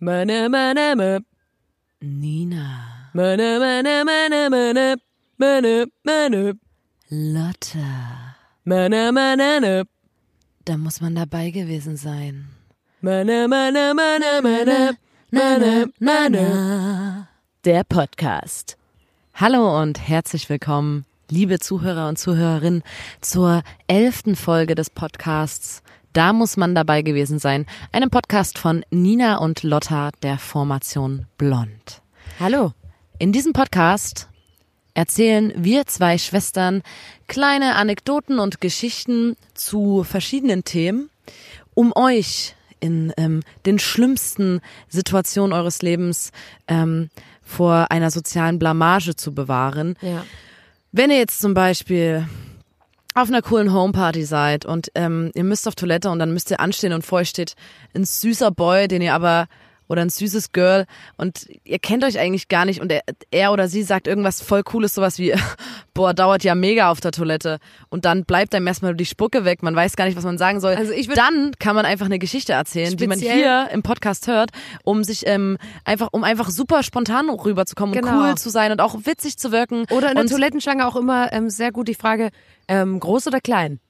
Meine, 0.00 0.48
meine, 0.48 0.94
meine. 0.94 1.24
Nina, 2.00 3.10
Meine, 3.14 3.58
meine, 3.58 4.04
meine, 4.04 4.48
meine. 4.48 4.96
Meine, 5.36 5.86
meine. 6.04 6.54
Lotta. 7.08 8.36
Meine, 8.62 9.10
meine, 9.10 9.36
meine. 9.60 9.84
Da 10.64 10.76
muss 10.76 11.00
man 11.00 11.16
dabei 11.16 11.50
gewesen 11.50 11.96
sein. 11.96 12.48
Meine, 13.00 13.48
meine, 13.48 13.92
meine, 13.92 14.40
meine. 14.40 14.96
Meine, 15.32 15.90
meine. 15.98 17.26
Der 17.64 17.82
Podcast. 17.82 18.76
Hallo 19.34 19.82
und 19.82 19.98
herzlich 19.98 20.48
willkommen, 20.48 21.06
liebe 21.28 21.58
Zuhörer 21.58 22.08
und 22.08 22.20
Zuhörerinnen, 22.20 22.84
zur 23.20 23.64
elften 23.88 24.36
Folge 24.36 24.76
des 24.76 24.90
Podcasts. 24.90 25.82
Da 26.18 26.32
muss 26.32 26.56
man 26.56 26.74
dabei 26.74 27.02
gewesen 27.02 27.38
sein. 27.38 27.64
Einem 27.92 28.10
Podcast 28.10 28.58
von 28.58 28.84
Nina 28.90 29.36
und 29.36 29.62
Lotta 29.62 30.10
der 30.24 30.36
Formation 30.36 31.26
Blond. 31.36 32.02
Hallo. 32.40 32.72
In 33.20 33.30
diesem 33.30 33.52
Podcast 33.52 34.28
erzählen 34.94 35.52
wir 35.56 35.86
zwei 35.86 36.18
Schwestern 36.18 36.82
kleine 37.28 37.76
Anekdoten 37.76 38.40
und 38.40 38.60
Geschichten 38.60 39.36
zu 39.54 40.02
verschiedenen 40.02 40.64
Themen, 40.64 41.08
um 41.74 41.92
euch 41.94 42.56
in 42.80 43.12
ähm, 43.16 43.44
den 43.64 43.78
schlimmsten 43.78 44.60
Situationen 44.88 45.52
eures 45.52 45.82
Lebens 45.82 46.32
ähm, 46.66 47.10
vor 47.42 47.92
einer 47.92 48.10
sozialen 48.10 48.58
Blamage 48.58 49.14
zu 49.14 49.32
bewahren. 49.32 49.94
Ja. 50.02 50.24
Wenn 50.90 51.12
ihr 51.12 51.18
jetzt 51.18 51.38
zum 51.38 51.54
Beispiel 51.54 52.26
auf 53.22 53.28
einer 53.28 53.42
coolen 53.42 53.72
Homeparty 53.72 54.24
seid 54.24 54.64
und 54.64 54.90
ähm, 54.94 55.30
ihr 55.34 55.44
müsst 55.44 55.66
auf 55.68 55.74
Toilette 55.74 56.10
und 56.10 56.18
dann 56.18 56.32
müsst 56.32 56.50
ihr 56.50 56.60
anstehen 56.60 56.92
und 56.92 57.04
vor 57.04 57.18
euch 57.18 57.28
steht 57.28 57.54
ein 57.94 58.04
süßer 58.04 58.50
Boy, 58.50 58.88
den 58.88 59.02
ihr 59.02 59.14
aber 59.14 59.46
oder 59.88 60.02
ein 60.02 60.10
süßes 60.10 60.52
Girl 60.52 60.86
und 61.16 61.48
ihr 61.64 61.78
kennt 61.78 62.04
euch 62.04 62.18
eigentlich 62.18 62.48
gar 62.48 62.64
nicht 62.64 62.80
und 62.80 62.92
er, 62.92 63.02
er 63.30 63.52
oder 63.52 63.68
sie 63.68 63.82
sagt 63.82 64.06
irgendwas 64.06 64.40
voll 64.40 64.62
cooles, 64.62 64.94
sowas 64.94 65.18
wie, 65.18 65.34
boah, 65.94 66.14
dauert 66.14 66.44
ja 66.44 66.54
mega 66.54 66.90
auf 66.90 67.00
der 67.00 67.12
Toilette 67.12 67.58
und 67.88 68.04
dann 68.04 68.24
bleibt 68.24 68.54
einem 68.54 68.66
erstmal 68.66 68.94
die 68.94 69.06
Spucke 69.06 69.44
weg, 69.44 69.62
man 69.62 69.74
weiß 69.74 69.96
gar 69.96 70.04
nicht, 70.04 70.16
was 70.16 70.24
man 70.24 70.38
sagen 70.38 70.60
soll. 70.60 70.74
Also 70.74 70.92
ich 70.92 71.08
dann 71.08 71.52
kann 71.58 71.74
man 71.74 71.86
einfach 71.86 72.06
eine 72.06 72.18
Geschichte 72.18 72.52
erzählen, 72.52 72.96
die 72.96 73.06
man 73.06 73.18
hier 73.18 73.68
im 73.72 73.82
Podcast 73.82 74.26
hört, 74.28 74.50
um 74.84 75.02
sich 75.04 75.26
ähm, 75.26 75.58
einfach, 75.84 76.08
um 76.12 76.24
einfach 76.24 76.50
super 76.50 76.82
spontan 76.82 77.28
rüberzukommen 77.30 77.96
und 77.96 78.04
Genau. 78.04 78.20
cool 78.20 78.34
zu 78.36 78.50
sein 78.50 78.72
und 78.72 78.80
auch 78.80 78.94
witzig 79.04 79.38
zu 79.38 79.52
wirken. 79.52 79.86
Oder 79.90 80.08
in 80.10 80.14
der 80.14 80.22
und 80.22 80.30
Toilettenschlange 80.30 80.86
auch 80.86 80.96
immer 80.96 81.32
ähm, 81.32 81.50
sehr 81.50 81.72
gut 81.72 81.88
die 81.88 81.94
Frage, 81.94 82.30
ähm, 82.68 83.00
groß 83.00 83.26
oder 83.26 83.40
klein? 83.40 83.80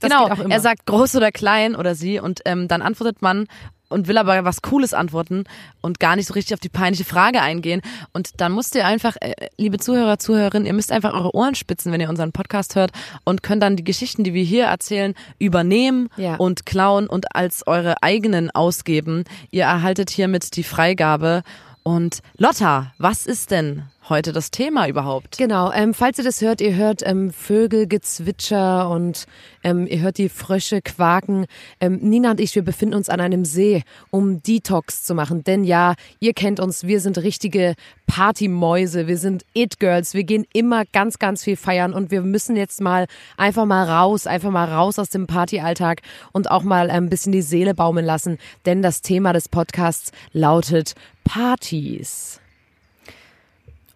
Das 0.00 0.10
genau, 0.10 0.28
er 0.28 0.60
sagt 0.60 0.86
groß 0.86 1.16
oder 1.16 1.30
klein 1.30 1.76
oder 1.76 1.94
sie 1.94 2.18
und 2.18 2.40
ähm, 2.44 2.68
dann 2.68 2.80
antwortet 2.80 3.20
man 3.22 3.46
und 3.88 4.08
will 4.08 4.18
aber 4.18 4.44
was 4.44 4.62
Cooles 4.62 4.94
antworten 4.94 5.44
und 5.80 6.00
gar 6.00 6.16
nicht 6.16 6.26
so 6.26 6.34
richtig 6.34 6.54
auf 6.54 6.60
die 6.60 6.68
peinliche 6.68 7.04
Frage 7.04 7.40
eingehen. 7.42 7.82
Und 8.12 8.40
dann 8.40 8.54
müsst 8.54 8.74
ihr 8.74 8.86
einfach, 8.86 9.16
äh, 9.20 9.34
liebe 9.56 9.78
Zuhörer, 9.78 10.18
Zuhörerinnen, 10.18 10.66
ihr 10.66 10.72
müsst 10.72 10.90
einfach 10.92 11.12
eure 11.14 11.34
Ohren 11.34 11.54
spitzen, 11.54 11.92
wenn 11.92 12.00
ihr 12.00 12.08
unseren 12.08 12.32
Podcast 12.32 12.74
hört 12.76 12.90
und 13.24 13.42
könnt 13.42 13.62
dann 13.62 13.76
die 13.76 13.84
Geschichten, 13.84 14.24
die 14.24 14.34
wir 14.34 14.44
hier 14.44 14.64
erzählen, 14.66 15.14
übernehmen 15.38 16.08
Ja. 16.16 16.36
und 16.36 16.66
klauen 16.66 17.06
und 17.06 17.34
als 17.36 17.66
eure 17.66 18.02
eigenen 18.02 18.50
ausgeben. 18.50 19.24
Ihr 19.50 19.64
erhaltet 19.64 20.10
hiermit 20.10 20.56
die 20.56 20.64
Freigabe. 20.64 21.42
Und 21.86 22.20
Lotta, 22.38 22.92
was 22.96 23.26
ist 23.26 23.50
denn 23.50 23.82
heute 24.08 24.32
das 24.32 24.50
Thema 24.50 24.88
überhaupt? 24.88 25.38
Genau, 25.38 25.72
ähm, 25.72 25.94
falls 25.94 26.18
ihr 26.18 26.24
das 26.24 26.40
hört, 26.40 26.60
ihr 26.60 26.74
hört 26.74 27.02
ähm, 27.04 27.32
Vögelgezwitscher 27.32 28.88
und 28.90 29.24
ähm, 29.62 29.86
ihr 29.86 30.00
hört 30.00 30.18
die 30.18 30.28
Frösche 30.28 30.82
quaken. 30.82 31.46
Ähm, 31.80 31.98
Nina 32.02 32.32
und 32.32 32.40
ich, 32.40 32.54
wir 32.54 32.62
befinden 32.62 32.94
uns 32.94 33.08
an 33.08 33.20
einem 33.20 33.44
See, 33.44 33.82
um 34.10 34.42
Detox 34.42 35.04
zu 35.04 35.14
machen. 35.14 35.44
Denn 35.44 35.64
ja, 35.64 35.94
ihr 36.20 36.34
kennt 36.34 36.60
uns, 36.60 36.84
wir 36.84 37.00
sind 37.00 37.18
richtige 37.18 37.74
Partymäuse, 38.06 39.06
wir 39.06 39.18
sind 39.18 39.44
It-Girls, 39.54 40.14
wir 40.14 40.24
gehen 40.24 40.46
immer 40.52 40.84
ganz, 40.84 41.18
ganz 41.18 41.42
viel 41.42 41.56
feiern 41.56 41.94
und 41.94 42.10
wir 42.10 42.20
müssen 42.20 42.56
jetzt 42.56 42.80
mal 42.80 43.06
einfach 43.36 43.64
mal 43.64 43.88
raus, 43.88 44.26
einfach 44.26 44.50
mal 44.50 44.70
raus 44.70 44.98
aus 44.98 45.08
dem 45.08 45.26
Partyalltag 45.26 46.02
und 46.32 46.50
auch 46.50 46.62
mal 46.62 46.88
ähm, 46.90 47.04
ein 47.04 47.10
bisschen 47.10 47.32
die 47.32 47.42
Seele 47.42 47.74
baumeln 47.74 48.06
lassen. 48.06 48.38
Denn 48.66 48.82
das 48.82 49.02
Thema 49.02 49.32
des 49.32 49.48
Podcasts 49.48 50.12
lautet 50.32 50.94
Partys. 51.24 52.40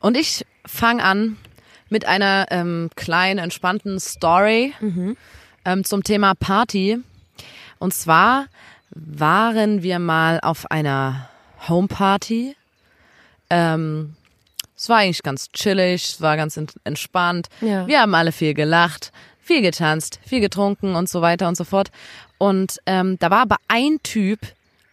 Und 0.00 0.16
ich 0.16 0.44
fange 0.66 1.02
an 1.02 1.36
mit 1.88 2.04
einer 2.06 2.46
ähm, 2.50 2.90
kleinen, 2.96 3.38
entspannten 3.38 3.98
Story 3.98 4.74
ähm, 5.64 5.84
zum 5.84 6.02
Thema 6.04 6.34
Party. 6.34 6.98
Und 7.78 7.94
zwar 7.94 8.46
waren 8.90 9.82
wir 9.82 9.98
mal 9.98 10.40
auf 10.40 10.70
einer 10.70 11.28
Homeparty. 11.68 12.56
Ähm, 13.50 14.14
es 14.76 14.88
war 14.88 14.98
eigentlich 14.98 15.22
ganz 15.22 15.50
chillig, 15.52 16.04
es 16.04 16.20
war 16.20 16.36
ganz 16.36 16.56
ent- 16.56 16.74
entspannt. 16.84 17.48
Ja. 17.60 17.86
Wir 17.86 18.00
haben 18.00 18.14
alle 18.14 18.32
viel 18.32 18.54
gelacht, 18.54 19.12
viel 19.40 19.62
getanzt, 19.62 20.20
viel 20.24 20.40
getrunken 20.40 20.94
und 20.94 21.08
so 21.08 21.22
weiter 21.22 21.48
und 21.48 21.56
so 21.56 21.64
fort. 21.64 21.90
Und 22.38 22.78
ähm, 22.86 23.18
da 23.18 23.30
war 23.30 23.40
aber 23.40 23.56
ein 23.66 23.98
Typ 24.02 24.40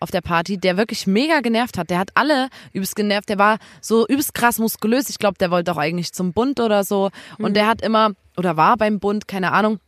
auf 0.05 0.11
der 0.11 0.21
Party, 0.21 0.59
der 0.59 0.77
wirklich 0.77 1.07
mega 1.07 1.39
genervt 1.41 1.79
hat. 1.79 1.89
Der 1.89 1.97
hat 1.97 2.11
alle 2.13 2.49
übelst 2.73 2.95
genervt. 2.95 3.27
Der 3.27 3.39
war 3.39 3.57
so 3.81 4.05
übelst 4.07 4.35
krass 4.35 4.59
muskulös. 4.59 5.09
Ich 5.09 5.17
glaube, 5.17 5.39
der 5.39 5.49
wollte 5.49 5.71
auch 5.71 5.77
eigentlich 5.77 6.13
zum 6.13 6.31
Bund 6.31 6.59
oder 6.59 6.83
so. 6.83 7.09
Und 7.39 7.55
der 7.55 7.66
hat 7.66 7.81
immer, 7.81 8.11
oder 8.38 8.55
war 8.55 8.77
beim 8.77 8.99
Bund, 8.99 9.27
keine 9.27 9.51
Ahnung, 9.51 9.79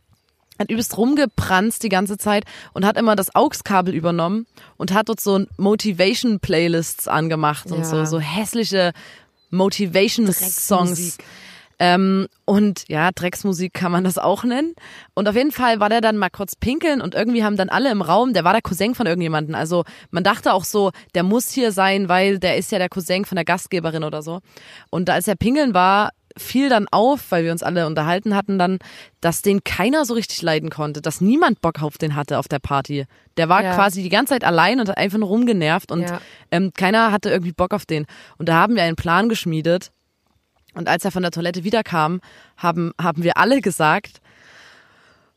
hat 0.58 0.72
übelst 0.72 0.98
rumgepranzt 0.98 1.84
die 1.84 1.88
ganze 1.88 2.18
Zeit 2.18 2.42
und 2.72 2.84
hat 2.84 2.96
immer 2.96 3.14
das 3.14 3.32
AUX-Kabel 3.32 3.94
übernommen 3.94 4.46
und 4.76 4.92
hat 4.92 5.08
dort 5.08 5.20
so 5.20 5.46
Motivation-Playlists 5.56 7.06
angemacht 7.06 7.70
und 7.70 7.78
Ja. 7.78 7.84
so, 7.84 8.04
so 8.04 8.18
hässliche 8.18 8.92
Motivation-Songs. 9.50 11.18
Ähm, 11.80 12.26
und 12.44 12.84
ja, 12.88 13.10
Drecksmusik 13.12 13.72
kann 13.72 13.92
man 13.92 14.02
das 14.04 14.18
auch 14.18 14.42
nennen. 14.44 14.74
Und 15.14 15.28
auf 15.28 15.36
jeden 15.36 15.52
Fall 15.52 15.78
war 15.80 15.88
der 15.88 16.00
dann 16.00 16.16
mal 16.16 16.28
kurz 16.30 16.56
pinkeln 16.56 17.00
und 17.00 17.14
irgendwie 17.14 17.44
haben 17.44 17.56
dann 17.56 17.68
alle 17.68 17.90
im 17.92 18.02
Raum, 18.02 18.32
der 18.32 18.44
war 18.44 18.52
der 18.52 18.62
Cousin 18.62 18.94
von 18.96 19.06
irgendjemanden. 19.06 19.54
Also 19.54 19.84
man 20.10 20.24
dachte 20.24 20.52
auch 20.52 20.64
so, 20.64 20.90
der 21.14 21.22
muss 21.22 21.50
hier 21.50 21.70
sein, 21.72 22.08
weil 22.08 22.38
der 22.38 22.56
ist 22.56 22.72
ja 22.72 22.78
der 22.78 22.88
Cousin 22.88 23.24
von 23.24 23.36
der 23.36 23.44
Gastgeberin 23.44 24.02
oder 24.02 24.22
so. 24.22 24.40
Und 24.90 25.08
als 25.08 25.28
er 25.28 25.36
pinkeln 25.36 25.72
war, 25.72 26.10
fiel 26.36 26.68
dann 26.68 26.86
auf, 26.90 27.30
weil 27.30 27.44
wir 27.44 27.52
uns 27.52 27.62
alle 27.64 27.86
unterhalten 27.86 28.34
hatten 28.34 28.58
dann, 28.58 28.78
dass 29.20 29.42
den 29.42 29.64
keiner 29.64 30.04
so 30.04 30.14
richtig 30.14 30.40
leiden 30.42 30.70
konnte, 30.70 31.00
dass 31.02 31.20
niemand 31.20 31.60
Bock 31.60 31.82
auf 31.82 31.98
den 31.98 32.14
hatte 32.14 32.38
auf 32.38 32.46
der 32.48 32.60
Party. 32.60 33.06
Der 33.36 33.48
war 33.48 33.62
Ja. 33.62 33.74
quasi 33.74 34.02
die 34.02 34.08
ganze 34.08 34.34
Zeit 34.34 34.44
allein 34.44 34.78
und 34.80 34.88
hat 34.88 34.98
einfach 34.98 35.18
nur 35.18 35.28
rumgenervt 35.28 35.90
und 35.90 36.02
Ja. 36.02 36.20
ähm, 36.50 36.72
keiner 36.74 37.10
hatte 37.12 37.30
irgendwie 37.30 37.52
Bock 37.52 37.72
auf 37.74 37.86
den. 37.86 38.06
Und 38.36 38.48
da 38.48 38.54
haben 38.54 38.76
wir 38.76 38.82
einen 38.84 38.96
Plan 38.96 39.28
geschmiedet. 39.28 39.90
Und 40.74 40.88
als 40.88 41.04
er 41.04 41.10
von 41.10 41.22
der 41.22 41.32
Toilette 41.32 41.64
wiederkam, 41.64 42.20
haben, 42.56 42.92
haben 43.00 43.22
wir 43.22 43.36
alle 43.36 43.60
gesagt, 43.60 44.20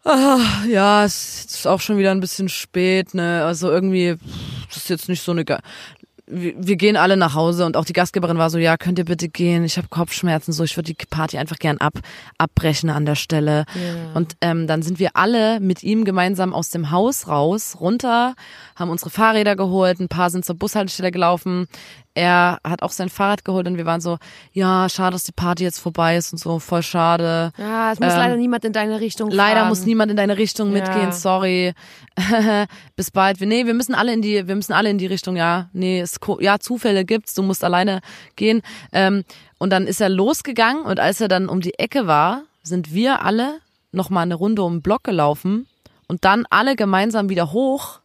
ah, 0.04 0.40
ja, 0.68 1.04
es 1.04 1.46
ist 1.46 1.68
auch 1.68 1.82
schon 1.82 1.98
wieder 1.98 2.12
ein 2.12 2.20
bisschen 2.20 2.50
spät, 2.50 3.14
ne? 3.14 3.44
Also 3.46 3.70
irgendwie, 3.70 4.18
das 4.68 4.78
ist 4.78 4.90
jetzt 4.90 5.10
nicht 5.10 5.22
so 5.22 5.32
eine. 5.32 5.46
Ge 5.46 5.58
wir, 6.32 6.54
wir 6.58 6.76
gehen 6.78 6.96
alle 6.96 7.18
nach 7.18 7.34
Hause 7.34 7.66
und 7.66 7.76
auch 7.76 7.86
die 7.86 7.94
Gastgeberin 7.94 8.38
war 8.38 8.50
so, 8.50 8.58
ja, 8.58 8.78
könnt 8.78 8.98
ihr 8.98 9.06
bitte 9.06 9.28
gehen? 9.28 9.66
Ich 9.66 9.78
habe 9.78 9.90
Kopfschmerzen, 9.90 10.54
so 10.54 10.64
ich 10.64 10.78
würde 10.78 10.94
die 10.94 11.06
Party 11.10 11.38
einfach 11.38 11.60
gern 11.60 11.78
ab, 11.80 12.00
abbrechen 12.38 12.90
an 12.90 13.06
der 13.06 13.16
Stelle. 13.16 13.66
Ja. 13.76 14.14
Und 14.14 14.36
ähm, 14.42 14.66
dann 14.66 14.82
sind 14.82 14.98
wir 15.00 15.12
alle 15.16 15.60
mit 15.60 15.84
ihm 15.84 16.06
gemeinsam 16.06 16.54
aus 16.54 16.70
dem 16.70 16.90
Haus 16.90 17.28
raus, 17.28 17.78
runter, 17.80 18.36
haben 18.76 18.90
unsere 18.90 19.10
Fahrräder 19.10 19.56
geholt, 19.56 20.00
ein 20.00 20.08
paar 20.08 20.30
sind 20.30 20.46
zur 20.46 20.56
Bushaltestelle 20.56 21.12
gelaufen. 21.12 21.68
Er 22.14 22.60
hat 22.66 22.82
auch 22.84 22.92
sein 22.92 23.08
Fahrrad 23.08 23.46
geholt 23.46 23.68
und 23.68 23.78
wir 23.78 23.86
waren 23.86 24.02
so, 24.02 24.18
ja, 24.52 24.90
schade, 24.90 25.14
dass 25.14 25.24
die 25.24 25.32
Party 25.32 25.64
jetzt 25.64 25.80
vorbei 25.80 26.18
ist 26.18 26.34
und 26.34 26.40
so, 26.40 26.60
voll 26.60 26.84
schade. 26.84 27.54
Ja, 27.58 27.94
es 27.94 28.00
muss 28.02 28.12
Ähm, 28.12 28.18
leider 28.20 28.36
niemand 28.36 28.66
in 28.66 28.74
deine 28.74 29.00
Richtung 29.00 29.32
Leider 29.32 29.62
fahren. 29.62 29.70
muss 29.70 29.86
niemand 29.86 30.12
in 30.12 30.18
deine 30.18 30.38
Richtung 30.38 30.76
Ja. 30.76 30.82
mitgehen, 30.84 31.14
sorry. 31.14 31.74
Bis 32.96 33.12
bald. 33.12 33.40
Wir- 33.40 33.48
Nee, 33.48 33.66
wir 33.66 33.74
müssen 33.74 33.96
alle 33.96 34.12
in 34.14 34.22
die, 34.22 34.46
wir 34.48 34.56
müssen 34.56 34.74
alle 34.74 34.90
in 34.90 34.98
die 34.98 35.06
Richtung, 35.08 35.36
ja. 35.38 35.70
Nee, 35.74 36.02
es, 36.02 36.20
ja, 36.40 36.60
Zufälle 36.60 37.06
gibt's, 37.06 37.34
du 37.34 37.44
musst 37.44 37.64
alleine 37.64 38.02
gehen. 38.36 38.62
Ähm, 38.92 39.24
und 39.58 39.70
dann 39.72 39.88
ist 39.88 40.02
er 40.02 40.10
losgegangen 40.10 40.84
und 40.84 41.00
als 41.00 41.22
er 41.22 41.30
dann 41.30 41.48
um 41.48 41.62
die 41.62 41.80
Ecke 41.80 42.08
war, 42.08 42.44
sind 42.64 42.94
wir 42.94 43.24
alle 43.24 43.60
noch 43.94 44.10
mal 44.10 44.22
eine 44.24 44.36
Runde 44.36 44.64
um 44.64 44.76
den 44.78 44.82
Block 44.82 45.04
gelaufen 45.06 45.66
und 46.08 46.26
dann 46.26 46.46
alle 46.50 46.76
gemeinsam 46.76 47.30
wieder 47.30 47.54
hoch 47.54 48.01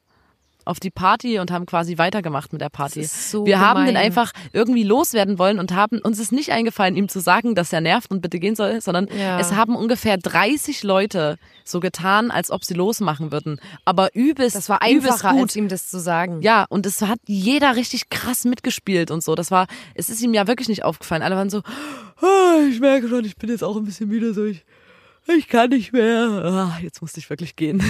auf 0.66 0.80
die 0.80 0.90
Party 0.90 1.38
und 1.38 1.50
haben 1.50 1.64
quasi 1.66 1.98
weitergemacht 1.98 2.52
mit 2.52 2.60
der 2.60 2.68
Party. 2.68 3.04
So 3.04 3.46
wir 3.46 3.60
haben 3.60 3.80
den 3.86 3.94
gemein. 3.94 4.04
einfach 4.04 4.32
irgendwie 4.52 4.82
loswerden 4.82 5.38
wollen 5.38 5.58
und 5.58 5.72
haben 5.74 5.98
uns 6.00 6.18
ist 6.18 6.32
nicht 6.32 6.50
eingefallen, 6.52 6.96
ihm 6.96 7.08
zu 7.08 7.20
sagen, 7.20 7.54
dass 7.54 7.72
er 7.72 7.80
nervt 7.80 8.10
und 8.10 8.20
bitte 8.20 8.38
gehen 8.38 8.56
soll, 8.56 8.80
sondern 8.80 9.08
Ja. 9.18 9.38
es 9.38 9.52
haben 9.54 9.76
ungefähr 9.76 10.16
30 10.18 10.82
Leute 10.82 11.38
so 11.64 11.80
getan, 11.80 12.30
als 12.30 12.50
ob 12.50 12.64
sie 12.64 12.74
losmachen 12.74 13.32
würden. 13.32 13.60
Aber 13.84 14.14
übelst, 14.14 14.56
Das 14.56 14.68
war 14.68 14.82
einfacher, 14.82 15.32
gut. 15.32 15.42
als 15.42 15.56
ihm 15.56 15.68
das 15.68 15.88
zu 15.88 15.98
sagen. 16.00 16.42
Ja, 16.42 16.66
und 16.68 16.84
es 16.86 17.00
hat 17.02 17.18
jeder 17.26 17.76
richtig 17.76 18.08
krass 18.10 18.44
mitgespielt 18.44 19.10
und 19.10 19.22
so. 19.22 19.34
Das 19.34 19.50
war, 19.50 19.66
es 19.94 20.08
ist 20.10 20.20
ihm 20.22 20.34
ja 20.34 20.46
wirklich 20.46 20.68
nicht 20.68 20.84
aufgefallen. 20.84 21.22
Alle 21.22 21.36
waren 21.36 21.50
so, 21.50 21.62
"Ah, 22.20 22.58
ich 22.70 22.80
merke 22.80 23.08
schon, 23.08 23.24
ich 23.24 23.36
bin 23.36 23.50
jetzt 23.50 23.62
auch 23.64 23.76
ein 23.76 23.84
bisschen 23.84 24.08
müde, 24.08 24.32
so 24.34 24.44
ich 24.44 24.64
ich 25.28 25.48
kann 25.48 25.70
nicht 25.70 25.92
mehr. 25.92 26.42
Ah, 26.44 26.78
jetzt 26.82 27.00
musste 27.00 27.20
ich 27.20 27.28
wirklich 27.30 27.56
gehen. 27.56 27.82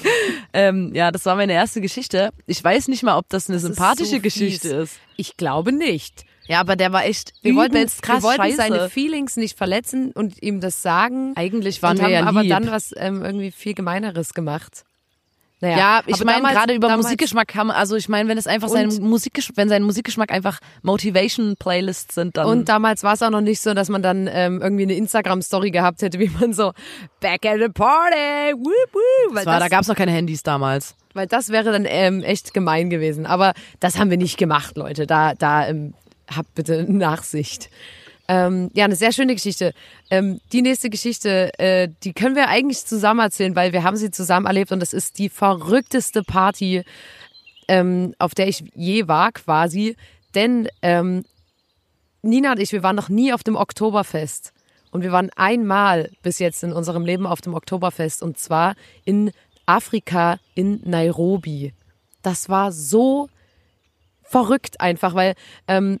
ähm, 0.52 0.92
ja, 0.94 1.10
das 1.10 1.26
war 1.26 1.36
meine 1.36 1.52
erste 1.52 1.80
Geschichte. 1.80 2.30
Ich 2.46 2.62
weiß 2.62 2.88
nicht 2.88 3.02
mal, 3.02 3.16
ob 3.16 3.28
das 3.28 3.48
eine 3.48 3.56
Das 3.56 3.64
ist 3.64 3.76
sympathische 3.76 4.16
so 4.16 4.20
Geschichte 4.20 4.68
ist. 4.68 4.98
Ich 5.16 5.36
glaube 5.36 5.72
nicht. 5.72 6.24
Ja, 6.46 6.60
aber 6.60 6.74
der 6.74 6.92
war 6.92 7.04
echt 7.04 7.32
Wir 7.42 7.54
wollten, 7.54 7.76
übelst 7.76 8.02
krass 8.02 8.22
wir 8.22 8.28
wollten 8.28 8.42
scheiße. 8.42 8.56
seine 8.56 8.90
Feelings 8.90 9.36
nicht 9.36 9.56
verletzen 9.56 10.10
und 10.12 10.42
ihm 10.42 10.60
das 10.60 10.82
sagen. 10.82 11.32
Eigentlich 11.36 11.80
waren 11.82 11.98
und 11.98 11.98
wir 11.98 12.04
haben 12.06 12.12
ja 12.24 12.26
aber 12.26 12.42
lieb. 12.42 12.50
dann 12.50 12.70
was 12.70 12.92
ähm, 12.96 13.24
irgendwie 13.24 13.52
viel 13.52 13.74
Gemeineres 13.74 14.34
gemacht. 14.34 14.84
Naja, 15.62 15.76
Ja, 15.76 16.00
ich 16.06 16.24
meine 16.24 16.42
gerade 16.48 16.74
über 16.74 16.88
damals- 16.88 17.04
Musikgeschmack 17.04 17.48
kann 17.48 17.66
man, 17.66 17.76
also 17.76 17.94
ich 17.96 18.08
meine, 18.08 18.28
wenn 18.28 18.38
es 18.38 18.46
einfach 18.46 18.68
sein 18.68 18.88
Musikgeschmack, 19.00 19.56
wenn 19.56 19.68
sein 19.68 19.82
Musikgeschmack 19.82 20.32
einfach 20.32 20.58
Motivation 20.82 21.54
Playlists 21.58 22.14
sind, 22.14 22.36
dann 22.36 22.46
Und 22.46 22.68
damals 22.68 23.02
war 23.02 23.12
es 23.12 23.22
auch 23.22 23.30
noch 23.30 23.42
nicht 23.42 23.60
so, 23.60 23.74
dass 23.74 23.88
man 23.90 24.02
dann 24.02 24.26
ähm, 24.32 24.60
irgendwie 24.62 24.84
eine 24.84 24.94
Instagram-Story 24.94 25.70
gehabt 25.70 26.00
hätte, 26.02 26.18
wie 26.18 26.30
man 26.40 26.54
so 26.54 26.72
Back 27.20 27.44
at 27.44 27.58
the 27.60 27.68
Party, 27.68 28.54
whoop, 28.54 28.64
whoop. 28.92 29.34
Weil 29.34 29.44
das 29.44 29.46
war, 29.46 29.54
da 29.54 29.60
das, 29.60 29.70
gab 29.70 29.82
es 29.82 29.88
noch 29.88 29.96
keine 29.96 30.12
Handys 30.12 30.42
damals. 30.42 30.94
weil 31.12 31.26
das 31.26 31.50
wäre 31.50 31.70
dann 31.72 31.84
ähm, 31.86 32.22
echt 32.22 32.54
gemein 32.54 32.88
gewesen. 32.88 33.26
Aber 33.26 33.52
das 33.80 33.98
haben 33.98 34.10
wir 34.10 34.16
nicht 34.16 34.38
gemacht, 34.38 34.76
Leute. 34.78 35.06
Da, 35.06 35.34
da 35.34 35.68
ähm, 35.68 35.92
habt 36.34 36.54
bitte 36.54 36.90
Nachsicht. 36.90 37.68
Ähm, 38.32 38.70
ja, 38.74 38.84
eine 38.84 38.94
sehr 38.94 39.10
schöne 39.10 39.34
Geschichte. 39.34 39.74
Ähm, 40.08 40.40
die 40.52 40.62
nächste 40.62 40.88
Geschichte, 40.88 41.50
äh, 41.58 41.88
die 42.04 42.12
können 42.12 42.36
wir 42.36 42.46
eigentlich 42.46 42.86
zusammen 42.86 43.18
erzählen, 43.18 43.56
weil 43.56 43.72
wir 43.72 43.82
haben 43.82 43.96
sie 43.96 44.12
zusammen 44.12 44.46
erlebt 44.46 44.70
und 44.70 44.78
das 44.78 44.92
ist 44.92 45.18
die 45.18 45.28
verrückteste 45.28 46.22
Party, 46.22 46.84
ähm, 47.66 48.14
auf 48.20 48.36
der 48.36 48.46
ich 48.46 48.62
je 48.76 49.08
war 49.08 49.32
quasi. 49.32 49.96
Denn 50.36 50.68
ähm, 50.80 51.24
Nina 52.22 52.52
und 52.52 52.60
ich, 52.60 52.70
wir 52.70 52.84
waren 52.84 52.94
noch 52.94 53.08
nie 53.08 53.32
auf 53.32 53.42
dem 53.42 53.56
Oktoberfest. 53.56 54.52
Und 54.92 55.02
wir 55.02 55.10
waren 55.10 55.30
einmal 55.34 56.12
bis 56.22 56.38
jetzt 56.38 56.62
in 56.62 56.72
unserem 56.72 57.04
Leben 57.04 57.26
auf 57.26 57.40
dem 57.40 57.54
Oktoberfest 57.54 58.22
und 58.22 58.38
zwar 58.38 58.76
in 59.04 59.32
Afrika, 59.66 60.38
in 60.54 60.80
Nairobi. 60.84 61.74
Das 62.22 62.48
war 62.48 62.70
so 62.70 63.28
verrückt 64.22 64.80
einfach, 64.80 65.16
weil 65.16 65.34
ähm, 65.66 65.98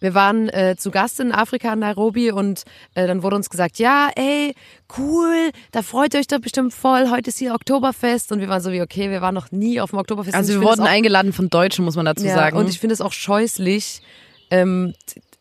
wir 0.00 0.14
waren 0.14 0.48
äh, 0.50 0.76
zu 0.78 0.90
Gast 0.90 1.20
in 1.20 1.32
Afrika, 1.32 1.72
in 1.72 1.78
Nairobi 1.78 2.30
und 2.30 2.64
äh, 2.94 3.06
dann 3.06 3.22
wurde 3.22 3.36
uns 3.36 3.48
gesagt, 3.48 3.78
ja, 3.78 4.10
ey, 4.16 4.54
cool, 4.98 5.50
da 5.72 5.82
freut 5.82 6.14
ihr 6.14 6.20
euch 6.20 6.26
doch 6.26 6.40
bestimmt 6.40 6.74
voll, 6.74 7.08
heute 7.10 7.30
ist 7.30 7.38
hier 7.38 7.54
Oktoberfest 7.54 8.30
und 8.32 8.40
wir 8.40 8.48
waren 8.48 8.60
so 8.60 8.70
wie, 8.72 8.82
okay, 8.82 9.10
wir 9.10 9.22
waren 9.22 9.34
noch 9.34 9.50
nie 9.52 9.80
auf 9.80 9.90
dem 9.90 9.98
Oktoberfest. 9.98 10.34
Also 10.36 10.52
wir 10.54 10.62
wurden 10.62 10.82
auch- 10.82 10.86
eingeladen 10.86 11.32
von 11.32 11.48
Deutschen, 11.48 11.84
muss 11.84 11.96
man 11.96 12.04
dazu 12.04 12.24
ja, 12.26 12.34
sagen. 12.34 12.56
Und 12.58 12.68
ich 12.68 12.78
finde 12.80 12.92
es 12.94 13.00
auch 13.00 13.12
scheußlich. 13.12 14.02
Ähm, 14.50 14.94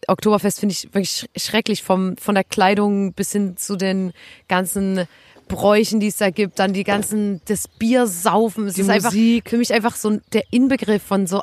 Oktoberfest 0.08 0.60
finde 0.60 0.74
ich 0.74 0.86
wirklich 0.94 1.10
sch- 1.10 1.40
schrecklich, 1.40 1.84
vom, 1.84 2.16
von 2.18 2.36
der 2.36 2.44
Kleidung 2.44 3.14
bis 3.14 3.32
hin 3.32 3.58
zu 3.58 3.76
den 3.76 4.14
ganzen 4.48 5.06
Bräuchen, 5.48 6.00
die 6.00 6.08
es 6.08 6.18
da 6.18 6.30
gibt, 6.30 6.60
dann 6.60 6.74
die 6.74 6.84
ganzen, 6.86 7.42
das 7.46 7.68
Biersaufen. 7.68 8.68
Es 8.68 8.76
Die 8.76 8.82
ist 8.82 8.90
einfach 8.90 9.12
Musik. 9.12 9.50
für 9.50 9.58
mich 9.58 9.74
einfach 9.74 9.96
so 9.96 10.20
der 10.32 10.44
Inbegriff 10.52 11.04
von 11.04 11.28
so 11.28 11.42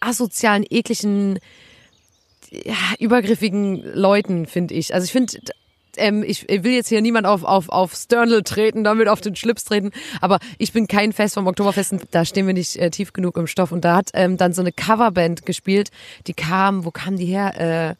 asozialen, 0.00 0.64
ekligen, 0.68 1.38
ja, 2.50 2.74
übergriffigen 2.98 3.82
Leuten, 3.94 4.46
finde 4.46 4.74
ich. 4.74 4.94
Also 4.94 5.04
ich 5.04 5.12
finde, 5.12 5.38
ähm, 5.96 6.22
ich 6.22 6.48
will 6.48 6.72
jetzt 6.72 6.88
hier 6.88 7.00
niemand 7.00 7.26
auf, 7.26 7.44
auf, 7.44 7.68
auf 7.68 7.94
Sternl 7.94 8.42
treten, 8.42 8.84
damit 8.84 9.08
auf 9.08 9.20
den 9.20 9.36
Schlips 9.36 9.64
treten, 9.64 9.90
aber 10.20 10.38
ich 10.58 10.72
bin 10.72 10.86
kein 10.86 11.12
Fest 11.12 11.34
vom 11.34 11.46
Oktoberfest, 11.46 11.94
da 12.10 12.24
stehen 12.24 12.46
wir 12.46 12.54
nicht 12.54 12.76
äh, 12.76 12.90
tief 12.90 13.12
genug 13.12 13.36
im 13.36 13.46
Stoff. 13.46 13.72
Und 13.72 13.84
da 13.84 13.96
hat 13.96 14.10
ähm, 14.14 14.36
dann 14.36 14.52
so 14.52 14.62
eine 14.62 14.72
Coverband 14.72 15.46
gespielt, 15.46 15.90
die 16.26 16.34
kam, 16.34 16.84
wo 16.84 16.90
kam 16.90 17.16
die 17.16 17.26
her? 17.26 17.60
Äh, 17.60 17.94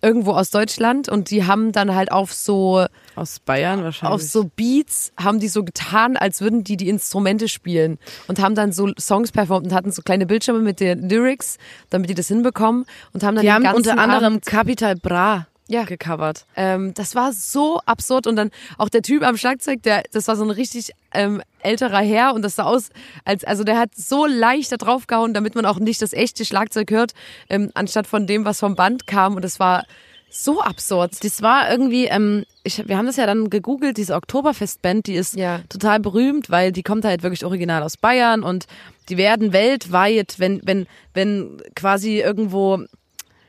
irgendwo 0.00 0.32
aus 0.32 0.50
Deutschland 0.50 1.08
und 1.08 1.30
die 1.30 1.44
haben 1.44 1.72
dann 1.72 1.94
halt 1.94 2.12
auf 2.12 2.32
so 2.32 2.86
Aus 3.18 3.40
Bayern 3.40 3.82
wahrscheinlich. 3.82 4.14
auf 4.14 4.22
so 4.22 4.50
Beats 4.56 5.12
haben 5.18 5.40
die 5.40 5.48
so 5.48 5.64
getan, 5.64 6.16
als 6.16 6.40
würden 6.40 6.62
die 6.64 6.76
die 6.76 6.88
Instrumente 6.88 7.48
spielen 7.48 7.98
und 8.28 8.40
haben 8.40 8.54
dann 8.54 8.72
so 8.72 8.90
Songs 8.98 9.32
performt 9.32 9.66
und 9.66 9.72
hatten 9.74 9.90
so 9.90 10.02
kleine 10.02 10.24
Bildschirme 10.26 10.60
mit 10.60 10.78
den 10.80 11.08
Lyrics, 11.08 11.58
damit 11.90 12.10
die 12.10 12.14
das 12.14 12.28
hinbekommen 12.28 12.84
und 13.12 13.22
haben 13.24 13.34
dann 13.34 13.44
die 13.44 13.52
haben 13.52 13.66
unter 13.74 13.98
anderem 13.98 14.24
Abend, 14.34 14.46
Capital 14.46 14.94
Bra 14.96 15.46
Ja. 15.68 15.84
gecovert. 15.84 16.46
ähm, 16.56 16.94
das 16.94 17.14
war 17.14 17.32
so 17.32 17.80
absurd 17.86 18.26
und 18.26 18.36
dann 18.36 18.50
auch 18.78 18.88
der 18.88 19.02
Typ 19.02 19.22
am 19.22 19.36
Schlagzeug, 19.36 19.82
der 19.82 20.04
das 20.12 20.28
war 20.28 20.36
so 20.36 20.44
ein 20.44 20.50
richtig 20.50 20.92
ähm, 21.12 21.42
älterer 21.62 21.98
Herr 22.00 22.34
und 22.34 22.42
das 22.42 22.54
sah 22.56 22.64
aus 22.64 22.90
als 23.24 23.42
also 23.44 23.64
der 23.64 23.78
hat 23.78 23.90
so 23.96 24.26
leicht 24.26 24.70
da 24.72 24.76
drauf 24.76 25.06
gehauen, 25.08 25.34
damit 25.34 25.54
man 25.56 25.66
auch 25.66 25.78
nicht 25.80 26.00
das 26.00 26.12
echte 26.12 26.44
Schlagzeug 26.44 26.90
hört, 26.92 27.12
ähm, 27.50 27.70
anstatt 27.74 28.06
von 28.06 28.26
dem, 28.26 28.44
was 28.44 28.60
vom 28.60 28.76
Band 28.76 29.06
kam 29.06 29.34
und 29.34 29.42
das 29.44 29.58
war 29.58 29.84
so 30.30 30.60
absurd. 30.60 31.24
Das 31.24 31.42
war 31.42 31.70
irgendwie, 31.70 32.06
ähm, 32.06 32.44
ich, 32.64 32.86
wir 32.86 32.96
haben 32.98 33.06
das 33.06 33.16
ja 33.16 33.26
dann 33.26 33.50
gegoogelt, 33.50 33.96
diese 33.96 34.14
Oktoberfestband, 34.14 35.06
die 35.06 35.14
ist 35.14 35.34
Ja. 35.36 35.60
total 35.68 36.00
berühmt, 36.00 36.50
weil 36.50 36.70
die 36.72 36.82
kommt 36.82 37.04
halt 37.04 37.22
wirklich 37.22 37.44
original 37.44 37.82
aus 37.82 37.96
Bayern 37.96 38.42
und 38.42 38.66
die 39.08 39.16
werden 39.16 39.52
weltweit, 39.52 40.34
wenn, 40.38 40.60
wenn, 40.64 40.86
wenn 41.14 41.62
quasi 41.74 42.20
irgendwo, 42.20 42.84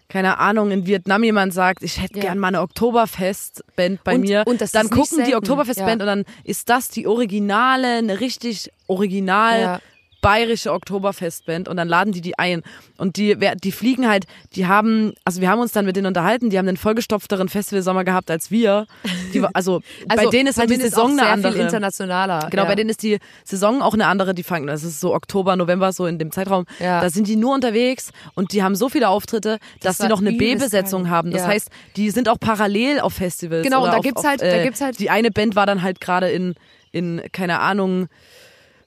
keine 0.08 0.38
Ahnung, 0.40 0.72
in 0.72 0.86
Vietnam 0.88 1.24
jemand 1.24 1.54
sagt, 1.54 1.84
ich 1.84 2.02
hätte 2.02 2.16
Ja. 2.20 2.22
gern 2.26 2.40
mal 2.40 2.48
eine 2.48 2.62
Oktoberfestband 2.62 4.04
bei 4.04 4.16
Und- 4.16 4.22
mir, 4.22 4.44
und 4.48 4.62
dann 4.74 4.90
gucken 4.90 5.24
die 5.26 5.36
Oktoberfestband 5.36 6.02
ja. 6.02 6.08
und 6.12 6.26
dann 6.26 6.36
ist 6.44 6.70
das 6.70 6.88
die 6.90 7.08
originale, 7.08 7.98
eine 7.98 8.20
richtig 8.20 8.72
original 8.88 9.62
Ja. 9.62 9.80
Bayerische 10.22 10.72
Oktoberfestband 10.74 11.68
und 11.68 11.78
dann 11.78 11.88
laden 11.88 12.12
die 12.14 12.22
die 12.22 12.38
ein 12.38 12.62
und 12.98 13.16
die 13.18 13.38
die 13.64 13.72
fliegen 13.72 14.08
halt 14.10 14.26
die 14.56 14.68
haben 14.68 15.14
also 15.24 15.40
wir 15.42 15.50
haben 15.50 15.60
uns 15.60 15.72
dann 15.72 15.86
mit 15.86 15.96
denen 15.96 16.08
unterhalten 16.08 16.50
die 16.50 16.58
haben 16.58 16.68
einen 16.68 16.78
vollgestopfteren 16.78 17.48
Festivalsommer 17.50 18.04
gehabt 18.04 18.30
als 18.30 18.52
wir 18.52 18.86
die, 19.34 19.42
war- 19.42 19.52
also, 19.54 19.82
bei 20.08 20.26
denen 20.28 20.48
ist 20.48 20.58
halt 20.58 20.70
die 20.70 20.76
Saison 20.76 21.12
eine 21.20 21.28
andere 21.30 21.54
viel 21.54 21.62
internationaler. 21.62 22.48
Genau, 22.50 22.64
ja. 22.64 22.70
bei 22.70 22.76
denen 22.76 22.90
ist 22.90 23.04
die 23.04 23.20
Saison 23.44 23.82
auch 23.82 23.94
eine 23.94 24.08
andere, 24.08 24.34
die 24.34 24.44
fangen, 24.44 24.68
das 24.68 24.84
ist 24.84 25.00
so 25.00 25.14
Oktober, 25.14 25.56
November, 25.56 25.92
so 25.94 26.06
in 26.06 26.18
dem 26.20 26.32
Zeitraum. 26.32 26.66
Ja. 26.80 27.02
Da 27.02 27.10
sind 27.10 27.28
die 27.28 27.36
nur 27.36 27.54
unterwegs 27.54 28.12
und 28.34 28.54
die 28.54 28.64
haben 28.64 28.76
so 28.76 28.90
viele 28.90 29.08
Auftritte, 29.10 29.60
dass 29.82 30.00
war 30.00 30.06
sie 30.06 30.10
noch 30.10 30.20
eine 30.20 30.34
B-Besetzung 30.34 31.10
haben. 31.10 31.32
Das 31.32 31.42
Ja. 31.44 31.48
heißt, 31.48 31.70
die 31.96 32.10
sind 32.12 32.28
auch 32.30 32.40
parallel 32.40 33.00
auf 33.00 33.14
Festivals. 33.14 33.64
Genau, 33.64 33.84
und 33.86 33.92
da 33.92 33.98
auf, 33.98 34.04
gibt's 34.04 34.22
auf, 34.22 34.28
halt- 34.28 34.42
da 34.42 34.46
äh, 34.48 34.64
gibt's 34.64 34.82
halt- 34.82 35.00
Die 35.00 35.10
eine 35.10 35.32
Band 35.32 35.56
war 35.56 35.66
dann 35.66 35.82
halt 35.82 36.02
gerade 36.02 36.30
in, 36.30 36.56
in, 36.92 37.22
keine 37.32 37.60
Ahnung, 37.60 38.08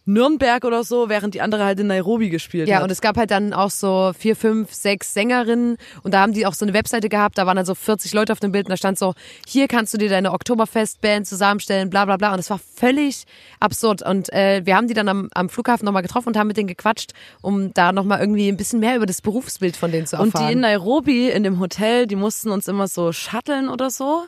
Nürnberg 0.05 0.65
oder 0.65 0.83
so, 0.85 1.09
während 1.09 1.35
die 1.35 1.41
andere 1.41 1.65
halt 1.65 1.79
in 1.81 1.87
Nairobi 1.87 2.29
gespielt 2.29 2.69
Ja, 2.69 2.77
hat. 2.77 2.83
und 2.85 2.91
es 2.91 3.01
gab 3.01 3.17
halt 3.17 3.31
dann 3.31 3.53
auch 3.53 3.71
so 3.71 4.13
vier, 4.19 4.35
fünf, 4.37 4.73
sechs 4.73 5.15
Sängerinnen 5.15 5.77
und 6.03 6.13
da 6.15 6.21
haben 6.21 6.33
die 6.33 6.45
auch 6.47 6.55
so 6.55 6.65
eine 6.65 6.75
Webseite 6.75 7.09
gehabt, 7.09 7.39
da 7.39 7.47
waren 7.47 7.57
dann 7.57 7.67
so 7.67 7.75
40 7.75 8.13
Leute 8.13 8.33
auf 8.33 8.41
dem 8.41 8.51
Bild 8.53 8.67
und 8.67 8.71
da 8.71 8.77
stand 8.77 8.99
so, 8.99 9.15
hier 9.47 9.69
kannst 9.69 9.95
du 9.95 9.99
dir 9.99 10.09
deine 10.09 10.33
Oktoberfestband 10.33 11.27
zusammenstellen, 11.27 11.89
bla 11.91 12.05
bla 12.05 12.17
bla 12.17 12.33
und 12.33 12.41
es 12.41 12.51
war 12.51 12.59
völlig 12.75 13.25
absurd 13.61 14.03
und 14.03 14.33
äh, 14.33 14.63
wir 14.65 14.77
haben 14.77 14.89
die 14.89 14.95
dann 14.95 15.09
am, 15.09 15.29
am 15.35 15.49
Flughafen 15.49 15.85
nochmal 15.85 16.03
getroffen 16.03 16.29
und 16.31 16.37
haben 16.37 16.49
mit 16.49 16.57
denen 16.57 16.69
gequatscht, 16.69 17.13
um 17.41 17.73
da 17.75 17.93
nochmal 17.93 18.21
irgendwie 18.21 18.49
ein 18.49 18.57
bisschen 18.57 18.81
mehr 18.81 18.97
über 18.97 19.07
das 19.07 19.23
Berufsbild 19.23 19.77
von 19.77 19.93
denen 19.93 20.07
zu 20.07 20.17
Und 20.19 20.27
erfahren. 20.35 20.47
die 20.49 20.53
in 20.55 20.61
Nairobi 20.61 21.31
in 21.31 21.43
dem 21.45 21.61
Hotel, 21.61 22.07
die 22.07 22.17
mussten 22.17 22.51
uns 22.51 22.67
immer 22.69 22.89
so 22.89 23.13
shutteln 23.13 23.69
oder 23.69 23.91
so. 23.91 24.25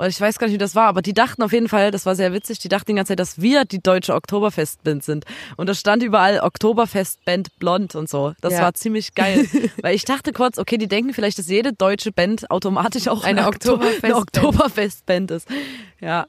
Oder 0.00 0.08
ich 0.08 0.18
weiß 0.20 0.38
gar 0.38 0.46
nicht, 0.46 0.54
wie 0.54 0.58
das 0.58 0.74
war, 0.74 0.86
aber 0.88 1.02
die 1.02 1.12
dachten 1.12 1.42
auf 1.42 1.52
jeden 1.52 1.68
Fall, 1.68 1.90
das 1.90 2.06
war 2.06 2.16
sehr 2.16 2.32
witzig, 2.32 2.58
die 2.58 2.68
dachten 2.68 2.86
die 2.92 2.94
ganze 2.94 3.10
Zeit, 3.10 3.18
dass 3.20 3.40
wir 3.42 3.66
die 3.66 3.82
deutsche 3.82 4.14
Oktoberfestband 4.14 5.04
sind. 5.04 5.26
Und 5.58 5.68
da 5.68 5.74
stand 5.74 6.02
überall 6.02 6.40
Oktoberfestband 6.40 7.58
blond 7.58 7.94
und 7.94 8.08
so. 8.08 8.32
Das 8.40 8.54
Ja. 8.54 8.62
war 8.62 8.72
ziemlich 8.74 9.14
geil. 9.14 9.46
Weil 9.82 9.94
ich 9.94 10.06
dachte 10.06 10.32
kurz, 10.32 10.56
okay, 10.58 10.78
die 10.78 10.88
denken 10.88 11.12
vielleicht, 11.12 11.38
dass 11.38 11.48
jede 11.48 11.74
deutsche 11.74 12.12
Band 12.12 12.50
automatisch 12.50 13.08
auch 13.08 13.24
Eine 13.24 13.46
Oktoberfestband. 13.46 14.04
eine 14.04 14.16
Oktoberfestband 14.16 15.30
ist. 15.32 15.48
Ja. 16.00 16.26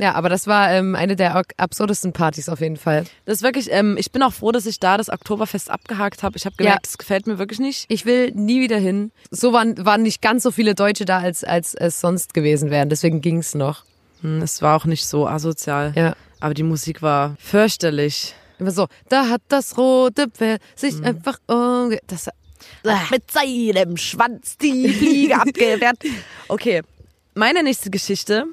Ja, 0.00 0.14
aber 0.14 0.28
das 0.28 0.46
war 0.46 0.70
ähm, 0.72 0.94
eine 0.94 1.14
der 1.14 1.42
absurdesten 1.58 2.12
Partys 2.12 2.48
auf 2.48 2.60
jeden 2.60 2.76
Fall. 2.76 3.04
Das 3.26 3.36
ist 3.36 3.42
wirklich, 3.42 3.68
ähm, 3.70 3.96
ich 3.98 4.10
bin 4.10 4.22
auch 4.22 4.32
froh, 4.32 4.50
dass 4.50 4.66
ich 4.66 4.80
da 4.80 4.96
das 4.96 5.08
Oktoberfest 5.10 5.70
abgehakt 5.70 6.22
habe. 6.22 6.36
Ich 6.36 6.46
habe 6.46 6.56
gemerkt, 6.56 6.86
das 6.86 6.98
gefällt 6.98 7.26
mir 7.26 7.38
wirklich 7.38 7.60
nicht. 7.60 7.84
Ich 7.88 8.06
will 8.06 8.32
nie 8.32 8.60
wieder 8.60 8.78
hin. 8.78 9.12
So 9.30 9.52
waren, 9.52 9.84
waren 9.84 10.02
nicht 10.02 10.22
ganz 10.22 10.42
so 10.42 10.50
viele 10.50 10.74
Deutsche 10.74 11.04
da, 11.04 11.18
als, 11.18 11.44
als 11.44 11.74
es 11.74 12.00
sonst 12.00 12.34
gewesen 12.34 12.70
wären. 12.70 12.88
Deswegen 12.88 13.20
ging's 13.20 13.54
noch. 13.54 13.84
Hm, 14.22 14.42
Es 14.42 14.62
war 14.62 14.76
auch 14.76 14.86
nicht 14.86 15.06
so 15.06 15.26
asozial. 15.28 15.92
Ja. 15.94 16.14
Aber 16.40 16.54
die 16.54 16.62
Musik 16.62 17.02
war 17.02 17.36
fürchterlich. 17.38 18.34
Immer 18.58 18.70
so, 18.70 18.88
da 19.08 19.28
hat 19.28 19.42
das 19.48 19.76
rote 19.78 20.28
Pferd 20.28 20.60
sich 20.74 20.94
Mhm. 20.96 21.04
einfach 21.04 21.38
umge... 21.46 21.98
Das, 22.06 22.28
Mit 23.10 23.30
seinem 23.30 23.96
Schwanz 23.96 24.56
die 24.58 24.88
Fliege 24.88 25.36
abgewehrt. 25.40 25.96
Okay, 26.48 26.82
meine 27.34 27.62
nächste 27.62 27.90
Geschichte. 27.90 28.44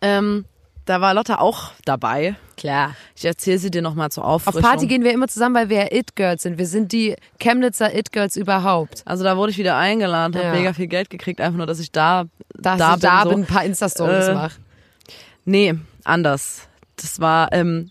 Ähm, 0.00 0.44
da 0.84 1.00
war 1.00 1.14
Lotta 1.14 1.38
auch 1.38 1.72
dabei. 1.84 2.36
klar. 2.56 2.94
Ich 3.16 3.24
erzähle 3.24 3.58
sie 3.58 3.70
dir 3.72 3.82
nochmal 3.82 4.10
zur 4.10 4.24
Auf 4.24 4.46
Auffrischung. 4.46 4.62
Party 4.62 4.86
gehen 4.86 5.02
wir 5.02 5.12
immer 5.12 5.26
zusammen, 5.28 5.54
weil 5.56 5.68
wir 5.68 5.78
ja 5.78 5.86
It-Girls 5.92 6.42
sind. 6.44 6.58
Wir 6.58 6.66
sind 6.66 6.92
die 6.92 7.16
Chemnitzer 7.40 7.92
It-Girls 7.94 8.36
überhaupt. 8.36 9.02
Also 9.04 9.24
da 9.24 9.36
wurde 9.36 9.50
ich 9.50 9.58
wieder 9.58 9.76
eingeladen, 9.76 10.34
habe 10.36 10.46
Ja. 10.46 10.52
mega 10.54 10.72
viel 10.72 10.86
Geld 10.86 11.10
gekriegt, 11.10 11.40
einfach 11.40 11.56
nur, 11.56 11.66
dass 11.66 11.80
ich 11.80 11.90
da, 11.90 12.24
Dass 12.54 12.78
da 12.78 12.94
ich 12.94 13.00
da 13.00 13.24
bin. 13.24 13.30
bin, 13.30 13.38
So. 13.38 13.44
ein 13.44 13.54
paar 13.54 13.64
Insta-Stories 13.64 14.28
Äh, 14.28 14.34
mach. 14.34 14.52
Nee, 15.44 15.74
anders. 16.04 16.68
Das 16.96 17.20
war 17.20 17.52
ähm, 17.52 17.90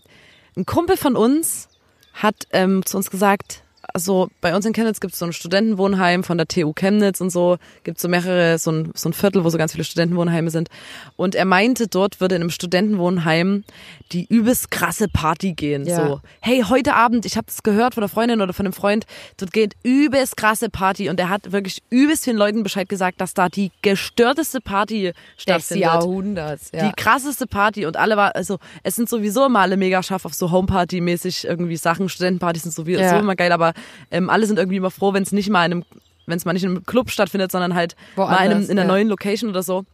ein 0.56 0.64
Kumpel 0.66 0.96
von 0.96 1.16
uns 1.16 1.68
hat 2.14 2.34
ähm, 2.52 2.84
zu 2.86 2.96
uns 2.96 3.10
gesagt, 3.10 3.62
also 3.96 4.28
bei 4.42 4.54
uns 4.54 4.66
in 4.66 4.74
Chemnitz 4.74 5.00
gibt 5.00 5.14
es 5.14 5.18
so 5.18 5.24
ein 5.24 5.32
Studentenwohnheim 5.32 6.22
von 6.22 6.36
der 6.36 6.46
TU 6.46 6.74
Chemnitz 6.74 7.22
und 7.22 7.30
so, 7.30 7.56
gibt 7.82 7.98
so 7.98 8.08
mehrere, 8.08 8.58
so 8.58 8.70
ein, 8.70 8.90
so 8.94 9.08
ein 9.08 9.14
Viertel, 9.14 9.42
wo 9.42 9.48
so 9.48 9.56
ganz 9.56 9.72
viele 9.72 9.84
Studentenwohnheime 9.84 10.50
sind. 10.50 10.68
Und 11.16 11.34
er 11.34 11.46
meinte, 11.46 11.88
dort 11.88 12.20
würde 12.20 12.34
in 12.34 12.42
einem 12.42 12.50
Studentenwohnheim 12.50 13.64
die 14.12 14.26
übelst 14.26 14.70
krasse 14.70 15.08
Party 15.08 15.54
gehen. 15.54 15.86
Ja. 15.86 15.96
So, 16.08 16.20
hey, 16.40 16.62
heute 16.68 16.92
Abend, 16.92 17.24
ich 17.24 17.38
habe 17.38 17.46
das 17.46 17.62
gehört 17.62 17.94
von 17.94 18.02
der 18.02 18.10
Freundin 18.10 18.42
oder 18.42 18.52
von 18.52 18.66
einem 18.66 18.74
Freund, 18.74 19.06
dort 19.38 19.54
geht 19.54 19.72
übelst 19.82 20.36
krasse 20.36 20.68
Party 20.68 21.08
und 21.08 21.18
er 21.18 21.30
hat 21.30 21.52
wirklich 21.52 21.82
übelst 21.88 22.24
vielen 22.24 22.36
Leuten 22.36 22.62
Bescheid 22.64 22.90
gesagt, 22.90 23.22
dass 23.22 23.32
da 23.32 23.48
die 23.48 23.72
gestörteste 23.80 24.60
Party 24.60 25.04
Des 25.04 25.14
stattfindet. 25.38 25.84
Jahrhunderts. 25.86 26.70
Ja. 26.74 26.86
Die 26.86 26.92
krasseste 26.94 27.46
Party 27.46 27.86
und 27.86 27.96
alle 27.96 28.18
war, 28.18 28.36
also 28.36 28.58
es 28.82 28.94
sind 28.94 29.08
sowieso 29.08 29.46
immer 29.46 29.60
alle 29.60 29.78
mega 29.78 30.02
scharf 30.02 30.26
auf 30.26 30.34
so 30.34 30.50
Homeparty-mäßig 30.50 31.46
irgendwie 31.48 31.78
Sachen. 31.78 32.10
Studentenpartys 32.10 32.64
sind 32.64 32.74
sowieso 32.74 33.00
Ja. 33.00 33.18
immer 33.18 33.36
geil, 33.36 33.52
aber 33.52 33.72
ähm, 34.10 34.30
alle 34.30 34.46
sind 34.46 34.58
irgendwie 34.58 34.76
immer 34.76 34.90
froh, 34.90 35.12
wenn 35.12 35.22
es 35.22 35.32
nicht 35.32 35.50
mal 35.50 35.64
in 35.66 35.72
einem, 35.72 35.84
wenn 36.26 36.36
es 36.36 36.44
mal 36.44 36.52
nicht 36.52 36.64
in 36.64 36.70
einem 36.70 36.86
Club 36.86 37.10
stattfindet, 37.10 37.52
sondern 37.52 37.74
halt 37.74 37.96
mal 38.16 38.24
in, 38.24 38.30
einem, 38.30 38.50
Woanders, 38.50 38.68
in 38.68 38.78
einer 38.78 38.88
ja. 38.88 38.92
neuen 38.94 39.08
Location 39.08 39.50
oder 39.50 39.62
so. 39.62 39.84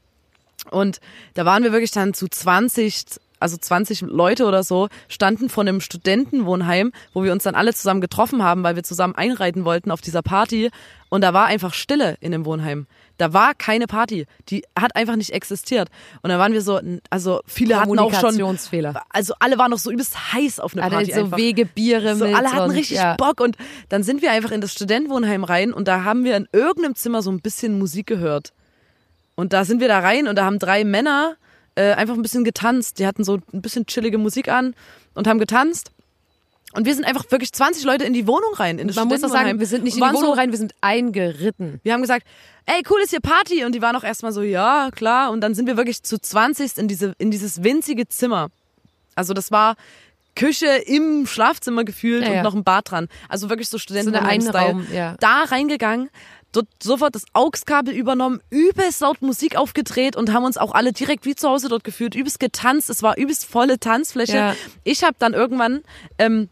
Und 0.70 1.00
da 1.34 1.44
waren 1.44 1.62
wir 1.64 1.72
wirklich 1.72 1.90
dann 1.90 2.14
zu 2.14 2.28
20, 2.28 3.04
also 3.40 3.56
20 3.56 4.02
Leute 4.02 4.46
oder 4.46 4.62
so, 4.62 4.88
standen 5.08 5.48
vor 5.48 5.62
einem 5.62 5.80
Studentenwohnheim, 5.80 6.92
wo 7.12 7.24
wir 7.24 7.32
uns 7.32 7.42
dann 7.42 7.54
alle 7.54 7.74
zusammen 7.74 8.00
getroffen 8.00 8.42
haben, 8.42 8.62
weil 8.62 8.76
wir 8.76 8.84
zusammen 8.84 9.14
einreiten 9.14 9.64
wollten 9.64 9.90
auf 9.90 10.00
dieser 10.00 10.22
Party. 10.22 10.70
Und 11.08 11.22
da 11.22 11.34
war 11.34 11.46
einfach 11.46 11.74
Stille 11.74 12.16
in 12.20 12.32
dem 12.32 12.44
Wohnheim. 12.44 12.86
Da 13.18 13.32
war 13.32 13.54
keine 13.54 13.86
Party. 13.86 14.26
Die 14.48 14.64
hat 14.78 14.96
einfach 14.96 15.16
nicht 15.16 15.30
existiert. 15.30 15.88
Und 16.22 16.30
da 16.30 16.38
waren 16.38 16.52
wir 16.52 16.62
so, 16.62 16.80
also 17.10 17.40
viele 17.46 17.80
hatten 17.80 17.98
auch 17.98 18.12
schon, 18.12 18.58
also 19.10 19.34
alle 19.38 19.58
waren 19.58 19.70
noch 19.70 19.78
so 19.78 19.90
übelst 19.90 20.32
heiß 20.32 20.60
auf 20.60 20.74
eine 20.74 20.88
Party 20.88 21.12
so 21.12 21.20
einfach. 21.20 21.36
Wege, 21.36 21.66
Biere 21.66 22.16
So, 22.16 22.24
alle 22.24 22.52
hatten 22.52 22.70
und, 22.70 22.76
richtig 22.76 22.96
ja. 22.96 23.14
Bock 23.16 23.40
und 23.40 23.56
dann 23.88 24.02
sind 24.02 24.22
wir 24.22 24.32
einfach 24.32 24.50
in 24.50 24.60
das 24.60 24.72
Studentenwohnheim 24.72 25.44
rein 25.44 25.72
und 25.72 25.88
da 25.88 26.04
haben 26.04 26.24
wir 26.24 26.36
in 26.36 26.48
irgendeinem 26.52 26.94
Zimmer 26.94 27.22
so 27.22 27.30
ein 27.30 27.40
bisschen 27.40 27.78
Musik 27.78 28.06
gehört. 28.06 28.52
Und 29.34 29.52
da 29.52 29.64
sind 29.64 29.80
wir 29.80 29.88
da 29.88 30.00
rein 30.00 30.28
und 30.28 30.36
da 30.36 30.44
haben 30.44 30.58
drei 30.58 30.84
Männer 30.84 31.36
äh, 31.74 31.92
einfach 31.92 32.14
ein 32.14 32.22
bisschen 32.22 32.44
getanzt. 32.44 32.98
Die 32.98 33.06
hatten 33.06 33.24
so 33.24 33.38
ein 33.52 33.62
bisschen 33.62 33.86
chillige 33.86 34.18
Musik 34.18 34.48
an 34.48 34.74
und 35.14 35.26
haben 35.26 35.38
getanzt. 35.38 35.90
Und 36.74 36.86
wir 36.86 36.94
sind 36.94 37.04
einfach 37.04 37.30
wirklich 37.30 37.52
20 37.52 37.84
Leute 37.84 38.04
in 38.04 38.12
die 38.12 38.26
Wohnung 38.26 38.54
rein. 38.54 38.78
In 38.78 38.88
das 38.88 38.96
Man 38.96 39.08
muss 39.08 39.20
doch 39.20 39.28
sagen, 39.28 39.58
wir 39.60 39.66
sind 39.66 39.84
nicht 39.84 39.96
in 39.96 40.02
die 40.02 40.08
Wohnung 40.08 40.22
so, 40.22 40.32
rein, 40.32 40.50
wir 40.50 40.58
sind 40.58 40.74
eingeritten. 40.80 41.80
Wir 41.82 41.92
haben 41.92 42.00
gesagt, 42.00 42.26
ey, 42.66 42.82
cool 42.90 43.00
ist 43.02 43.10
hier 43.10 43.20
Party. 43.20 43.64
Und 43.64 43.74
die 43.74 43.82
waren 43.82 43.94
auch 43.96 44.04
erstmal 44.04 44.32
so, 44.32 44.42
ja, 44.42 44.90
klar. 44.90 45.30
Und 45.30 45.42
dann 45.42 45.54
sind 45.54 45.66
wir 45.66 45.76
wirklich 45.76 46.02
zu 46.02 46.18
20 46.18 46.78
in, 46.78 46.88
diese, 46.88 47.14
in 47.18 47.30
dieses 47.30 47.62
winzige 47.62 48.08
Zimmer. 48.08 48.48
Also 49.14 49.34
das 49.34 49.50
war 49.50 49.76
Küche 50.34 50.66
im 50.86 51.26
Schlafzimmer 51.26 51.84
gefühlt 51.84 52.24
Ja, 52.24 52.32
ja. 52.32 52.36
und 52.38 52.44
noch 52.44 52.54
ein 52.54 52.64
Bad 52.64 52.90
dran. 52.90 53.08
Also 53.28 53.50
wirklich 53.50 53.68
so 53.68 53.78
So 53.78 53.94
eine. 53.94 54.22
Einraum, 54.22 54.86
ja. 54.90 55.16
Da 55.20 55.44
reingegangen, 55.44 56.08
dort 56.52 56.66
sofort 56.82 57.14
das 57.14 57.24
AUX-Kabel 57.34 57.92
übernommen, 57.94 58.40
übelst 58.50 59.00
laut 59.00 59.20
Musik 59.20 59.56
aufgedreht 59.56 60.16
und 60.16 60.32
haben 60.32 60.44
uns 60.44 60.56
auch 60.56 60.72
alle 60.72 60.92
direkt 60.92 61.26
wie 61.26 61.34
zu 61.34 61.48
Hause 61.48 61.68
dort 61.68 61.84
gefühlt, 61.84 62.14
übelst 62.14 62.40
getanzt. 62.40 62.88
Es 62.88 63.02
war 63.02 63.18
übelst 63.18 63.44
volle 63.44 63.78
Tanzfläche. 63.78 64.36
Ja. 64.36 64.56
Ich 64.84 65.04
habe 65.04 65.16
dann 65.18 65.34
irgendwann 65.34 65.82
ähm, 66.18 66.48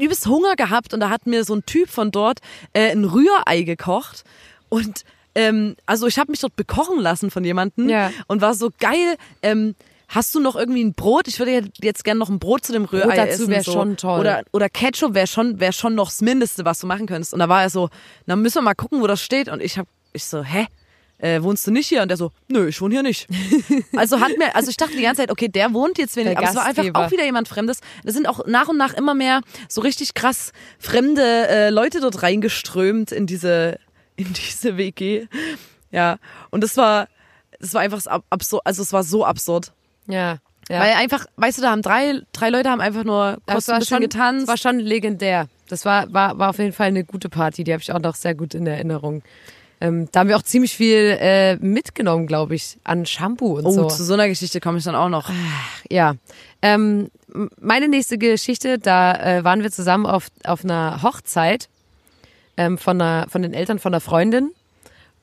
übelst 0.00 0.26
Hunger 0.26 0.56
gehabt 0.56 0.94
und 0.94 1.00
da 1.00 1.10
hat 1.10 1.26
mir 1.26 1.44
so 1.44 1.54
ein 1.54 1.64
Typ 1.66 1.88
von 1.88 2.10
dort 2.10 2.40
äh, 2.72 2.90
ein 2.90 3.04
Rührei 3.04 3.62
gekocht 3.62 4.24
und 4.68 5.04
ähm, 5.34 5.76
also 5.86 6.06
ich 6.06 6.18
habe 6.18 6.30
mich 6.32 6.40
dort 6.40 6.56
bekochen 6.56 7.00
lassen 7.00 7.30
von 7.30 7.44
jemandem 7.44 7.88
Ja. 7.88 8.10
und 8.26 8.40
war 8.40 8.54
so 8.54 8.70
geil. 8.78 9.16
Ähm, 9.42 9.74
Hast 10.12 10.34
du 10.34 10.40
noch 10.40 10.56
irgendwie 10.56 10.82
ein 10.82 10.92
Brot? 10.92 11.28
Ich 11.28 11.38
würde 11.38 11.70
jetzt 11.80 12.02
gerne 12.02 12.18
noch 12.18 12.28
ein 12.28 12.40
Brot 12.40 12.64
zu 12.64 12.72
dem 12.72 12.84
Rührei 12.84 13.14
dazu 13.14 13.44
essen. 13.44 13.48
wär 13.48 13.62
so. 13.62 13.70
schon 13.70 13.96
toll. 13.96 14.18
Oder, 14.18 14.42
oder 14.50 14.68
Ketchup 14.68 15.14
wäre 15.14 15.28
schon, 15.28 15.60
wär 15.60 15.70
schon 15.70 15.94
noch 15.94 16.08
das 16.08 16.20
Mindeste, 16.20 16.64
was 16.64 16.80
du 16.80 16.88
machen 16.88 17.06
könntest. 17.06 17.32
Und 17.32 17.38
da 17.38 17.48
war 17.48 17.62
er 17.62 17.70
so, 17.70 17.90
na 18.26 18.34
müssen 18.34 18.56
wir 18.56 18.62
mal 18.62 18.74
gucken, 18.74 19.00
wo 19.00 19.06
das 19.06 19.22
steht. 19.22 19.48
Und 19.48 19.62
ich 19.62 19.78
hab, 19.78 19.86
ich 20.12 20.24
so, 20.24 20.42
hä? 20.42 20.66
Äh, 21.20 21.42
wohnst 21.42 21.66
du 21.66 21.70
nicht 21.70 21.86
hier? 21.86 22.00
Und 22.02 22.08
der 22.08 22.16
so, 22.16 22.32
nö, 22.48 22.68
ich 22.68 22.80
wohne 22.80 22.94
hier 22.94 23.02
nicht. 23.02 23.28
also 23.96 24.20
hat 24.20 24.38
mir, 24.38 24.54
also 24.56 24.70
ich 24.70 24.76
dachte 24.78 24.96
die 24.96 25.02
ganze 25.02 25.22
Zeit, 25.22 25.30
okay, 25.30 25.48
der 25.48 25.74
wohnt 25.74 25.98
jetzt 25.98 26.16
wenig, 26.16 26.30
Der 26.30 26.38
aber 26.38 26.48
es 26.48 26.56
war 26.56 26.64
einfach 26.64 26.86
auch 26.94 27.10
wieder 27.10 27.24
jemand 27.24 27.46
Fremdes. 27.46 27.80
Da 28.04 28.12
sind 28.12 28.26
auch 28.26 28.46
nach 28.46 28.68
und 28.68 28.78
nach 28.78 28.94
immer 28.94 29.14
mehr 29.14 29.42
so 29.68 29.82
richtig 29.82 30.14
krass 30.14 30.52
fremde 30.78 31.22
äh, 31.22 31.70
Leute 31.70 32.00
dort 32.00 32.22
reingeströmt 32.22 33.12
in 33.12 33.26
diese, 33.26 33.78
in 34.16 34.32
diese 34.32 34.78
WG. 34.78 35.26
Ja. 35.90 36.16
Und 36.50 36.64
das 36.64 36.78
war, 36.78 37.08
das 37.58 37.74
war 37.74 37.82
einfach 37.82 38.00
absurd, 38.30 38.62
also 38.64 38.82
es 38.82 38.92
war 38.92 39.02
so 39.02 39.24
absurd. 39.26 39.72
Ja. 40.06 40.38
ja. 40.70 40.80
Weil 40.80 40.94
einfach, 40.94 41.26
weißt 41.36 41.58
du, 41.58 41.62
da 41.62 41.70
haben 41.70 41.82
drei, 41.82 42.22
drei 42.32 42.48
Leute 42.48 42.70
haben 42.70 42.80
einfach 42.80 43.04
nur 43.04 43.38
das 43.44 43.54
kurz 43.54 43.68
ein 43.68 43.78
bisschen 43.80 43.96
schon, 43.96 44.02
getanzt. 44.02 44.42
das 44.42 44.48
war 44.48 44.56
schon 44.56 44.80
legendär. 44.80 45.48
Das 45.68 45.84
war, 45.84 46.10
war, 46.12 46.38
war 46.38 46.50
auf 46.50 46.58
jeden 46.58 46.72
Fall 46.72 46.88
eine 46.88 47.04
gute 47.04 47.28
Party. 47.28 47.62
Die 47.62 47.72
habe 47.72 47.82
ich 47.82 47.92
auch 47.92 48.00
noch 48.00 48.14
sehr 48.14 48.34
gut 48.34 48.54
in 48.54 48.66
Erinnerung. 48.66 49.22
Ähm, 49.80 50.08
da 50.12 50.20
haben 50.20 50.28
wir 50.28 50.36
auch 50.36 50.42
ziemlich 50.42 50.76
viel 50.76 51.16
äh, 51.18 51.56
mitgenommen, 51.56 52.26
glaube 52.26 52.54
ich, 52.54 52.76
an 52.84 53.06
Shampoo 53.06 53.56
und 53.58 53.66
oh, 53.66 53.70
so. 53.70 53.88
zu 53.88 54.04
so 54.04 54.14
einer 54.14 54.28
Geschichte 54.28 54.60
komme 54.60 54.78
ich 54.78 54.84
dann 54.84 54.94
auch 54.94 55.08
noch. 55.08 55.30
Ja. 55.90 56.14
Ähm, 56.62 57.10
meine 57.60 57.88
nächste 57.88 58.18
Geschichte, 58.18 58.78
da 58.78 59.14
äh, 59.14 59.44
waren 59.44 59.62
wir 59.62 59.70
zusammen 59.70 60.04
auf, 60.06 60.28
auf 60.44 60.64
einer 60.64 61.02
Hochzeit 61.02 61.68
ähm, 62.56 62.76
von, 62.76 63.00
einer, 63.00 63.28
von 63.28 63.42
den 63.42 63.54
Eltern 63.54 63.78
von 63.78 63.94
einer 63.94 64.00
Freundin. 64.00 64.50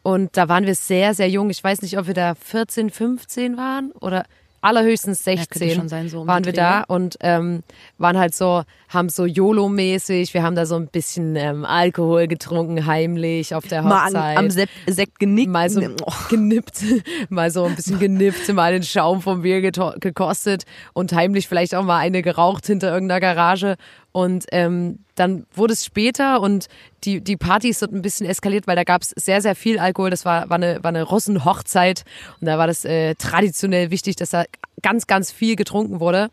Und 0.01 0.35
da 0.37 0.49
waren 0.49 0.65
wir 0.65 0.73
sehr, 0.73 1.13
sehr 1.13 1.29
jung. 1.29 1.49
Ich 1.49 1.63
weiß 1.63 1.81
nicht, 1.81 1.99
ob 1.99 2.07
wir 2.07 2.13
da 2.13 2.33
14, 2.33 2.89
15 2.89 3.57
waren 3.57 3.91
oder 3.91 4.25
allerhöchstens 4.61 5.23
könnte 5.23 5.59
16 5.59 5.75
schon 5.75 5.89
sein, 5.89 6.09
so 6.09 6.21
um 6.21 6.27
waren 6.27 6.45
wir 6.45 6.53
da 6.53 6.81
und 6.81 7.17
ähm, 7.21 7.63
waren 7.97 8.17
halt 8.17 8.33
so, 8.33 8.63
haben 8.89 9.09
so 9.09 9.25
YOLO-mäßig, 9.25 10.33
wir 10.33 10.43
haben 10.43 10.55
da 10.55 10.65
so 10.65 10.75
ein 10.75 10.87
bisschen 10.87 11.35
ähm, 11.35 11.65
Alkohol 11.65 12.27
getrunken, 12.27 12.85
heimlich 12.85 13.53
auf 13.53 13.67
der 13.67 13.81
Mal 13.81 14.05
Hochzeit 14.05 14.37
an, 14.37 14.45
am 14.45 14.49
Sekt, 14.49 14.71
Sekt 14.87 15.19
genickt. 15.19 15.51
mal 15.51 15.69
so 15.69 15.81
Oh. 16.05 16.11
genippt, 16.29 16.83
mal 17.29 17.51
so 17.51 17.65
ein 17.65 17.75
bisschen 17.75 17.99
genippt, 17.99 18.51
mal 18.53 18.71
den 18.71 18.83
Schaum 18.83 19.21
vom 19.21 19.41
Bier 19.41 19.61
gekostet 19.61 20.63
und 20.93 21.11
heimlich 21.13 21.47
vielleicht 21.47 21.75
auch 21.75 21.83
mal 21.83 21.97
eine 21.97 22.21
geraucht 22.21 22.65
hinter 22.67 22.93
irgendeiner 22.93 23.19
Garage. 23.19 23.75
Und 24.11 24.45
ähm, 24.51 24.99
dann 25.15 25.45
wurde 25.53 25.73
es 25.73 25.85
später 25.85 26.41
und 26.41 26.67
die, 27.03 27.21
die 27.21 27.37
Party 27.37 27.69
ist 27.69 27.81
dort 27.81 27.91
ein 27.91 28.01
bisschen 28.01 28.25
eskaliert, 28.25 28.65
weil 28.65 28.75
da 28.75 28.83
gab 28.83 29.01
es 29.01 29.09
sehr, 29.09 29.41
sehr 29.41 29.53
viel 29.55 29.79
Alkohol. 29.79 30.09
Das 30.09 30.25
war, 30.25 30.49
war 30.49 30.55
eine, 30.55 30.83
war 30.83 30.89
eine 30.89 31.03
Russenhochzeit 31.03 32.03
und 32.39 32.47
da 32.47 32.57
war 32.57 32.67
das 32.67 32.83
äh, 32.85 33.15
traditionell 33.15 33.91
wichtig, 33.91 34.15
dass 34.15 34.31
da 34.31 34.45
ganz, 34.81 35.07
ganz 35.07 35.31
viel 35.31 35.55
getrunken 35.55 35.99
wurde. 35.99 36.29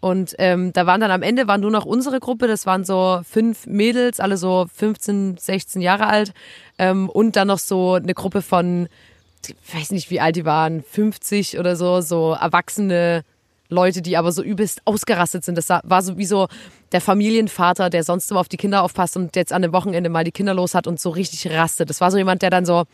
Und 0.00 0.34
ähm, 0.38 0.72
da 0.72 0.86
waren 0.86 1.00
dann 1.00 1.10
am 1.10 1.22
Ende 1.22 1.48
waren 1.48 1.60
nur 1.60 1.70
noch 1.70 1.84
unsere 1.84 2.20
Gruppe, 2.20 2.46
das 2.46 2.66
waren 2.66 2.84
so 2.84 3.20
fünf 3.28 3.66
Mädels, 3.66 4.20
alle 4.20 4.36
so 4.36 4.66
15, 4.74 5.36
16 5.38 5.80
Jahre 5.80 6.06
alt. 6.06 6.32
Ähm, 6.78 7.08
und 7.08 7.36
dann 7.36 7.48
noch 7.48 7.58
so 7.58 7.94
eine 7.94 8.14
Gruppe 8.14 8.42
von, 8.42 8.88
ich 9.46 9.56
weiß 9.74 9.92
nicht, 9.92 10.10
wie 10.10 10.20
alt 10.20 10.36
die 10.36 10.44
waren, 10.44 10.82
50 10.82 11.58
oder 11.58 11.76
so, 11.76 12.00
so 12.02 12.36
erwachsene 12.38 13.24
Leute, 13.68 14.02
die 14.02 14.16
aber 14.16 14.32
so 14.32 14.42
übelst 14.42 14.80
ausgerastet 14.84 15.44
sind. 15.44 15.56
Das 15.56 15.68
war 15.68 16.02
so 16.02 16.18
wie 16.18 16.24
so 16.24 16.48
der 16.92 17.00
Familienvater, 17.00 17.90
der 17.90 18.04
sonst 18.04 18.30
immer 18.30 18.40
auf 18.40 18.48
die 18.48 18.56
Kinder 18.56 18.82
aufpasst 18.82 19.16
und 19.16 19.34
jetzt 19.36 19.52
an 19.52 19.62
dem 19.62 19.72
Wochenende 19.72 20.08
mal 20.08 20.24
die 20.24 20.32
Kinder 20.32 20.54
los 20.54 20.74
hat 20.74 20.86
und 20.86 21.00
so 21.00 21.10
richtig 21.10 21.50
rastet. 21.50 21.90
Das 21.90 22.00
war 22.00 22.10
so 22.10 22.18
jemand, 22.18 22.42
der 22.42 22.50
dann 22.50 22.64
so 22.64 22.84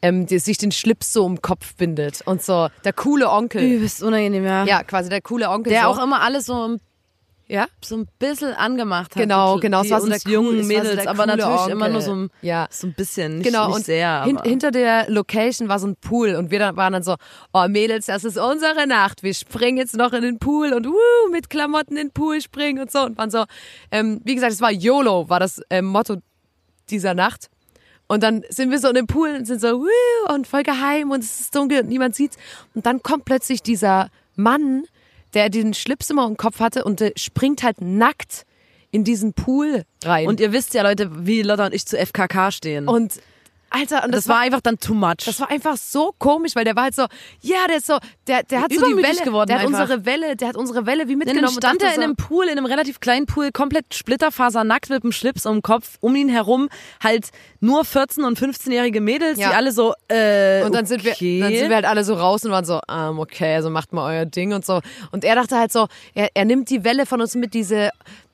ähm, 0.00 0.26
die, 0.26 0.38
sich 0.38 0.58
den 0.58 0.72
Schlips 0.72 1.12
so 1.12 1.24
um 1.24 1.42
Kopf 1.42 1.74
bindet 1.76 2.22
und 2.24 2.42
so 2.42 2.68
der 2.84 2.92
coole 2.92 3.30
Onkel. 3.30 3.62
Übelst 3.62 4.02
unangenehm, 4.02 4.44
ja. 4.44 4.64
Ja, 4.64 4.82
quasi 4.82 5.08
der 5.08 5.22
coole 5.22 5.48
Onkel. 5.48 5.72
Der 5.72 5.82
so. 5.82 5.88
auch 5.88 6.02
immer 6.02 6.22
alles 6.22 6.46
so, 6.46 6.76
ja, 7.52 7.66
so 7.84 7.96
ein 7.96 8.08
bisschen 8.18 8.54
angemacht 8.54 9.14
hat. 9.14 9.22
Genau, 9.22 9.58
genau, 9.58 9.82
es 9.82 9.90
war 9.90 10.00
so 10.00 10.08
der 10.08 10.18
jungen 10.24 10.62
so 10.62 10.68
Mädels, 10.68 11.06
aber 11.06 11.26
natürlich 11.26 11.60
Onkel. 11.60 11.72
immer 11.72 11.88
nur 11.90 12.00
so 12.00 12.14
ein, 12.14 12.30
Ja. 12.40 12.66
so 12.70 12.86
ein 12.86 12.94
bisschen, 12.94 13.38
nicht, 13.38 13.46
Genau, 13.46 13.66
nicht 13.66 13.76
und 13.76 13.84
sehr. 13.84 14.24
hin, 14.24 14.38
hinter 14.42 14.70
der 14.70 15.10
Location 15.10 15.68
war 15.68 15.78
so 15.78 15.86
ein 15.86 15.96
Pool 15.96 16.34
und 16.34 16.50
wir 16.50 16.58
dann, 16.58 16.76
waren 16.76 16.94
dann 16.94 17.02
so, 17.02 17.16
oh 17.52 17.68
Mädels, 17.68 18.06
das 18.06 18.24
ist 18.24 18.38
unsere 18.38 18.86
Nacht, 18.86 19.22
wir 19.22 19.34
springen 19.34 19.76
jetzt 19.76 19.94
noch 19.94 20.14
in 20.14 20.22
den 20.22 20.38
Pool 20.38 20.72
und 20.72 20.86
wuh, 20.86 21.30
mit 21.30 21.50
Klamotten 21.50 21.98
in 21.98 22.08
den 22.08 22.12
Pool 22.12 22.40
springen 22.40 22.80
und 22.80 22.90
so 22.90 23.00
und 23.02 23.18
waren 23.18 23.30
so, 23.30 23.44
ähm, 23.90 24.22
wie 24.24 24.34
gesagt, 24.34 24.52
es 24.54 24.62
war 24.62 24.72
YOLO, 24.72 25.28
war 25.28 25.38
das 25.38 25.60
ähm, 25.68 25.84
Motto 25.84 26.16
dieser 26.88 27.12
Nacht. 27.12 27.50
Und 28.08 28.22
dann 28.22 28.42
sind 28.48 28.70
wir 28.70 28.78
so 28.78 28.88
in 28.88 28.94
dem 28.94 29.06
Pool 29.06 29.28
und 29.36 29.46
sind 29.46 29.60
so, 29.60 29.80
wuh, 29.80 30.34
und 30.34 30.46
voll 30.46 30.62
geheim 30.62 31.10
und 31.10 31.20
es 31.22 31.40
ist 31.40 31.54
dunkel 31.54 31.80
und 31.82 31.88
niemand 31.88 32.14
sieht's. 32.14 32.36
Und 32.74 32.86
dann 32.86 33.02
kommt 33.02 33.24
plötzlich 33.26 33.62
dieser 33.62 34.08
Mann, 34.36 34.84
der 35.34 35.50
den 35.50 35.74
Schlips 35.74 36.10
immer 36.10 36.26
im 36.26 36.36
Kopf 36.36 36.60
hatte 36.60 36.84
und 36.84 37.02
springt 37.16 37.62
halt 37.62 37.80
nackt 37.80 38.44
in 38.90 39.04
diesen 39.04 39.32
Pool 39.32 39.84
rein. 40.04 40.28
und 40.28 40.40
ihr 40.40 40.52
wisst 40.52 40.74
ja, 40.74 40.82
Leute, 40.82 41.26
wie 41.26 41.42
Lotta 41.42 41.66
und 41.66 41.74
ich 41.74 41.86
zu 41.86 41.96
FKK 41.96 42.50
stehen. 42.52 42.88
und 42.88 43.14
Alter, 43.72 44.04
und 44.04 44.12
das, 44.14 44.28
war 44.28 44.38
einfach 44.40 44.60
dann 44.60 44.78
too 44.78 44.94
much. 44.94 45.24
das 45.24 45.40
war 45.40 45.50
einfach 45.50 45.76
so 45.76 46.14
komisch, 46.18 46.54
weil 46.54 46.64
der 46.64 46.76
war 46.76 46.84
halt 46.84 46.94
so, 46.94 47.06
ja, 47.40 47.66
der 47.68 47.78
ist 47.78 47.86
so, 47.86 47.98
der, 48.26 48.42
der 48.44 48.62
hat 48.62 48.72
so 48.72 48.84
die 48.86 48.96
Welle, 49.02 49.22
geworden 49.24 49.48
der 49.48 49.58
hat 49.60 49.66
einfach. 49.66 49.80
unsere 49.82 50.04
Welle, 50.04 50.36
der 50.36 50.48
hat 50.48 50.56
unsere 50.56 50.86
Welle 50.86 51.08
wie 51.08 51.12
Und 51.12 51.18
mitgenommen. 51.20 51.44
dann 51.60 51.76
stand 51.76 51.82
und 51.82 51.88
er 51.88 51.94
in 51.96 52.02
einem 52.02 52.16
Pool, 52.16 52.44
in 52.46 52.52
einem 52.52 52.66
relativ 52.66 53.00
kleinen 53.00 53.26
Pool, 53.26 53.50
komplett 53.52 53.92
splitterfasernackt 53.94 54.90
mit 54.90 55.02
dem 55.04 55.12
Schlips 55.12 55.46
um 55.46 55.56
den 55.56 55.62
Kopf, 55.62 55.96
um 56.00 56.14
ihn 56.16 56.28
herum 56.28 56.68
halt 57.02 57.30
nur 57.60 57.82
14- 57.82 58.24
und 58.24 58.38
15-jährige 58.38 59.00
Mädels, 59.00 59.38
Ja. 59.38 59.48
die 59.50 59.54
alle 59.54 59.72
so, 59.72 59.94
äh, 60.08 60.62
Und 60.64 60.74
dann 60.74 60.86
sind 60.86 61.04
wir, 61.04 61.12
okay. 61.12 61.40
dann 61.40 61.52
sind 61.54 61.68
wir 61.68 61.76
halt 61.76 61.86
alle 61.86 62.04
so 62.04 62.14
raus 62.14 62.44
und 62.44 62.50
waren 62.50 62.64
so, 62.64 62.80
ähm, 62.90 63.18
okay, 63.18 63.54
also 63.54 63.70
macht 63.70 63.92
mal 63.92 64.14
euer 64.14 64.24
Ding 64.26 64.52
und 64.52 64.64
so. 64.66 64.80
Und 65.10 65.24
er 65.24 65.34
dachte 65.34 65.56
halt 65.58 65.72
so, 65.72 65.88
er, 66.14 66.28
er 66.34 66.44
nimmt 66.44 66.70
die 66.70 66.84
Welle 66.84 67.06
von 67.06 67.20
uns 67.20 67.34
mit, 67.34 67.54
diese, 67.54 67.90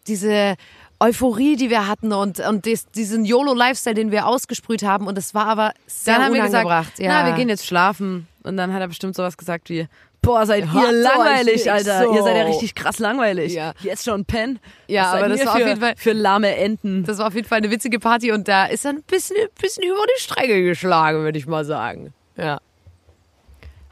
diese 0.06 0.56
Euphorie, 1.00 1.54
die 1.56 1.70
wir 1.70 1.86
hatten 1.86 2.12
und, 2.12 2.40
und 2.40 2.66
des, 2.66 2.86
diesen 2.90 3.24
YOLO-Lifestyle, 3.24 3.94
den 3.94 4.10
wir 4.10 4.26
ausgesprüht 4.26 4.82
haben. 4.82 5.06
Und 5.06 5.16
es 5.16 5.32
war 5.34 5.46
aber 5.46 5.72
sehr 5.86 6.14
Dann 6.16 6.24
haben 6.24 6.34
wir 6.34 6.42
gesagt, 6.42 6.98
ja. 6.98 7.08
na, 7.22 7.26
wir 7.26 7.34
gehen 7.34 7.48
jetzt 7.48 7.66
schlafen. 7.66 8.26
Und 8.42 8.56
dann 8.56 8.72
hat 8.74 8.80
er 8.80 8.88
bestimmt 8.88 9.14
sowas 9.14 9.36
gesagt 9.36 9.68
wie, 9.70 9.86
boah, 10.22 10.44
seid 10.44 10.66
Habt 10.72 10.86
ihr 10.86 10.92
langweilig, 10.92 11.70
Alter. 11.70 12.02
so. 12.04 12.14
Ihr 12.14 12.22
seid 12.24 12.36
ja 12.36 12.42
richtig 12.44 12.74
krass 12.74 12.98
langweilig. 12.98 13.52
Ja. 13.54 13.74
Jetzt 13.80 14.04
schon 14.04 14.24
Pen. 14.24 14.58
Ja, 14.88 15.12
aber 15.12 15.28
das 15.28 15.44
war 15.46 15.54
auf 15.54 15.60
für, 15.60 15.68
jeden 15.68 15.80
Fall- 15.80 15.94
für 15.96 16.12
lahme 16.12 16.56
Enten. 16.56 17.04
Das 17.04 17.18
war 17.18 17.28
auf 17.28 17.34
jeden 17.34 17.46
Fall 17.46 17.58
eine 17.58 17.70
witzige 17.70 18.00
Party 18.00 18.32
und 18.32 18.48
da 18.48 18.66
ist 18.66 18.84
er 18.84 18.92
ein 18.92 19.02
bisschen, 19.02 19.36
ein 19.36 19.48
bisschen 19.60 19.84
über 19.84 20.02
die 20.16 20.20
Stränge 20.20 20.62
geschlagen, 20.62 21.18
würde 21.22 21.38
ich 21.38 21.46
mal 21.46 21.64
sagen. 21.64 22.12
Ja. 22.36 22.58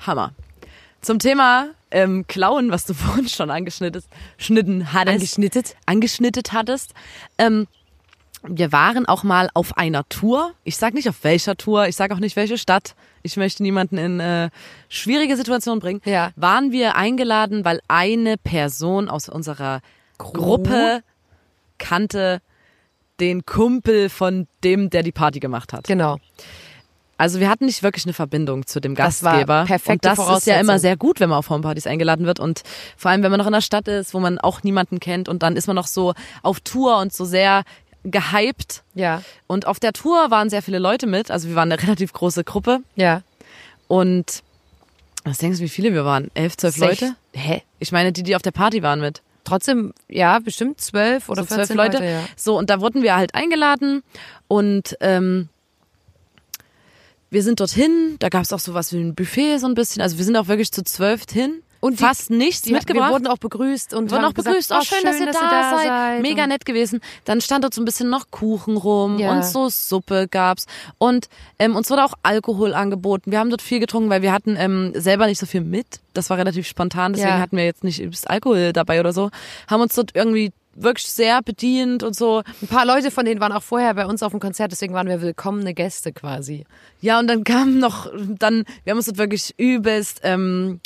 Hammer. 0.04 0.32
Zum 1.00 1.18
Thema 1.18 1.68
ähm, 1.90 2.26
Klauen, 2.26 2.70
was 2.70 2.84
du 2.84 2.94
vorhin 2.94 3.28
schon 3.28 3.50
angeschnitten 3.50 4.02
schnitten 4.38 4.92
hattest. 4.92 5.14
Angeschnittet? 5.14 5.76
angeschnittet 5.86 6.52
hattest. 6.52 6.94
Ähm, 7.38 7.66
wir 8.48 8.70
waren 8.70 9.06
auch 9.06 9.22
mal 9.24 9.48
auf 9.54 9.76
einer 9.76 10.08
Tour. 10.08 10.52
Ich 10.62 10.76
sag 10.76 10.94
nicht 10.94 11.08
auf 11.08 11.24
welcher 11.24 11.56
Tour, 11.56 11.88
ich 11.88 11.96
sag 11.96 12.12
auch 12.12 12.18
nicht 12.18 12.36
welche 12.36 12.58
Stadt. 12.58 12.94
Ich 13.22 13.36
möchte 13.36 13.62
niemanden 13.62 13.98
in 13.98 14.20
äh, 14.20 14.50
schwierige 14.88 15.36
Situationen 15.36 15.80
bringen. 15.80 16.00
Ja. 16.04 16.30
Waren 16.36 16.70
wir 16.70 16.94
eingeladen, 16.94 17.64
weil 17.64 17.80
eine 17.88 18.36
Person 18.36 19.08
aus 19.08 19.28
unserer 19.28 19.80
Gruppe 20.18 21.02
kannte 21.78 22.40
den 23.20 23.44
Kumpel 23.46 24.08
von 24.08 24.46
dem, 24.62 24.90
der 24.90 25.02
die 25.02 25.12
Party 25.12 25.40
gemacht 25.40 25.72
hat. 25.72 25.84
Genau. 25.86 26.18
Also 27.18 27.40
wir 27.40 27.48
hatten 27.48 27.64
nicht 27.66 27.82
wirklich 27.82 28.04
eine 28.04 28.12
Verbindung 28.12 28.66
zu 28.66 28.80
dem 28.80 28.94
Das 28.94 29.22
war 29.22 29.32
Gastgeber. 29.32 29.64
perfekte 29.66 30.10
und 30.10 30.18
das 30.18 30.38
ist 30.38 30.46
ja 30.46 30.60
immer 30.60 30.78
sehr 30.78 30.96
gut, 30.96 31.18
wenn 31.20 31.30
man 31.30 31.38
auf 31.38 31.48
Homepartys 31.50 31.86
eingeladen 31.86 32.26
wird 32.26 32.40
und 32.40 32.62
vor 32.96 33.10
allem, 33.10 33.22
wenn 33.22 33.30
man 33.30 33.38
noch 33.38 33.46
in 33.46 33.54
einer 33.54 33.62
Stadt 33.62 33.88
ist, 33.88 34.12
wo 34.12 34.20
man 34.20 34.38
auch 34.38 34.62
niemanden 34.62 35.00
kennt 35.00 35.28
und 35.28 35.42
dann 35.42 35.56
ist 35.56 35.66
man 35.66 35.76
noch 35.76 35.86
so 35.86 36.12
auf 36.42 36.60
Tour 36.60 36.98
und 36.98 37.12
so 37.14 37.24
sehr 37.24 37.62
gehypt. 38.04 38.82
Ja. 38.94 39.22
Und 39.46 39.66
auf 39.66 39.80
der 39.80 39.92
Tour 39.92 40.30
waren 40.30 40.50
sehr 40.50 40.62
viele 40.62 40.78
Leute 40.78 41.06
mit, 41.06 41.30
also 41.30 41.48
wir 41.48 41.54
waren 41.56 41.72
eine 41.72 41.82
relativ 41.86 42.12
große 42.12 42.44
Gruppe 42.44 42.80
Ja. 42.96 43.22
und 43.88 44.42
was 45.24 45.38
denkst 45.38 45.58
du, 45.58 45.64
wie 45.64 45.68
viele 45.68 45.92
wir 45.92 46.04
waren? 46.04 46.30
Elf, 46.34 46.56
zwölf 46.56 46.76
Sech- 46.76 46.80
Leute? 46.88 47.16
Hä? 47.32 47.62
Ich 47.80 47.90
meine, 47.90 48.12
die, 48.12 48.22
die 48.22 48.36
auf 48.36 48.42
der 48.42 48.52
Party 48.52 48.82
waren 48.84 49.00
mit. 49.00 49.22
Trotzdem, 49.42 49.92
ja, 50.08 50.38
bestimmt 50.38 50.80
zwölf 50.80 51.28
oder 51.28 51.42
so 51.42 51.46
zwölf 51.48 51.68
14 51.68 51.76
Leute. 51.76 51.96
Leute. 51.98 52.04
ja. 52.10 52.20
So, 52.36 52.56
und 52.58 52.70
da 52.70 52.80
wurden 52.80 53.02
wir 53.02 53.16
halt 53.16 53.34
eingeladen 53.34 54.02
und 54.48 54.96
ähm, 55.00 55.48
wir 57.30 57.42
sind 57.42 57.60
dorthin, 57.60 58.16
da 58.18 58.28
gab 58.28 58.42
es 58.44 58.52
auch 58.52 58.60
sowas 58.60 58.92
wie 58.92 58.98
ein 58.98 59.14
Buffet 59.14 59.58
so 59.58 59.66
ein 59.66 59.74
bisschen. 59.74 60.02
Also 60.02 60.18
wir 60.18 60.24
sind 60.24 60.36
auch 60.36 60.48
wirklich 60.48 60.72
zu 60.72 60.82
zwölf 60.84 61.22
hin. 61.30 61.62
Und 61.78 62.00
die- 62.00 62.04
fast 62.04 62.30
nichts 62.30 62.62
Die, 62.62 62.72
mitgebracht. 62.72 63.10
Wir 63.10 63.12
wurden 63.14 63.26
auch 63.26 63.36
begrüßt 63.38 63.92
und 63.94 64.10
wurden 64.10 64.24
auch 64.24 64.32
begrüßt. 64.32 64.70
Gesagt, 64.70 64.82
oh, 64.90 64.94
schön, 64.94 65.04
dass 65.04 65.20
ihr 65.20 65.26
da, 65.26 65.76
seid. 65.76 66.22
Mega 66.22 66.44
Und- 66.44 66.48
nett 66.48 66.64
gewesen. 66.64 67.00
Dann 67.26 67.40
stand 67.42 67.64
dort 67.64 67.74
so 67.74 67.82
ein 67.82 67.84
bisschen 67.84 68.08
noch 68.08 68.30
Kuchen 68.30 68.76
rum 68.78 69.18
Ja. 69.18 69.30
und 69.30 69.44
so 69.44 69.68
Suppe 69.68 70.26
gab's. 70.28 70.64
Und 70.98 71.28
ähm, 71.58 71.76
uns 71.76 71.90
wurde 71.90 72.04
auch 72.04 72.14
Alkohol 72.22 72.72
angeboten. 72.74 73.30
Wir 73.30 73.38
haben 73.38 73.50
dort 73.50 73.62
viel 73.62 73.78
getrunken, 73.78 74.08
weil 74.08 74.22
wir 74.22 74.32
hatten 74.32 74.56
ähm, 74.58 74.92
selber 74.96 75.26
nicht 75.26 75.38
so 75.38 75.46
viel 75.46 75.60
mit. 75.60 76.00
Das 76.14 76.30
war 76.30 76.38
relativ 76.38 76.66
spontan, 76.66 77.12
deswegen 77.12 77.34
Ja. 77.34 77.38
hatten 77.40 77.56
wir 77.58 77.64
jetzt 77.66 77.84
nicht 77.84 78.00
übelst 78.00 78.28
Alkohol 78.30 78.72
dabei 78.72 78.98
oder 78.98 79.12
so. 79.12 79.30
Haben 79.68 79.82
uns 79.82 79.94
dort 79.94 80.12
irgendwie 80.14 80.52
wirklich 80.76 81.08
sehr 81.08 81.42
bedient 81.42 82.02
und 82.02 82.14
so. 82.14 82.42
Ein 82.62 82.68
paar 82.68 82.86
Leute 82.86 83.10
von 83.10 83.24
denen 83.24 83.40
waren 83.40 83.52
auch 83.52 83.62
vorher 83.62 83.94
bei 83.94 84.06
uns 84.06 84.22
auf 84.22 84.32
dem 84.32 84.40
Konzert, 84.40 84.72
deswegen 84.72 84.94
waren 84.94 85.08
wir 85.08 85.20
willkommene 85.22 85.74
Gäste 85.74 86.12
quasi. 86.12 86.64
Ja, 87.00 87.18
und 87.18 87.26
dann 87.28 87.44
kam 87.44 87.78
noch, 87.78 88.10
dann, 88.38 88.64
wir 88.84 88.90
haben 88.92 88.98
uns 88.98 89.06
dort 89.06 89.18
wirklich 89.18 89.54
übelst 89.58 90.20
ähm, 90.22 90.80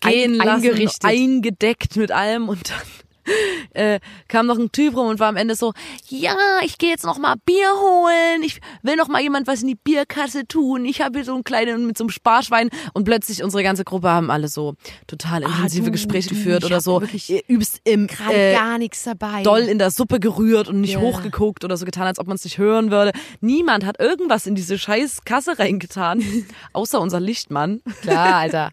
gehen 0.00 0.40
Ein- 0.40 0.46
lassen, 0.62 0.88
eingedeckt 1.02 1.96
mit 1.96 2.12
allem 2.12 2.48
und 2.48 2.70
dann 2.70 2.78
äh, 3.74 4.00
kam 4.28 4.46
noch 4.46 4.58
ein 4.58 4.70
Typ 4.72 4.96
rum 4.96 5.08
und 5.08 5.18
war 5.20 5.28
am 5.28 5.36
Ende 5.36 5.54
so, 5.54 5.72
ja, 6.08 6.36
ich 6.64 6.78
gehe 6.78 6.90
jetzt 6.90 7.04
noch 7.04 7.18
mal 7.18 7.34
Bier 7.44 7.72
holen, 7.74 8.42
ich 8.42 8.60
will 8.82 8.96
noch 8.96 9.08
mal 9.08 9.20
jemand 9.22 9.46
was 9.46 9.62
in 9.62 9.68
die 9.68 9.74
Bierkasse 9.74 10.46
tun, 10.46 10.84
ich 10.84 11.00
habe 11.00 11.18
hier 11.18 11.24
so 11.24 11.34
einen 11.34 11.44
kleinen 11.44 11.86
mit 11.86 11.96
so 11.98 12.04
einem 12.04 12.10
Sparschwein 12.10 12.70
und 12.92 13.04
plötzlich 13.04 13.42
unsere 13.42 13.62
ganze 13.62 13.84
Gruppe 13.84 14.10
haben 14.10 14.30
alle 14.30 14.48
so 14.48 14.74
total 15.06 15.42
intensive 15.42 15.86
du, 15.86 15.90
Gespräche 15.92 16.28
du, 16.30 16.34
geführt 16.34 16.64
oder 16.64 16.80
so, 16.80 17.02
übst 17.48 17.80
im 17.84 18.06
Gerade 18.06 18.34
äh, 18.34 18.52
gar 18.54 18.78
nichts 18.78 19.02
dabei. 19.04 19.42
doll 19.42 19.62
in 19.62 19.78
der 19.78 19.90
Suppe 19.90 20.20
gerührt 20.20 20.68
und 20.68 20.80
nicht 20.80 20.94
Ja. 20.94 21.00
hochgeguckt 21.00 21.64
oder 21.64 21.76
so 21.76 21.84
getan, 21.84 22.06
als 22.06 22.18
ob 22.18 22.26
man 22.26 22.36
es 22.36 22.44
nicht 22.44 22.58
hören 22.58 22.90
würde. 22.90 23.12
Niemand 23.40 23.84
hat 23.84 23.98
irgendwas 24.00 24.46
in 24.46 24.54
diese 24.54 24.78
scheiß 24.78 25.24
Kasse 25.24 25.58
reingetan, 25.58 26.22
außer 26.72 27.00
unser 27.00 27.20
Lichtmann, 27.20 27.80
Klar, 28.02 28.34
Alter. 28.36 28.70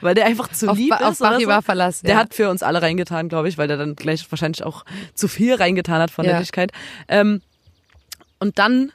Weil 0.00 0.14
der 0.14 0.26
einfach 0.26 0.48
zu 0.48 0.68
Auf, 0.70 0.76
lieb 0.76 0.90
Ba- 0.90 0.96
auf 1.06 1.12
ist. 1.12 1.20
oder 1.20 1.30
Bachy 1.32 1.44
so. 1.44 1.48
war 1.50 1.62
Verlass. 1.62 2.00
Der 2.02 2.14
ja. 2.14 2.20
hat 2.20 2.34
für 2.34 2.48
uns 2.50 2.62
alle 2.62 2.82
reingetan, 2.82 3.28
glaube 3.28 3.48
ich, 3.48 3.58
weil 3.58 3.68
der 3.68 3.76
dann 3.76 3.96
gleich 3.96 4.24
wahrscheinlich 4.30 4.62
auch 4.64 4.84
zu 5.14 5.28
viel 5.28 5.54
reingetan 5.54 6.00
hat 6.00 6.10
von 6.10 6.24
Ja. 6.24 6.32
Nettigkeit. 6.34 6.72
Ähm, 7.08 7.42
und 8.38 8.58
dann 8.58 8.92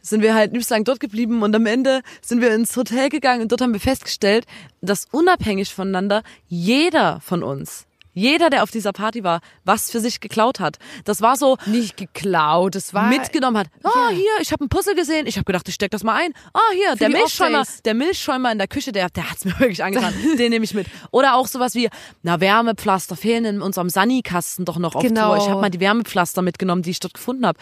sind 0.00 0.22
wir 0.22 0.34
halt 0.34 0.50
übelst 0.50 0.70
lang 0.70 0.84
dort 0.84 1.00
geblieben 1.00 1.42
und 1.42 1.54
am 1.56 1.64
Ende 1.64 2.02
sind 2.20 2.42
wir 2.42 2.54
ins 2.54 2.76
Hotel 2.76 3.08
gegangen 3.08 3.40
und 3.42 3.52
dort 3.52 3.62
haben 3.62 3.72
wir 3.72 3.80
festgestellt, 3.80 4.44
dass 4.82 5.06
unabhängig 5.12 5.72
voneinander 5.72 6.22
jeder 6.46 7.20
von 7.20 7.42
uns, 7.42 7.86
jeder, 8.14 8.48
der 8.50 8.62
auf 8.62 8.70
dieser 8.70 8.92
Party 8.92 9.24
war, 9.24 9.40
was 9.64 9.90
für 9.90 10.00
sich 10.00 10.20
geklaut 10.20 10.60
hat. 10.60 10.78
Das 11.04 11.20
war 11.20 11.36
so, 11.36 11.56
nicht 11.66 11.96
geklaut. 11.96 12.74
Es 12.76 12.94
war 12.94 13.08
mitgenommen 13.08 13.58
hat. 13.58 13.66
Ah, 13.82 13.90
Ja. 14.10 14.16
hier, 14.16 14.30
ich 14.40 14.52
habe 14.52 14.64
ein 14.64 14.68
Puzzle 14.68 14.94
gesehen. 14.94 15.26
Ich 15.26 15.36
habe 15.36 15.44
gedacht, 15.44 15.68
ich 15.68 15.74
steck 15.74 15.90
das 15.90 16.04
mal 16.04 16.14
ein. 16.14 16.32
Ah, 16.52 16.58
hier, 16.72 16.96
der 16.96 17.08
die 17.08 17.14
Milchschäumer, 17.14 17.64
der 17.84 17.94
Milchschäumer 17.94 18.52
in 18.52 18.58
der 18.58 18.68
Küche, 18.68 18.92
der, 18.92 19.08
der 19.10 19.30
hat's 19.30 19.44
mir 19.44 19.52
wirklich 19.58 19.82
angetan. 19.84 20.14
Den 20.38 20.50
nehme 20.50 20.64
ich 20.64 20.74
mit. 20.74 20.86
Oder 21.10 21.34
auch 21.34 21.46
sowas 21.46 21.74
wie, 21.74 21.88
na, 22.22 22.40
Wärmepflaster 22.40 23.16
fehlen 23.16 23.44
in 23.44 23.62
unserem 23.62 23.88
Sani-Kasten 23.90 24.64
doch 24.64 24.78
noch 24.78 24.94
auf 24.94 25.02
Genau. 25.02 25.34
Tour. 25.34 25.44
Ich 25.44 25.48
habe 25.50 25.60
mal 25.60 25.70
die 25.70 25.80
Wärmepflaster 25.80 26.42
mitgenommen, 26.42 26.82
die 26.82 26.90
ich 26.90 27.00
dort 27.00 27.14
gefunden 27.14 27.46
habe. 27.46 27.58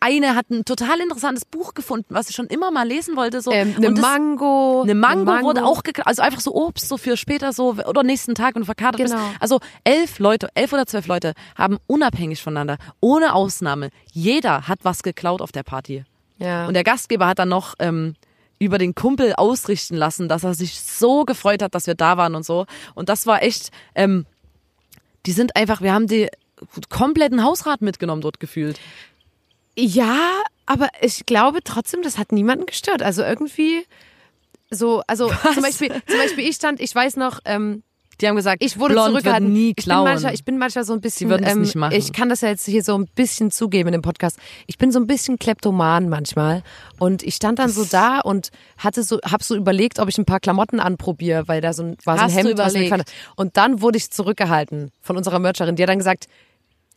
Eine 0.00 0.34
hat 0.34 0.50
ein 0.50 0.64
total 0.64 1.00
interessantes 1.00 1.44
Buch 1.44 1.74
gefunden, 1.74 2.06
was 2.14 2.30
ich 2.30 2.36
schon 2.36 2.46
immer 2.46 2.70
mal 2.70 2.86
lesen 2.86 3.16
wollte. 3.16 3.40
So. 3.40 3.50
ähm, 3.50 3.74
eine 3.76 3.88
Und 3.88 3.98
das- 3.98 4.02
Mango. 4.02 4.82
eine 4.82 4.94
Mango, 4.94 5.42
wurde 5.42 5.64
auch 5.64 5.82
geklaut, 5.82 6.06
also 6.06 6.22
einfach 6.22 6.40
so 6.40 6.54
Obst, 6.54 6.88
so 6.88 6.96
für 6.96 7.16
später 7.16 7.52
so 7.52 7.74
oder 7.86 8.02
nächsten 8.02 8.34
Tag, 8.34 8.54
du 8.54 8.64
verkatert 8.64 9.00
Genau. 9.00 9.16
bist. 9.16 9.36
Also 9.40 9.60
elf 9.96 10.18
Leute, 10.18 10.48
elf 10.54 10.72
oder 10.72 10.86
zwölf 10.86 11.06
Leute 11.06 11.32
haben 11.56 11.78
unabhängig 11.86 12.42
voneinander, 12.42 12.78
ohne 13.00 13.34
Ausnahme, 13.34 13.90
jeder 14.12 14.68
hat 14.68 14.80
was 14.82 15.02
geklaut 15.02 15.40
auf 15.40 15.52
der 15.52 15.62
Party. 15.62 16.04
Ja. 16.38 16.66
Und 16.66 16.74
der 16.74 16.84
Gastgeber 16.84 17.26
hat 17.26 17.38
dann 17.38 17.48
noch 17.48 17.74
ähm, 17.78 18.14
über 18.58 18.78
den 18.78 18.94
Kumpel 18.94 19.34
ausrichten 19.34 19.96
lassen, 19.96 20.28
dass 20.28 20.44
er 20.44 20.54
sich 20.54 20.80
so 20.80 21.24
gefreut 21.24 21.62
hat, 21.62 21.74
dass 21.74 21.86
wir 21.86 21.94
da 21.94 22.16
waren 22.16 22.34
und 22.34 22.44
so. 22.44 22.66
Und 22.94 23.08
das 23.08 23.26
war 23.26 23.42
echt, 23.42 23.70
ähm, 23.94 24.26
die 25.24 25.32
sind 25.32 25.56
einfach, 25.56 25.80
wir 25.80 25.92
haben 25.92 26.06
die 26.06 26.28
kompletten 26.88 27.42
Hausrat 27.42 27.82
mitgenommen 27.82 28.22
dort 28.22 28.40
gefühlt. 28.40 28.80
Ja, 29.78 30.42
aber 30.64 30.88
ich 31.00 31.26
glaube 31.26 31.60
trotzdem, 31.62 32.02
das 32.02 32.18
hat 32.18 32.32
niemanden 32.32 32.66
gestört. 32.66 33.02
Also 33.02 33.22
irgendwie 33.22 33.84
so, 34.70 35.02
also 35.06 35.30
zum 35.54 35.62
Beispiel, 35.62 35.90
zum 36.06 36.18
Beispiel 36.18 36.48
ich 36.48 36.56
stand, 36.56 36.80
ich 36.80 36.94
weiß 36.94 37.16
noch, 37.16 37.40
ähm, 37.44 37.82
Die 38.20 38.28
haben 38.28 38.36
gesagt, 38.36 38.62
ich 38.62 38.78
wurde 38.78 38.94
Blond 38.94 39.08
zurückgehalten. 39.08 39.52
Nie 39.52 39.70
ich 39.70 39.76
bin 39.76 39.84
klauen. 39.84 40.04
manchmal, 40.04 40.34
ich 40.34 40.44
bin 40.44 40.58
manchmal 40.58 40.84
so 40.84 40.94
ein 40.94 41.00
bisschen, 41.00 41.28
würden 41.28 41.44
das 41.44 41.52
ähm, 41.52 41.62
nicht 41.62 41.74
machen. 41.74 41.94
ich 41.94 42.12
kann 42.12 42.28
das 42.28 42.40
ja 42.40 42.48
jetzt 42.48 42.64
hier 42.64 42.82
so 42.82 42.96
ein 42.96 43.06
bisschen 43.14 43.50
zugeben 43.50 43.88
in 43.88 43.92
dem 43.92 44.02
Podcast. 44.02 44.38
Ich 44.66 44.78
bin 44.78 44.90
so 44.90 44.98
ein 44.98 45.06
bisschen 45.06 45.38
kleptoman 45.38 46.08
manchmal 46.08 46.62
und 46.98 47.22
ich 47.22 47.34
stand 47.34 47.58
dann 47.58 47.70
so 47.70 47.84
da 47.84 48.20
und 48.20 48.50
hatte 48.78 49.02
so, 49.02 49.18
hab 49.22 49.42
so 49.42 49.54
überlegt, 49.54 49.98
ob 49.98 50.08
ich 50.08 50.16
ein 50.18 50.24
paar 50.24 50.40
Klamotten 50.40 50.80
anprobiere, 50.80 51.46
weil 51.46 51.60
da 51.60 51.72
so 51.72 51.82
ein, 51.82 51.96
war 52.04 52.16
so 52.16 52.22
ein 52.22 52.26
Hast 52.26 52.36
Hemd, 52.36 52.58
was 52.58 52.72
mir 52.72 52.84
gefallen 52.84 53.02
hat. 53.02 53.12
Und 53.36 53.56
dann 53.56 53.82
wurde 53.82 53.98
ich 53.98 54.10
zurückgehalten 54.10 54.92
von 55.02 55.16
unserer 55.16 55.38
Mercherin, 55.38 55.76
die 55.76 55.82
hat 55.82 55.90
dann 55.90 55.98
gesagt, 55.98 56.26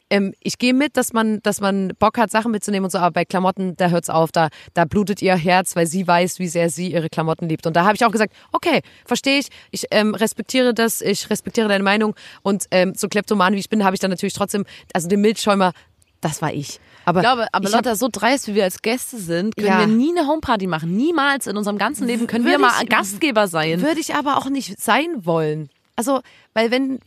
ähm, 0.10 0.34
ich 0.42 0.58
gehe 0.58 0.74
mit, 0.74 0.98
dass 0.98 1.14
man, 1.14 1.40
dass 1.44 1.62
man 1.62 1.94
Bock 2.00 2.18
hat, 2.18 2.32
Sachen 2.32 2.52
mitzunehmen 2.52 2.86
und 2.86 2.92
so, 2.92 2.98
aber 2.98 3.12
bei 3.12 3.26
Klamotten, 3.26 3.76
da 3.78 3.90
hört's 3.90 4.10
auf, 4.10 4.32
da, 4.32 4.50
da 4.74 4.86
blutet 4.86 5.22
ihr 5.22 5.36
Herz, 5.36 5.76
weil 5.76 5.88
sie 5.88 6.08
weiß, 6.08 6.40
wie 6.40 6.48
sehr 6.48 6.70
sie 6.70 6.92
ihre 6.92 7.10
Klamotten 7.10 7.48
liebt. 7.48 7.66
Und 7.68 7.76
da 7.76 7.86
habe 7.86 7.96
ich 7.96 8.04
auch 8.06 8.12
gesagt, 8.12 8.34
okay, 8.52 8.82
verstehe 9.06 9.40
ich, 9.40 9.48
ich 9.72 9.86
ähm, 9.92 10.16
respektiere 10.16 10.74
das, 10.74 11.02
ich 11.02 11.30
respektiere 11.30 11.68
deine 11.68 11.84
Meinung 11.84 12.16
und 12.42 12.66
ähm, 12.72 12.94
so 12.96 13.08
kleptoman 13.08 13.54
wie 13.54 13.60
ich 13.60 13.70
bin, 13.70 13.84
habe 13.84 13.96
ich 13.96 14.00
dann 14.00 14.10
natürlich 14.12 14.34
trotzdem, 14.34 14.66
also 14.94 15.08
den 15.08 15.22
Milchschäumer, 15.22 15.74
das 16.22 16.42
war 16.42 16.52
ich. 16.54 16.80
Aber 17.06 17.22
Ich 17.22 17.26
glaube, 17.26 17.48
aber 17.54 17.68
ich 17.70 17.74
Lotta, 17.74 17.96
so 17.96 18.10
dreist, 18.12 18.48
wie 18.48 18.56
wir 18.56 18.66
als 18.66 18.82
Gäste 18.82 19.18
sind, 19.18 19.56
können 19.56 19.68
Ja. 19.68 19.80
wir 19.80 19.88
nie 19.88 20.12
eine 20.18 20.28
Homeparty 20.28 20.68
machen. 20.68 20.96
Niemals 20.98 21.48
in 21.48 21.56
unserem 21.56 21.78
ganzen 21.78 22.06
Leben 22.08 22.28
können 22.28 22.44
wir 22.46 22.52
Würde 22.54 22.62
mal 22.62 22.84
ich- 22.84 22.90
Gastgeber 22.90 23.48
sein. 23.48 23.82
würde 23.82 24.00
ich 24.02 24.14
aber 24.16 24.38
auch 24.38 24.50
nicht 24.50 24.80
sein 24.82 25.26
wollen. 25.26 25.70
Also, 25.96 26.22
weil 26.54 26.72
wenn 26.72 27.00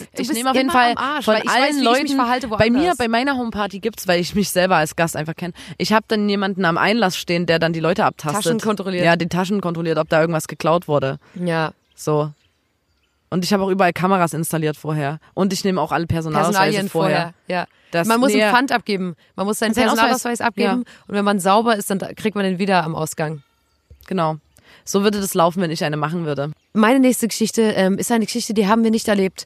du 0.00 0.22
ich 0.22 0.32
nehme 0.32 0.50
auf 0.50 0.56
jeden 0.56 0.70
Fall 0.70 0.94
Arsch, 0.96 1.24
von 1.24 1.34
allen 1.34 1.46
weiß, 1.76 1.82
Leuten, 1.82 2.16
verhalte 2.16 2.48
bei 2.48 2.70
mir, 2.70 2.94
bei 2.96 3.08
meiner 3.08 3.36
Homeparty 3.36 3.80
gibt's, 3.80 4.06
weil 4.08 4.20
ich 4.20 4.34
mich 4.34 4.50
selber 4.50 4.76
als 4.76 4.96
Gast 4.96 5.16
einfach 5.16 5.34
kenne. 5.34 5.54
Ich 5.76 5.92
habe 5.92 6.04
dann 6.08 6.28
jemanden 6.28 6.64
am 6.64 6.78
Einlass 6.78 7.16
stehen, 7.16 7.46
der 7.46 7.58
dann 7.58 7.72
die 7.72 7.80
Leute 7.80 8.04
abtastet. 8.04 8.44
Taschen 8.44 8.60
kontrolliert. 8.60 9.04
Ja, 9.04 9.16
die 9.16 9.28
Taschen 9.28 9.60
kontrolliert, 9.60 9.98
ob 9.98 10.08
da 10.08 10.20
irgendwas 10.20 10.48
geklaut 10.48 10.88
wurde. 10.88 11.18
ja, 11.34 11.72
So. 11.94 12.32
Und 13.30 13.44
ich 13.44 13.52
habe 13.52 13.62
auch 13.62 13.68
überall 13.68 13.92
Kameras 13.92 14.32
installiert 14.32 14.76
vorher. 14.78 15.20
Und 15.34 15.52
ich 15.52 15.62
nehme 15.62 15.80
auch 15.82 15.92
alle 15.92 16.06
Personalausweise 16.06 16.88
vorher. 16.88 16.88
vorher. 16.88 17.34
Ja. 17.46 17.66
Das- 17.90 18.08
man 18.08 18.20
muss 18.20 18.32
nee. 18.32 18.42
einen 18.42 18.54
Pfand 18.54 18.72
abgeben. 18.72 19.16
Man 19.36 19.46
muss 19.46 19.58
seinen 19.58 19.74
Seinen 19.74 19.90
Ausweis. 19.90 19.98
Personalausweis 20.00 20.40
abgeben. 20.40 20.84
Und 21.06 21.14
wenn 21.14 21.24
man 21.24 21.38
sauber 21.38 21.76
ist, 21.76 21.90
dann 21.90 21.98
kriegt 22.16 22.34
man 22.36 22.44
den 22.44 22.58
wieder 22.58 22.84
am 22.84 22.94
Ausgang. 22.94 23.42
Genau. 24.06 24.36
So 24.84 25.02
würde 25.02 25.20
das 25.20 25.34
laufen, 25.34 25.60
wenn 25.60 25.70
ich 25.70 25.84
eine 25.84 25.98
machen 25.98 26.24
würde. 26.24 26.52
Meine 26.72 27.00
nächste 27.00 27.28
Geschichte 27.28 27.60
ähm, 27.62 27.98
ist 27.98 28.10
eine 28.10 28.24
Geschichte, 28.24 28.54
die 28.54 28.66
haben 28.66 28.82
wir 28.84 28.90
nicht 28.90 29.08
erlebt. 29.08 29.44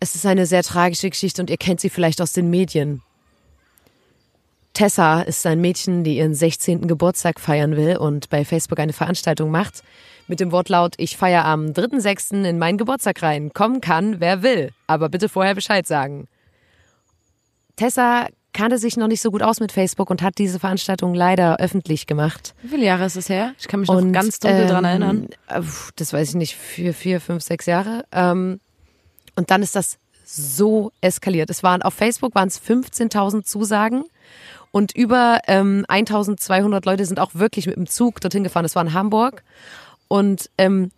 Es 0.00 0.14
ist 0.14 0.26
eine 0.26 0.46
sehr 0.46 0.62
tragische 0.62 1.10
Geschichte 1.10 1.40
und 1.40 1.50
ihr 1.50 1.56
kennt 1.56 1.80
sie 1.80 1.90
vielleicht 1.90 2.20
aus 2.20 2.32
den 2.32 2.50
Medien. 2.50 3.02
Tessa 4.74 5.22
ist 5.22 5.46
ein 5.46 5.60
Mädchen, 5.60 6.04
die 6.04 6.18
ihren 6.18 6.34
16. 6.34 6.86
Geburtstag 6.86 7.40
feiern 7.40 7.76
will 7.76 7.96
und 7.96 8.28
bei 8.28 8.44
Facebook 8.44 8.78
eine 8.78 8.92
Veranstaltung 8.92 9.50
macht 9.50 9.82
mit 10.28 10.40
dem 10.40 10.52
Wortlaut, 10.52 10.94
ich 10.98 11.16
feiere 11.16 11.44
am 11.44 11.66
3.6. 11.66 12.44
in 12.44 12.58
meinen 12.58 12.78
Geburtstag 12.78 13.22
rein. 13.22 13.52
Kommen 13.52 13.80
kann, 13.80 14.20
wer 14.20 14.42
will, 14.42 14.72
aber 14.86 15.08
bitte 15.08 15.28
vorher 15.28 15.54
Bescheid 15.54 15.86
sagen. 15.86 16.28
Tessa 17.76 18.26
kannte 18.52 18.78
sich 18.78 18.96
noch 18.96 19.06
nicht 19.06 19.20
so 19.20 19.30
gut 19.30 19.42
aus 19.42 19.60
mit 19.60 19.70
Facebook 19.70 20.10
und 20.10 20.22
hat 20.22 20.38
diese 20.38 20.58
Veranstaltung 20.58 21.14
leider 21.14 21.60
öffentlich 21.60 22.06
gemacht. 22.06 22.54
Wie 22.62 22.68
viele 22.68 22.86
Jahre 22.86 23.04
ist 23.04 23.16
es 23.16 23.28
her? 23.28 23.52
Ich 23.58 23.68
kann 23.68 23.80
mich 23.80 23.88
noch 23.88 24.00
ganz 24.12 24.38
dunkel 24.40 24.62
ähm, 24.62 24.68
dran 24.68 24.84
erinnern. 24.84 25.28
Das 25.96 26.12
weiß 26.12 26.30
ich 26.30 26.34
nicht, 26.36 26.56
vier, 26.56 26.94
vier, 26.94 27.20
fünf, 27.20 27.42
sechs 27.42 27.66
Jahre. 27.66 28.04
Ähm, 28.12 28.60
und 29.36 29.50
dann 29.50 29.62
ist 29.62 29.76
das 29.76 29.98
so 30.24 30.90
eskaliert. 31.00 31.50
Es 31.50 31.62
waren 31.62 31.82
auf 31.82 31.94
Facebook 31.94 32.34
waren 32.34 32.48
es 32.48 32.60
15.000 32.60 33.44
Zusagen 33.44 34.04
und 34.72 34.94
über 34.94 35.40
ähm, 35.46 35.86
1.200 35.88 36.84
Leute 36.84 37.06
sind 37.06 37.20
auch 37.20 37.30
wirklich 37.34 37.66
mit 37.66 37.76
dem 37.76 37.86
Zug 37.86 38.20
dorthin 38.20 38.44
gefahren. 38.44 38.64
Das 38.64 38.74
war 38.74 38.82
in 38.82 38.92
Hamburg 38.92 39.42
und 40.08 40.50
ähm, 40.58 40.90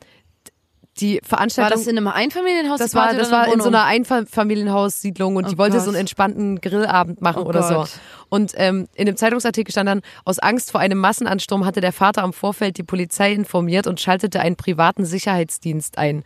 die 1.01 1.21
Veranstaltung. 1.23 1.71
War 1.71 1.79
das 1.79 1.87
in 1.87 1.97
einem 1.97 2.09
Einfamilienhaus? 2.09 2.79
Das 2.79 2.95
war, 2.95 3.15
das 3.15 3.31
war 3.31 3.53
in 3.53 3.61
so 3.61 3.69
einer 3.69 3.85
Einfamilienhaussiedlung 3.85 5.37
und 5.37 5.47
oh 5.47 5.49
die 5.49 5.59
wollte 5.59 5.77
Gott. 5.77 5.85
so 5.85 5.91
einen 5.91 6.01
entspannten 6.01 6.61
Grillabend 6.61 7.21
machen 7.23 7.43
oh 7.45 7.49
oder 7.49 7.61
Gott. 7.61 7.89
so. 7.89 7.99
Und 8.29 8.53
ähm, 8.57 8.89
in 8.95 9.07
dem 9.07 9.17
Zeitungsartikel 9.17 9.73
stand 9.73 9.89
dann, 9.89 10.03
aus 10.25 10.39
Angst 10.39 10.71
vor 10.71 10.81
einem 10.81 10.99
Massenansturm 10.99 11.65
hatte 11.65 11.81
der 11.81 11.93
Vater 11.93 12.23
am 12.23 12.33
Vorfeld 12.33 12.79
die 12.79 12.83
Polizei 12.83 13.33
informiert 13.33 13.87
und 13.87 14.01
schaltete 14.01 14.41
einen 14.41 14.57
privaten 14.57 15.05
Sicherheitsdienst 15.05 15.99
ein. 15.99 16.25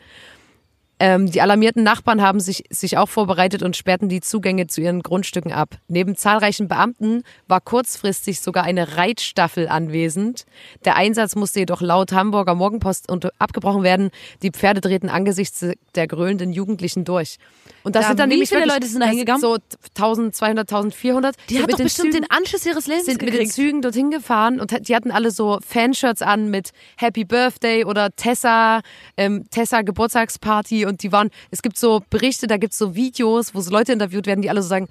Ähm, 1.03 1.29
die 1.29 1.41
alarmierten 1.41 1.83
Nachbarn 1.83 2.23
haben 2.23 2.39
sich, 2.39 2.63
sich 2.71 2.97
auch 2.97 3.09
vorbereitet 3.09 3.65
und 3.65 3.77
sperrten 3.77 4.09
die 4.09 4.21
Zugänge 4.21 4.69
zu 4.69 4.81
ihren 4.81 5.03
Grundstücken 5.03 5.51
ab. 5.51 5.79
Neben 5.89 6.15
zahlreichen 6.15 6.69
Beamten 6.69 7.25
war 7.49 7.61
kurzfristig 7.61 8.41
sogar 8.41 8.63
eine 8.63 8.97
Reitstaffel 8.97 9.67
anwesend. 9.67 10.45
Der 10.85 10.95
Einsatz 10.95 11.35
musste 11.35 11.59
jedoch 11.59 11.81
laut 11.81 12.13
Hamburger 12.13 12.55
Morgenpost 12.55 13.09
abgebrochen 13.41 13.83
werden. 13.83 14.11
Die 14.43 14.53
Pferde 14.53 14.81
drehten 14.81 15.09
angesichts 15.09 15.67
der 15.97 16.07
grölenden 16.07 16.53
Jugendlichen 16.53 17.05
durch. 17.05 17.39
Und 17.83 17.97
das 17.97 18.03
da, 18.03 18.09
sind 18.11 18.21
dann 18.21 18.31
wie 18.31 18.47
viele 18.47 18.61
wirklich, 18.61 18.73
Leute 18.73 18.87
sind 18.87 19.01
da 19.01 19.07
hingegangen? 19.07 19.41
So 19.41 19.57
1200, 19.97 20.73
1400. 20.73 21.35
Die 21.51 21.61
hat 21.61 21.73
doch 21.73 21.79
bestimmt 21.79 22.13
Zügen, 22.13 22.29
den 22.29 22.31
Anschluss 22.31 22.65
ihres 22.65 22.87
Lebens 22.87 23.07
sind 23.07 23.19
gekriegt. 23.19 23.39
mit 23.39 23.49
den 23.49 23.51
Zügen 23.51 23.83
dorthin 23.83 24.13
gefahren 24.13 24.61
und 24.61 24.89
die 24.89 24.95
hatten 24.95 25.11
alle 25.11 25.33
so 25.33 25.59
Fanshirts 25.67 26.23
an 26.23 26.49
mit 26.49 26.71
Happy 26.97 27.25
Birthday 27.25 27.85
oder 27.85 28.15
Tessa, 28.15 28.83
ähm, 29.17 29.47
Tessa 29.51 29.83
Geburtstagsparty 29.83 30.87
und 30.87 30.92
die 30.99 31.13
waren, 31.13 31.31
es 31.51 31.63
gibt 31.63 31.79
so 31.79 32.03
Berichte, 32.11 32.47
da 32.47 32.57
gibt 32.57 32.73
es 32.73 32.79
so 32.79 32.95
Videos, 32.95 33.55
wo 33.55 33.61
so 33.61 33.71
Leute 33.71 33.93
interviewt 33.93 34.27
werden, 34.27 34.43
die 34.43 34.51
alle 34.51 34.63
so 34.63 34.69
sagen, 34.69 34.89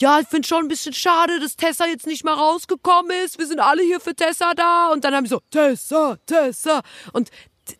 ja, 0.00 0.18
ich 0.20 0.26
finde 0.26 0.46
schon 0.48 0.64
ein 0.64 0.68
bisschen 0.68 0.92
schade, 0.92 1.38
dass 1.40 1.56
Tessa 1.56 1.86
jetzt 1.86 2.06
nicht 2.06 2.24
mehr 2.24 2.34
rausgekommen 2.34 3.12
ist. 3.24 3.38
Wir 3.38 3.46
sind 3.46 3.60
alle 3.60 3.82
hier 3.82 4.00
für 4.00 4.14
Tessa 4.14 4.52
da. 4.54 4.88
Und 4.92 5.04
dann 5.04 5.14
haben 5.14 5.24
die 5.24 5.30
so, 5.30 5.40
Tessa, 5.50 6.16
Tessa. 6.26 6.82
Und 7.12 7.30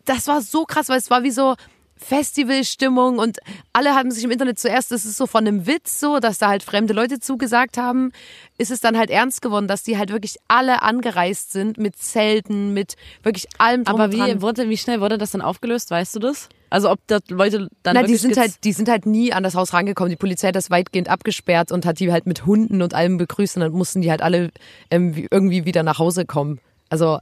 das 0.05 0.29
war 0.29 0.41
so 0.41 0.65
krass, 0.65 0.89
weil 0.89 0.99
es 0.99 1.11
war 1.11 1.25
wie 1.25 1.33
so, 1.33 1.57
Festivalstimmung 1.97 3.19
und 3.19 3.39
alle 3.73 3.95
haben 3.95 4.11
sich 4.11 4.25
im 4.25 4.31
Internet 4.31 4.59
zuerst, 4.59 4.91
das 4.91 5.05
ist 5.05 5.17
so 5.17 5.27
von 5.27 5.47
einem 5.47 5.67
Witz 5.67 6.01
so, 6.01 6.19
dass 6.19 6.39
da 6.39 6.49
halt 6.49 6.63
fremde 6.63 6.93
Leute 6.93 7.19
zugesagt 7.19 7.79
haben, 7.79 8.13
ist 8.59 8.71
es 8.71 8.81
dann 8.81 8.99
halt 8.99 9.11
ernst 9.11 9.41
geworden, 9.41 9.69
dass 9.69 9.85
die 9.85 9.97
halt 9.97 10.13
wirklich 10.13 10.37
alle 10.47 10.83
angereist 10.83 11.53
sind 11.53 11.79
mit 11.79 11.97
Zelten, 11.97 12.75
mit 12.75 12.97
wirklich 13.23 13.47
allem 13.59 13.85
drum 13.85 14.01
Aber 14.01 14.13
wie, 14.13 14.43
wurde, 14.43 14.69
wie 14.69 14.77
schnell 14.77 15.01
wurde 15.01 15.17
das 15.17 15.31
dann 15.31 15.41
aufgelöst, 15.41 15.91
weißt 15.91 16.17
du 16.17 16.19
das? 16.19 16.49
Also 16.75 16.91
ob 16.91 16.99
da 17.07 17.21
Leute 17.29 17.69
dann 17.85 17.95
Na, 17.95 18.03
die 18.03 18.17
sind 18.17 18.37
halt, 18.37 18.65
die 18.65 18.73
sind 18.73 18.89
halt 18.89 19.07
nie 19.07 19.33
an 19.33 19.45
das 19.45 19.55
Haus 19.55 19.73
rangekommen. 19.73 20.11
Die 20.11 20.17
Polizei 20.17 20.49
hat 20.49 20.57
das 20.57 20.71
weitgehend 20.71 21.09
abgesperrt 21.09 21.71
und 21.71 21.87
hat 21.87 22.01
die 22.01 22.11
halt 22.11 22.27
mit 22.27 22.47
Hunden 22.47 22.83
und 22.83 22.95
allem 22.95 23.17
begrüßt 23.17 23.55
und 23.57 23.61
dann 23.61 23.71
mussten 23.71 24.03
die 24.03 24.11
halt 24.11 24.23
alle 24.23 24.51
ähm, 24.91 25.15
irgendwie 25.31 25.67
wieder 25.67 25.85
nach 25.85 26.01
Hause 26.01 26.27
kommen. 26.27 26.59
Also 26.89 27.21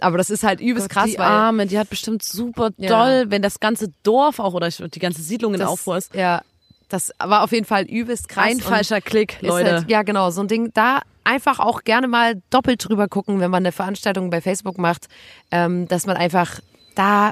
aber 0.00 0.18
das 0.18 0.30
ist 0.30 0.42
halt 0.42 0.60
übelst 0.60 0.88
Gott, 0.88 1.04
krass. 1.04 1.10
Die 1.10 1.18
Arme, 1.20 1.68
die 1.68 1.78
hat 1.78 1.90
bestimmt 1.90 2.24
super 2.24 2.70
ja. 2.76 2.88
doll, 2.88 3.30
wenn 3.30 3.40
das 3.40 3.60
ganze 3.60 3.92
Dorf 4.02 4.40
auch 4.40 4.54
oder 4.54 4.68
die 4.68 4.98
ganze 4.98 5.22
Siedlung 5.22 5.54
in 5.54 5.62
Aufruhr 5.62 5.98
ist. 5.98 6.12
Ja, 6.12 6.42
das 6.88 7.12
war 7.20 7.44
auf 7.44 7.52
jeden 7.52 7.66
Fall 7.66 7.84
übelst 7.84 8.28
krass. 8.28 8.46
Ein 8.46 8.58
falscher 8.58 9.00
Klick, 9.00 9.40
Leute. 9.42 9.74
Halt, 9.74 9.90
ja, 9.90 10.02
genau, 10.02 10.30
so 10.30 10.40
ein 10.40 10.48
Ding. 10.48 10.72
Da 10.74 11.02
einfach 11.22 11.60
auch 11.60 11.84
gerne 11.84 12.08
mal 12.08 12.42
doppelt 12.50 12.84
drüber 12.88 13.06
gucken, 13.06 13.38
wenn 13.38 13.52
man 13.52 13.62
eine 13.62 13.70
Veranstaltung 13.70 14.28
bei 14.30 14.40
Facebook 14.40 14.76
macht, 14.76 15.06
ähm, 15.52 15.86
dass 15.86 16.04
man 16.04 16.16
einfach 16.16 16.58
da 16.96 17.30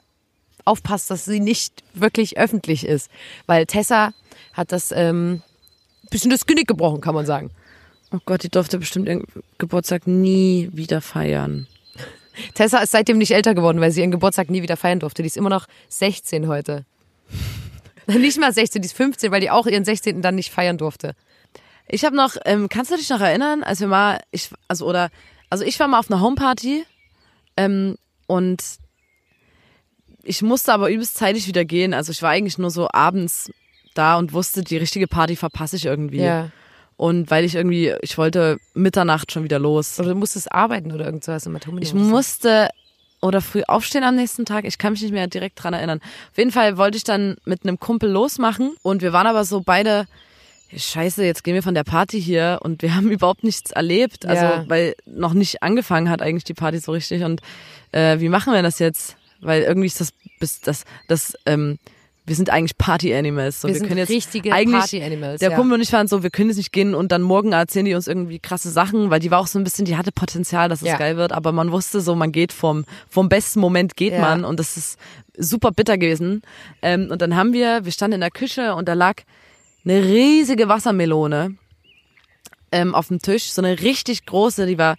aufpasst, 0.65 1.11
dass 1.11 1.25
sie 1.25 1.41
nicht 1.41 1.83
wirklich 1.95 2.39
öffentlich 2.39 2.87
ist. 2.87 3.11
Weil 3.47 3.67
Tessa 3.67 4.13
hat 4.53 4.73
das 4.73 4.93
ähm, 4.93 5.43
bisschen 6.11 6.31
das 6.31 6.47
Genick 6.47 6.69
gebrochen, 6.69 7.01
kann 7.01 7.15
man 7.15 7.27
sagen. 7.27 7.51
Oh 8.13 8.19
Gott, 8.25 8.43
die 8.43 8.51
durfte 8.51 8.79
bestimmt 8.79 9.07
ihren 9.07 9.25
Geburtstag 9.59 10.07
nie 10.07 10.69
wieder 10.73 11.01
feiern. 11.01 11.67
Tessa 12.55 12.79
ist 12.79 12.91
seitdem 12.91 13.19
nicht 13.19 13.33
älter 13.33 13.55
geworden, 13.55 13.81
weil 13.81 13.93
sie 13.93 14.01
ihren 14.01 14.11
Geburtstag 14.11 14.51
nie 14.51 14.63
wieder 14.63 14.77
feiern 14.77 15.01
durfte. 15.01 15.23
Die 15.23 15.29
ist 15.29 15.37
immer 15.37 15.51
noch 15.51 15.67
16 15.89 16.49
heute. 16.49 16.85
nicht 18.07 18.39
mal 18.39 18.53
16, 18.53 18.83
die 18.83 18.87
ist 18.87 18.97
15, 18.97 19.31
weil 19.31 19.41
die 19.41 19.51
auch 19.51 19.67
ihren 19.67 19.85
16. 19.85 20.23
dann 20.23 20.35
nicht 20.35 20.51
feiern 20.51 20.79
durfte. 20.79 21.15
Ich 21.87 22.05
habe 22.05 22.17
noch, 22.17 22.37
ähm, 22.45 22.69
kannst 22.69 22.91
du 22.91 22.97
dich 22.97 23.09
noch 23.09 23.21
erinnern, 23.21 23.63
als 23.63 23.81
wir 23.81 23.89
mal, 23.89 24.21
ich, 24.31 24.51
also 24.69 24.87
oder, 24.87 25.11
also 25.49 25.65
ich 25.65 25.79
war 25.81 25.89
mal 25.89 25.99
auf 25.99 26.11
einer 26.11 26.21
Homeparty 26.21 26.85
ähm, 27.57 27.97
und 28.27 28.63
ich 30.23 30.43
musste 30.43 30.73
aber 30.73 30.91
übelst 30.91 31.17
zeitig 31.17 31.47
wieder 31.47 31.65
gehen. 31.65 31.95
Also 31.95 32.13
ich 32.13 32.23
war 32.23 32.31
eigentlich 32.31 32.59
nur 32.59 32.71
so 32.71 32.89
abends 32.93 33.51
da 33.95 34.17
und 34.17 34.33
wusste, 34.33 34.63
die 34.63 34.77
richtige 34.77 35.07
Party 35.07 35.37
verpasse 35.37 35.77
ich 35.77 35.87
irgendwie. 35.87 36.23
Ja. 36.23 36.51
Und 36.97 37.31
weil 37.31 37.45
ich 37.45 37.55
irgendwie, 37.55 37.95
ich 38.03 38.19
wollte 38.19 38.59
Mitternacht 38.75 39.33
schon 39.33 39.43
wieder 39.45 39.59
los. 39.59 39.99
Oder 39.99 40.11
du 40.11 40.17
musstest 40.17 40.53
arbeiten 40.53 40.93
oder 40.93 41.07
irgendwas 41.07 41.47
im 41.47 41.57
Atom. 41.57 41.79
Ich 41.79 41.95
musste 41.95 42.69
oder 43.23 43.41
früh 43.41 43.63
aufstehen 43.67 44.05
am 44.05 44.17
nächsten 44.17 44.45
Tag. 44.45 44.65
Ich 44.65 44.79
kann 44.79 44.93
mich 44.93 45.03
nicht 45.03 45.13
mehr 45.13 45.27
direkt 45.27 45.63
dran 45.63 45.75
erinnern. 45.75 46.01
Auf 46.31 46.39
jeden 46.39 46.53
Fall 46.53 46.77
wollte 46.77 46.97
ich 46.97 47.05
dann 47.05 47.37
mit 47.45 47.65
einem 47.65 47.79
Kumpel 47.79 48.11
losmachen 48.11 48.75
und 48.83 49.03
wir 49.03 49.13
waren 49.13 49.27
aber 49.27 49.45
so 49.45 49.61
beide, 49.61 50.07
scheiße, 50.75 51.25
jetzt 51.25 51.45
gehen 51.45 51.55
wir 51.55 51.63
von 51.63 51.75
der 51.75 51.85
Party 51.85 52.21
hier 52.21 52.61
und 52.63 52.83
wir 52.83 52.95
haben 52.97 53.11
überhaupt 53.11 53.45
nichts 53.45 53.71
erlebt. 53.73 54.27
Also, 54.27 54.45
ja. 54.45 54.65
weil 54.69 54.95
noch 55.07 55.35
nicht 55.35 55.63
angefangen 55.63 56.09
hat 56.09 56.23
eigentlich 56.23 56.45
die 56.45 56.55
Party 56.55 56.79
so 56.79 56.93
richtig 56.93 57.25
und 57.25 57.43
äh, 57.93 58.21
wie 58.21 58.29
machen 58.29 58.53
wir 58.53 58.63
das 58.63 58.79
jetzt? 58.79 59.17
Weil 59.41 59.63
irgendwie 59.63 59.87
ist 59.87 60.01
das, 60.01 60.13
bis 60.39 60.61
das, 60.61 60.85
das, 61.09 61.35
ähm, 61.47 61.79
wir 62.27 62.37
sind 62.37 62.51
eigentlich 62.51 62.79
Party 62.79 63.15
Animals. 63.15 63.61
So, 63.61 63.69
wir, 63.69 63.75
wir 63.75 63.89
sind 63.89 63.99
jetzt 63.99 64.11
richtige 64.11 64.51
Party 64.51 65.03
Animals. 65.03 65.41
Der 65.41 65.51
ja. 65.51 65.57
Kumpel 65.57 65.75
und 65.75 65.81
ich 65.81 65.93
waren 65.93 66.07
so, 66.07 66.23
wir 66.23 66.31
können 66.31 66.51
jetzt 66.51 66.59
nicht 66.59 66.73
gehen 66.73 66.95
und 66.95 67.11
dann 67.11 67.23
morgen 67.23 67.53
erzählen 67.53 67.87
die 67.87 67.95
uns 67.95 68.07
irgendwie 68.07 68.39
krasse 68.39 68.71
Sachen, 68.71 69.11
weil 69.11 69.21
die 69.21 69.31
war 69.31 69.41
auch 69.41 69.47
so 69.47 69.59
ein 69.59 69.65
bisschen, 69.65 69.85
die 69.85 69.97
hatte 69.97 70.13
Potenzial, 70.13 70.69
dass 70.69 70.83
es 70.83 70.89
ja. 70.89 70.97
geil 70.97 71.17
wird, 71.17 71.33
aber 71.33 71.53
man 71.53 71.73
wusste 71.73 72.01
so, 72.01 72.15
man 72.15 72.31
geht 72.31 72.53
vom, 72.53 72.85
vom 73.09 73.29
besten 73.29 73.61
Moment 73.61 73.97
geht 73.97 74.13
ja. 74.13 74.21
man 74.21 74.45
und 74.45 74.61
das 74.61 74.77
ist 74.77 74.99
super 75.37 75.73
bitter 75.73 75.99
gewesen. 75.99 76.43
Ähm, 76.83 77.09
und 77.11 77.23
dann 77.23 77.35
haben 77.35 77.53
wir, 77.53 77.85
wir 77.85 77.93
standen 77.93 78.17
in 78.17 78.21
der 78.21 78.31
Küche 78.31 78.75
und 78.75 78.87
da 78.89 78.93
lag 78.93 79.23
eine 79.85 80.05
riesige 80.05 80.69
Wassermelone 80.69 81.57
ähm, 82.71 82.95
auf 82.95 83.09
dem 83.09 83.21
Tisch, 83.21 83.51
so 83.51 83.63
eine 83.63 83.81
richtig 83.81 84.27
große, 84.27 84.67
die 84.67 84.79
war, 84.79 84.97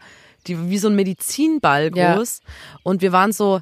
die 0.48 0.70
wie 0.70 0.78
so 0.78 0.90
ein 0.90 0.96
Medizinball 0.96 1.92
groß. 1.92 2.42
Und 2.84 3.02
wir 3.02 3.12
waren 3.12 3.32
so, 3.32 3.62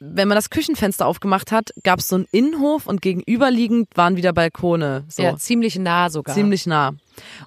wenn 0.00 0.28
man 0.28 0.34
das 0.34 0.48
Küchenfenster 0.48 1.06
aufgemacht 1.06 1.52
hat, 1.52 1.70
gab 1.82 1.98
es 1.98 2.08
so 2.08 2.16
einen 2.16 2.26
Innenhof 2.32 2.86
und 2.86 3.02
gegenüberliegend 3.02 3.88
waren 3.94 4.16
wieder 4.16 4.32
Balkone. 4.32 5.04
So. 5.08 5.22
Ja, 5.22 5.36
ziemlich 5.36 5.78
nah 5.78 6.08
sogar. 6.08 6.34
Ziemlich 6.34 6.66
nah. 6.66 6.94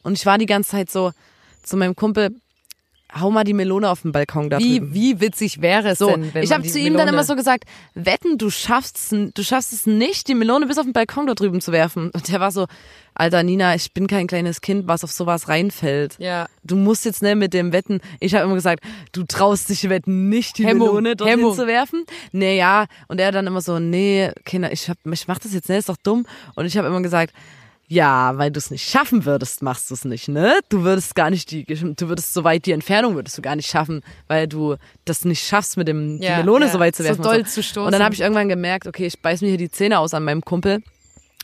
Und 0.04 0.14
ich 0.14 0.26
war 0.26 0.38
die 0.38 0.46
ganze 0.46 0.70
Zeit 0.72 0.92
so 0.92 1.12
zu 1.64 1.78
meinem 1.78 1.96
Kumpel, 1.96 2.30
hau 3.20 3.32
mal 3.32 3.44
die 3.44 3.54
Melone 3.54 3.90
auf 3.90 4.02
den 4.02 4.12
Balkon 4.12 4.50
da 4.50 4.60
wie, 4.60 4.80
drüben. 4.80 4.94
Wie 4.94 5.20
witzig 5.20 5.62
wäre 5.62 5.90
es 5.90 6.00
so, 6.00 6.10
denn, 6.10 6.34
wenn 6.34 6.44
Ich 6.44 6.52
habe 6.52 6.64
zu 6.64 6.80
ihm 6.80 6.96
dann 6.96 7.08
immer 7.08 7.24
so 7.24 7.36
gesagt, 7.36 7.66
wetten, 7.94 8.38
du 8.38 8.50
schaffst, 8.50 9.12
du 9.12 9.44
schaffst 9.44 9.74
es 9.74 9.86
nicht, 9.86 10.28
die 10.28 10.36
Melone 10.36 10.68
bis 10.68 10.78
auf 10.78 10.86
den 10.86 10.94
Balkon 10.94 11.28
da 11.28 11.34
drüben 11.34 11.62
zu 11.62 11.72
werfen. 11.72 12.10
Und 12.12 12.32
der 12.32 12.40
war 12.40 12.52
so, 12.52 12.68
Alter 13.16 13.44
Nina, 13.44 13.76
ich 13.76 13.94
bin 13.94 14.08
kein 14.08 14.28
kleines 14.28 14.62
Kind, 14.62 14.88
was 14.88 15.04
auf 15.04 15.12
sowas 15.12 15.48
reinfällt. 15.48 16.16
Ja. 16.18 16.48
Du 16.64 16.76
musst 16.76 17.06
jetzt 17.06 17.22
nicht 17.22 17.36
mit 17.36 17.54
dem 17.54 17.72
Wetten. 17.72 18.02
Ich 18.20 18.34
habe 18.34 18.46
immer 18.46 18.56
gesagt, 18.56 18.84
du 19.12 19.24
traust 19.24 19.70
dich 19.70 19.88
Wetten 19.90 20.30
nicht, 20.30 20.58
die 20.58 20.66
Hemmung, 20.66 20.88
Melone 20.88 21.16
dorthin 21.16 21.40
Hemmung. 21.40 21.56
zu 21.56 21.68
werfen. 21.68 22.06
Nee, 22.32 22.58
ja. 22.58 22.86
Und 23.08 23.20
er 23.20 23.32
dann 23.32 23.46
immer 23.46 23.62
so, 23.62 23.80
nee, 23.80 24.32
Kinder, 24.46 24.72
ich, 24.72 24.90
hab, 24.90 24.98
ich 25.06 25.28
mach 25.28 25.40
das 25.40 25.54
jetzt 25.54 25.70
nicht, 25.70 25.80
ist 25.80 25.90
doch 25.90 25.98
dumm. 25.98 26.26
Und 26.56 26.66
ich 26.66 26.78
habe 26.78 26.88
immer 26.88 27.02
gesagt, 27.02 27.34
ja, 27.88 28.38
weil 28.38 28.52
du 28.52 28.58
es 28.58 28.72
nicht 28.72 28.90
schaffen 28.90 29.26
würdest, 29.26 29.62
machst 29.62 29.90
du 29.90 29.94
es 29.94 30.06
nicht, 30.06 30.28
ne? 30.28 30.60
Du 30.70 30.84
würdest 30.84 31.16
gar 31.16 31.30
nicht 31.30 31.52
die, 31.52 31.66
du 31.66 32.08
würdest 32.08 32.34
so 32.34 32.44
weit 32.44 32.66
die 32.66 32.72
Entfernung 32.72 33.16
würdest 33.16 33.38
du 33.38 33.42
gar 33.42 33.56
nicht 33.56 33.70
schaffen, 33.70 34.02
weil 34.28 34.48
du 34.48 34.76
das 35.06 35.26
nicht 35.26 35.46
schaffst, 35.46 35.78
mit 35.78 35.88
dem 35.88 36.22
ja, 36.22 36.32
die 36.32 36.44
Melone 36.44 36.66
ja, 36.66 36.72
so 36.72 36.80
weit 36.80 36.96
zu 36.96 37.04
werfen. 37.04 37.24
So 37.24 37.30
doll 37.30 37.40
und 37.40 37.48
so. 37.48 37.56
zu 37.56 37.64
stoßen. 37.64 37.86
Und 37.86 37.92
dann 37.92 38.04
habe 38.04 38.16
ich 38.16 38.22
irgendwann 38.22 38.50
gemerkt, 38.50 38.88
okay, 38.88 39.06
ich 39.06 39.20
beiß 39.20 39.42
mir 39.42 39.50
hier 39.50 39.58
die 39.58 39.70
Zähne 39.70 40.00
aus 40.00 40.14
an 40.14 40.24
meinem 40.24 40.42
Kumpel. 40.42 40.82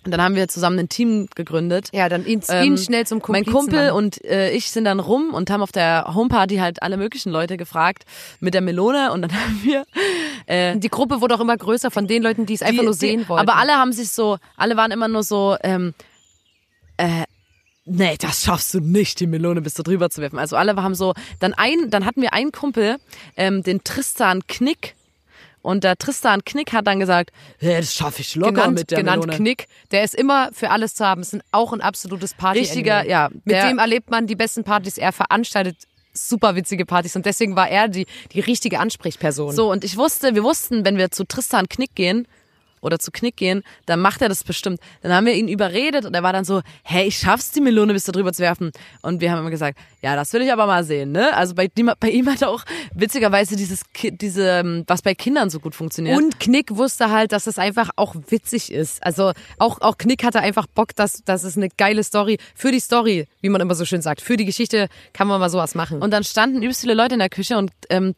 Und 0.06 0.12
dann 0.12 0.22
haben 0.22 0.36
wir 0.36 0.48
zusammen 0.48 0.80
ein 0.80 0.88
Team 0.88 1.28
gegründet. 1.36 1.90
Ja, 1.92 2.08
dann 2.08 2.26
ihn, 2.26 2.42
ähm, 2.48 2.64
ihn 2.64 2.78
schnell 2.78 3.06
zum 3.06 3.22
Komplizen 3.22 3.54
Mein 3.54 3.62
Kumpel 3.62 3.92
und 3.92 4.24
äh, 4.24 4.52
ich 4.52 4.72
sind 4.72 4.86
dann 4.86 5.02
rum 5.02 5.34
und 5.34 5.50
haben 5.50 5.62
auf 5.62 5.74
der 5.74 6.14
Homeparty 6.16 6.56
halt 6.56 6.82
alle 6.82 6.96
möglichen 6.96 7.32
Leute 7.32 7.58
gefragt 7.58 8.06
mit 8.40 8.54
der 8.54 8.62
Melone 8.62 9.12
und 9.12 9.24
dann 9.24 9.32
haben 9.34 9.60
wir 9.62 9.84
äh, 10.46 10.78
die 10.78 10.88
Gruppe 10.90 11.20
wurde 11.20 11.36
auch 11.36 11.42
immer 11.42 11.58
größer 11.58 11.92
von 11.92 12.08
den 12.08 12.24
Leuten, 12.24 12.46
die 12.46 12.54
es 12.54 12.62
einfach 12.62 12.84
nur 12.84 12.94
sehen 12.94 13.28
wollten. 13.28 13.42
Aber 13.42 13.60
alle 13.60 13.74
haben 13.74 13.92
sich 13.92 14.12
so, 14.12 14.38
alle 14.56 14.78
waren 14.78 14.92
immer 14.92 15.10
nur 15.10 15.24
so, 15.24 15.58
ähm, 15.64 15.94
äh, 17.00 17.24
nee, 17.86 18.18
das 18.20 18.44
schaffst 18.44 18.74
du 18.74 18.80
nicht, 18.80 19.20
die 19.20 19.28
Melone 19.28 19.62
bis 19.62 19.74
da 19.74 19.84
drüber 19.84 20.10
zu 20.10 20.22
werfen. 20.22 20.38
Also 20.38 20.56
alle 20.56 20.76
haben 20.76 20.96
so, 20.96 21.14
dann 21.40 21.54
ein, 21.54 21.90
dann 21.90 22.06
hatten 22.06 22.22
wir 22.22 22.34
einen 22.34 22.52
Kumpel, 22.52 22.98
ähm, 23.38 23.64
den 23.64 23.84
Tristan 23.84 24.46
Knick. 24.48 24.96
Und 25.62 25.84
der 25.84 25.98
Tristan 25.98 26.44
Knick 26.46 26.72
hat 26.72 26.88
dann 26.88 27.00
gesagt, 27.00 27.32
hey, 27.60 27.82
das 27.82 27.94
schaffe 27.94 28.22
ich 28.22 28.36
locker 28.36 28.54
genannt, 28.54 28.80
mit 28.80 28.92
der 28.92 29.00
genannt 29.00 29.26
Melone. 29.26 29.38
Knick. 29.38 29.68
Der 29.92 30.04
ist 30.04 30.16
immer 30.16 30.50
für 30.54 30.70
alles 30.70 30.96
zu 30.96 31.06
haben. 31.06 31.22
Ist 31.22 31.34
ein, 31.34 31.44
auch 31.52 31.74
ein 31.74 31.82
absolutes 31.82 32.34
Party. 32.34 32.60
Richtiger, 32.60 33.06
ja, 33.06 33.30
Mit 33.44 33.58
dem 33.58 33.78
erlebt 33.78 34.10
man 34.10 34.26
die 34.26 34.36
besten 34.36 34.64
Partys. 34.64 34.98
Er 34.98 35.12
veranstaltet 35.12 35.76
super 36.14 36.56
witzige 36.56 36.86
Partys 36.86 37.16
und 37.16 37.26
deswegen 37.26 37.56
war 37.56 37.70
er 37.70 37.88
die, 37.88 38.08
die 38.34 38.40
richtige 38.40 38.80
Ansprechperson. 38.80 39.54
So, 39.54 39.72
und 39.72 39.84
ich 39.84 39.98
wusste, 39.98 40.34
wir 40.34 40.44
wussten, 40.44 40.86
wenn 40.86 40.98
wir 40.98 41.12
zu 41.12 41.24
Tristan 41.26 41.68
Knick 41.70 41.94
gehen, 41.96 42.28
oder 42.82 43.00
zu 43.00 43.12
Knick 43.12 43.36
gehen, 43.38 43.64
dann 43.86 44.00
macht 44.00 44.22
er 44.22 44.30
das 44.30 44.44
bestimmt. 44.44 44.80
Dann 45.02 45.12
haben 45.14 45.26
wir 45.26 45.34
ihn 45.34 45.48
überredet 45.48 46.06
und 46.06 46.14
er 46.14 46.24
war 46.24 46.34
dann 46.34 46.46
so, 46.46 46.62
hey, 46.84 47.08
ich 47.08 47.18
schaff's, 47.18 47.52
die 47.52 47.62
Melone 47.62 47.94
bis 47.94 48.04
da 48.06 48.12
drüber 48.12 48.34
zu 48.34 48.42
werfen. 48.42 48.72
Und 49.02 49.22
wir 49.22 49.32
haben 49.32 49.40
immer 49.40 49.50
gesagt, 49.50 49.78
ja, 50.02 50.16
das 50.16 50.32
will 50.34 50.42
ich 50.42 50.52
aber 50.52 50.66
mal 50.66 50.84
sehen, 50.84 51.12
ne? 51.12 51.34
Also 51.36 51.56
bei, 51.56 51.70
ihm- 51.78 51.92
bei 52.00 52.10
ihm 52.10 52.30
hat 52.30 52.44
auch 52.44 52.64
witzigerweise 52.94 53.56
dieses, 53.56 53.82
diese, 54.02 54.48
ähm, 54.50 54.84
was 54.88 55.02
bei 55.02 55.14
Kindern 55.16 55.50
so 55.50 55.60
gut 55.60 55.76
funktioniert. 55.76 56.18
Und 56.18 56.40
Knick 56.40 56.76
wusste 56.76 57.10
halt, 57.12 57.32
dass 57.32 57.48
es 57.48 57.60
einfach 57.60 57.90
auch 57.96 58.16
witzig 58.30 58.72
ist. 58.72 59.04
Also 59.04 59.34
auch, 59.58 59.82
auch 59.82 59.98
Knick 59.98 60.24
hatte 60.24 60.40
einfach 60.40 60.68
Bock, 60.68 60.96
dass, 60.96 61.24
dass 61.24 61.44
es 61.44 61.58
eine 61.58 61.70
geile 61.70 62.04
Story, 62.04 62.38
für 62.56 62.72
die 62.72 62.80
Story, 62.80 63.28
wie 63.42 63.50
man 63.50 63.62
immer 63.62 63.76
so 63.76 63.86
schön 63.86 64.02
sagt, 64.02 64.22
für 64.22 64.38
die 64.38 64.46
Geschichte 64.46 64.88
kann 65.14 65.28
man 65.28 65.40
mal 65.40 65.50
sowas 65.50 65.76
machen. 65.76 66.02
Und 66.02 66.12
dann 66.12 66.24
standen 66.24 66.62
übelst 66.64 66.82
viele 66.82 66.94
Leute 66.94 67.14
in 67.16 67.20
der 67.20 67.30
Küche 67.30 67.58
und 67.58 67.72
ähm, 67.90 68.16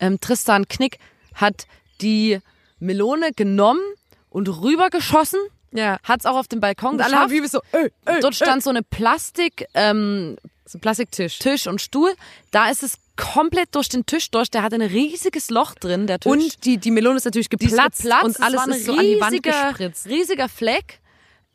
ähm, 0.00 0.18
Tristan 0.20 0.66
Knick 0.68 0.98
hat 1.34 1.66
die 2.00 2.38
Melone 2.84 3.32
genommen 3.34 3.82
und 4.30 4.48
rübergeschossen. 4.48 5.40
ja. 5.72 5.98
Hat's 6.04 6.26
auch 6.26 6.36
auf 6.36 6.48
dem 6.48 6.60
Balkon 6.60 6.94
Und 6.94 7.00
alle 7.00 7.16
haben 7.18 7.30
geschafft. 7.30 7.64
so, 7.72 7.78
äh, 7.78 7.90
äh, 8.06 8.20
Dort 8.20 8.34
stand 8.34 8.62
so 8.62 8.70
eine 8.70 8.82
Plastik, 8.82 9.66
ähm, 9.74 10.36
so 10.66 10.78
ein 10.78 10.80
Plastiktisch. 10.80 11.38
Tisch 11.38 11.66
und 11.66 11.80
Stuhl. 11.80 12.12
Da 12.50 12.70
ist 12.70 12.82
es 12.82 12.96
komplett 13.16 13.74
durch 13.74 13.88
den 13.88 14.06
Tisch 14.06 14.30
durch. 14.30 14.50
Der 14.50 14.62
hat 14.62 14.72
ein 14.74 14.82
riesiges 14.82 15.50
Loch 15.50 15.74
drin, 15.74 16.06
der 16.06 16.18
Tisch. 16.20 16.30
Und 16.32 16.64
die, 16.64 16.78
die 16.78 16.90
Melone 16.90 17.16
ist 17.16 17.24
natürlich 17.26 17.48
Die 17.48 17.64
ist 17.64 17.70
geplatzt, 17.72 18.02
geplatzt, 18.02 18.24
und 18.24 18.30
es 18.32 18.40
alles 18.40 18.76
ist 18.78 18.86
so 18.86 18.92
an 18.92 19.00
die 19.00 19.20
Wand 19.20 19.32
riesiger, 19.32 19.68
gespritzt. 19.68 20.06
riesiger 20.06 20.48
Fleck. 20.48 21.00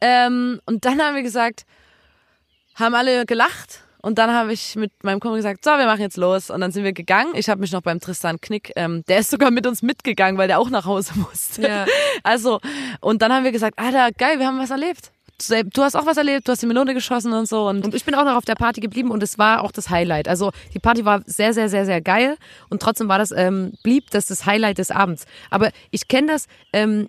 Ähm, 0.02 0.62
und 0.66 0.86
dann 0.86 1.02
haben 1.02 1.16
wir 1.16 1.24
gesagt, 1.24 1.66
haben 2.76 2.96
alle 2.96 3.26
gelacht. 3.26 3.82
Und 4.02 4.18
dann 4.18 4.32
habe 4.32 4.54
ich 4.54 4.76
mit 4.76 4.92
meinem 5.04 5.20
Kumpel 5.20 5.38
gesagt, 5.38 5.64
so, 5.64 5.72
wir 5.72 5.86
machen 5.86 6.02
jetzt 6.02 6.18
los. 6.18 6.50
Und 6.50 6.62
dann 6.62 6.72
sind 6.72 6.84
wir 6.84 6.94
gegangen. 6.94 7.34
Ich 7.36 7.50
habe 7.50 7.60
mich 7.60 7.72
noch 7.72 7.82
beim 7.82 8.00
Tristan 8.00 8.40
Knick, 8.40 8.72
ähm, 8.76 9.04
der 9.08 9.20
ist 9.20 9.30
sogar 9.30 9.52
mit 9.52 9.68
uns 9.68 9.82
mitgegangen, 9.82 10.38
weil 10.38 10.48
der 10.48 10.60
auch 10.60 10.70
nach 10.70 10.86
Hause 10.86 11.14
musste. 11.16 11.62
Ja. 11.62 11.86
Also, 12.24 12.60
und 13.02 13.22
dann 13.22 13.34
haben 13.34 13.44
wir 13.44 13.52
gesagt, 13.52 13.78
Alter, 13.78 14.10
geil, 14.18 14.40
wir 14.40 14.48
haben 14.48 14.60
was 14.60 14.72
erlebt. 14.72 15.12
Du 15.74 15.84
hast 15.84 15.96
auch 15.96 16.06
was 16.06 16.18
erlebt, 16.18 16.50
du 16.50 16.52
hast 16.52 16.62
die 16.62 16.66
Melone 16.66 16.94
geschossen 16.94 17.32
und 17.32 17.48
so. 17.48 17.70
Und 17.70 17.86
Und 17.86 17.96
ich 17.96 18.04
bin 18.04 18.14
auch 18.14 18.26
noch 18.26 18.36
auf 18.36 18.44
der 18.44 18.56
Party 18.56 18.82
geblieben 18.82 19.10
und 19.10 19.24
es 19.24 19.38
war 19.38 19.64
auch 19.64 19.72
das 19.72 19.90
Highlight. 19.90 20.28
Also 20.28 20.52
die 20.74 20.80
Party 20.80 21.06
war 21.06 21.22
sehr, 21.26 21.54
sehr, 21.54 21.70
sehr, 21.70 21.86
sehr 21.86 22.02
geil 22.02 22.36
und 22.70 22.82
trotzdem 22.82 23.08
war 23.08 23.20
das, 23.20 23.32
ähm, 23.32 23.72
blieb 23.82 24.10
das 24.12 24.28
das 24.28 24.46
Highlight 24.46 24.80
des 24.80 24.92
Abends. 24.92 25.26
Aber 25.50 25.72
ich 25.92 26.10
kenne 26.10 26.28
das, 26.28 26.48
ähm, 26.74 27.08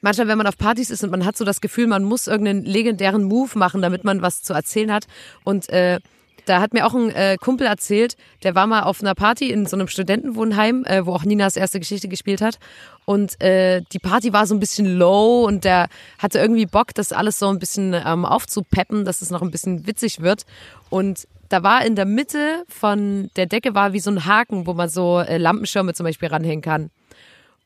manchmal, 0.00 0.28
wenn 0.28 0.38
man 0.38 0.46
auf 0.46 0.58
Partys 0.58 0.90
ist 0.90 1.02
und 1.04 1.10
man 1.10 1.24
hat 1.24 1.36
so 1.36 1.44
das 1.44 1.60
Gefühl, 1.60 1.86
man 1.86 2.04
muss 2.04 2.26
irgendeinen 2.26 2.64
legendären 2.64 3.24
Move 3.24 3.58
machen, 3.58 3.82
damit 3.82 4.04
man 4.04 4.22
was 4.22 4.42
zu 4.42 4.52
erzählen 4.52 4.92
hat. 4.92 5.06
Und 5.44 5.68
äh, 5.70 6.00
da 6.48 6.60
hat 6.60 6.72
mir 6.72 6.86
auch 6.86 6.94
ein 6.94 7.10
äh, 7.10 7.36
Kumpel 7.38 7.66
erzählt, 7.66 8.16
der 8.42 8.54
war 8.54 8.66
mal 8.66 8.82
auf 8.82 9.02
einer 9.02 9.14
Party 9.14 9.50
in 9.50 9.66
so 9.66 9.76
einem 9.76 9.88
Studentenwohnheim, 9.88 10.84
äh, 10.84 11.04
wo 11.04 11.12
auch 11.12 11.24
Ninas 11.24 11.56
erste 11.56 11.78
Geschichte 11.78 12.08
gespielt 12.08 12.40
hat. 12.40 12.58
Und 13.04 13.40
äh, 13.42 13.82
die 13.92 13.98
Party 13.98 14.32
war 14.32 14.46
so 14.46 14.54
ein 14.54 14.60
bisschen 14.60 14.86
low 14.86 15.44
und 15.44 15.64
der 15.64 15.88
hatte 16.18 16.38
irgendwie 16.38 16.66
Bock, 16.66 16.94
das 16.94 17.12
alles 17.12 17.38
so 17.38 17.48
ein 17.48 17.58
bisschen 17.58 17.94
ähm, 17.94 18.24
aufzupeppen, 18.24 19.04
dass 19.04 19.20
es 19.20 19.30
noch 19.30 19.42
ein 19.42 19.50
bisschen 19.50 19.86
witzig 19.86 20.20
wird. 20.22 20.44
Und 20.88 21.28
da 21.48 21.62
war 21.62 21.84
in 21.84 21.96
der 21.96 22.06
Mitte 22.06 22.64
von 22.68 23.30
der 23.36 23.46
Decke 23.46 23.74
war 23.74 23.92
wie 23.92 24.00
so 24.00 24.10
ein 24.10 24.24
Haken, 24.24 24.66
wo 24.66 24.74
man 24.74 24.88
so 24.88 25.20
äh, 25.20 25.38
Lampenschirme 25.38 25.94
zum 25.94 26.04
Beispiel 26.04 26.28
ranhängen 26.28 26.62
kann. 26.62 26.90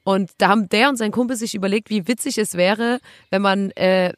Und 0.04 0.30
da 0.38 0.48
haben 0.48 0.68
der 0.68 0.88
und 0.88 0.96
sein 0.96 1.12
Kumpel 1.12 1.36
sich 1.36 1.54
überlegt, 1.54 1.90
wie 1.90 2.08
witzig 2.08 2.38
es 2.38 2.54
wäre, 2.54 2.98
wenn 3.30 3.42
man 3.42 3.70
äh, 3.72 4.12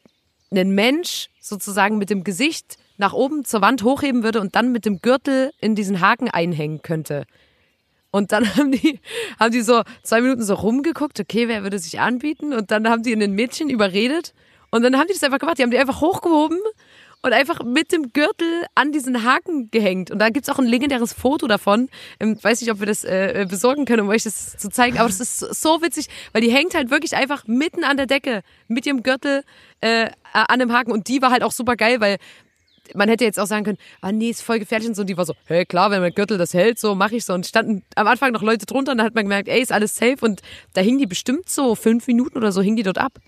einen 0.50 0.74
Mensch 0.74 1.28
sozusagen 1.40 1.98
mit 1.98 2.10
dem 2.10 2.24
Gesicht 2.24 2.78
nach 2.96 3.12
oben 3.12 3.44
zur 3.44 3.60
Wand 3.60 3.82
hochheben 3.82 4.22
würde 4.22 4.40
und 4.40 4.54
dann 4.54 4.72
mit 4.72 4.86
dem 4.86 5.00
Gürtel 5.00 5.50
in 5.60 5.74
diesen 5.74 6.00
Haken 6.00 6.28
einhängen 6.28 6.82
könnte. 6.82 7.26
Und 8.10 8.32
dann 8.32 8.48
haben 8.56 8.70
die, 8.70 9.00
haben 9.40 9.50
die 9.50 9.62
so 9.62 9.82
zwei 10.02 10.20
Minuten 10.20 10.42
so 10.42 10.54
rumgeguckt, 10.54 11.18
okay, 11.20 11.48
wer 11.48 11.62
würde 11.62 11.78
sich 11.78 12.00
anbieten? 12.00 12.52
Und 12.52 12.70
dann 12.70 12.88
haben 12.88 13.02
die 13.02 13.12
in 13.12 13.20
den 13.20 13.32
Mädchen 13.32 13.68
überredet. 13.68 14.32
Und 14.70 14.82
dann 14.82 14.96
haben 14.96 15.06
die 15.08 15.14
das 15.14 15.22
einfach 15.22 15.38
gemacht. 15.38 15.58
Die 15.58 15.62
haben 15.62 15.70
die 15.70 15.78
einfach 15.78 16.00
hochgehoben 16.00 16.58
und 17.24 17.32
einfach 17.32 17.64
mit 17.64 17.90
dem 17.90 18.12
Gürtel 18.12 18.66
an 18.74 18.92
diesen 18.92 19.24
Haken 19.24 19.70
gehängt. 19.70 20.10
Und 20.10 20.18
da 20.18 20.28
gibt's 20.28 20.50
auch 20.50 20.58
ein 20.58 20.66
legendäres 20.66 21.14
Foto 21.14 21.46
davon. 21.46 21.88
Ähm, 22.20 22.38
weiß 22.40 22.60
nicht, 22.60 22.70
ob 22.70 22.80
wir 22.80 22.86
das 22.86 23.02
äh, 23.02 23.46
besorgen 23.48 23.86
können, 23.86 24.02
um 24.02 24.08
euch 24.10 24.24
das 24.24 24.56
zu 24.58 24.68
zeigen. 24.68 24.98
Aber 24.98 25.08
das 25.08 25.20
ist 25.20 25.38
so- 25.40 25.80
witzig, 25.80 26.08
weil 26.32 26.42
die 26.42 26.50
hängt 26.52 26.74
halt 26.74 26.90
wirklich 26.90 27.16
einfach 27.16 27.46
mitten 27.46 27.82
an 27.82 27.96
der 27.96 28.06
Decke 28.06 28.42
mit 28.68 28.84
ihrem 28.86 29.02
Gürtel 29.02 29.42
äh, 29.80 30.10
an 30.32 30.58
dem 30.58 30.70
Haken. 30.72 30.92
Und 30.92 31.08
die 31.08 31.22
war 31.22 31.30
halt 31.30 31.42
auch 31.42 31.52
super 31.52 31.76
geil, 31.76 32.00
weil 32.00 32.18
man 32.94 33.08
hätte 33.08 33.24
jetzt 33.24 33.40
auch 33.40 33.46
sagen 33.46 33.64
können, 33.64 33.78
ah 34.02 34.12
nee, 34.12 34.28
ist 34.28 34.42
voll 34.42 34.58
gefährlich 34.58 34.88
und 34.88 34.94
so. 34.94 35.00
Und 35.00 35.08
die 35.08 35.16
war 35.16 35.24
so, 35.24 35.34
hey 35.46 35.64
klar, 35.64 35.90
wenn 35.90 36.02
mein 36.02 36.12
Gürtel 36.12 36.36
das 36.36 36.52
hält, 36.52 36.78
so 36.78 36.94
mache 36.94 37.16
ich 37.16 37.24
so. 37.24 37.32
Und 37.32 37.46
standen 37.46 37.82
am 37.96 38.06
Anfang 38.06 38.32
noch 38.32 38.42
Leute 38.42 38.66
drunter 38.66 38.92
und 38.92 38.98
dann 38.98 39.06
hat 39.06 39.14
man 39.14 39.24
gemerkt, 39.24 39.48
ey, 39.48 39.62
ist 39.62 39.72
alles 39.72 39.96
safe. 39.96 40.18
Und 40.20 40.42
da 40.74 40.82
hing 40.82 40.98
die 40.98 41.06
bestimmt 41.06 41.48
so 41.48 41.74
fünf 41.74 42.06
Minuten 42.06 42.36
oder 42.36 42.52
so, 42.52 42.60
hing 42.60 42.76
die 42.76 42.82
dort 42.82 42.98
ab. 42.98 43.18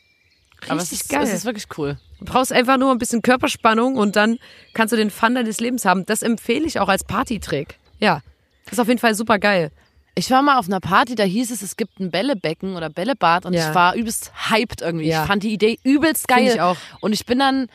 Richtig 0.66 0.72
aber 0.72 0.82
es 0.82 0.92
ist, 0.92 1.08
geil. 1.08 1.22
es 1.22 1.32
ist 1.32 1.44
wirklich 1.44 1.66
cool. 1.78 1.98
Du 2.18 2.24
brauchst 2.24 2.52
einfach 2.52 2.76
nur 2.78 2.90
ein 2.92 2.98
bisschen 2.98 3.22
Körperspannung 3.22 3.96
und 3.96 4.16
dann 4.16 4.38
kannst 4.74 4.92
du 4.92 4.96
den 4.96 5.10
Fun 5.10 5.34
deines 5.34 5.60
Lebens 5.60 5.84
haben. 5.84 6.06
Das 6.06 6.22
empfehle 6.22 6.66
ich 6.66 6.80
auch 6.80 6.88
als 6.88 7.04
Partytrick. 7.04 7.78
Ja, 7.98 8.22
das 8.64 8.74
ist 8.74 8.78
auf 8.80 8.88
jeden 8.88 9.00
Fall 9.00 9.14
super 9.14 9.38
geil. 9.38 9.70
Ich 10.14 10.30
war 10.30 10.40
mal 10.40 10.58
auf 10.58 10.66
einer 10.66 10.80
Party, 10.80 11.14
da 11.14 11.24
hieß 11.24 11.50
es, 11.50 11.60
es 11.60 11.76
gibt 11.76 12.00
ein 12.00 12.10
Bällebecken 12.10 12.74
oder 12.74 12.88
Bällebad 12.88 13.44
und 13.44 13.52
Ja. 13.52 13.68
ich 13.68 13.74
war 13.74 13.94
übelst 13.94 14.32
hyped 14.50 14.80
irgendwie. 14.80 15.08
Ja. 15.08 15.22
Ich 15.22 15.28
fand 15.28 15.42
die 15.42 15.52
Idee 15.52 15.78
übelst 15.82 16.26
geil. 16.26 16.38
Find 16.38 16.54
ich 16.54 16.60
auch. 16.60 16.76
Und 17.00 17.12
ich 17.12 17.26
bin 17.26 17.38
dann 17.38 17.68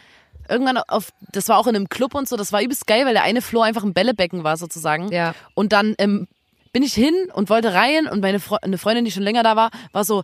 irgendwann 0.50 0.78
auf, 0.78 1.12
das 1.32 1.48
war 1.50 1.60
auch 1.60 1.68
in 1.68 1.76
einem 1.76 1.88
Club 1.88 2.16
und 2.16 2.28
so, 2.28 2.36
das 2.36 2.52
war 2.52 2.62
übelst 2.64 2.88
geil, 2.88 3.06
weil 3.06 3.14
der 3.14 3.24
eine 3.24 3.42
Floor 3.44 3.66
einfach 3.66 3.84
ein 3.84 3.94
Bällebecken 3.94 4.44
war 4.44 4.58
sozusagen. 4.58 5.12
Ja. 5.12 5.36
Und 5.54 5.72
dann 5.72 5.94
ähm, 6.00 6.28
bin 6.74 6.82
ich 6.82 6.94
hin 6.96 7.14
und 7.34 7.50
wollte 7.52 7.74
rein 7.74 8.08
und 8.08 8.22
meine 8.22 8.40
Fre 8.40 8.62
eine 8.64 8.80
Freundin, 8.80 9.06
die 9.06 9.12
schon 9.12 9.24
länger 9.24 9.44
da 9.44 9.56
war, 9.56 9.70
war 9.92 10.04
so, 10.04 10.24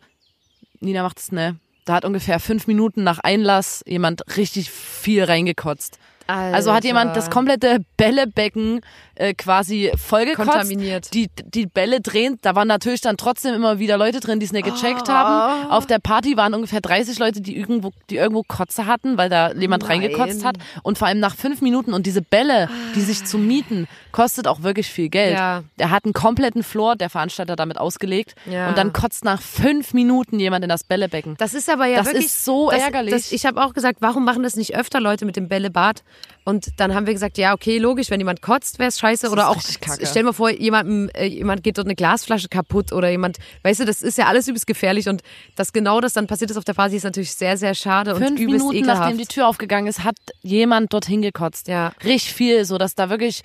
Nina 0.79 1.03
macht 1.03 1.19
es 1.19 1.31
ne. 1.31 1.57
Da 1.87 1.93
hat 1.93 2.03
ungefähr 2.03 2.41
fünf 2.41 2.67
Minuten 2.67 3.05
nach 3.05 3.19
Einlass 3.19 3.81
jemand 3.87 4.35
richtig 4.35 4.69
viel 4.69 5.23
reingekotzt. 5.23 5.99
Also 6.27 6.73
hat 6.73 6.83
jemand 6.83 7.15
das 7.15 7.29
komplette 7.29 7.79
Bällebecken 7.97 8.81
äh, 9.15 9.33
quasi 9.33 9.91
vollgekotzt. 9.95 10.49
Kontaminiert. 10.49 11.13
Die, 11.13 11.29
die 11.45 11.65
Bälle 11.65 12.01
drehen, 12.01 12.37
da 12.41 12.55
waren 12.55 12.67
natürlich 12.67 13.01
dann 13.01 13.17
trotzdem 13.17 13.53
immer 13.55 13.79
wieder 13.79 13.97
Leute 13.97 14.19
drin, 14.19 14.39
die 14.39 14.45
es 14.45 14.51
nicht 14.51 14.65
gecheckt 14.65 15.09
haben. 15.09 15.69
Auf 15.71 15.87
der 15.87 15.99
Party 15.99 16.37
waren 16.37 16.53
ungefähr 16.53 16.81
30 16.81 17.17
Leute, 17.19 17.41
die 17.41 17.57
irgendwo, 17.57 17.91
die 18.09 18.17
irgendwo 18.17 18.43
Kotze 18.43 18.85
hatten, 18.85 19.17
weil 19.17 19.29
da 19.29 19.53
jemand 19.53 19.83
Nein. 19.83 20.01
reingekotzt 20.01 20.45
hat. 20.45 20.57
Und 20.83 20.97
vor 20.97 21.07
allem 21.07 21.19
nach 21.19 21.35
fünf 21.35 21.61
Minuten 21.61 21.93
und 21.93 22.05
diese 22.05 22.21
Bälle, 22.21 22.69
die 22.95 23.01
sich 23.01 23.25
zu 23.25 23.37
mieten, 23.37 23.87
kostet 24.11 24.47
auch 24.47 24.63
wirklich 24.63 24.87
viel 24.87 25.09
Geld. 25.09 25.33
Ja. 25.33 25.63
Der 25.79 25.91
hat 25.91 26.05
einen 26.05 26.13
kompletten 26.13 26.63
Floor, 26.63 26.95
der 26.95 27.09
Veranstalter 27.09 27.55
damit 27.55 27.77
ausgelegt. 27.77 28.35
Ja. 28.45 28.69
Und 28.69 28.77
dann 28.77 28.93
kotzt 28.93 29.25
nach 29.25 29.41
fünf 29.41 29.93
Minuten 29.93 30.39
jemand 30.39 30.63
in 30.63 30.69
das 30.69 30.83
Bällebecken. 30.83 31.35
Das 31.37 31.53
ist 31.53 31.69
aber 31.69 31.85
ja 31.85 31.97
Das 31.97 32.07
wirklich 32.07 32.25
ist 32.25 32.45
so 32.45 32.69
das, 32.69 32.81
ärgerlich. 32.81 33.13
Das, 33.13 33.31
ich 33.31 33.45
habe 33.45 33.63
auch 33.63 33.73
gesagt, 33.73 33.97
warum 34.01 34.25
machen 34.25 34.43
das 34.43 34.55
nicht 34.55 34.75
öfter 34.75 34.99
Leute 34.99 35.25
mit 35.25 35.35
dem 35.35 35.47
Bällebad? 35.47 36.03
Und 36.47 36.79
dann 36.79 36.95
haben 36.95 37.05
wir 37.07 37.13
gesagt, 37.13 37.37
ja, 37.37 37.53
okay, 37.53 37.77
logisch, 37.77 38.09
wenn 38.09 38.21
jemand 38.21 38.41
kotzt, 38.41 38.79
wäre 38.79 38.87
es 38.87 38.99
scheiße. 38.99 39.29
Oder 39.31 39.49
auch, 39.49 39.59
stell 39.59 40.07
dir 40.13 40.23
mal 40.23 40.31
vor, 40.31 40.49
jemandem, 40.49 41.09
äh, 41.13 41.25
jemand 41.25 41.61
geht 41.61 41.77
dort 41.77 41.87
eine 41.87 41.95
Glasflasche 41.95 42.47
kaputt 42.47 42.93
oder 42.93 43.09
jemand, 43.09 43.37
weißt 43.63 43.81
du, 43.81 43.85
das 43.85 44.01
ist 44.01 44.17
ja 44.17 44.27
alles 44.27 44.47
übelst 44.47 44.65
gefährlich. 44.65 45.09
Und 45.09 45.23
dass 45.57 45.73
genau 45.73 45.99
das 45.99 46.13
dann 46.13 46.25
passiert 46.25 46.49
ist 46.49 46.55
auf 46.55 46.63
der 46.63 46.73
Party, 46.73 46.95
ist 46.95 47.03
natürlich 47.03 47.33
sehr, 47.33 47.57
sehr 47.57 47.75
schade 47.75 48.15
und 48.15 48.23
Fünf 48.23 48.39
übelst 48.39 48.59
Minuten 48.63 48.77
ekelhaft. 48.77 49.01
nachdem 49.01 49.17
die 49.17 49.25
Tür 49.25 49.45
aufgegangen 49.45 49.87
ist, 49.87 50.05
hat 50.05 50.15
jemand 50.41 50.93
dorthin 50.93 51.21
gekotzt. 51.21 51.67
Ja. 51.67 51.91
Richtig 52.05 52.33
viel, 52.33 52.63
so 52.63 52.77
dass 52.77 52.95
da 52.95 53.09
wirklich 53.09 53.41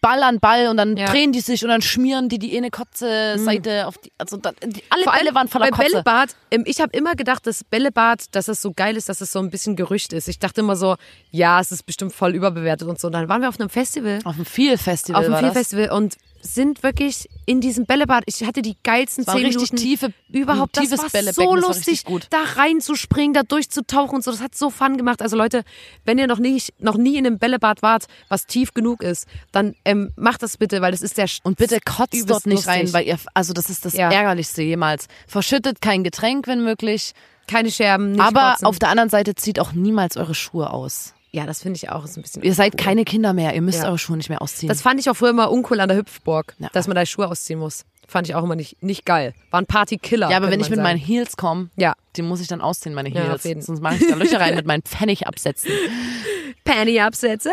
Ball 0.00 0.22
an 0.22 0.38
Ball 0.40 0.68
und 0.68 0.76
dann 0.76 0.96
Ja. 0.96 1.06
drehen 1.06 1.32
die 1.32 1.40
sich 1.40 1.62
und 1.64 1.70
dann 1.70 1.82
schmieren 1.82 2.28
die 2.28 2.38
die 2.38 2.56
eine 2.56 2.70
Kotze-Seite 2.70 3.86
auf 3.86 3.98
die, 3.98 4.12
also 4.18 4.36
da, 4.36 4.52
die, 4.64 4.82
alle 4.90 5.04
Vor 5.04 5.12
Bälle 5.12 5.34
waren 5.34 5.48
voller 5.48 5.66
bei 5.66 5.70
Kotze. 5.76 5.90
Bällebad, 5.90 6.36
ähm, 6.50 6.62
ich 6.66 6.80
habe 6.80 6.96
immer 6.96 7.14
gedacht, 7.14 7.46
dass 7.46 7.64
Bällebad, 7.64 8.26
dass 8.34 8.48
es 8.48 8.62
so 8.62 8.72
geil 8.72 8.96
ist, 8.96 9.08
dass 9.08 9.20
es 9.20 9.32
so 9.32 9.38
ein 9.40 9.50
bisschen 9.50 9.74
Gerücht 9.76 10.12
ist. 10.12 10.28
Ich 10.28 10.38
dachte 10.38 10.60
immer 10.60 10.76
so, 10.76 10.96
ja, 11.30 11.60
es 11.60 11.72
ist 11.72 11.84
bestimmt 11.84 12.12
voll 12.12 12.34
überbewertet 12.34 12.88
und 12.88 13.00
so. 13.00 13.10
Dann 13.10 13.28
waren 13.28 13.42
wir 13.42 13.48
auf 13.48 13.58
einem 13.58 13.68
Festival. 13.70 14.20
auf 14.24 14.36
dem 14.36 14.44
Feel-Festival 14.44 15.18
auf 15.20 15.26
dem 15.26 15.32
war 15.34 15.42
das. 15.42 15.52
Festival 15.52 15.90
und 15.90 16.16
sind 16.42 16.82
wirklich 16.82 17.28
in 17.46 17.60
diesem 17.60 17.86
Bällebad. 17.86 18.24
Ich 18.26 18.44
hatte 18.44 18.60
die 18.62 18.76
geilsten 18.82 19.26
war 19.26 19.34
zehn 19.36 19.46
richtig 19.46 19.72
Minuten 19.72 19.76
tiefe- 19.88 20.12
überhaupt. 20.30 20.76
das 20.76 20.90
war 20.90 21.32
so 21.32 21.42
war 21.46 21.56
lustig, 21.56 22.04
gut. 22.04 22.26
da 22.30 22.42
reinzuspringen, 22.56 23.32
da 23.32 23.42
durchzutauchen 23.42 24.16
und 24.16 24.24
so. 24.24 24.30
Das 24.30 24.40
hat 24.40 24.54
so 24.54 24.68
Fun 24.70 24.96
gemacht. 24.96 25.22
Also 25.22 25.36
Leute, 25.36 25.62
wenn 26.04 26.18
ihr 26.18 26.26
noch 26.26 26.38
nicht, 26.38 26.74
noch 26.80 26.96
nie 26.96 27.16
in 27.16 27.26
einem 27.26 27.38
Bällebad 27.38 27.82
wart, 27.82 28.06
was 28.28 28.46
tief 28.46 28.74
genug 28.74 29.02
ist, 29.02 29.26
dann 29.52 29.74
ähm, 29.84 30.12
macht 30.16 30.42
das 30.42 30.56
bitte, 30.56 30.80
weil 30.82 30.92
das 30.92 31.02
ist 31.02 31.16
der 31.18 31.26
Und 31.44 31.56
bitte 31.58 31.78
kotzt 31.80 32.28
dort 32.28 32.46
nicht 32.46 32.56
lustig. 32.56 32.68
rein, 32.72 32.92
weil 32.92 33.06
ihr, 33.06 33.18
also 33.34 33.52
das 33.52 33.70
ist 33.70 33.84
das 33.84 33.94
Ja. 33.94 34.10
Ärgerlichste 34.10 34.62
jemals. 34.62 35.06
Verschüttet 35.26 35.80
kein 35.80 36.02
Getränk, 36.04 36.46
wenn 36.46 36.62
möglich. 36.64 37.12
keine 37.48 37.70
Scherben, 37.70 38.20
aber 38.20 38.52
kotzen. 38.52 38.66
auf 38.66 38.78
der 38.78 38.88
anderen 38.88 39.10
Seite 39.10 39.34
zieht 39.34 39.58
auch 39.60 39.72
niemals 39.72 40.16
eure 40.16 40.34
Schuhe 40.34 40.70
aus. 40.70 41.12
Ja, 41.34 41.46
das 41.46 41.62
finde 41.62 41.78
ich 41.78 41.88
auch 41.90 42.04
ist 42.04 42.16
ein 42.18 42.22
bisschen. 42.22 42.42
Ihr 42.42 42.52
seid 42.54 42.74
uncool. 42.74 42.84
keine 42.84 43.04
Kinder 43.04 43.32
mehr, 43.32 43.54
ihr 43.54 43.62
müsst 43.62 43.80
Ja. 43.82 43.88
eure 43.88 43.98
Schuhe 43.98 44.16
nicht 44.18 44.28
mehr 44.28 44.42
ausziehen. 44.42 44.68
Das 44.68 44.82
fand 44.82 45.00
ich 45.00 45.08
auch 45.08 45.14
früher 45.16 45.30
immer 45.30 45.50
uncool 45.50 45.80
an 45.80 45.88
der 45.88 45.96
Hüpfburg, 45.96 46.54
Ja. 46.58 46.68
dass 46.72 46.86
man 46.88 46.94
da 46.94 47.06
Schuhe 47.06 47.26
ausziehen 47.28 47.58
muss. 47.58 47.84
Fand 48.06 48.28
ich 48.28 48.34
auch 48.34 48.42
immer 48.44 48.56
nicht, 48.56 48.82
nicht 48.82 49.06
geil. 49.06 49.32
War 49.50 49.62
ein 49.62 49.66
Partykiller. 49.66 50.28
ja, 50.30 50.36
aber 50.36 50.50
wenn 50.50 50.60
ich 50.60 50.68
mit 50.68 50.78
meinen 50.80 50.98
sagen. 50.98 51.06
Heels 51.06 51.36
komme, 51.38 51.70
Ja. 51.76 51.94
die 52.16 52.22
muss 52.22 52.40
ich 52.42 52.48
dann 52.48 52.60
ausziehen, 52.60 52.94
meine 52.94 53.08
Ja, 53.08 53.22
Heels. 53.22 53.34
auf 53.36 53.44
jeden. 53.46 53.62
Sonst 53.62 53.80
mache 53.80 53.94
ich 53.96 54.06
da 54.06 54.14
Löcher 54.16 54.38
rein 54.40 54.54
mit 54.56 54.66
meinen 54.66 54.82
Pfennigabsätzen. 54.82 55.70
Panty-Absätze. 56.64 57.50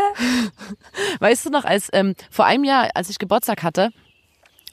Weißt 1.19 1.45
du 1.45 1.49
noch, 1.49 1.65
als 1.65 1.87
ähm, 1.93 2.15
vor 2.29 2.45
einem 2.45 2.63
Jahr, 2.63 2.89
als 2.95 3.09
ich 3.09 3.19
Geburtstag 3.19 3.63
hatte, 3.63 3.91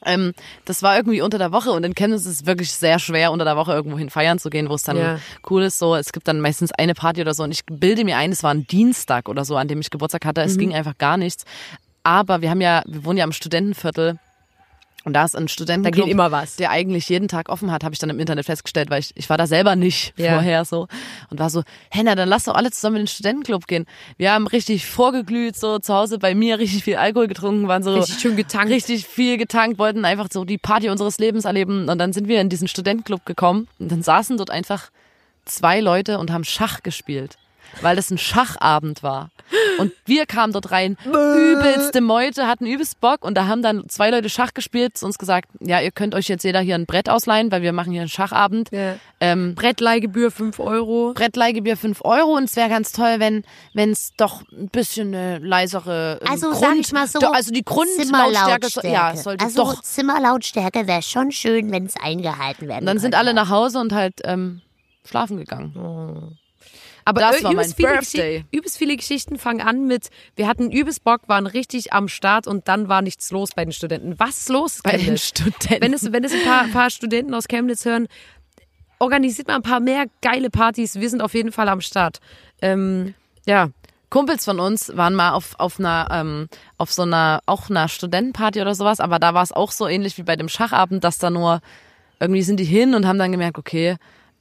ähm, 0.05 0.33
das 0.65 0.83
war 0.83 0.95
irgendwie 0.95 1.21
unter 1.21 1.37
der 1.37 1.51
Woche 1.51 1.71
und 1.71 1.83
in 1.83 1.95
Chemnitz 1.95 2.21
ist 2.25 2.41
es 2.41 2.45
wirklich 2.45 2.71
sehr 2.71 2.99
schwer, 2.99 3.31
unter 3.31 3.45
der 3.45 3.57
Woche 3.57 3.73
irgendwo 3.73 3.97
hin 3.97 4.09
feiern 4.09 4.39
zu 4.39 4.49
gehen, 4.49 4.69
wo 4.69 4.75
es 4.75 4.83
dann 4.83 4.97
Ja. 4.97 5.19
cool 5.49 5.63
ist. 5.63 5.79
So, 5.79 5.95
es 5.95 6.11
gibt 6.11 6.27
dann 6.27 6.39
meistens 6.41 6.71
eine 6.71 6.93
Party 6.93 7.21
oder 7.21 7.33
so 7.33 7.43
und 7.43 7.51
ich 7.51 7.65
bilde 7.65 8.03
mir 8.03 8.17
ein, 8.17 8.31
es 8.31 8.43
war 8.43 8.51
ein 8.53 8.67
Dienstag 8.67 9.29
oder 9.29 9.43
so, 9.45 9.57
an 9.57 9.67
dem 9.67 9.79
ich 9.79 9.89
Geburtstag 9.89 10.25
hatte. 10.25 10.41
Mhm. 10.41 10.47
Es 10.47 10.57
ging 10.57 10.73
einfach 10.73 10.97
gar 10.97 11.17
nichts. 11.17 11.45
Aber 12.03 12.41
wir 12.41 12.49
haben 12.49 12.61
ja, 12.61 12.83
wir 12.85 13.03
wohnen 13.03 13.17
ja 13.17 13.25
im 13.25 13.33
Studentenviertel 13.33 14.17
und 15.07 15.13
da 15.13 15.23
ist 15.25 15.35
ein 15.35 15.45
Da 15.47 15.51
Studentenclub, 15.51 16.05
geht 16.05 16.11
immer 16.11 16.31
was. 16.31 16.57
der 16.57 16.69
eigentlich 16.69 17.09
jeden 17.09 17.27
Tag 17.27 17.49
offen 17.49 17.71
hat, 17.71 17.83
habe 17.83 17.93
ich 17.93 17.99
dann 17.99 18.09
im 18.11 18.19
Internet 18.19 18.45
festgestellt, 18.45 18.89
weil 18.91 18.99
ich, 18.99 19.11
ich 19.15 19.29
war 19.29 19.37
da 19.37 19.47
selber 19.47 19.75
nicht 19.75 20.13
Ja. 20.17 20.33
vorher 20.33 20.65
so 20.65 20.87
und 21.31 21.39
war 21.39 21.49
so, 21.49 21.63
Henna, 21.89 22.13
dann 22.15 22.29
lass 22.29 22.43
doch 22.43 22.55
alle 22.55 22.69
zusammen 22.69 22.97
in 22.97 23.01
den 23.03 23.07
Studentenclub 23.07 23.65
gehen. 23.67 23.85
Wir 24.17 24.31
haben 24.33 24.45
richtig 24.45 24.85
vorgeglüht, 24.85 25.55
so 25.55 25.79
zu 25.79 25.93
Hause 25.93 26.19
bei 26.19 26.35
mir 26.35 26.59
richtig 26.59 26.83
viel 26.83 26.97
Alkohol 26.97 27.27
getrunken, 27.27 27.67
waren 27.67 27.81
so 27.81 27.95
Richtig 27.95 28.19
schön 28.19 28.35
getankt. 28.35 28.71
richtig 28.71 29.07
viel 29.07 29.37
getankt, 29.37 29.79
wollten 29.79 30.05
einfach 30.05 30.27
so 30.31 30.45
die 30.45 30.57
Party 30.59 30.89
unseres 30.89 31.17
Lebens 31.17 31.45
erleben 31.45 31.89
und 31.89 31.97
dann 31.97 32.13
sind 32.13 32.27
wir 32.27 32.39
in 32.41 32.49
diesen 32.49 32.67
Studentenclub 32.67 33.25
gekommen 33.25 33.67
und 33.79 33.91
dann 33.91 34.03
saßen 34.03 34.37
dort 34.37 34.49
einfach 34.51 34.89
zwei 35.45 35.79
Leute 35.79 36.19
und 36.19 36.31
haben 36.31 36.43
Schach 36.43 36.83
gespielt, 36.83 37.37
weil 37.81 37.95
das 37.95 38.11
ein 38.11 38.17
Schachabend 38.17 39.03
war. 39.03 39.29
Und 39.77 39.93
wir 40.05 40.25
kamen 40.25 40.51
dort 40.53 40.71
rein, 40.71 40.97
übelste 41.05 42.01
Meute, 42.01 42.47
hatten 42.47 42.65
übelst 42.65 42.99
Bock 42.99 43.23
und 43.23 43.35
da 43.35 43.47
haben 43.47 43.61
dann 43.61 43.87
zwei 43.87 44.09
Leute 44.09 44.29
Schach 44.29 44.53
gespielt, 44.53 44.97
zu 44.97 45.05
uns 45.05 45.17
gesagt, 45.17 45.49
ja, 45.59 45.79
ihr 45.79 45.91
könnt 45.91 46.15
euch 46.15 46.27
jetzt 46.27 46.43
jeder 46.43 46.59
hier 46.59 46.75
ein 46.75 46.85
Brett 46.85 47.09
ausleihen, 47.09 47.51
weil 47.51 47.61
wir 47.61 47.71
machen 47.71 47.91
hier 47.91 48.01
einen 48.01 48.09
Schachabend. 48.09 48.69
Ja. 48.71 48.95
Ähm, 49.19 49.55
Brettleihgebühr 49.55 50.31
5 50.31 50.59
Euro. 50.59 51.13
Brettleihgebühr 51.13 51.77
5 51.77 52.03
Euro 52.03 52.35
und 52.35 52.43
es 52.43 52.55
wäre 52.55 52.69
ganz 52.69 52.91
toll, 52.91 53.19
wenn 53.19 53.43
es 53.91 54.13
doch 54.17 54.41
ein 54.51 54.69
bisschen 54.69 55.13
eine 55.13 55.39
leisere 55.39 56.19
ähm, 56.21 56.27
Also 56.31 56.49
Grund, 56.49 56.61
sag 56.61 56.75
ich 56.79 56.91
mal 56.91 57.07
so, 57.07 57.19
doch, 57.19 57.33
also 57.33 57.51
die 57.51 57.63
Grundlautstärke 57.63 58.67
so, 58.67 58.81
Zimmerlautstärke. 58.81 58.87
ja, 58.89 59.15
sollte 59.15 59.45
also 59.45 59.63
doch. 59.63 59.81
Zimmerlautstärke 59.81 60.87
wäre 60.87 61.01
schon 61.01 61.31
schön, 61.31 61.71
wenn 61.71 61.85
es 61.85 61.95
eingehalten 61.95 62.67
werden 62.67 62.81
Und 62.81 62.85
dann 62.87 62.99
sind 62.99 63.15
alle 63.15 63.33
nach 63.33 63.49
Hause 63.49 63.79
und 63.79 63.93
halt 63.93 64.15
ähm, 64.23 64.61
schlafen 65.05 65.37
gegangen. 65.37 66.37
Aber 67.07 67.21
Das 67.21 67.39
äh, 67.39 67.43
war 67.45 67.53
mein 67.53 67.65
übelst 67.65 67.75
viele 67.77 67.87
Birthday. 67.87 68.45
Übelst 68.51 68.77
viele 68.77 68.97
Geschichten 68.97 69.37
fangen 69.37 69.61
an 69.61 69.87
mit, 69.87 70.09
wir 70.35 70.45
hatten 70.45 70.69
übelst 70.69 71.05
Bock, 71.05 71.21
waren 71.27 71.47
richtig 71.47 71.93
am 71.93 72.09
Start 72.09 72.47
und 72.47 72.67
dann 72.67 72.89
war 72.89 73.01
nichts 73.01 73.31
los 73.31 73.51
bei 73.55 73.63
den 73.63 73.71
Studenten. 73.71 74.19
Was 74.19 74.39
ist 74.39 74.49
los? 74.49 74.81
Bei 74.83 74.91
den 74.91 74.99
Chemnitz? 74.99 75.27
Studenten. 75.27 75.81
Wenn 75.81 75.93
es, 75.93 76.11
wenn 76.11 76.23
es 76.25 76.33
ein 76.33 76.43
paar, 76.43 76.67
paar 76.67 76.89
Studenten 76.89 77.33
aus 77.33 77.47
Chemnitz 77.47 77.85
hören, 77.85 78.09
organisiert 78.99 79.47
mal 79.47 79.55
ein 79.55 79.61
paar 79.61 79.79
mehr 79.79 80.07
geile 80.21 80.49
Partys. 80.49 80.95
Wir 80.95 81.09
sind 81.09 81.21
auf 81.21 81.33
jeden 81.33 81.53
Fall 81.53 81.69
am 81.69 81.79
Start. 81.79 82.19
Ähm, 82.61 83.13
ja, 83.45 83.69
Kumpels 84.09 84.43
von 84.43 84.59
uns 84.59 84.91
waren 84.97 85.15
mal 85.15 85.31
auf, 85.31 85.55
auf 85.59 85.79
einer, 85.79 86.09
ähm, 86.11 86.49
auf 86.77 86.91
so 86.91 87.03
einer, 87.03 87.39
auch 87.45 87.69
einer 87.69 87.87
Studentenparty 87.87 88.59
oder 88.59 88.75
sowas, 88.75 88.99
aber 88.99 89.17
da 89.19 89.33
war 89.33 89.43
es 89.43 89.53
auch 89.53 89.71
so 89.71 89.87
ähnlich 89.87 90.17
wie 90.17 90.23
bei 90.23 90.35
dem 90.35 90.49
Schachabend, 90.49 91.05
dass 91.05 91.19
da 91.19 91.29
nur, 91.29 91.61
irgendwie 92.19 92.43
sind 92.43 92.59
die 92.59 92.65
hin 92.65 92.95
und 92.95 93.07
haben 93.07 93.17
dann 93.17 93.31
gemerkt, 93.31 93.57
okay, 93.57 93.95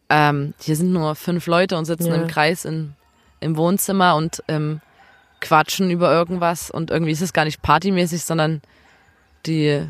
ähm, 0.09 0.55
hier 0.61 0.77
sind 0.77 0.93
nur 0.93 1.15
fünf 1.15 1.47
Leute 1.47 1.77
und 1.77 1.85
sitzen 1.85 2.09
Ja. 2.09 2.15
im 2.15 2.27
Kreis 2.29 2.65
in, 2.65 2.95
im 3.41 3.57
Wohnzimmer 3.57 4.17
und 4.17 4.43
ähm, 4.49 4.81
quatschen 5.41 5.91
über 5.91 6.13
irgendwas 6.13 6.71
und 6.71 6.91
irgendwie 6.91 7.13
ist 7.13 7.23
es 7.23 7.33
gar 7.33 7.45
nicht 7.45 7.63
partymäßig, 7.63 8.25
sondern 8.25 8.63
die 9.47 9.87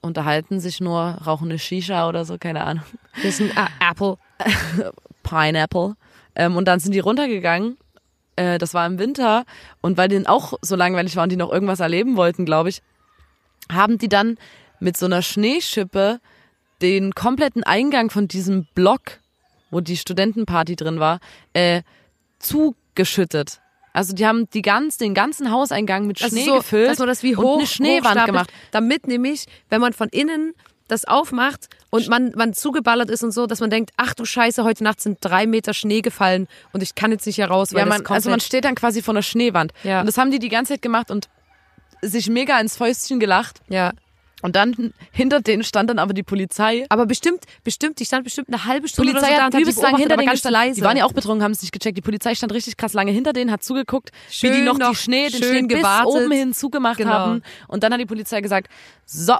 unterhalten 0.00 0.60
sich 0.60 0.80
nur, 0.80 1.18
rauchen 1.26 1.48
eine 1.48 1.58
Shisha 1.58 2.08
oder 2.08 2.24
so, 2.24 2.38
keine 2.38 2.64
Ahnung. 2.64 2.84
wir 3.20 3.32
sind 3.32 3.56
ah, 3.56 3.68
Apple. 3.80 4.18
Pineapple. 5.22 5.96
Ähm, 6.36 6.56
und 6.56 6.66
dann 6.66 6.78
sind 6.78 6.92
die 6.92 7.00
runtergegangen. 7.00 7.76
Äh, 8.36 8.58
das 8.58 8.74
war 8.74 8.86
im 8.86 8.98
Winter. 8.98 9.44
Und 9.80 9.96
weil 9.96 10.08
denen 10.08 10.26
auch 10.26 10.54
so 10.62 10.76
langweilig 10.76 11.16
war 11.16 11.24
und 11.24 11.30
die 11.30 11.36
noch 11.36 11.50
irgendwas 11.50 11.80
erleben 11.80 12.16
wollten, 12.16 12.44
glaube 12.44 12.68
ich, 12.68 12.82
haben 13.72 13.98
die 13.98 14.08
dann 14.08 14.38
mit 14.78 14.96
so 14.96 15.06
einer 15.06 15.22
Schneeschippe 15.22 16.20
den 16.82 17.14
kompletten 17.14 17.64
Eingang 17.64 18.10
von 18.10 18.28
diesem 18.28 18.66
Block, 18.74 19.20
wo 19.70 19.80
die 19.80 19.96
Studentenparty 19.96 20.76
drin 20.76 21.00
war, 21.00 21.20
äh, 21.52 21.82
zugeschüttet. 22.38 23.60
Also 23.92 24.14
die 24.14 24.26
haben 24.26 24.48
die 24.50 24.60
ganz, 24.60 24.98
den 24.98 25.14
ganzen 25.14 25.50
Hauseingang 25.50 26.06
mit 26.06 26.20
Das 26.20 26.28
Schnee 26.28 26.44
so, 26.44 26.56
gefüllt 26.56 26.90
dass 26.90 26.98
man 26.98 27.08
das 27.08 27.22
wie 27.22 27.34
und 27.34 27.44
hoch, 27.44 27.58
eine 27.58 27.66
Schneewand 27.66 28.26
gemacht. 28.26 28.52
Damit 28.70 29.06
nämlich, 29.06 29.46
wenn 29.70 29.80
man 29.80 29.94
von 29.94 30.08
innen 30.10 30.52
das 30.86 31.04
aufmacht 31.04 31.68
und 31.90 32.06
man, 32.08 32.32
man 32.36 32.52
zugeballert 32.52 33.10
ist 33.10 33.24
und 33.24 33.32
so, 33.32 33.46
dass 33.46 33.60
man 33.60 33.70
denkt, 33.70 33.92
ach 33.96 34.14
du 34.14 34.24
Scheiße, 34.24 34.62
heute 34.64 34.84
Nacht 34.84 35.00
sind 35.00 35.18
drei 35.20 35.46
Meter 35.46 35.74
Schnee 35.74 36.00
gefallen 36.00 36.46
und 36.72 36.82
ich 36.82 36.94
kann 36.94 37.10
jetzt 37.10 37.26
nicht 37.26 37.38
heraus, 37.38 37.72
weil 37.72 37.80
Ja, 37.80 37.86
das 37.86 38.02
man, 38.02 38.06
also 38.06 38.30
man 38.30 38.40
steht 38.40 38.64
dann 38.64 38.74
quasi 38.74 39.02
vor 39.02 39.14
einer 39.14 39.22
Schneewand. 39.22 39.72
Ja. 39.82 40.00
Und 40.00 40.06
das 40.06 40.18
haben 40.18 40.30
die 40.30 40.38
die 40.38 40.48
ganze 40.50 40.74
Zeit 40.74 40.82
gemacht 40.82 41.10
und 41.10 41.28
sich 42.02 42.28
mega 42.28 42.60
ins 42.60 42.76
Fäustchen 42.76 43.18
gelacht. 43.18 43.60
ja. 43.68 43.92
Und 44.42 44.54
dann 44.54 44.92
hinter 45.12 45.40
denen 45.40 45.64
stand 45.64 45.88
dann 45.88 45.98
aber 45.98 46.12
die 46.12 46.22
Polizei. 46.22 46.84
Aber 46.90 47.06
bestimmt, 47.06 47.44
bestimmt, 47.64 47.98
die 48.00 48.04
stand 48.04 48.24
bestimmt 48.24 48.48
eine 48.48 48.66
halbe 48.66 48.86
Stunde 48.86 49.12
Polizei 49.12 49.28
oder 49.28 49.44
so 49.44 49.50
da 49.50 49.56
und 49.56 49.62
übelst 49.62 49.82
lange 49.82 49.96
hinter 49.96 50.16
denen 50.16 50.28
ganz 50.28 50.44
leise. 50.44 50.74
Die 50.74 50.82
waren 50.82 50.96
ja 50.96 51.06
auch 51.06 51.12
betrunken, 51.14 51.42
haben 51.42 51.52
es 51.52 51.62
nicht 51.62 51.72
gecheckt. 51.72 51.96
Die 51.96 52.02
Polizei 52.02 52.34
stand 52.34 52.52
richtig 52.52 52.76
krass 52.76 52.92
lange 52.92 53.12
hinter 53.12 53.32
denen, 53.32 53.50
hat 53.50 53.62
zugeguckt, 53.62 54.10
wie 54.28 54.32
Schön 54.34 54.52
die 54.52 54.62
noch, 54.62 54.78
noch 54.78 54.90
die 54.90 54.96
Schnee, 54.96 55.28
den 55.30 55.42
Schnee 55.42 55.62
bis 55.62 55.78
gewartet. 55.78 56.06
oben 56.14 56.30
hin 56.32 56.52
zugemacht 56.52 56.98
Genau. 56.98 57.10
haben. 57.12 57.42
Und 57.68 57.82
dann 57.82 57.92
hat 57.94 58.00
die 58.00 58.06
Polizei 58.06 58.42
gesagt, 58.42 58.68
so, 59.06 59.36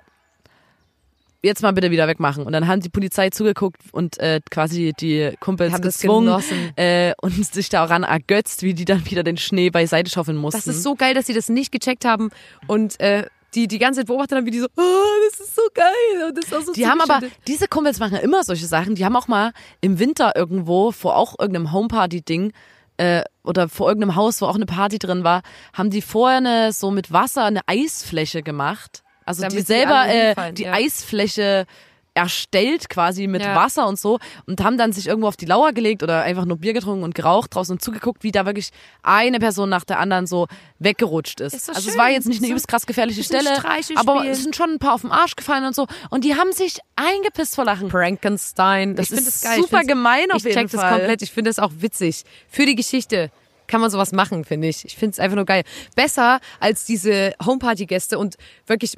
jetzt 1.43 1.63
mal 1.63 1.73
bitte 1.73 1.91
wieder 1.91 2.09
wegmachen. 2.09 2.45
Und 2.45 2.53
dann 2.53 2.67
haben 2.67 2.81
die 2.81 2.89
Polizei 2.89 3.31
zugeguckt 3.31 3.81
und 3.93 4.19
äh, 4.19 4.41
quasi 4.51 4.95
die 4.99 5.33
Kumpels 5.41 5.75
Haben 5.75 5.83
gezwungen 5.83 6.43
äh, 6.77 7.13
und 7.21 7.33
sich 7.55 7.69
daran 7.69 8.03
ergötzt, 8.03 8.63
wie 8.63 8.73
die 8.75 8.85
dann 8.87 9.05
wieder 9.09 9.23
den 9.23 9.37
Schnee 9.37 9.71
beiseite 9.71 10.11
schaufeln 10.11 10.39
mussten. 10.39 10.63
Das 10.67 10.67
ist 10.75 10.83
so 10.83 10.95
geil, 10.95 11.15
dass 11.15 11.27
sie 11.27 11.35
das 11.35 11.49
nicht 11.49 11.71
gecheckt 11.71 12.05
haben 12.05 12.31
und 12.67 12.99
äh, 13.01 13.27
die 13.57 13.67
die 13.67 13.79
ganze 13.79 14.01
Zeit 14.01 14.07
beobachtet 14.07 14.37
haben, 14.37 14.47
wie 14.47 14.51
die 14.51 14.61
so, 14.61 14.67
oh, 14.77 15.05
das 15.31 15.41
ist 15.41 15.57
so 15.57 15.63
geil 15.73 16.29
und 16.29 16.37
das 16.37 16.45
ist 16.45 16.55
auch 16.55 16.61
so 16.61 16.73
Die 16.75 16.87
haben 16.87 17.01
aber, 17.01 17.21
diese 17.47 17.67
Kumpels 17.67 17.99
machen 17.99 18.19
immer 18.19 18.45
solche 18.45 18.67
Sachen. 18.67 18.95
Die 18.95 19.05
haben 19.05 19.17
auch 19.17 19.29
mal 19.29 19.53
im 19.81 19.99
Winter 19.99 20.37
irgendwo 20.37 20.93
vor 20.93 21.17
auch 21.17 21.37
irgendeinem 21.39 21.73
Homeparty-Ding 21.73 22.53
äh, 22.99 23.23
oder 23.43 23.69
vor 23.69 23.89
irgendeinem 23.89 24.15
Haus, 24.15 24.43
wo 24.43 24.47
auch 24.47 24.55
eine 24.55 24.67
Party 24.67 24.99
drin 24.99 25.25
war, 25.25 25.43
haben 25.73 25.91
die 25.91 26.03
vorher 26.03 26.39
eine, 26.39 26.73
so 26.73 26.91
mit 26.91 27.13
Wasser 27.13 27.45
eine 27.45 27.61
Eisfläche 27.67 28.43
gemacht. 28.43 29.03
Also 29.25 29.43
Damit 29.43 29.55
die 29.55 29.57
die 29.63 29.67
selber 29.67 29.97
alle 29.97 30.37
äh, 30.37 30.53
die 30.53 30.65
ja. 30.65 30.73
Eisfläche 30.73 31.67
erstellt 32.17 32.89
quasi 32.89 33.27
mit 33.27 33.43
Ja. 33.43 33.55
Wasser 33.55 33.87
und 33.87 33.99
so 33.99 34.19
und 34.47 34.63
haben 34.65 34.79
dann 34.79 34.93
sich 34.93 35.07
irgendwo 35.07 35.29
auf 35.29 35.37
die 35.37 35.45
Lauer 35.47 35.73
gelegt 35.73 36.03
oder 36.03 36.23
einfach 36.23 36.45
nur 36.47 36.57
Bier 36.57 36.73
getrunken 36.73 37.05
und 37.05 37.15
geraucht 37.15 37.55
draußen 37.55 37.73
und 37.75 37.83
zugeguckt, 37.83 38.25
wie 38.25 38.33
da 38.33 38.47
wirklich 38.47 38.71
eine 39.03 39.39
Person 39.39 39.69
nach 39.69 39.85
der 39.85 39.99
anderen 40.01 40.27
so 40.27 40.47
weggerutscht 40.79 41.41
ist. 41.41 41.55
Ist 41.55 41.69
also 41.69 41.81
es 41.81 41.87
schön. 41.93 41.99
war 41.99 42.11
jetzt 42.11 42.27
nicht 42.27 42.39
eine 42.39 42.47
So- 42.47 42.53
übelst 42.53 42.69
krass 42.69 42.87
gefährliche 42.87 43.23
Stelle, 43.23 43.51
aber 43.97 44.27
es 44.27 44.43
sind 44.43 44.57
schon 44.57 44.71
ein 44.71 44.79
paar 44.79 44.95
auf 44.95 45.03
den 45.03 45.13
Arsch 45.13 45.37
gefallen 45.37 45.65
und 45.65 45.75
so 45.75 45.87
und 46.11 46.25
die 46.25 46.35
haben 46.35 46.53
sich 46.53 46.79
eingepisst 46.97 47.55
vor 47.55 47.65
Lachen. 47.65 47.91
Frankenstein. 47.91 48.97
Das 48.97 49.05
ich 49.05 49.09
finde 49.11 49.29
ist 49.29 49.45
das 49.45 49.51
geil. 49.51 49.59
Ich 49.61 49.67
super 49.67 49.85
gemein 49.85 50.31
auf 50.31 50.39
ich 50.39 50.45
jeden 50.45 50.57
check 50.57 50.71
das 50.71 50.81
Fall. 50.81 50.91
komplett. 50.93 51.23
Ich 51.23 51.31
finde 51.33 51.51
das 51.51 51.59
auch 51.59 51.71
witzig. 51.79 52.23
Für 52.49 52.65
die 52.67 52.75
Geschichte 52.75 53.31
kann 53.67 53.81
man 53.81 53.91
sowas 53.91 54.13
machen, 54.13 54.45
finde 54.45 54.69
ich. 54.69 54.85
Ich 54.85 54.97
finde 54.97 55.13
es 55.13 55.19
einfach 55.19 55.37
nur 55.37 55.45
geil. 55.45 55.65
Besser 55.97 56.41
als 56.61 56.85
diese 56.85 57.35
Homeparty-Gäste 57.45 58.19
und 58.19 58.37
wirklich. 58.67 58.97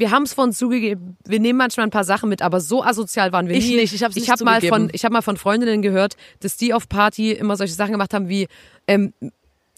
Wir 0.00 0.10
haben 0.10 0.22
es 0.22 0.32
von 0.32 0.48
uns 0.48 0.58
zugegeben, 0.58 1.18
wir 1.26 1.40
nehmen 1.40 1.58
manchmal 1.58 1.86
ein 1.86 1.90
paar 1.90 2.04
Sachen 2.04 2.30
mit, 2.30 2.40
aber 2.40 2.60
so 2.60 2.82
asozial 2.82 3.32
waren 3.32 3.48
wir 3.48 3.54
Ich 3.56 3.68
nie. 3.68 3.76
nicht, 3.76 3.92
ich 3.92 4.02
hab's 4.02 4.16
nicht 4.16 4.30
hab 4.30 4.40
mal 4.40 4.62
von, 4.62 4.88
Ich 4.92 5.04
habe 5.04 5.12
mal 5.12 5.20
von 5.20 5.36
Freundinnen 5.36 5.82
gehört, 5.82 6.16
dass 6.40 6.56
die 6.56 6.72
auf 6.72 6.88
Party 6.88 7.32
immer 7.32 7.54
solche 7.58 7.74
Sachen 7.74 7.92
gemacht 7.92 8.14
haben 8.14 8.30
wie 8.30 8.48
ähm, 8.86 9.12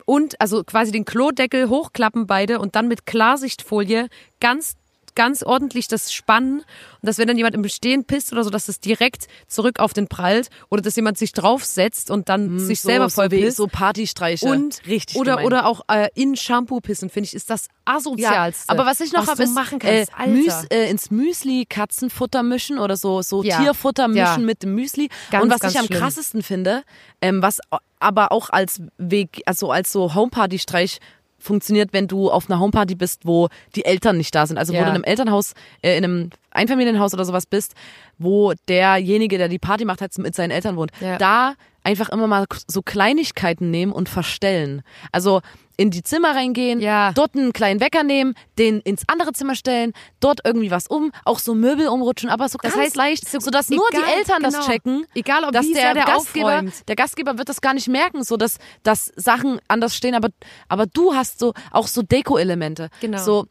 und 0.04 0.40
also 0.40 0.62
quasi 0.62 0.92
den 0.92 1.04
Klodeckel 1.04 1.68
hochklappen 1.68 2.28
beide 2.28 2.60
und 2.60 2.76
dann 2.76 2.86
mit 2.86 3.04
Klarsichtfolie 3.04 4.08
ganz 4.40 4.76
ganz 5.14 5.42
ordentlich 5.42 5.88
das 5.88 6.12
spannen 6.12 6.60
und 6.60 6.66
dass 7.02 7.18
wenn 7.18 7.28
dann 7.28 7.36
jemand 7.36 7.54
im 7.54 7.68
Stehen 7.68 8.04
pisst 8.04 8.32
oder 8.32 8.44
so, 8.44 8.50
dass 8.50 8.66
das 8.66 8.80
direkt 8.80 9.26
zurück 9.46 9.78
auf 9.80 9.92
den 9.92 10.08
prallt 10.08 10.48
oder 10.70 10.82
dass 10.82 10.96
jemand 10.96 11.18
sich 11.18 11.32
draufsetzt 11.32 12.10
und 12.10 12.28
dann 12.28 12.58
sich 12.58 12.80
so, 12.80 12.88
selber 12.88 13.10
voll 13.10 13.30
so, 13.30 13.36
pisst. 13.36 13.56
so 13.56 13.66
Partystreiche. 13.66 14.46
und 14.46 14.80
richtig 14.86 15.16
oder 15.16 15.32
gemein. 15.32 15.46
oder 15.46 15.66
auch 15.66 15.82
äh, 15.88 16.08
in 16.14 16.36
Shampoo 16.36 16.80
pissen, 16.80 17.10
finde 17.10 17.26
ich, 17.28 17.34
ist 17.34 17.50
das 17.50 17.66
ja, 17.66 17.94
asozialste. 17.96 18.68
aber 18.70 18.86
was 18.86 19.00
ich 19.00 19.12
noch 19.12 19.26
habe, 19.26 19.42
ist 19.42 19.54
machen 19.54 19.80
äh, 19.80 20.06
kannst, 20.06 20.14
Alter. 20.18 20.30
Müs, 20.32 20.64
äh, 20.70 20.90
ins 20.90 21.10
Müsli 21.10 21.66
Katzenfutter 21.68 22.42
mischen 22.42 22.78
oder 22.78 22.96
so 22.96 23.22
so 23.22 23.42
Ja. 23.42 23.60
Tierfutter 23.60 24.08
mischen 24.08 24.18
Ja. 24.22 24.38
mit 24.38 24.62
dem 24.62 24.74
Müsli. 24.74 25.08
Ganz, 25.30 25.44
und 25.44 25.50
was 25.50 25.72
ich 25.72 25.78
am 25.78 25.86
schlimm. 25.86 25.98
krassesten 25.98 26.42
finde, 26.42 26.82
ähm, 27.20 27.42
was 27.42 27.60
aber 27.98 28.32
auch 28.32 28.50
als 28.50 28.80
Weg, 28.98 29.42
also 29.46 29.70
als 29.70 29.92
so 29.92 30.14
Homeparty-Streich 30.14 30.98
funktioniert, 31.42 31.92
wenn 31.92 32.06
du 32.08 32.30
auf 32.30 32.48
einer 32.48 32.60
Homeparty 32.60 32.94
bist, 32.94 33.26
wo 33.26 33.48
die 33.74 33.84
Eltern 33.84 34.16
nicht 34.16 34.34
da 34.34 34.46
sind. 34.46 34.58
Also 34.58 34.72
wo 34.72 34.76
Ja. 34.76 34.84
du 34.84 34.88
in 34.90 34.94
einem 34.94 35.04
Elternhaus, 35.04 35.52
äh, 35.82 35.96
in 35.98 36.04
einem 36.04 36.30
Einfamilienhaus 36.50 37.12
oder 37.14 37.24
sowas 37.24 37.46
bist, 37.46 37.74
wo 38.18 38.52
derjenige, 38.68 39.38
der 39.38 39.48
die 39.48 39.58
Party 39.58 39.84
macht, 39.84 40.00
halt 40.00 40.16
mit 40.18 40.34
seinen 40.34 40.50
Eltern 40.52 40.76
wohnt. 40.76 40.92
Ja. 41.00 41.18
Da 41.18 41.54
einfach 41.84 42.08
immer 42.10 42.26
mal 42.26 42.46
so 42.68 42.82
Kleinigkeiten 42.82 43.70
nehmen 43.70 43.92
und 43.92 44.08
verstellen. 44.08 44.82
Also 45.10 45.40
in 45.78 45.90
die 45.90 46.02
Zimmer 46.02 46.36
reingehen, 46.36 46.80
Ja. 46.80 47.12
dort 47.12 47.34
einen 47.34 47.52
kleinen 47.52 47.80
Wecker 47.80 48.02
nehmen, 48.02 48.34
den 48.58 48.80
ins 48.80 49.02
andere 49.08 49.32
Zimmer 49.32 49.54
stellen, 49.56 49.92
dort 50.20 50.40
irgendwie 50.44 50.70
was 50.70 50.86
um, 50.86 51.10
auch 51.24 51.38
so 51.38 51.54
Möbel 51.54 51.88
umrutschen, 51.88 52.28
aber 52.28 52.48
so 52.48 52.58
Das 52.62 52.72
ganz 52.74 52.84
heißt, 52.84 52.96
leicht, 52.96 53.28
so- 53.28 53.40
sodass 53.40 53.70
nur 53.70 53.82
egal, 53.90 54.02
die 54.06 54.12
Eltern 54.18 54.42
das 54.42 54.54
genau. 54.54 54.66
checken. 54.66 55.06
Egal, 55.14 55.44
ob 55.44 55.52
dass 55.52 55.66
der, 55.72 55.94
der 55.94 56.04
Gastgeber, 56.04 56.46
aufräumt. 56.58 56.88
der 56.88 56.94
Gastgeber 56.96 57.38
wird 57.38 57.48
das 57.48 57.60
gar 57.62 57.72
nicht 57.74 57.88
merken, 57.88 58.22
so 58.22 58.36
dass, 58.36 58.58
dass 58.82 59.10
Sachen 59.16 59.60
anders 59.66 59.96
stehen, 59.96 60.14
aber, 60.14 60.28
aber 60.68 60.86
du 60.86 61.14
hast 61.14 61.38
so 61.38 61.54
auch 61.70 61.86
so 61.88 62.02
Deko-Elemente. 62.02 62.90
Genau. 63.00 63.18
So, 63.18 63.46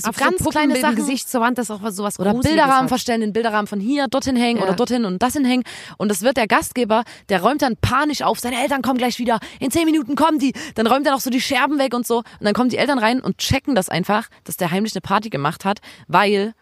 so 0.00 0.08
Auf 0.10 0.16
ganz 0.16 0.36
Puppen 0.38 0.50
kleine 0.52 0.80
Sachen. 0.80 0.96
Gesicht 0.96 1.28
zur 1.28 1.40
Wand, 1.40 1.58
das 1.58 1.66
ist 1.66 1.70
auch 1.70 1.82
was 1.82 1.96
sowas 1.96 2.18
Oder 2.20 2.30
Gruseliges 2.32 2.50
Bilderrahmen 2.56 2.82
hat. 2.82 2.88
verstellen, 2.88 3.20
den 3.20 3.32
Bilderrahmen 3.32 3.66
von 3.66 3.80
hier, 3.80 4.06
dorthin 4.08 4.36
hängen 4.36 4.58
Ja. 4.58 4.64
oder 4.64 4.74
dorthin 4.74 5.04
und 5.04 5.22
das 5.22 5.32
hinhängen. 5.34 5.64
Und 5.96 6.08
das 6.08 6.22
wird 6.22 6.36
der 6.36 6.46
Gastgeber, 6.46 7.04
der 7.28 7.42
räumt 7.42 7.62
dann 7.62 7.76
panisch 7.76 8.22
auf, 8.22 8.38
seine 8.38 8.60
Eltern 8.62 8.82
kommen 8.82 8.98
gleich 8.98 9.18
wieder, 9.18 9.38
in 9.60 9.70
zehn 9.70 9.84
Minuten 9.84 10.14
kommen 10.14 10.38
die. 10.38 10.52
Dann 10.76 10.86
räumt 10.86 11.06
er 11.06 11.12
noch 11.12 11.20
so 11.20 11.30
die 11.30 11.40
Scherben 11.40 11.78
weg 11.78 11.94
und 11.94 12.06
so. 12.06 12.18
Und 12.18 12.24
dann 12.42 12.54
kommen 12.54 12.70
die 12.70 12.76
Eltern 12.78 12.98
rein 12.98 13.20
und 13.20 13.38
checken 13.38 13.74
das 13.74 13.88
einfach, 13.88 14.28
dass 14.44 14.56
der 14.56 14.70
heimlich 14.70 14.94
eine 14.94 15.00
Party 15.00 15.28
gemacht 15.30 15.64
hat, 15.64 15.80
weil 16.06 16.54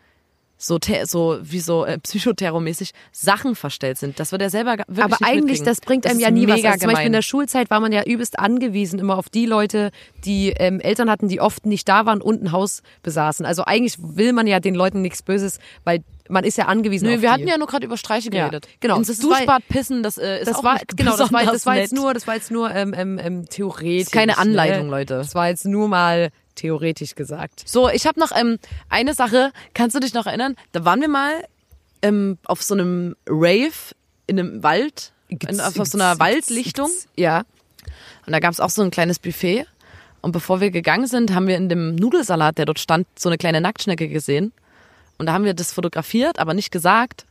so, 0.58 0.78
so 1.04 1.38
wie 1.42 1.60
so 1.60 1.84
äh, 1.84 1.98
psychoterrormäßig 1.98 2.92
Sachen 3.12 3.54
verstellt 3.54 3.98
sind. 3.98 4.18
Das 4.18 4.32
wird 4.32 4.42
er 4.42 4.50
selber 4.50 4.76
wirklich 4.88 5.04
Aber 5.04 5.16
nicht 5.20 5.24
eigentlich, 5.24 5.62
das 5.62 5.80
bringt 5.80 6.06
einem 6.06 6.16
ist 6.18 6.22
ja 6.22 6.30
nie 6.30 6.48
was. 6.48 6.64
Also 6.64 6.78
zum 6.80 6.88
Beispiel 6.90 7.06
in 7.06 7.12
der. 7.12 7.22
Schulzeit 7.22 7.70
war 7.70 7.80
man 7.80 7.92
ja 7.92 8.04
übelst 8.04 8.38
angewiesen 8.38 8.98
immer 8.98 9.18
auf 9.18 9.28
die 9.28 9.46
Leute, 9.46 9.90
die 10.24 10.50
ähm, 10.50 10.80
Eltern 10.80 11.10
hatten, 11.10 11.28
die 11.28 11.40
oft 11.40 11.66
nicht 11.66 11.88
da 11.88 12.06
waren 12.06 12.20
und 12.22 12.42
ein 12.42 12.52
Haus 12.52 12.82
besaßen. 13.02 13.44
Also 13.44 13.64
eigentlich 13.64 13.96
will 14.00 14.32
man 14.32 14.46
ja 14.46 14.60
den 14.60 14.74
Leuten 14.74 15.02
nichts 15.02 15.22
Böses, 15.22 15.58
weil 15.84 16.02
man 16.28 16.44
ist 16.44 16.56
ja 16.58 16.66
angewiesen 16.66 17.06
Nö, 17.06 17.12
wir 17.12 17.20
die. 17.20 17.28
hatten 17.28 17.46
ja 17.46 17.58
nur 17.58 17.66
gerade 17.68 17.86
über 17.86 17.96
Streiche 17.96 18.30
Ja, 18.32 18.48
geredet. 18.48 18.68
genau. 18.80 18.96
Ins 18.96 19.08
Das 19.08 19.18
Duschbad 19.18 19.62
pissen, 19.68 20.02
das 20.02 20.18
äh, 20.18 20.38
ist 20.40 20.48
das 20.48 20.56
auch 20.56 20.64
war 20.64 20.74
nicht 20.74 20.96
genau, 20.96 21.16
das 21.16 21.32
war, 21.32 21.44
das 21.44 21.66
war 21.66 21.76
jetzt 21.76 21.92
nett. 21.92 22.00
nur, 22.02 22.14
das 22.14 22.26
war 22.26 22.34
jetzt 22.34 22.50
nur 22.50 22.70
ähm, 22.74 22.94
ähm, 22.96 23.18
ähm, 23.22 23.48
theoretisch. 23.48 24.10
Keine 24.12 24.38
Anleitung, 24.38 24.86
ne? 24.86 24.90
Leute. 24.90 25.14
Das 25.14 25.34
war 25.34 25.48
jetzt 25.48 25.66
nur 25.66 25.88
mal 25.88 26.30
theoretisch 26.56 27.14
gesagt. 27.14 27.62
So, 27.66 27.88
ich 27.88 28.06
habe 28.06 28.18
noch 28.18 28.32
ähm, 28.34 28.58
eine 28.88 29.14
Sache. 29.14 29.52
Kannst 29.74 29.94
du 29.94 30.00
dich 30.00 30.14
noch 30.14 30.26
erinnern? 30.26 30.56
Da 30.72 30.84
waren 30.84 31.00
wir 31.00 31.08
mal 31.08 31.44
ähm, 32.02 32.38
auf 32.44 32.62
so 32.62 32.74
einem 32.74 33.16
Rave 33.28 33.94
in 34.26 34.40
einem 34.40 34.62
Wald, 34.62 35.12
in, 35.28 35.60
auf 35.60 35.74
so 35.74 35.98
einer 35.98 36.18
Waldlichtung. 36.18 36.90
Ja. 37.16 37.44
Und 38.26 38.32
da 38.32 38.40
gab 38.40 38.52
es 38.52 38.60
auch 38.60 38.70
so 38.70 38.82
ein 38.82 38.90
kleines 38.90 39.18
Buffet. 39.18 39.66
Und 40.20 40.32
bevor 40.32 40.60
wir 40.60 40.70
gegangen 40.70 41.06
sind, 41.06 41.32
haben 41.34 41.46
wir 41.46 41.56
in 41.56 41.68
dem 41.68 41.94
Nudelsalat, 41.94 42.58
der 42.58 42.64
dort 42.64 42.80
stand, 42.80 43.06
so 43.16 43.28
eine 43.28 43.38
kleine 43.38 43.60
Nacktschnecke 43.60 44.08
gesehen. 44.08 44.52
Und 45.18 45.26
da 45.26 45.32
haben 45.32 45.44
wir 45.44 45.54
das 45.54 45.72
fotografiert, 45.72 46.38
aber 46.38 46.52
nicht 46.52 46.72
gesagt. 46.72 47.26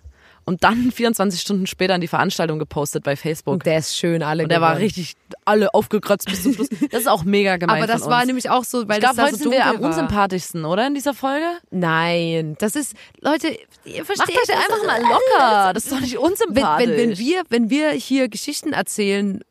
Und 0.45 0.63
dann 0.63 0.91
24 0.95 1.41
Stunden 1.41 1.67
später 1.67 1.95
an 1.95 2.01
die 2.01 2.07
Veranstaltung 2.07 2.59
gepostet 2.59 3.03
bei 3.03 3.15
Facebook. 3.15 3.53
Und 3.53 3.65
der 3.65 3.79
ist 3.79 3.97
schön, 3.97 4.23
alle 4.23 4.43
Und 4.43 4.49
der 4.49 4.61
war 4.61 4.75
geworden. 4.75 4.83
richtig 4.85 5.15
alle 5.43 5.73
aufgekratzt 5.73 6.27
bis 6.27 6.43
zum 6.43 6.53
Schluss. 6.53 6.69
Das 6.91 7.01
ist 7.01 7.07
auch 7.07 7.23
mega 7.23 7.57
gemein 7.57 7.77
Aber 7.77 7.87
das 7.87 8.05
war 8.05 8.25
nämlich 8.25 8.49
auch 8.49 8.63
so, 8.63 8.87
weil 8.87 8.97
ich 8.97 8.99
glaube, 9.01 9.15
das 9.15 9.15
da 9.15 9.23
heute 9.23 9.35
so 9.37 9.43
sind 9.43 9.51
wir 9.51 9.65
am 9.65 9.81
war. 9.81 9.89
unsympathischsten, 9.89 10.65
oder 10.65 10.87
in 10.87 10.93
dieser 10.93 11.13
Folge? 11.13 11.45
Nein, 11.71 12.55
das 12.59 12.75
ist, 12.75 12.93
Leute, 13.21 13.49
ihr 13.85 13.97
Macht 13.97 14.05
versteht 14.07 14.37
euch 14.37 14.43
das 14.47 14.55
einfach 14.57 14.85
mal 14.85 15.01
locker. 15.01 15.73
Das 15.73 15.85
ist 15.85 15.91
doch 15.91 15.99
nicht 15.99 16.13
Wenn, 16.13 16.19
unsympathisch. 16.19 16.87
wenn, 16.87 16.97
wenn, 16.97 17.17
wir, 17.17 17.43
wenn 17.49 17.69
wir 17.69 17.89
hier 17.91 18.29
Geschichten 18.29 18.73
erzählen 18.73 19.41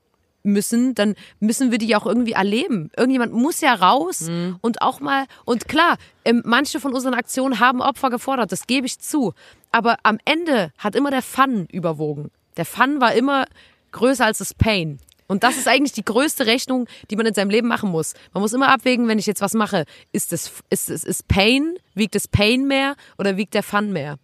müssen, 0.45 0.95
dann 0.95 1.14
müssen 1.40 1.70
wir 1.72 1.78
die 1.78 1.88
ja 1.88 1.99
auch 1.99 2.07
irgendwie 2.07 2.32
erleben. 2.32 2.90
Irgendjemand 2.97 3.32
muss 3.32 3.61
ja 3.61 3.74
raus 3.74 4.28
Mhm. 4.28 4.59
und 4.61 4.82
auch 4.82 5.01
mal, 5.01 5.24
und 5.45 5.66
klar, 5.68 5.97
ähm, 6.24 6.42
manche 6.45 6.78
von 6.78 6.95
unseren 6.95 7.14
Aktionen 7.14 7.59
haben 7.59 7.80
Opfer 7.80 8.11
gefordert, 8.11 8.53
das 8.53 8.66
gebe 8.66 8.86
ich 8.86 8.99
zu. 9.01 9.32
Aber 9.72 9.97
am 10.05 10.18
Ende 10.24 10.70
hat 10.78 10.95
immer 10.95 11.11
der 11.11 11.22
Fun 11.22 11.66
überwogen. 11.72 12.30
Der 12.57 12.64
Fun 12.64 13.01
war 13.01 13.14
immer 13.14 13.47
größer 13.90 14.24
als 14.26 14.38
das 14.38 14.55
Pain. 14.55 14.99
Und 15.26 15.42
das 15.42 15.57
ist 15.57 15.66
eigentlich 15.66 15.92
die 15.92 16.05
größte 16.05 16.45
Rechnung, 16.47 16.86
die 17.11 17.16
man 17.16 17.24
in 17.24 17.32
seinem 17.34 17.49
Leben 17.51 17.66
machen 17.66 17.90
muss. 17.90 18.12
Man 18.34 18.42
muss 18.42 18.53
immer 18.53 18.68
abwägen, 18.68 19.09
wenn 19.09 19.18
ich 19.18 19.26
jetzt 19.26 19.40
was 19.40 19.55
mache, 19.55 19.86
ist 20.12 20.32
es 20.34 20.53
ist, 20.68 20.90
es 20.90 21.03
ist 21.03 21.26
Pain, 21.28 21.76
wiegt 21.95 22.14
das 22.14 22.28
Pain 22.28 22.66
mehr 22.66 22.95
oder 23.18 23.38
wiegt 23.38 23.55
der 23.55 23.62
Fun 23.62 23.90
mehr? 23.92 24.18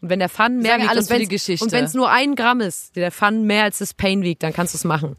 Und 0.00 0.10
wenn 0.10 0.18
der 0.18 0.28
Fun 0.28 0.58
mehr 0.58 0.78
wiegt 0.78 0.90
alles 0.90 1.08
für 1.08 1.18
die 1.18 1.28
Geschichte. 1.28 1.64
und 1.64 1.72
wenn 1.72 1.84
es 1.84 1.94
nur 1.94 2.10
ein 2.10 2.34
Gramm 2.34 2.60
ist, 2.60 2.96
der 2.96 3.10
Fun 3.10 3.44
mehr 3.44 3.64
als 3.64 3.78
das 3.78 3.94
Pain 3.94 4.22
wiegt, 4.22 4.42
dann 4.42 4.52
kannst 4.52 4.74
du 4.74 4.78
es 4.78 4.84
machen. 4.84 5.16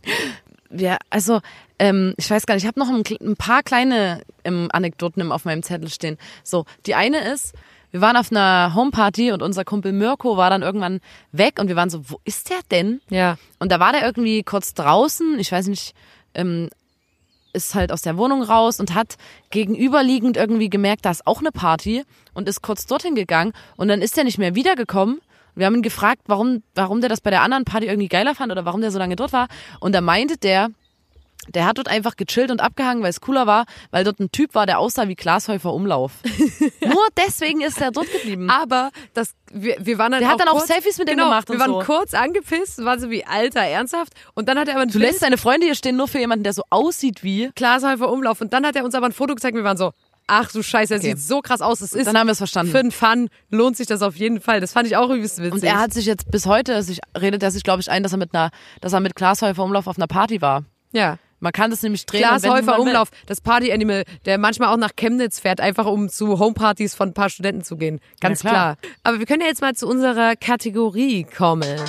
ja, 0.71 0.97
also 1.09 1.41
ähm, 1.79 2.13
ich 2.17 2.29
weiß 2.29 2.45
gar 2.45 2.55
nicht, 2.55 2.63
ich 2.63 2.67
habe 2.67 2.79
noch 2.79 2.89
ein, 2.89 3.03
ein 3.21 3.35
paar 3.35 3.63
kleine 3.63 4.21
ähm, 4.43 4.69
Anekdoten 4.71 5.31
auf 5.31 5.45
meinem 5.45 5.63
Zettel 5.63 5.89
stehen. 5.89 6.17
So, 6.43 6.65
die 6.85 6.95
eine 6.95 7.31
ist, 7.31 7.53
wir 7.91 8.01
waren 8.01 8.17
auf 8.17 8.31
einer 8.31 8.73
Homeparty 8.75 9.31
und 9.31 9.41
unser 9.41 9.65
Kumpel 9.65 9.93
Mirko 9.93 10.37
war 10.37 10.49
dann 10.49 10.61
irgendwann 10.61 10.99
weg 11.31 11.59
und 11.59 11.67
wir 11.67 11.75
waren 11.75 11.89
so, 11.89 12.09
wo 12.09 12.19
ist 12.23 12.49
der 12.49 12.59
denn? 12.69 13.01
Ja. 13.09 13.37
Und 13.57 13.71
da 13.71 13.79
war 13.79 13.91
der 13.91 14.05
irgendwie 14.05 14.43
kurz 14.43 14.73
draußen, 14.73 15.39
ich 15.39 15.51
weiß 15.51 15.67
nicht, 15.67 15.95
ähm, 16.35 16.69
ist 17.53 17.75
halt 17.75 17.91
aus 17.91 18.01
der 18.01 18.17
Wohnung 18.17 18.43
raus 18.43 18.79
und 18.79 18.93
hat 18.93 19.15
gegenüberliegend 19.49 20.37
irgendwie 20.37 20.69
gemerkt, 20.69 21.05
da 21.05 21.11
ist 21.11 21.25
auch 21.25 21.39
eine 21.39 21.51
Party 21.51 22.03
und 22.33 22.47
ist 22.47 22.61
kurz 22.61 22.85
dorthin 22.85 23.15
gegangen 23.15 23.53
und 23.75 23.87
dann 23.87 24.01
ist 24.01 24.17
er 24.17 24.23
nicht 24.23 24.37
mehr 24.37 24.55
wiedergekommen. 24.55 25.19
Wir 25.55 25.65
haben 25.65 25.75
ihn 25.75 25.81
gefragt, 25.81 26.21
warum, 26.27 26.63
warum 26.75 27.01
der 27.01 27.09
das 27.09 27.21
bei 27.21 27.31
der 27.31 27.41
anderen 27.41 27.65
Party 27.65 27.87
irgendwie 27.87 28.07
geiler 28.07 28.35
fand 28.35 28.51
oder 28.51 28.65
warum 28.65 28.81
der 28.81 28.91
so 28.91 28.99
lange 28.99 29.15
dort 29.15 29.33
war. 29.33 29.47
Und 29.79 29.93
da 29.93 30.01
meinte 30.01 30.37
der, 30.37 30.69
der 31.55 31.65
hat 31.65 31.77
dort 31.77 31.87
einfach 31.87 32.15
gechillt 32.15 32.51
und 32.51 32.61
abgehangen, 32.61 33.03
weil 33.03 33.09
es 33.09 33.21
cooler 33.21 33.47
war, 33.47 33.65
weil 33.91 34.03
dort 34.03 34.19
ein 34.19 34.31
Typ 34.31 34.55
war, 34.55 34.65
der 34.65 34.79
aussah 34.79 35.07
wie 35.07 35.15
Glashäufer 35.15 35.73
Umlauf. 35.73 36.13
Nur 36.81 37.07
deswegen 37.17 37.61
ist 37.61 37.79
er 37.81 37.91
dort 37.91 38.11
geblieben. 38.11 38.49
Aber 38.49 38.91
das, 39.13 39.31
wir, 39.51 39.75
wir 39.79 39.97
waren 39.97 40.11
dann 40.11 40.21
Der 40.21 40.29
auch 40.29 40.33
hat 40.33 40.39
dann 40.41 40.47
auch 40.49 40.57
kurz, 40.57 40.67
Selfies 40.67 40.97
mit 40.97 41.07
dem 41.07 41.15
genau, 41.17 41.29
gemacht 41.29 41.49
Wir 41.49 41.59
waren 41.59 41.71
so. 41.71 41.79
kurz 41.79 42.13
angepisst, 42.13 42.83
war 42.83 42.99
so 42.99 43.09
wie 43.09 43.25
alter 43.25 43.61
ernsthaft. 43.61 44.13
Und 44.33 44.47
dann 44.49 44.57
hat 44.59 44.67
er 44.67 44.75
aber 44.75 44.83
ein 44.83 44.89
Du 44.89 44.99
lässt 44.99 45.21
deine 45.21 45.37
Freunde 45.37 45.65
hier 45.65 45.75
stehen 45.75 45.95
nur 45.97 46.07
für 46.07 46.19
jemanden, 46.19 46.43
der 46.43 46.53
so 46.53 46.63
aussieht 46.69 47.23
wie. 47.23 47.51
Glashäufer 47.55 48.09
Umlauf. 48.11 48.41
Und 48.41 48.53
dann 48.53 48.65
hat 48.65 48.75
er 48.75 48.83
uns 48.85 48.95
aber 48.95 49.07
ein 49.07 49.11
Foto 49.13 49.35
gezeigt. 49.35 49.55
Wir 49.55 49.63
waren 49.63 49.77
so, 49.77 49.91
ach 50.27 50.51
du 50.51 50.61
Scheiße, 50.61 50.93
er 50.93 50.99
Okay. 50.99 51.09
sieht 51.15 51.19
so 51.21 51.41
krass 51.41 51.61
aus. 51.61 51.81
Es 51.81 51.93
ist 51.93 52.05
Dann 52.05 52.17
haben 52.17 52.27
wir 52.27 52.33
es 52.33 52.37
verstanden. 52.37 52.71
für 52.71 52.79
einen 52.79 52.91
Fun 52.91 53.29
lohnt 53.49 53.75
sich 53.77 53.87
das 53.87 54.01
auf 54.03 54.15
jeden 54.15 54.41
Fall. 54.41 54.59
Das 54.61 54.73
fand 54.73 54.85
ich 54.87 54.95
auch 54.95 55.09
übelst 55.09 55.39
witzig. 55.39 55.53
Und 55.53 55.63
er 55.63 55.79
hat 55.79 55.91
sich 55.93 56.05
jetzt 56.05 56.29
bis 56.29 56.45
heute, 56.45 56.83
sich, 56.83 56.99
redet 57.19 57.41
er 57.41 57.49
sich, 57.51 57.63
glaube 57.63 57.81
ich, 57.81 57.89
ein, 57.89 58.03
dass 58.03 58.11
er 58.11 58.19
mit 58.19 58.33
einer, 58.35 58.51
dass 58.81 58.93
er 58.93 58.99
mit 58.99 59.15
Glashäufer 59.15 59.63
Umlauf 59.63 59.87
auf 59.87 59.97
einer 59.97 60.07
Party 60.07 60.41
war. 60.41 60.63
ja. 60.91 61.17
Man 61.39 61.51
kann 61.51 61.71
das 61.71 61.81
nämlich 61.83 62.05
drehen. 62.05 62.21
man 62.65 62.77
will. 62.77 62.87
Umlauf, 62.89 63.09
das 63.25 63.41
Party 63.41 63.71
Animal, 63.71 64.03
der 64.25 64.37
manchmal 64.37 64.73
auch 64.73 64.77
nach 64.77 64.91
Chemnitz 64.95 65.39
fährt, 65.39 65.59
einfach 65.61 65.85
um 65.85 66.09
zu 66.09 66.39
Homepartys 66.39 66.95
von 66.95 67.09
ein 67.09 67.13
paar 67.13 67.29
Studenten 67.29 67.63
zu 67.63 67.77
gehen. 67.77 67.99
Ganz 68.19 68.43
Ja, 68.43 68.49
klar. 68.49 68.75
klar. 68.77 68.91
Aber 69.03 69.19
wir 69.19 69.25
können 69.25 69.41
ja 69.41 69.47
jetzt 69.47 69.61
mal 69.61 69.73
zu 69.75 69.87
unserer 69.87 70.35
Kategorie 70.35 71.23
kommen. 71.23 71.79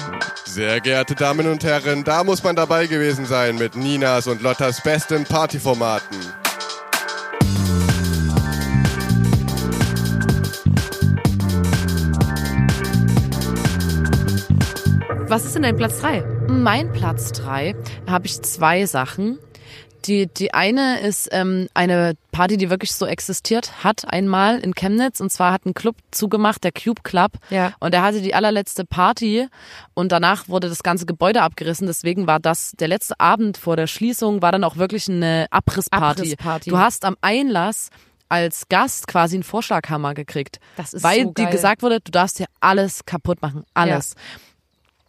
Sehr 0.44 0.80
geehrte 0.80 1.14
Damen 1.14 1.46
und 1.46 1.64
Herren, 1.64 2.04
da 2.04 2.24
muss 2.24 2.42
man 2.42 2.56
dabei 2.56 2.86
gewesen 2.86 3.26
sein 3.26 3.56
mit 3.56 3.76
Ninas 3.76 4.26
und 4.26 4.42
Lottas 4.42 4.82
besten 4.82 5.24
Partyformaten. 5.24 6.39
Was 15.30 15.44
ist 15.44 15.54
denn 15.54 15.62
dein 15.62 15.76
Platz 15.76 16.00
3? 16.00 16.24
Mein 16.48 16.90
Platz 16.90 17.30
drei 17.30 17.76
habe 18.08 18.26
ich 18.26 18.42
zwei 18.42 18.84
Sachen. 18.86 19.38
Die, 20.06 20.26
die 20.26 20.52
eine 20.52 20.98
ist 21.02 21.28
ähm, 21.30 21.68
eine 21.72 22.14
Party, 22.32 22.56
die 22.56 22.68
wirklich 22.68 22.92
so 22.92 23.06
existiert 23.06 23.84
hat, 23.84 24.12
einmal 24.12 24.58
in 24.58 24.74
Chemnitz. 24.74 25.20
Und 25.20 25.30
zwar 25.30 25.52
hat 25.52 25.66
ein 25.66 25.74
Club 25.74 25.94
zugemacht, 26.10 26.64
der 26.64 26.72
Cube 26.72 27.02
Club. 27.04 27.34
Ja. 27.48 27.74
Und 27.78 27.94
er 27.94 28.02
hatte 28.02 28.22
die 28.22 28.34
allerletzte 28.34 28.84
Party 28.84 29.46
und 29.94 30.10
danach 30.10 30.48
wurde 30.48 30.68
das 30.68 30.82
ganze 30.82 31.06
Gebäude 31.06 31.42
abgerissen. 31.42 31.86
Deswegen 31.86 32.26
war 32.26 32.40
das, 32.40 32.72
der 32.72 32.88
letzte 32.88 33.20
Abend 33.20 33.56
vor 33.56 33.76
der 33.76 33.86
Schließung 33.86 34.42
war 34.42 34.50
dann 34.50 34.64
auch 34.64 34.78
wirklich 34.78 35.08
eine 35.08 35.46
Abrissparty. 35.52 36.22
Abrissparty. 36.22 36.70
Du 36.70 36.78
hast 36.78 37.04
am 37.04 37.16
Einlass 37.20 37.90
als 38.28 38.68
Gast 38.68 39.06
quasi 39.06 39.36
einen 39.36 39.42
Vorschlaghammer 39.44 40.14
gekriegt. 40.14 40.58
Das 40.76 40.92
ist 40.92 41.04
weil 41.04 41.24
so 41.24 41.32
dir 41.32 41.44
geil. 41.44 41.52
gesagt 41.52 41.82
wurde, 41.82 42.00
du 42.00 42.10
darfst 42.10 42.38
hier 42.38 42.46
alles 42.60 43.04
kaputt 43.04 43.42
machen. 43.42 43.64
Alles. 43.74 44.16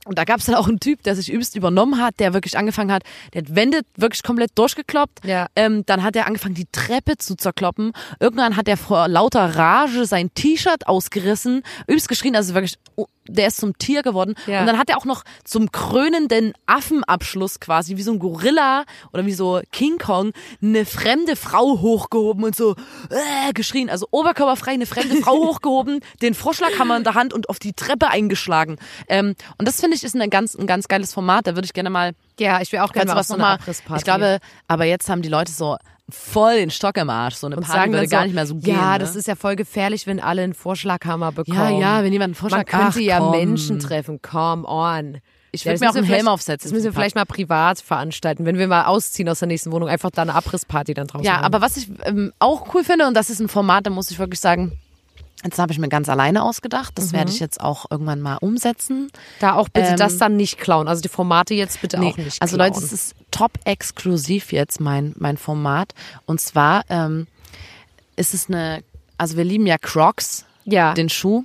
Und 0.05 0.17
da 0.17 0.23
gab 0.23 0.39
es 0.39 0.45
dann 0.45 0.55
auch 0.55 0.67
einen 0.67 0.79
Typ, 0.79 1.03
der 1.03 1.15
sich 1.15 1.31
übelst 1.31 1.55
übernommen 1.55 2.01
hat, 2.01 2.19
der 2.19 2.33
wirklich 2.33 2.57
angefangen 2.57 2.91
hat, 2.91 3.03
der 3.33 3.43
hat 3.43 3.55
Wände 3.55 3.81
wirklich 3.95 4.23
komplett 4.23 4.51
durchgekloppt. 4.55 5.23
Ja. 5.25 5.47
Ähm, 5.55 5.83
dann 5.85 6.01
hat 6.03 6.15
er 6.15 6.25
angefangen, 6.25 6.55
die 6.55 6.65
Treppe 6.71 7.17
zu 7.17 7.35
zerkloppen. 7.35 7.93
Irgendwann 8.19 8.57
hat 8.57 8.67
er 8.67 8.77
vor 8.77 9.07
lauter 9.07 9.55
Rage 9.55 10.05
sein 10.05 10.33
T-Shirt 10.33 10.87
ausgerissen, 10.87 11.61
übelst 11.87 12.09
geschrien, 12.09 12.35
also 12.35 12.55
wirklich, 12.55 12.77
oh, 12.95 13.05
der 13.27 13.47
ist 13.47 13.57
zum 13.57 13.77
Tier 13.77 14.01
geworden. 14.01 14.35
Ja. 14.47 14.61
Und 14.61 14.67
dann 14.67 14.77
hat 14.77 14.89
er 14.89 14.97
auch 14.97 15.05
noch 15.05 15.23
zum 15.43 15.71
krönenden 15.71 16.53
Affenabschluss 16.65 17.59
quasi, 17.59 17.97
wie 17.97 18.01
so 18.01 18.11
ein 18.11 18.19
Gorilla 18.19 18.85
oder 19.13 19.25
wie 19.25 19.33
so 19.33 19.61
King 19.71 19.97
Kong, 19.97 20.31
eine 20.61 20.85
fremde 20.85 21.35
Frau 21.35 21.79
hochgehoben 21.81 22.43
und 22.43 22.55
so 22.55 22.75
äh, 23.09 23.53
geschrien. 23.53 23.89
Also 23.89 24.07
oberkörperfrei 24.11 24.71
eine 24.71 24.85
fremde 24.85 25.17
Frau 25.17 25.37
hochgehoben, 25.47 25.99
den 26.21 26.33
Vorschlaghammer 26.33 26.97
in 26.97 27.03
der 27.03 27.13
Hand 27.13 27.33
und 27.33 27.49
auf 27.49 27.59
die 27.59 27.73
Treppe 27.73 28.07
eingeschlagen. 28.07 28.77
Ähm, 29.07 29.35
und 29.57 29.67
das 29.67 29.79
finde 29.79 29.95
ich 29.97 30.03
ist 30.03 30.15
ein 30.15 30.29
ganz, 30.29 30.55
ein 30.55 30.67
ganz 30.67 30.87
geiles 30.87 31.13
Format. 31.13 31.47
Da 31.47 31.55
würde 31.55 31.65
ich 31.65 31.73
gerne 31.73 31.89
mal 31.89 32.13
Ja, 32.39 32.61
ich 32.61 32.71
will 32.71 32.79
auch 32.79 32.91
gerne 32.91 33.11
mal 33.11 33.17
was 33.17 33.27
so 33.27 33.35
noch 33.35 33.39
einer 33.39 33.47
mal? 33.49 33.61
Abrissparty. 33.61 33.99
Ich 33.99 34.03
glaube, 34.03 34.39
aber 34.67 34.85
jetzt 34.85 35.09
haben 35.09 35.21
die 35.21 35.29
Leute 35.29 35.51
so 35.51 35.77
voll 36.11 36.55
den 36.57 36.69
Stock 36.71 36.97
im 36.97 37.09
Arsch. 37.09 37.35
So 37.35 37.47
eine 37.47 37.55
und 37.55 37.63
Party 37.63 37.77
sagen 37.79 37.91
würde 37.93 38.03
dann 38.07 38.09
gar 38.09 38.21
so, 38.21 38.25
nicht 38.25 38.35
mehr 38.35 38.45
so 38.47 38.55
gehen. 38.55 38.75
Ja, 38.75 38.93
ne? 38.93 38.99
das 38.99 39.15
ist 39.15 39.27
ja 39.27 39.35
voll 39.35 39.55
gefährlich, 39.55 40.07
wenn 40.07 40.19
alle 40.19 40.43
einen 40.43 40.53
Vorschlaghammer 40.53 41.31
bekommen. 41.31 41.79
ja, 41.79 41.97
ja, 41.97 42.03
wenn 42.03 42.11
jemand 42.13 42.29
einen 42.29 42.35
Vorschlag 42.35 42.59
Man 42.71 42.81
könnte 42.91 42.99
Ach, 42.99 43.01
ja 43.01 43.19
komm. 43.19 43.31
Menschen 43.31 43.79
treffen. 43.79 44.21
Come 44.21 44.67
on. 44.67 45.17
Ich 45.53 45.65
Ja, 45.65 45.71
würde 45.71 45.73
das 45.73 45.81
mir 45.81 45.89
auch 45.89 45.95
einen 45.95 46.05
Helm 46.05 46.27
aufsetzen. 46.29 46.69
Das 46.69 46.73
müssen 46.73 46.85
wir 46.85 46.93
vielleicht 46.93 47.15
mal 47.15 47.25
privat 47.25 47.79
veranstalten, 47.81 48.45
wenn 48.45 48.57
wir 48.57 48.67
mal 48.69 48.85
ausziehen 48.85 49.27
aus 49.27 49.39
der 49.39 49.49
nächsten 49.49 49.71
Wohnung, 49.73 49.89
einfach 49.89 50.09
da 50.11 50.21
eine 50.21 50.33
Abrissparty 50.33 50.93
dann 50.93 51.07
draußen 51.07 51.25
Ja, 51.25 51.37
haben. 51.37 51.43
aber 51.45 51.59
was 51.61 51.75
ich 51.75 51.89
ähm, 52.03 52.31
auch 52.39 52.73
cool 52.73 52.83
finde, 52.85 53.05
und 53.07 53.15
das 53.15 53.29
ist 53.29 53.39
ein 53.41 53.49
Format, 53.49 53.85
da 53.85 53.89
muss 53.89 54.09
ich 54.11 54.17
wirklich 54.19 54.39
sagen, 54.39 54.71
jetzt 55.43 55.59
habe 55.59 55.73
ich 55.73 55.79
mir 55.79 55.89
ganz 55.89 56.07
alleine 56.07 56.43
ausgedacht. 56.43 56.93
Das 56.95 57.07
Mhm. 57.11 57.17
werde 57.17 57.31
ich 57.31 57.39
jetzt 57.41 57.59
auch 57.59 57.85
irgendwann 57.91 58.21
mal 58.21 58.37
umsetzen. 58.39 59.11
da 59.41 59.55
auch 59.55 59.67
bitte 59.67 59.89
ähm, 59.89 59.97
das 59.97 60.17
dann 60.17 60.37
nicht 60.37 60.57
klauen. 60.57 60.87
Also 60.87 61.01
die 61.01 61.09
Formate 61.09 61.53
jetzt 61.53 61.81
bitte 61.81 61.99
Nee, 61.99 62.11
auch 62.11 62.17
nicht 62.17 62.41
also 62.41 62.55
klauen. 62.55 62.71
Leute, 62.71 62.85
es 62.85 62.93
ist 62.93 63.15
top 63.31 63.51
exklusiv 63.65 64.51
jetzt 64.51 64.79
mein, 64.79 65.13
mein 65.17 65.37
Format. 65.37 65.93
Und 66.25 66.39
zwar 66.41 66.83
ähm, 66.89 67.27
ist 68.15 68.33
es 68.33 68.47
eine, 68.47 68.83
also 69.17 69.37
wir 69.37 69.43
lieben 69.43 69.65
ja 69.65 69.77
Crocs, 69.77 70.45
ja. 70.65 70.93
den 70.93 71.09
Schuh. 71.09 71.43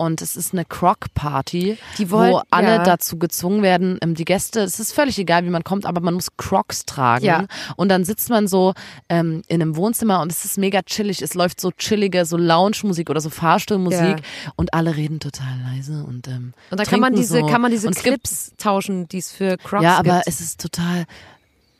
Und 0.00 0.22
es 0.22 0.34
ist 0.34 0.54
eine 0.54 0.64
Croc-Party, 0.64 1.76
wo 2.06 2.40
alle 2.48 2.76
ja. 2.76 2.82
dazu 2.82 3.18
gezwungen 3.18 3.62
werden, 3.62 3.98
ähm, 4.00 4.14
die 4.14 4.24
Gäste, 4.24 4.60
es 4.60 4.80
ist 4.80 4.94
völlig 4.94 5.18
egal, 5.18 5.44
wie 5.44 5.50
man 5.50 5.62
kommt, 5.62 5.84
aber 5.84 6.00
man 6.00 6.14
muss 6.14 6.38
Crocs 6.38 6.86
tragen. 6.86 7.26
Ja. 7.26 7.44
Und 7.76 7.90
dann 7.90 8.04
sitzt 8.04 8.30
man 8.30 8.48
so 8.48 8.72
ähm, 9.10 9.42
in 9.46 9.60
einem 9.60 9.76
Wohnzimmer 9.76 10.22
und 10.22 10.32
es 10.32 10.46
ist 10.46 10.56
mega 10.56 10.80
chillig. 10.80 11.20
Es 11.20 11.34
läuft 11.34 11.60
so 11.60 11.70
chillige, 11.70 12.24
so 12.24 12.38
Lounge-Musik 12.38 13.10
oder 13.10 13.20
so 13.20 13.28
Fahrstuhlmusik 13.28 14.00
Ja. 14.00 14.52
und 14.56 14.72
alle 14.72 14.96
reden 14.96 15.20
total 15.20 15.60
leise 15.70 16.02
und 16.02 16.28
ähm, 16.28 16.54
Und 16.70 16.80
da 16.80 16.84
kann 16.84 17.00
man 17.00 17.14
diese, 17.14 17.40
so. 17.40 17.46
kann 17.46 17.60
man 17.60 17.70
diese 17.70 17.88
gibt 17.88 18.00
Clips 18.02 18.52
tauschen, 18.56 19.06
die 19.06 19.18
es 19.18 19.30
für 19.30 19.58
Crocs 19.58 19.84
ja, 19.84 19.98
aber 19.98 20.14
gibt. 20.14 20.28
es 20.28 20.40
ist 20.40 20.62
total 20.62 21.04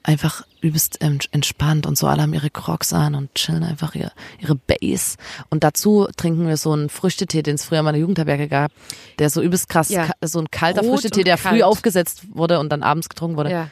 einfach 0.02 0.44
übelst 0.60 0.98
ähm, 1.00 1.18
entspannt 1.30 1.86
und 1.86 1.96
so. 1.98 2.06
Alle 2.06 2.22
haben 2.22 2.34
ihre 2.34 2.50
Crocs 2.50 2.92
an 2.92 3.14
und 3.14 3.34
chillen 3.34 3.62
einfach 3.62 3.94
ihre, 3.94 4.12
ihre 4.38 4.54
Base. 4.54 5.16
Und 5.50 5.62
dazu 5.64 6.08
trinken 6.16 6.46
wir 6.46 6.56
so 6.56 6.72
einen 6.72 6.88
Früchtetee, 6.88 7.42
den 7.42 7.56
es 7.56 7.64
früher 7.64 7.82
mal 7.82 7.90
in 7.90 7.94
der 7.94 8.00
Jugendherberge 8.00 8.48
gab, 8.48 8.72
der 9.18 9.30
so 9.30 9.42
übelst 9.42 9.68
krass, 9.68 9.88
Ja. 9.90 10.08
so 10.22 10.38
ein 10.40 10.50
kalter 10.50 10.82
Rot 10.82 11.00
Früchtetee, 11.00 11.24
der 11.24 11.36
kalt. 11.36 11.54
früh 11.56 11.62
aufgesetzt 11.62 12.22
wurde 12.32 12.58
und 12.60 12.70
dann 12.70 12.82
abends 12.82 13.08
getrunken 13.08 13.36
wurde. 13.36 13.50
ja. 13.50 13.68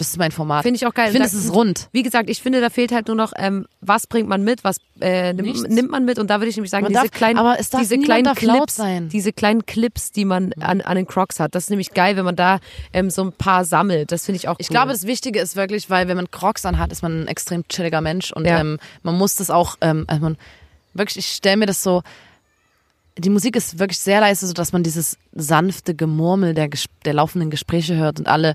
Das 0.00 0.08
ist 0.08 0.16
mein 0.16 0.32
Format. 0.32 0.62
Finde 0.62 0.76
ich 0.76 0.86
auch 0.86 0.94
geil. 0.94 1.08
Ich 1.08 1.12
finde, 1.12 1.26
es 1.26 1.34
ist 1.34 1.52
rund. 1.52 1.90
Wie 1.92 2.02
gesagt, 2.02 2.30
ich 2.30 2.40
finde, 2.40 2.62
da 2.62 2.70
fehlt 2.70 2.90
halt 2.90 3.08
nur 3.08 3.16
noch, 3.16 3.34
ähm, 3.36 3.66
was 3.82 4.06
bringt 4.06 4.30
man 4.30 4.42
mit, 4.42 4.64
was 4.64 4.78
äh, 5.02 5.34
nimmt, 5.34 5.68
nimmt 5.68 5.90
man 5.90 6.06
mit 6.06 6.18
und 6.18 6.30
da 6.30 6.40
würde 6.40 6.48
ich 6.48 6.56
nämlich 6.56 6.70
sagen, 6.70 6.84
Man 6.84 6.92
diese 6.94 7.02
darf- 7.02 7.10
kleinen, 7.10 7.38
diese 7.78 7.98
kleinen 7.98 8.34
Clips, 8.34 8.76
sein. 8.76 9.10
diese 9.10 9.34
kleinen 9.34 9.66
Clips, 9.66 10.10
die 10.10 10.24
man 10.24 10.54
an, 10.58 10.80
an 10.80 10.96
den 10.96 11.06
Crocs 11.06 11.38
hat, 11.38 11.54
das 11.54 11.64
ist 11.64 11.70
nämlich 11.70 11.92
geil, 11.92 12.16
wenn 12.16 12.24
man 12.24 12.34
da 12.34 12.60
ähm, 12.94 13.10
so 13.10 13.22
ein 13.24 13.32
paar 13.32 13.66
sammelt. 13.66 14.10
Das 14.10 14.24
finde 14.24 14.36
ich 14.36 14.48
auch 14.48 14.52
cool. 14.54 14.60
Ich 14.60 14.68
glaube, 14.68 14.92
das 14.92 15.06
Wichtige 15.06 15.38
ist 15.38 15.54
wirklich, 15.54 15.90
weil 15.90 16.08
wenn 16.08 16.16
man 16.16 16.30
Crocs 16.30 16.64
anhat, 16.64 16.92
ist 16.92 17.02
man 17.02 17.24
ein 17.24 17.28
extrem 17.28 17.68
chilliger 17.68 18.00
Mensch 18.00 18.32
und 18.32 18.46
Ja. 18.46 18.58
ähm, 18.58 18.78
man 19.02 19.18
muss 19.18 19.36
das 19.36 19.50
auch, 19.50 19.76
ähm, 19.82 20.04
also 20.06 20.22
man 20.22 20.38
wirklich, 20.94 21.18
ich 21.18 21.26
stelle 21.36 21.58
mir 21.58 21.66
das 21.66 21.82
so, 21.82 22.02
die 23.18 23.30
Musik 23.30 23.56
ist 23.56 23.78
wirklich 23.78 23.98
sehr 23.98 24.20
leise, 24.20 24.46
so 24.46 24.52
dass 24.52 24.72
man 24.72 24.82
dieses 24.82 25.18
sanfte 25.32 25.94
Gemurmel 25.94 26.54
der, 26.54 26.68
der 27.04 27.12
laufenden 27.14 27.50
Gespräche 27.50 27.96
hört 27.96 28.18
und 28.18 28.28
alle 28.28 28.54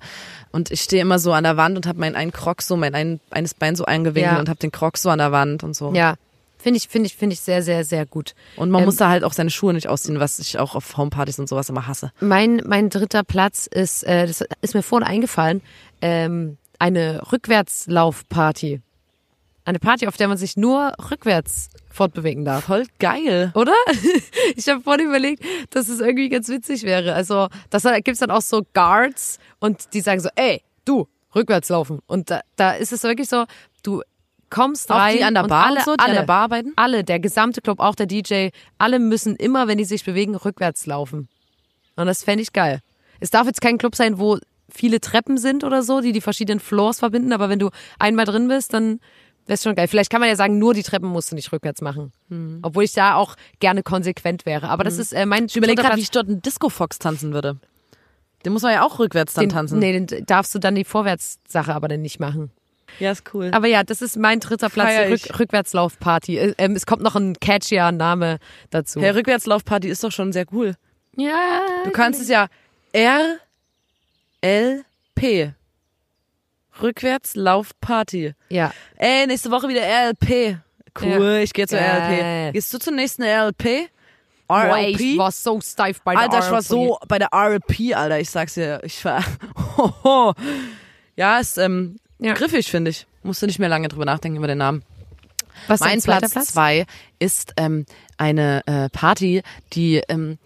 und 0.52 0.72
ich 0.72 0.82
stehe 0.82 1.02
immer 1.02 1.20
so 1.20 1.34
an 1.34 1.44
der 1.44 1.58
Wand 1.58 1.76
und 1.78 1.86
habe 1.88 2.00
meinen 2.00 2.16
einen 2.16 2.32
Crocs 2.32 2.68
so, 2.68 2.76
mein 2.78 2.96
ein, 2.96 3.20
eines 3.30 3.54
Bein 3.54 3.76
so 3.76 3.86
eingewinkelt 3.86 4.34
Ja. 4.34 4.40
und 4.40 4.50
habe 4.50 4.60
den 4.60 4.72
Crocs 4.72 5.02
so 5.04 5.10
an 5.10 5.20
der 5.20 5.32
Wand 5.32 5.64
und 5.64 5.76
so. 5.76 5.94
ja, 5.94 6.16
finde 6.58 6.78
ich, 6.78 6.88
finde 6.88 7.06
ich, 7.08 7.16
finde 7.16 7.34
ich 7.34 7.42
sehr, 7.42 7.62
sehr, 7.62 7.84
sehr 7.84 8.06
gut. 8.08 8.34
Und 8.56 8.72
man 8.72 8.82
Ähm, 8.82 8.86
muss 8.86 8.96
da 8.96 9.10
halt 9.10 9.24
auch 9.24 9.34
seine 9.34 9.52
Schuhe 9.52 9.74
nicht 9.74 9.88
ausziehen, 9.88 10.20
was 10.20 10.40
ich 10.40 10.58
auch 10.58 10.74
auf 10.76 10.98
Homepartys 10.98 11.38
und 11.38 11.48
sowas 11.48 11.70
immer 11.70 11.86
hasse. 11.86 12.12
Mein, 12.22 12.62
mein 12.66 12.90
dritter 12.90 13.24
Platz 13.24 13.68
ist, 13.68 14.04
äh, 14.04 14.26
das 14.26 14.44
ist 14.62 14.74
mir 14.74 14.82
vorhin 14.82 15.08
eingefallen, 15.08 15.62
ähm, 16.02 16.58
eine 16.80 17.22
Rückwärtslaufparty. 17.32 18.82
Eine 19.66 19.80
Party, 19.80 20.08
auf 20.08 20.16
der 20.16 20.28
man 20.28 20.38
sich 20.38 20.58
nur 20.58 20.94
rückwärts 21.10 21.70
fortbewegen 21.92 22.46
darf. 22.46 22.66
Voll 22.66 22.86
geil. 23.00 23.52
Oder? 23.56 23.74
Ich 24.56 24.70
habe 24.70 24.82
vorhin 24.82 25.08
überlegt, 25.08 25.44
dass 25.72 25.90
es 25.90 26.00
irgendwie 26.00 26.30
ganz 26.30 26.48
witzig 26.50 26.84
wäre. 26.84 27.14
Also, 27.14 27.48
das 27.72 27.84
gibt's 28.04 28.20
dann 28.20 28.32
auch 28.32 28.42
so 28.42 28.62
Guards 28.74 29.40
und 29.60 29.94
die 29.94 30.02
sagen 30.02 30.20
so, 30.20 30.30
ey, 30.36 30.62
du, 30.86 31.08
rückwärts 31.34 31.70
laufen. 31.70 32.00
Und 32.08 32.30
da, 32.30 32.42
da 32.56 32.72
ist 32.72 32.94
es 32.94 33.04
wirklich 33.04 33.28
so, 33.28 33.46
du 33.84 34.02
kommst 34.50 34.92
Auch 34.92 34.98
rein 34.98 35.18
die 35.18 35.24
an 35.24 35.34
der 35.34 35.44
und 35.44 35.50
Bar 35.50 35.66
alle, 35.66 35.82
so, 35.84 35.96
die 35.96 36.00
alle, 36.00 36.12
an 36.12 36.16
der 36.16 36.26
Bar 36.26 36.44
arbeiten? 36.44 36.74
alle, 36.76 37.04
der 37.04 37.20
gesamte 37.20 37.62
Club, 37.62 37.80
auch 37.80 37.96
der 37.96 38.06
DJ, 38.06 38.50
alle 38.78 39.00
müssen 39.00 39.36
immer, 39.36 39.68
wenn 39.68 39.78
die 39.78 39.86
sich 39.86 40.06
bewegen, 40.06 40.36
rückwärts 40.36 40.86
laufen. 40.86 41.28
Und 41.96 42.06
das 42.06 42.24
fände 42.24 42.44
ich 42.44 42.54
geil. 42.54 42.82
Es 43.20 43.32
darf 43.32 43.48
jetzt 43.48 43.62
kein 43.62 43.78
Club 43.78 43.96
sein, 43.96 44.20
wo 44.20 44.38
viele 44.70 45.00
Treppen 45.00 45.38
sind 45.38 45.64
oder 45.64 45.84
so, 45.84 46.02
die 46.02 46.12
die 46.12 46.22
verschiedenen 46.22 46.60
Floors 46.60 47.00
verbinden, 47.00 47.34
aber 47.34 47.50
wenn 47.50 47.60
du 47.60 47.70
einmal 48.00 48.26
drin 48.26 48.48
bist, 48.48 48.74
dann 48.74 49.00
wäre 49.48 49.58
schon 49.58 49.76
geil. 49.76 49.88
Vielleicht 49.88 50.10
kann 50.10 50.20
man 50.22 50.30
ja 50.30 50.36
sagen, 50.36 50.58
nur 50.60 50.74
die 50.74 50.84
Treppen 50.84 51.10
musst 51.10 51.32
du 51.32 51.36
nicht 51.36 51.52
rückwärts 51.52 51.82
machen. 51.82 52.12
Obwohl 52.62 52.84
ich 52.84 52.94
da 52.94 53.16
auch 53.16 53.36
gerne 53.60 53.84
konsequent 53.84 54.46
wäre. 54.46 54.70
Aber 54.70 54.84
das 54.84 54.98
ist 54.98 55.14
äh, 55.14 55.26
mein 55.26 55.46
Ich 55.46 55.56
überlege 55.56 55.82
gerade, 55.82 55.98
wie 55.98 56.02
ich 56.02 56.12
dort 56.12 56.28
einen 56.28 56.42
Disco-Fox 56.42 57.00
tanzen 57.00 57.34
würde. 57.34 57.58
Den 58.46 58.54
muss 58.54 58.62
man 58.62 58.74
ja 58.74 58.84
auch 58.86 59.00
rückwärts 59.00 59.34
dann 59.34 59.46
den, 59.46 59.50
tanzen. 59.50 59.80
Nee, 59.80 60.00
den 60.06 60.26
darfst 60.26 60.54
du 60.54 60.60
dann 60.60 60.76
die 60.76 60.84
Vorwärtssache 60.84 61.74
aber 61.74 61.88
dann 61.88 62.02
nicht 62.02 62.20
machen. 62.20 62.52
Ja, 63.00 63.12
ist 63.12 63.24
cool. 63.34 63.50
Aber 63.54 63.68
ja, 63.68 63.84
das 63.84 64.02
ist 64.02 64.16
mein 64.16 64.40
dritter 64.40 64.70
Platz. 64.70 65.10
Rück 65.10 65.40
Rückwärtslaufparty. 65.40 66.38
Äh, 66.38 66.54
Ähm, 66.58 66.76
es 66.76 66.86
kommt 66.86 67.02
noch 67.02 67.16
ein 67.16 67.34
catchier 67.40 67.92
Name 67.92 68.38
dazu. 68.70 69.02
Hey, 69.02 69.10
Rückwärtslaufparty 69.10 69.88
ist 69.90 70.04
doch 70.04 70.12
schon 70.12 70.32
sehr 70.32 70.46
cool. 70.54 70.76
ja, 71.18 71.62
Du 71.84 71.92
kannst 71.92 72.22
es 72.22 72.30
ja 72.30 72.48
R 72.94 73.38
L 74.42 74.84
P. 75.16 75.54
Rückwärtslaufparty. 76.82 78.34
ja. 78.50 78.72
Ey, 78.98 79.28
nächste 79.28 79.52
Woche 79.52 79.68
wieder 79.68 79.82
RLP. 79.82 80.58
Cool, 81.02 81.10
Ja. 81.10 81.38
ich 81.40 81.54
gehe 81.54 81.68
zur 81.68 81.80
Geil. 81.80 82.46
RLP. 82.48 82.54
Gehst 82.54 82.74
du 82.74 82.78
zur 82.80 82.94
nächsten 82.94 83.24
RLP? 83.24 83.90
Boah, 84.48 84.78
ey, 84.78 84.92
ich 84.92 85.00
RLP? 85.00 85.18
war 85.18 85.32
so 85.32 85.60
steif 85.60 86.02
bei 86.02 86.14
der 86.14 86.22
Alter, 86.22 86.40
ich 86.40 86.46
war 86.46 86.60
RLP. 86.60 86.64
so 86.68 86.98
bei 87.08 87.20
der 87.20 87.30
RLP, 87.34 87.96
Alter. 87.96 88.20
Ich 88.20 88.30
sag's 88.30 88.54
dir, 88.54 88.80
ich 88.84 89.04
war. 89.06 89.24
Hoho. 89.78 90.34
Ja, 91.18 91.40
ist 91.40 91.58
ähm, 91.58 91.96
Ja. 92.20 92.34
griffig, 92.34 92.70
finde 92.70 92.92
ich. 92.92 93.08
Musst 93.24 93.42
du 93.42 93.46
nicht 93.46 93.58
mehr 93.58 93.70
lange 93.70 93.88
drüber 93.88 94.04
nachdenken 94.04 94.38
über 94.38 94.48
den 94.48 94.58
Namen. 94.58 94.84
Was 95.68 95.80
ist 95.80 95.88
Mein 95.88 96.02
zweiter 96.02 96.28
Platz 96.28 96.48
zwei 96.48 96.86
ist 97.20 97.54
ähm, 97.56 97.86
eine 98.18 98.62
äh, 98.68 98.90
Party, 98.90 99.42
die 99.72 100.02
ähm, 100.10 100.38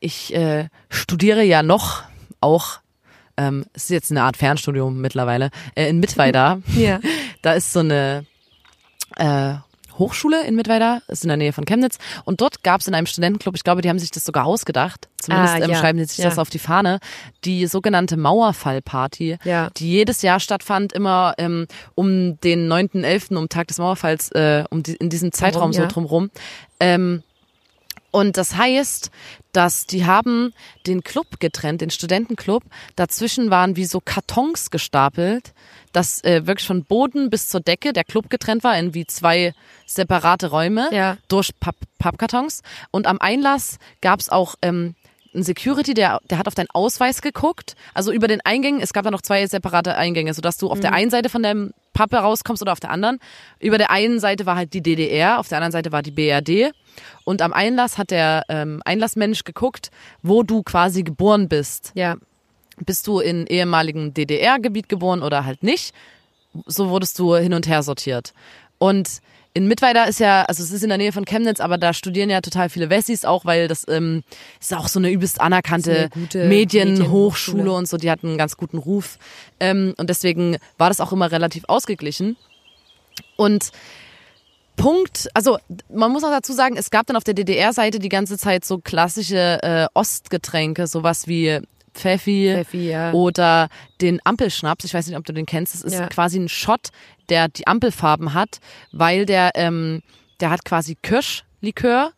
ich 0.00 0.34
äh, 0.34 0.68
studiere 0.88 1.42
ja 1.42 1.62
noch 1.62 2.02
auch. 2.40 2.78
Ähm, 3.36 3.64
es 3.72 3.84
ist 3.84 3.90
jetzt 3.90 4.10
eine 4.10 4.22
Art 4.22 4.36
Fernstudium 4.36 5.00
mittlerweile 5.00 5.50
äh, 5.74 5.88
in 5.88 5.98
Mittweida. 6.00 6.58
Ja. 6.76 7.00
Da 7.42 7.52
ist 7.54 7.72
so 7.72 7.80
eine 7.80 8.24
äh, 9.16 9.54
Hochschule 9.98 10.44
in 10.44 10.56
Mittweida, 10.56 11.02
ist 11.08 11.22
in 11.24 11.28
der 11.28 11.36
Nähe 11.36 11.52
von 11.52 11.64
Chemnitz. 11.66 11.98
Und 12.24 12.40
dort 12.40 12.64
gab 12.64 12.80
es 12.80 12.88
in 12.88 12.94
einem 12.94 13.06
Studentenclub, 13.06 13.54
ich 13.54 13.62
glaube, 13.62 13.80
die 13.80 13.88
haben 13.88 13.98
sich 14.00 14.10
das 14.10 14.24
sogar 14.24 14.44
ausgedacht. 14.44 15.08
Zumindest 15.20 15.54
Ah, 15.54 15.58
ähm, 15.64 15.70
ja. 15.70 15.76
schreiben 15.76 15.98
die 15.98 16.04
sich 16.04 16.18
Ja. 16.18 16.24
das 16.30 16.38
auf 16.38 16.50
die 16.50 16.58
Fahne. 16.58 16.98
Die 17.44 17.66
sogenannte 17.66 18.16
Mauerfallparty, 18.16 19.38
Ja. 19.44 19.70
die 19.76 19.88
jedes 19.90 20.22
Jahr 20.22 20.40
stattfand, 20.40 20.92
immer 20.92 21.34
ähm, 21.38 21.66
um 21.94 22.40
den 22.40 22.66
9.11., 22.68 23.36
um 23.36 23.48
Tag 23.48 23.68
des 23.68 23.78
Mauerfalls, 23.78 24.30
äh, 24.32 24.64
um 24.70 24.82
die, 24.82 24.94
in 24.94 25.10
diesem 25.10 25.30
Zeitraum 25.32 25.72
so 25.72 25.82
ja. 25.82 25.86
drumrum. 25.88 26.30
Ähm, 26.80 27.22
und 28.14 28.36
das 28.36 28.54
heißt, 28.56 29.10
dass 29.50 29.86
die 29.86 30.06
haben 30.06 30.54
den 30.86 31.02
Club 31.02 31.40
getrennt, 31.40 31.80
den 31.80 31.90
Studentenclub. 31.90 32.62
Dazwischen 32.94 33.50
waren 33.50 33.74
wie 33.74 33.86
so 33.86 34.00
Kartons 34.00 34.70
gestapelt, 34.70 35.52
dass 35.92 36.22
äh, 36.22 36.46
wirklich 36.46 36.66
von 36.66 36.84
Boden 36.84 37.28
bis 37.28 37.48
zur 37.48 37.60
Decke 37.60 37.92
der 37.92 38.04
Club 38.04 38.30
getrennt 38.30 38.62
war 38.62 38.78
in 38.78 38.94
wie 38.94 39.04
zwei 39.04 39.52
separate 39.86 40.46
Räume 40.50 40.90
Ja. 40.92 41.16
durch 41.26 41.50
Papp 41.58 41.74
Pappkartons. 41.98 42.62
Und 42.92 43.08
am 43.08 43.18
Einlass 43.20 43.78
gab 44.00 44.20
es 44.20 44.28
auch 44.28 44.54
ähm, 44.62 44.94
ein 45.34 45.42
Security, 45.42 45.94
der, 45.94 46.20
der 46.30 46.38
hat 46.38 46.46
auf 46.46 46.54
deinen 46.54 46.70
Ausweis 46.72 47.22
geguckt. 47.22 47.74
Also 47.92 48.12
über 48.12 48.28
den 48.28 48.40
Eingängen, 48.42 48.80
es 48.80 48.92
gab 48.92 49.04
da 49.04 49.10
noch 49.10 49.22
zwei 49.22 49.46
separate 49.46 49.96
Eingänge, 49.96 50.32
sodass 50.34 50.56
du 50.56 50.70
auf 50.70 50.80
der 50.80 50.92
einen 50.92 51.10
Seite 51.10 51.28
von 51.28 51.42
der 51.42 51.70
Pappe 51.92 52.16
rauskommst 52.16 52.62
oder 52.62 52.72
auf 52.72 52.80
der 52.80 52.90
anderen. 52.90 53.18
Über 53.60 53.78
der 53.78 53.90
einen 53.90 54.20
Seite 54.20 54.46
war 54.46 54.56
halt 54.56 54.72
die 54.72 54.82
DDR, 54.82 55.38
auf 55.38 55.48
der 55.48 55.58
anderen 55.58 55.72
Seite 55.72 55.92
war 55.92 56.02
die 56.02 56.10
BRD. 56.10 56.72
Und 57.24 57.42
am 57.42 57.52
Einlass 57.52 57.98
hat 57.98 58.10
der 58.10 58.44
ähm, 58.48 58.80
Einlassmensch 58.84 59.44
geguckt, 59.44 59.90
wo 60.22 60.42
du 60.42 60.62
quasi 60.62 61.02
geboren 61.02 61.48
bist. 61.48 61.92
Ja. 61.94 62.16
Bist 62.84 63.06
du 63.06 63.20
in 63.20 63.46
ehemaligem 63.46 64.14
DDR-Gebiet 64.14 64.88
geboren 64.88 65.22
oder 65.22 65.44
halt 65.44 65.62
nicht? 65.62 65.94
So 66.66 66.90
wurdest 66.90 67.18
du 67.18 67.36
hin 67.36 67.54
und 67.54 67.68
her 67.68 67.82
sortiert. 67.82 68.32
Und 68.78 69.20
in 69.54 69.68
Mittweida 69.68 70.04
ist 70.04 70.18
ja, 70.18 70.42
also 70.42 70.64
es 70.64 70.72
ist 70.72 70.82
in 70.82 70.88
der 70.88 70.98
Nähe 70.98 71.12
von 71.12 71.24
Chemnitz, 71.24 71.60
aber 71.60 71.78
da 71.78 71.92
studieren 71.92 72.28
ja 72.28 72.40
total 72.40 72.68
viele 72.68 72.90
Wessis 72.90 73.24
auch, 73.24 73.44
weil 73.44 73.68
das 73.68 73.86
ähm, 73.88 74.24
ist 74.60 74.74
auch 74.74 74.88
so 74.88 74.98
eine 74.98 75.10
übelst 75.10 75.40
anerkannte 75.40 76.10
eine 76.12 76.48
Medienhochschule 76.48 76.48
Medienhochschule. 76.48 77.72
und 77.72 77.88
so, 77.88 77.96
die 77.96 78.10
hatten 78.10 78.28
einen 78.28 78.38
ganz 78.38 78.56
guten 78.56 78.78
Ruf. 78.78 79.18
Ähm, 79.60 79.94
und 79.96 80.10
deswegen 80.10 80.56
war 80.76 80.88
das 80.88 81.00
auch 81.00 81.12
immer 81.12 81.30
relativ 81.30 81.64
ausgeglichen. 81.68 82.36
Und 83.36 83.70
Punkt, 84.76 85.28
also 85.34 85.58
man 85.88 86.10
muss 86.10 86.24
auch 86.24 86.30
dazu 86.30 86.52
sagen, 86.52 86.76
es 86.76 86.90
gab 86.90 87.06
dann 87.06 87.16
auf 87.16 87.22
der 87.22 87.34
DDR-Seite 87.34 88.00
die 88.00 88.08
ganze 88.08 88.36
Zeit 88.36 88.64
so 88.64 88.78
klassische 88.78 89.62
äh, 89.62 89.86
Ostgetränke, 89.94 90.88
sowas 90.88 91.28
wie 91.28 91.60
Pfeffi, 91.94 92.52
Pfeffi, 92.54 92.90
ja. 92.90 93.12
oder 93.12 93.68
den 94.00 94.20
Ampelschnaps. 94.24 94.84
Ich 94.84 94.92
weiß 94.94 95.06
nicht, 95.06 95.16
ob 95.16 95.24
du 95.24 95.32
den 95.32 95.46
kennst. 95.46 95.74
Das 95.74 95.82
ist 95.82 95.94
Ja. 95.94 96.08
quasi 96.08 96.38
ein 96.38 96.48
Shot, 96.48 96.88
der 97.28 97.48
die 97.48 97.66
Ampelfarben 97.66 98.34
hat, 98.34 98.58
weil 98.92 99.24
der, 99.26 99.52
ähm, 99.54 100.02
der 100.40 100.50
hat 100.50 100.64
quasi 100.64 100.96
Kirschlikör, 101.00 102.12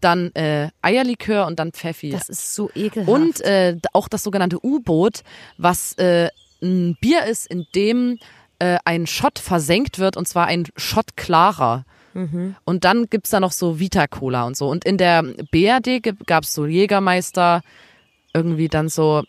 dann 0.00 0.34
äh, 0.34 0.68
Eierlikör 0.82 1.46
und 1.46 1.58
dann 1.58 1.72
Pfeffi. 1.72 2.10
Das 2.10 2.28
ist 2.28 2.54
so 2.54 2.70
ekelhaft. 2.74 3.08
Und 3.10 3.40
äh, 3.42 3.76
auch 3.92 4.08
das 4.08 4.22
sogenannte 4.22 4.64
U-Boot, 4.64 5.22
was 5.58 5.94
äh, 5.94 6.28
ein 6.62 6.96
Bier 7.00 7.24
ist, 7.24 7.46
in 7.46 7.66
dem 7.74 8.18
äh, 8.58 8.78
ein 8.84 9.06
Shot 9.06 9.38
versenkt 9.38 9.98
wird, 9.98 10.16
und 10.16 10.26
zwar 10.28 10.46
ein 10.46 10.64
Shot 10.76 11.16
klarer. 11.16 11.84
Und 12.64 12.84
dann 12.84 13.10
gibt's 13.10 13.28
da 13.28 13.40
noch 13.40 13.52
so 13.52 13.78
Vita-Cola 13.78 14.44
und 14.44 14.56
so. 14.56 14.68
Und 14.70 14.86
in 14.86 14.96
der 14.96 15.22
BRD 15.50 16.00
gib- 16.02 16.26
gab's 16.26 16.54
so 16.54 16.64
Jägermeister, 16.64 17.60
irgendwie 18.36 18.68
dann 18.68 18.88
so 18.88 19.22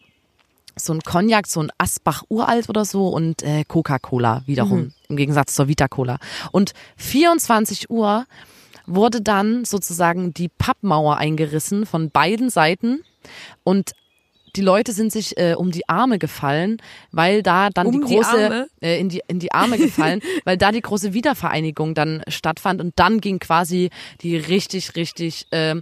so 0.79 0.93
ein 0.93 1.01
Cognac, 1.01 1.47
so 1.47 1.61
ein 1.61 1.71
Asbach 1.79 2.23
uralt 2.29 2.69
oder 2.69 2.85
so 2.85 3.07
und 3.07 3.41
äh, 3.41 3.63
Coca-Cola 3.67 4.43
wiederum, 4.45 4.91
im 5.09 5.17
Gegensatz 5.17 5.55
zur 5.55 5.67
Vita-Cola. 5.67 6.19
Und 6.51 6.73
24 6.97 7.89
Uhr 7.89 8.27
wurde 8.85 9.21
dann 9.21 9.65
sozusagen 9.65 10.35
die 10.35 10.49
Pappmauer 10.49 11.17
eingerissen 11.17 11.87
von 11.87 12.11
beiden 12.11 12.51
Seiten 12.51 13.01
und 13.63 13.93
die 14.55 14.61
Leute 14.61 14.91
sind 14.91 15.11
sich 15.11 15.37
äh, 15.37 15.53
um 15.55 15.71
die 15.71 15.87
Arme 15.87 16.17
gefallen, 16.17 16.77
weil 17.11 17.43
da 17.43 17.69
dann 17.69 17.87
Um 17.87 17.93
die 17.93 18.07
die 18.07 18.15
große 18.15 18.43
Arme? 18.45 18.67
äh, 18.81 18.99
in 18.99 19.09
die 19.09 19.21
in 19.27 19.39
die 19.39 19.51
Arme 19.51 19.77
gefallen, 19.77 20.21
weil 20.45 20.57
da 20.57 20.71
die 20.71 20.81
große 20.81 21.13
Wiedervereinigung 21.13 21.93
dann 21.93 22.23
stattfand 22.27 22.81
und 22.81 22.93
dann 22.97 23.21
ging 23.21 23.39
quasi 23.39 23.89
die 24.21 24.35
richtig 24.37 24.95
richtig 24.95 25.45
äh, 25.51 25.75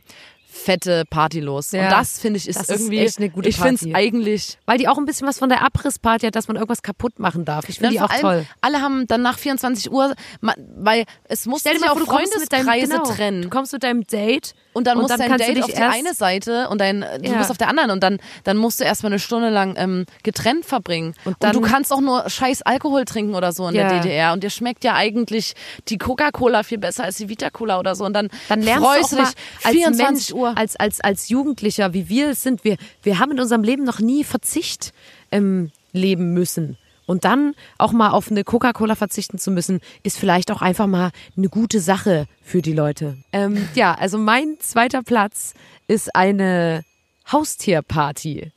fette 0.56 1.03
Party 1.10 1.41
los. 1.41 1.72
Ja. 1.74 1.84
Und 1.84 1.91
das 1.91 2.20
finde 2.20 2.38
ich 2.38 2.47
ist 2.47 2.56
Das 2.58 2.70
ist 2.70 2.76
irgendwie 2.82 2.99
echt 2.99 3.18
eine 3.18 3.30
gute 3.30 3.49
ich 3.49 3.58
finde 3.58 3.89
es 3.89 3.93
eigentlich 3.95 4.58
Weil 4.66 4.78
die 4.78 4.88
auch 4.88 4.97
ein 4.97 5.06
bisschen 5.06 5.28
was 5.28 5.38
von 5.39 5.49
der 5.49 5.64
Abrissparty 5.64 6.26
hat, 6.28 6.36
dass 6.36 6.47
man 6.47 6.56
irgendwas 6.56 6.82
kaputt 6.82 7.20
machen 7.20 7.43
darf. 7.45 7.68
Ich 7.68 7.78
finde 7.80 7.91
die 7.91 7.97
Dann 7.97 8.06
auch 8.06 8.10
allem, 8.10 8.22
toll. 8.22 8.45
Alle 8.62 8.82
haben 8.82 9.06
dann 9.08 9.22
nach 9.22 9.38
24 9.38 9.91
Uhr, 9.91 10.16
weil 10.41 11.03
es 11.28 11.45
muss 11.45 11.64
sich 11.64 11.89
auf 11.89 11.99
Freundeskreise 11.99 12.88
genau, 12.88 13.03
trennen. 13.03 13.41
Du 13.43 13.49
kommst 13.49 13.74
mit 13.74 13.84
deinem 13.84 14.08
Date 14.08 14.53
Und 14.74 14.88
dann 14.88 14.97
und 14.97 15.03
muss 15.03 15.10
dann 15.12 15.20
dein 15.28 15.38
Date 15.38 15.58
dich 15.58 15.64
auf 15.64 15.72
die 15.74 15.82
eine 15.82 16.14
Seite 16.14 16.70
und 16.70 16.80
dein, 16.80 17.01
du 17.01 17.32
Ja. 17.32 17.38
bist 17.38 17.51
auf 17.51 17.58
der 17.58 17.68
anderen 17.68 17.91
und 17.91 18.01
dann, 18.01 18.20
dann 18.45 18.58
musst 18.58 18.80
du 18.80 18.86
erstmal 18.86 19.12
eine 19.12 19.20
Stunde 19.20 19.49
lang 19.49 19.76
ähm, 19.78 20.06
getrennt 20.24 20.66
verbringen. 20.66 21.16
Und, 21.26 21.36
dann- 21.41 21.53
du 21.53 21.62
kannst 21.62 21.91
auch 21.91 22.01
nur 22.01 22.30
scheiß 22.30 22.62
Alkohol 22.62 23.03
trinken 23.06 23.36
oder 23.36 23.51
so 23.51 23.68
in 23.68 23.76
Ja. 23.76 23.89
der 23.89 23.99
DDR 24.01 24.34
und 24.34 24.43
dir 24.43 24.49
schmeckt 24.49 24.84
ja 24.84 24.95
eigentlich 24.95 25.53
die 25.89 25.97
Coca-Cola 25.97 26.64
viel 26.64 26.78
besser 26.78 27.03
als 27.03 27.18
die 27.18 27.28
Vita-Cola 27.30 27.80
oder 27.80 27.95
so 27.95 28.06
und 28.06 28.14
dann, 28.14 28.30
dann 28.49 28.62
lernst 28.62 28.84
freust 28.86 29.12
du 29.12 29.18
auch 29.18 29.20
dich 29.26 29.36
mal 29.36 29.64
als 29.66 29.76
24 29.76 30.08
Mensch, 30.08 30.32
Uhr. 30.41 30.45
Als 30.54 30.76
als 30.76 31.02
als 31.02 31.30
Jugendlicher, 31.30 31.93
wie 31.93 32.10
wir 32.10 32.30
es 32.30 32.43
sind. 32.43 32.64
Wir 32.64 32.78
wir 33.04 33.20
haben 33.20 33.32
in 33.32 33.39
unserem 33.39 33.64
Leben 33.64 33.84
noch 33.84 34.00
nie 34.00 34.24
Verzicht 34.24 34.93
ähm, 35.32 35.72
leben 35.91 36.34
müssen. 36.34 36.78
Und 37.08 37.24
dann 37.24 37.54
auch 37.78 37.91
mal 37.91 38.10
auf 38.10 38.32
eine 38.32 38.43
Coca-Cola 38.43 38.96
verzichten 38.96 39.38
zu 39.38 39.52
müssen, 39.52 39.80
ist 40.02 40.18
vielleicht 40.18 40.52
auch 40.52 40.62
einfach 40.62 40.88
mal 40.88 41.12
eine 41.38 41.50
gute 41.50 41.80
Sache 41.80 42.26
für 42.41 42.62
die 42.62 42.74
Leute. 42.74 43.18
Ähm, 43.32 43.68
ja, 43.76 43.93
also 43.93 44.18
mein 44.18 44.58
zweiter 44.60 45.04
Platz 45.04 45.54
ist 45.88 46.16
eine 46.16 46.84
Haustierparty. 47.32 48.52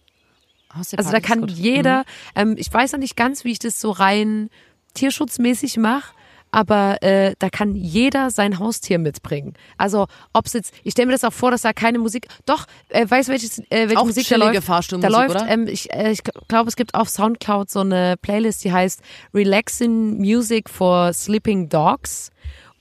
Also 0.69 0.97
da 0.97 1.21
kann 1.21 1.47
jeder, 1.49 2.05
ähm, 2.35 2.55
ich 2.59 2.73
weiß 2.73 2.93
noch 2.93 2.99
nicht 2.99 3.17
ganz, 3.17 3.45
wie 3.45 3.53
ich 3.53 3.59
das 3.59 3.81
so 3.81 3.91
rein 3.91 4.51
tierschutzmäßig 4.95 5.77
mache, 5.79 6.15
aber 6.51 7.03
äh, 7.03 7.35
da 7.39 7.51
kann 7.51 7.75
jeder 7.75 8.31
sein 8.31 8.59
Haustier 8.59 8.99
mitbringen. 8.99 9.55
Also 9.77 10.07
ob 10.33 10.47
es 10.47 10.53
jetzt, 10.53 10.75
ich 10.85 10.93
stelle 10.93 11.07
mir 11.07 11.13
das 11.13 11.25
auch 11.25 11.33
vor, 11.33 11.51
dass 11.51 11.63
da 11.63 11.73
keine 11.73 11.99
Musik, 11.99 12.29
doch, 12.47 12.67
äh, 12.89 13.09
weißt 13.09 13.29
du, 13.29 13.33
welches, 13.33 13.59
äh, 13.59 13.89
welche 13.89 13.99
Auch 13.99 14.07
Musik 14.07 14.29
da 14.29 14.37
läuft? 14.37 14.65
Fahrstuhlmusik, 14.65 15.13
da 15.13 15.19
läuft, 15.19 15.31
oder? 15.31 15.49
Ähm, 15.49 15.67
ich 15.67 15.93
äh, 15.93 16.13
ich 16.13 16.23
glaube, 16.49 16.69
es 16.69 16.77
gibt 16.77 16.95
auf 16.95 17.09
Soundcloud 17.09 17.71
so 17.71 17.81
eine 17.81 18.17
Playlist, 18.21 18.65
die 18.65 18.73
heißt 18.73 19.01
Relaxing 19.35 20.19
Music 20.19 20.69
for 20.71 21.13
Sleeping 21.13 21.69
Dogs 21.69 22.31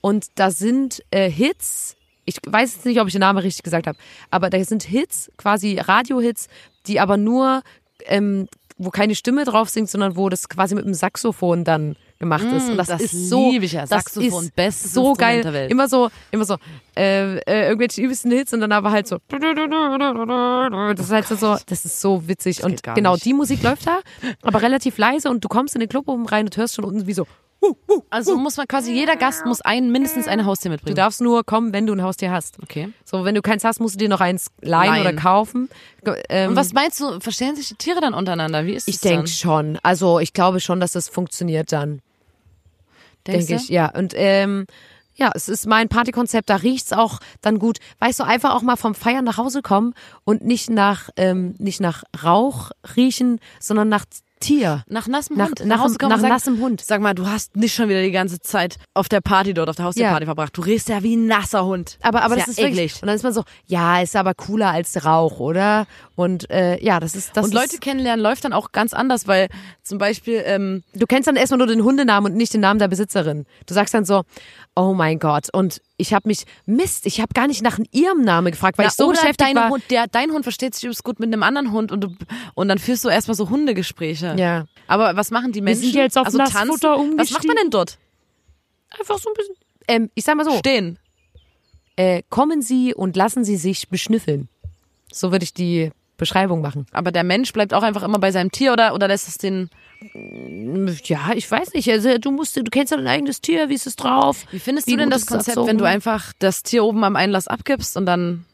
und 0.00 0.26
da 0.36 0.50
sind 0.50 1.02
äh, 1.10 1.30
Hits, 1.30 1.96
ich 2.24 2.38
weiß 2.46 2.74
jetzt 2.74 2.86
nicht, 2.86 3.00
ob 3.00 3.06
ich 3.06 3.12
den 3.12 3.20
Namen 3.20 3.38
richtig 3.38 3.62
gesagt 3.62 3.86
habe, 3.86 3.98
aber 4.30 4.50
da 4.50 4.62
sind 4.64 4.82
Hits, 4.82 5.30
quasi 5.36 5.78
Radiohits, 5.78 6.48
die 6.86 7.00
aber 7.00 7.16
nur, 7.16 7.62
ähm, 8.06 8.48
wo 8.76 8.90
keine 8.90 9.14
Stimme 9.14 9.44
drauf 9.44 9.68
singt, 9.68 9.90
sondern 9.90 10.16
wo 10.16 10.28
das 10.28 10.48
quasi 10.48 10.74
mit 10.74 10.84
dem 10.84 10.94
Saxophon 10.94 11.64
dann 11.64 11.96
gemacht 12.18 12.44
ist. 12.44 12.68
Und 12.68 12.76
das, 12.76 12.88
Mm, 12.88 12.90
das 12.92 13.00
ist 13.02 13.28
so, 13.28 13.52
ich 13.52 13.72
ja. 13.72 13.80
das 13.82 13.90
Saxophon, 13.90 14.50
ist 14.56 14.92
so 14.92 15.12
geil. 15.14 15.42
der 15.42 15.52
Welt. 15.52 15.70
Immer 15.70 15.88
so, 15.88 16.10
immer 16.30 16.44
so, 16.44 16.56
äh, 16.96 17.36
äh, 17.38 17.68
irgendwelche 17.68 18.00
übelsten 18.02 18.30
Hits 18.32 18.52
und 18.52 18.60
dann 18.60 18.72
aber 18.72 18.90
halt 18.90 19.06
so. 19.06 19.18
Das 19.28 21.00
ist 21.06 21.10
halt 21.12 21.26
so, 21.26 21.56
das 21.66 21.84
ist 21.84 22.00
so 22.00 22.26
witzig. 22.28 22.64
und 22.64 22.82
genau, 22.82 23.12
nicht. 23.14 23.24
die 23.24 23.34
Musik 23.34 23.62
läuft 23.62 23.86
da, 23.86 24.00
aber 24.42 24.62
relativ 24.62 24.98
leise 24.98 25.30
und 25.30 25.44
du 25.44 25.48
kommst 25.48 25.74
in 25.74 25.80
den 25.80 25.88
Club 25.88 26.08
oben 26.08 26.26
rein 26.26 26.46
und 26.46 26.56
hörst 26.56 26.74
schon 26.74 26.84
unten 26.84 27.06
wie 27.06 27.12
so, 27.12 27.26
Also 28.10 28.36
muss 28.36 28.56
man 28.56 28.66
quasi, 28.68 28.92
jeder 28.92 29.16
Gast 29.16 29.44
muss 29.44 29.60
ein, 29.60 29.90
mindestens 29.90 30.28
eine 30.28 30.44
Haustier 30.44 30.70
du 30.70 30.74
mitbringen. 30.74 30.96
darfst 30.96 31.20
nur 31.20 31.44
kommen, 31.44 31.72
wenn 31.72 31.86
du 31.86 31.92
ein 31.92 32.02
Haustier 32.02 32.30
hast. 32.30 32.56
Okay. 32.62 32.90
So, 33.04 33.24
wenn 33.24 33.34
du 33.34 33.42
keins 33.42 33.64
hast, 33.64 33.80
musst 33.80 33.96
du 33.96 33.98
dir 33.98 34.08
noch 34.08 34.20
eins 34.20 34.46
leihen, 34.60 34.90
Leihen. 34.92 35.00
oder 35.02 35.12
kaufen. 35.14 35.68
Ähm, 36.28 36.50
Und 36.50 36.56
was 36.56 36.72
meinst 36.72 37.00
du, 37.00 37.18
verstehen 37.20 37.56
sich 37.56 37.68
die 37.68 37.74
Tiere 37.74 38.00
dann 38.00 38.14
untereinander? 38.14 38.64
Wie 38.66 38.74
ist 38.74 38.86
das 38.88 38.94
ich 38.94 39.00
denke 39.00 39.26
schon. 39.28 39.78
Also 39.82 40.20
ich 40.20 40.32
glaube 40.32 40.60
schon, 40.60 40.78
dass 40.80 40.92
das 40.92 41.08
funktioniert 41.08 41.72
dann. 41.72 42.00
Denke 43.32 43.54
ich, 43.56 43.68
ja. 43.68 43.88
Und 43.94 44.12
ähm, 44.16 44.66
ja, 45.14 45.32
es 45.34 45.48
ist 45.48 45.66
mein 45.66 45.88
Partykonzept, 45.88 46.48
da 46.48 46.56
riecht's 46.56 46.92
auch 46.92 47.18
dann 47.40 47.58
gut. 47.58 47.78
Weißt 47.98 48.20
du, 48.20 48.24
einfach 48.24 48.54
auch 48.54 48.62
mal 48.62 48.76
vom 48.76 48.94
Feiern 48.94 49.24
nach 49.24 49.36
Hause 49.36 49.62
kommen 49.62 49.94
und 50.24 50.44
nicht 50.44 50.70
nach, 50.70 51.10
ähm, 51.16 51.54
nicht 51.58 51.80
nach 51.80 52.04
Rauch 52.22 52.70
riechen, 52.96 53.40
sondern 53.58 53.88
nach 53.88 54.04
Tier. 54.40 54.84
Nach 54.88 55.06
nassem 55.08 55.36
Nach- 55.36 55.48
Hund. 55.48 55.60
nach- 55.64 55.78
nach 55.78 55.84
und 55.84 56.00
sagen, 56.00 56.28
nassem 56.28 56.60
Hund. 56.60 56.80
Sag 56.80 57.00
mal, 57.00 57.14
du 57.14 57.26
hast 57.26 57.56
nicht 57.56 57.74
schon 57.74 57.88
wieder 57.88 58.02
die 58.02 58.10
ganze 58.10 58.40
Zeit 58.40 58.76
auf 58.94 59.08
der 59.08 59.20
Party 59.20 59.54
dort, 59.54 59.68
auf 59.68 59.76
der 59.76 59.84
Haustierparty 59.86 60.24
Ja. 60.24 60.26
verbracht. 60.26 60.56
Du 60.56 60.62
riechst 60.62 60.88
ja 60.88 61.02
wie 61.02 61.16
ein 61.16 61.26
nasser 61.26 61.64
Hund. 61.64 61.98
Aber, 62.02 62.22
aber 62.22 62.36
das 62.36 62.46
ja 62.46 62.50
ist 62.52 62.58
wirklich, 62.58 62.94
und 63.02 63.06
dann 63.06 63.16
ist 63.16 63.22
man 63.22 63.32
so, 63.32 63.44
ja, 63.66 64.00
ist 64.00 64.16
aber 64.16 64.34
cooler 64.34 64.70
als 64.70 65.04
Rauch, 65.04 65.40
oder? 65.40 65.86
Und 66.16 66.50
äh, 66.50 66.82
ja, 66.82 67.00
das 67.00 67.14
ist 67.14 67.36
das. 67.36 67.44
und 67.44 67.54
Leute 67.54 67.74
ist, 67.74 67.80
kennenlernen 67.80 68.22
läuft 68.22 68.44
dann 68.44 68.52
auch 68.52 68.72
ganz 68.72 68.92
anders, 68.94 69.26
weil 69.26 69.48
zum 69.82 69.98
Beispiel, 69.98 70.42
ähm, 70.44 70.82
du 70.94 71.06
kennst 71.06 71.26
dann 71.28 71.36
erstmal 71.36 71.58
nur 71.58 71.66
den 71.66 71.82
Hundenamen 71.84 72.32
und 72.32 72.36
nicht 72.38 72.52
den 72.54 72.60
Namen 72.60 72.78
der 72.78 72.88
Besitzerin. 72.88 73.46
Du 73.66 73.74
sagst 73.74 73.94
dann 73.94 74.04
so, 74.04 74.22
oh 74.76 74.94
mein 74.94 75.18
Gott, 75.18 75.48
und 75.52 75.80
ich 75.98 76.14
habe 76.14 76.28
mich, 76.28 76.44
Mist, 76.64 77.04
ich 77.06 77.20
habe 77.20 77.34
gar 77.34 77.48
nicht 77.48 77.60
nach 77.62 77.78
ihrem 77.90 78.22
Namen 78.22 78.52
gefragt, 78.52 78.78
weil 78.78 78.86
na, 78.86 78.90
ich 78.90 78.96
so 78.96 79.06
oder 79.06 79.16
beschäftigt 79.16 79.40
dein 79.40 79.56
war. 79.56 79.68
Hund, 79.68 79.82
der, 79.90 80.06
dein 80.06 80.30
Hund 80.30 80.44
versteht 80.44 80.74
sich 80.74 80.84
übrigens 80.84 81.02
gut 81.02 81.20
mit 81.20 81.26
einem 81.26 81.42
anderen 81.42 81.72
Hund 81.72 81.92
und, 81.92 82.00
du, 82.02 82.16
und 82.54 82.68
dann 82.68 82.78
führst 82.78 83.04
du 83.04 83.08
erstmal 83.08 83.34
so 83.34 83.50
Hundegespräche. 83.50 84.34
Ja. 84.38 84.66
Aber 84.86 85.16
was 85.16 85.30
machen 85.30 85.52
die 85.52 85.60
Menschen? 85.60 85.82
sind 85.82 85.94
jetzt 85.94 86.16
auf 86.16 86.26
also 86.26 86.38
tanzen. 86.38 87.18
Was 87.18 87.30
macht 87.32 87.46
man 87.46 87.56
denn 87.56 87.70
dort? 87.70 87.98
Einfach 88.98 89.18
so 89.18 89.28
ein 89.28 89.34
bisschen. 89.36 89.54
Ähm, 89.88 90.10
ich 90.14 90.24
sag 90.24 90.36
mal 90.36 90.44
so, 90.44 90.56
Stehen. 90.58 90.98
äh, 91.96 92.22
kommen 92.30 92.62
Sie 92.62 92.94
und 92.94 93.16
lassen 93.16 93.44
Sie 93.44 93.56
sich 93.56 93.88
beschnüffeln. 93.88 94.48
So 95.10 95.32
würde 95.32 95.44
ich 95.44 95.52
die 95.52 95.90
Beschreibung 96.18 96.60
machen. 96.60 96.86
Aber 96.92 97.10
der 97.12 97.24
Mensch 97.24 97.52
bleibt 97.54 97.72
auch 97.72 97.82
einfach 97.82 98.02
immer 98.02 98.18
bei 98.18 98.30
seinem 98.32 98.50
Tier 98.52 98.72
oder, 98.74 98.92
oder 98.94 99.08
lässt 99.08 99.28
es 99.28 99.38
den. 99.38 99.70
Ja, 101.04 101.30
ich 101.34 101.50
weiß 101.50 101.72
nicht. 101.72 101.90
Also, 101.90 102.18
du 102.18 102.30
musst, 102.30 102.56
du 102.56 102.62
kennst 102.64 102.90
ja 102.90 102.98
dein 102.98 103.06
eigenes 103.08 103.40
Tier, 103.40 103.68
wie 103.68 103.74
ist 103.74 103.86
es 103.86 103.96
drauf? 103.96 104.44
Wie 104.50 104.58
findest 104.58 104.86
Wie 104.86 104.92
du 104.92 104.98
denn 104.98 105.10
das 105.10 105.26
Konzept, 105.26 105.48
erzogen? 105.48 105.68
wenn 105.68 105.78
du 105.78 105.84
einfach 105.84 106.32
das 106.38 106.62
Tier 106.62 106.84
oben 106.84 107.02
am 107.04 107.16
Einlass 107.16 107.48
abgibst 107.48 107.96
und 107.96 108.06
dann 108.06 108.44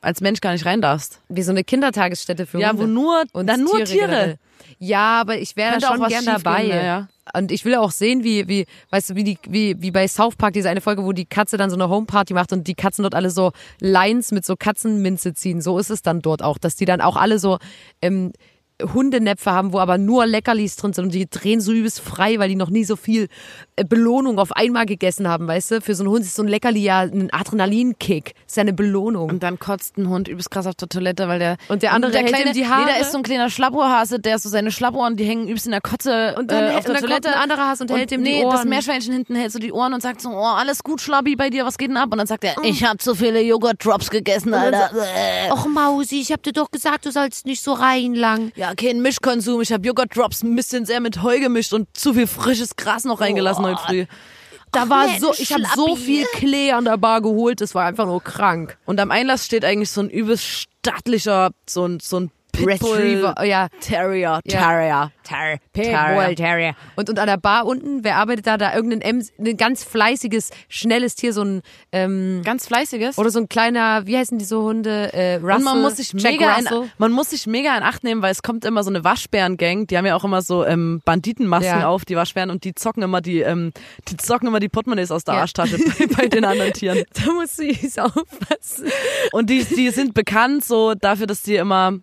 als 0.00 0.20
Mensch 0.20 0.40
gar 0.40 0.52
nicht 0.52 0.66
rein 0.66 0.82
darfst? 0.82 1.20
Wie 1.28 1.42
so 1.42 1.50
eine 1.52 1.64
Kindertagesstätte 1.64 2.44
für 2.46 2.58
Ja, 2.58 2.70
Hunde. 2.70 2.82
wo 2.82 2.86
nur, 2.86 3.24
und 3.32 3.46
dann 3.46 3.60
nur 3.62 3.84
Tiere. 3.84 4.06
generell. 4.06 4.38
Ja, 4.78 5.20
aber 5.20 5.38
ich 5.38 5.56
wäre 5.56 5.80
schon 5.80 6.00
was 6.00 6.08
gern 6.08 6.24
schiefgehen, 6.24 6.42
dabei. 6.42 6.64
ja, 6.64 6.82
ja. 6.82 7.08
Und 7.32 7.50
ich 7.50 7.64
will 7.64 7.74
auch 7.76 7.90
sehen, 7.90 8.22
wie, 8.22 8.48
wie, 8.48 8.66
weißt 8.90 9.10
du, 9.10 9.14
wie 9.14 9.24
die, 9.24 9.38
wie, 9.48 9.80
wie 9.80 9.90
bei 9.90 10.06
South 10.06 10.36
Park 10.36 10.52
diese 10.52 10.68
eine 10.68 10.80
Folge, 10.80 11.04
wo 11.04 11.12
die 11.12 11.24
Katze 11.24 11.56
dann 11.56 11.70
so 11.70 11.76
eine 11.76 11.88
Homeparty 11.88 12.34
macht 12.34 12.52
und 12.52 12.68
die 12.68 12.74
Katzen 12.74 13.02
dort 13.02 13.14
alle 13.14 13.30
so 13.30 13.52
Lines 13.80 14.30
mit 14.30 14.44
so 14.44 14.56
Katzenminze 14.56 15.32
ziehen. 15.32 15.62
So 15.62 15.78
ist 15.78 15.90
es 15.90 16.02
dann 16.02 16.20
dort 16.20 16.42
auch, 16.42 16.58
dass 16.58 16.76
die 16.76 16.84
dann 16.84 17.00
auch 17.00 17.16
alle 17.16 17.38
so 17.38 17.58
ähm, 18.02 18.32
Hundenäpfe 18.82 19.52
haben, 19.52 19.72
wo 19.72 19.78
aber 19.78 19.98
nur 19.98 20.26
Leckerlis 20.26 20.76
drin 20.76 20.92
sind 20.92 21.04
und 21.04 21.14
die 21.14 21.28
drehen 21.28 21.60
so 21.60 21.72
übelst 21.72 22.00
frei, 22.00 22.38
weil 22.38 22.48
die 22.48 22.56
noch 22.56 22.70
nie 22.70 22.84
so 22.84 22.96
viel 22.96 23.28
Belohnung 23.88 24.38
auf 24.38 24.52
einmal 24.52 24.86
gegessen 24.86 25.26
haben, 25.28 25.48
weißt 25.48 25.70
du? 25.72 25.80
Für 25.80 25.94
so 25.94 26.04
einen 26.04 26.10
Hund 26.12 26.24
ist 26.24 26.36
so 26.36 26.42
ein 26.42 26.48
Leckerli 26.48 26.80
ja 26.80 27.00
ein 27.00 27.32
Adrenalinkick. 27.32 28.34
Ist 28.46 28.56
ja 28.56 28.60
eine 28.60 28.72
Belohnung. 28.72 29.30
Und 29.30 29.42
dann 29.42 29.58
kotzt 29.58 29.96
ein 29.98 30.08
Hund 30.08 30.28
übelst 30.28 30.50
krass 30.50 30.66
auf 30.66 30.74
der 30.76 30.88
Toilette, 30.88 31.26
weil 31.28 31.38
der. 31.38 31.56
Und 31.68 31.82
der 31.82 31.92
andere 31.92 32.12
der 32.12 32.20
hält 32.22 32.32
kleine, 32.34 32.50
ihm 32.50 32.54
die 32.54 32.66
Haare. 32.68 32.84
Nee, 32.86 32.92
da 32.92 33.00
ist 33.00 33.12
so 33.12 33.18
ein 33.18 33.24
kleiner 33.24 33.50
Schlappohrhase, 33.50 34.20
der 34.20 34.38
so 34.38 34.48
seine 34.48 34.70
Schlappohren, 34.70 35.16
die 35.16 35.24
hängen 35.24 35.48
übelst 35.48 35.66
in 35.66 35.72
der 35.72 35.80
Kotze 35.80 36.34
Und 36.38 36.50
dann 36.50 36.64
äh, 36.72 36.76
auf 36.76 36.84
der 36.84 36.94
und 36.94 37.02
dann 37.02 37.10
kommt 37.10 37.24
Toilette. 37.24 37.28
ein 37.30 37.34
anderer 37.42 37.68
Hase 37.68 37.82
und 37.84 37.90
hält 37.90 38.12
ihm 38.12 38.22
die 38.22 38.30
nee, 38.32 38.42
das 38.44 38.60
Ohren. 38.60 38.68
Meerschweinchen 38.68 39.12
hinten 39.12 39.34
hält 39.34 39.52
so 39.52 39.58
die 39.58 39.72
Ohren 39.72 39.92
und 39.94 40.02
sagt 40.02 40.20
so, 40.20 40.30
oh, 40.30 40.34
alles 40.44 40.82
gut, 40.82 41.00
Schlabbi, 41.00 41.34
bei 41.36 41.50
dir, 41.50 41.64
was 41.64 41.76
geht 41.78 41.88
denn 41.90 41.96
ab? 41.96 42.10
Und 42.12 42.18
dann 42.18 42.26
sagt 42.26 42.44
er, 42.44 42.54
Mm. 42.60 42.64
ich 42.64 42.84
hab 42.84 43.02
zu 43.02 43.14
viele 43.14 43.40
Joghurt-Drops 43.42 44.10
gegessen, 44.10 44.54
Alter. 44.54 44.90
Och 45.50 45.66
Mausi, 45.66 46.20
ich 46.20 46.30
hab 46.30 46.42
dir 46.42 46.52
doch 46.52 46.70
gesagt, 46.70 47.06
du 47.06 47.10
sollst 47.10 47.46
nicht 47.46 47.62
so 47.62 47.72
reinlangen. 47.72 48.52
Ja, 48.54 48.74
kein 48.74 49.00
Mischkonsum. 49.02 49.60
Ich 49.60 49.72
habe 49.72 49.84
Joghurt-Drops 49.86 50.42
ein 50.44 50.54
bisschen 50.54 50.86
sehr 50.86 51.00
mit 51.00 51.22
Heu 51.22 51.40
gemischt 51.40 51.72
und 51.72 51.88
zu 51.96 52.14
viel 52.14 52.26
frisches 52.26 52.76
Gras 52.76 53.04
noch 53.04 53.20
reingelassen 53.20 53.63
heute 53.64 53.82
früh. 53.82 54.06
Da 54.72 54.88
war 54.88 55.08
so, 55.20 55.32
ich 55.38 55.52
habe 55.52 55.64
so 55.76 55.94
viel 55.94 56.24
Klee 56.32 56.72
an 56.72 56.84
der 56.84 56.96
Bar 56.96 57.20
geholt, 57.20 57.60
das 57.60 57.74
war 57.74 57.84
einfach 57.84 58.06
nur 58.06 58.22
krank. 58.22 58.76
Und 58.86 58.98
am 58.98 59.10
Einlass 59.12 59.46
steht 59.46 59.64
eigentlich 59.64 59.90
so 59.90 60.00
ein 60.00 60.10
übelst 60.10 60.44
stattlicher, 60.44 61.50
so 61.68 61.86
ein, 61.86 62.00
so 62.00 62.20
ein 62.20 62.30
Retriever, 62.58 63.34
oh 63.40 63.42
ja. 63.44 63.68
Terrier, 63.80 64.40
Ja. 64.44 64.58
Terrier. 64.58 65.10
Ter 65.24 65.58
Terrier. 65.72 66.36
Terrier. 66.36 66.74
Und, 66.96 67.08
und 67.08 67.18
an 67.18 67.26
der 67.26 67.38
Bar 67.38 67.64
unten, 67.66 68.04
wer 68.04 68.16
arbeitet 68.16 68.46
da? 68.46 68.58
Da 68.58 68.74
irgendein 68.74 69.00
M, 69.00 69.22
ein 69.38 69.56
ganz 69.56 69.82
fleißiges, 69.82 70.50
schnelles 70.68 71.14
Tier, 71.14 71.32
so 71.32 71.42
ein, 71.42 71.62
ähm, 71.92 72.42
Ganz 72.44 72.66
fleißiges. 72.66 73.16
oder 73.16 73.30
so 73.30 73.38
ein 73.40 73.48
kleiner, 73.48 74.06
wie 74.06 74.18
heißen 74.18 74.38
diese 74.38 74.58
Hunde? 74.60 75.12
Äh, 75.14 75.36
Russell, 75.36 75.56
und 75.56 75.64
man 75.64 75.80
muss 75.82 75.96
sich 75.96 76.12
Jack 76.12 76.32
mega 76.32 76.56
in, 76.58 76.66
Russell. 76.66 76.90
man 76.98 77.12
muss 77.12 77.30
sich 77.30 77.46
mega 77.46 77.74
in 77.76 77.82
Acht 77.82 78.04
nehmen, 78.04 78.20
weil 78.20 78.32
es 78.32 78.42
kommt 78.42 78.64
immer 78.66 78.84
so 78.84 78.90
eine 78.90 79.02
Waschbären-Gang, 79.02 79.86
die 79.86 79.96
haben 79.96 80.04
ja 80.06 80.14
auch 80.14 80.24
immer 80.24 80.42
so 80.42 80.64
ähm, 80.66 81.00
Banditenmasken 81.06 81.80
Ja. 81.80 81.88
auf, 81.88 82.04
die 82.04 82.16
Waschbären, 82.16 82.50
und 82.50 82.64
die 82.64 82.74
zocken 82.74 83.02
immer 83.02 83.22
die, 83.22 83.40
ähm, 83.40 83.72
die 84.08 84.16
zocken 84.18 84.48
immer 84.48 84.60
die 84.60 84.68
Portemonnaies 84.68 85.10
aus 85.10 85.24
der 85.24 85.34
Ja. 85.36 85.40
Arschtasche 85.40 85.78
bei, 85.98 86.06
bei 86.14 86.28
den 86.28 86.44
anderen 86.44 86.72
Tieren. 86.74 87.02
Da 87.14 87.32
muss 87.32 87.58
ich 87.58 87.98
aufpassen. 87.98 88.88
Und 89.32 89.48
die, 89.48 89.64
die 89.64 89.88
sind 89.90 90.12
bekannt 90.14 90.64
so 90.64 90.94
dafür, 90.94 91.26
dass 91.26 91.42
die 91.42 91.56
immer, 91.56 91.94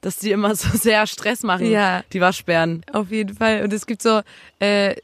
dass 0.00 0.16
die 0.16 0.30
immer 0.30 0.54
so 0.54 0.68
sehr 0.76 1.06
Stress 1.06 1.42
machen, 1.42 1.70
Ja. 1.70 2.02
die 2.12 2.20
Waschbären. 2.20 2.82
Auf 2.92 3.10
jeden 3.10 3.36
Fall. 3.36 3.62
Und 3.62 3.72
es 3.72 3.86
gibt 3.86 4.02
so, 4.02 4.20
äh, 4.60 4.94